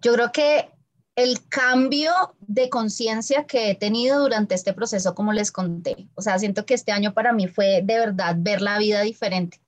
Yo 0.01 0.14
creo 0.14 0.32
que 0.32 0.70
el 1.16 1.48
cambio 1.48 2.12
de 2.40 2.68
conciencia 2.68 3.44
que 3.44 3.70
he 3.70 3.74
tenido 3.74 4.20
durante 4.20 4.55
este 4.55 4.74
proceso, 4.74 5.14
como 5.14 5.32
les 5.32 5.51
conté. 5.51 6.09
O 6.14 6.22
sea, 6.22 6.38
siento 6.38 6.66
que 6.66 6.74
este 6.74 6.93
año 6.93 7.14
para 7.14 7.32
mí 7.32 7.48
fue 7.48 7.80
de 7.82 7.98
verdad 7.98 8.36
ver 8.38 8.60
la 8.60 8.78
vida 8.78 9.01
diferente. 9.01 9.60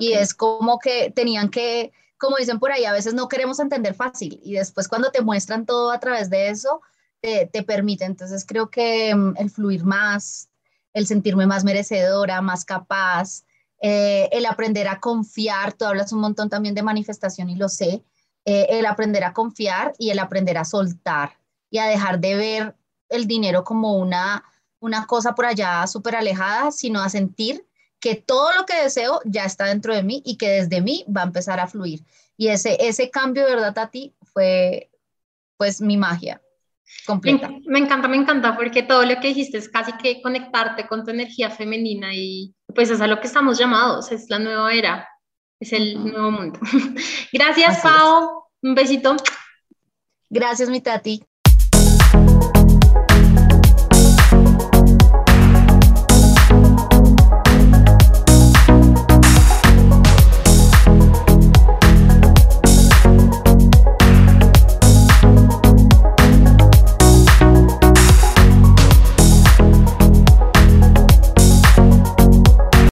Y 0.00 0.12
es 0.12 0.34
como 0.34 0.78
que 0.78 1.10
tenían 1.10 1.48
que, 1.48 1.92
como 2.18 2.36
dicen 2.36 2.58
por 2.58 2.72
ahí, 2.72 2.84
a 2.84 2.92
veces 2.92 3.14
no 3.14 3.28
queremos 3.28 3.58
entender 3.58 3.94
fácil 3.94 4.38
y 4.42 4.54
después 4.54 4.86
cuando 4.86 5.10
te 5.10 5.22
muestran 5.22 5.64
todo 5.64 5.92
a 5.92 6.00
través 6.00 6.28
de 6.28 6.48
eso, 6.48 6.82
te, 7.20 7.46
te 7.46 7.62
permite. 7.62 8.04
Entonces 8.04 8.44
creo 8.46 8.68
que 8.68 9.14
mm, 9.14 9.36
el 9.38 9.50
fluir 9.50 9.84
más, 9.84 10.50
el 10.92 11.06
sentirme 11.06 11.46
más 11.46 11.64
merecedora, 11.64 12.42
más 12.42 12.64
capaz, 12.64 13.44
eh, 13.80 14.28
el 14.32 14.46
aprender 14.46 14.88
a 14.88 14.98
confiar, 14.98 15.72
tú 15.72 15.84
hablas 15.84 16.12
un 16.12 16.20
montón 16.20 16.50
también 16.50 16.74
de 16.74 16.82
manifestación 16.82 17.48
y 17.48 17.54
lo 17.54 17.68
sé, 17.68 18.02
eh, 18.44 18.66
el 18.70 18.86
aprender 18.86 19.24
a 19.24 19.32
confiar 19.32 19.92
y 19.98 20.10
el 20.10 20.18
aprender 20.18 20.58
a 20.58 20.64
soltar 20.64 21.38
y 21.70 21.78
a 21.78 21.86
dejar 21.86 22.18
de 22.20 22.36
ver 22.36 22.76
el 23.08 23.26
dinero 23.26 23.64
como 23.64 23.96
una, 23.96 24.44
una 24.80 25.06
cosa 25.06 25.34
por 25.34 25.46
allá 25.46 25.86
súper 25.86 26.16
alejada, 26.16 26.70
sino 26.70 27.00
a 27.00 27.08
sentir 27.08 27.66
que 28.00 28.14
todo 28.14 28.52
lo 28.56 28.64
que 28.64 28.82
deseo 28.82 29.20
ya 29.24 29.44
está 29.44 29.66
dentro 29.66 29.94
de 29.94 30.02
mí 30.02 30.22
y 30.24 30.36
que 30.36 30.48
desde 30.48 30.80
mí 30.80 31.04
va 31.14 31.22
a 31.22 31.26
empezar 31.26 31.58
a 31.60 31.66
fluir. 31.66 32.04
Y 32.36 32.48
ese, 32.48 32.76
ese 32.80 33.10
cambio 33.10 33.44
de 33.44 33.56
verdad 33.56 33.78
a 33.78 33.90
ti 33.90 34.14
fue 34.22 34.90
pues 35.56 35.80
mi 35.80 35.96
magia 35.96 36.40
completa. 37.04 37.48
Me, 37.48 37.60
me, 37.66 37.78
encanta, 37.80 38.08
me 38.08 38.16
encanta, 38.16 38.56
porque 38.56 38.82
todo 38.82 39.04
lo 39.04 39.20
que 39.20 39.28
dijiste 39.28 39.58
es 39.58 39.68
casi 39.68 39.92
que 39.94 40.22
conectarte 40.22 40.86
con 40.86 41.04
tu 41.04 41.10
energía 41.10 41.50
femenina 41.50 42.14
y 42.14 42.54
pues 42.74 42.90
es 42.90 43.00
a 43.00 43.06
lo 43.06 43.20
que 43.20 43.26
estamos 43.26 43.58
llamados, 43.58 44.12
es 44.12 44.30
la 44.30 44.38
nueva 44.38 44.72
era 44.72 45.08
es 45.60 45.72
el 45.72 46.02
nuevo 46.04 46.30
mundo. 46.30 46.58
Gracias, 47.32 47.80
Pau. 47.82 48.44
Un 48.62 48.74
besito. 48.74 49.16
Gracias, 50.30 50.68
mi 50.68 50.80
tati. 50.80 51.22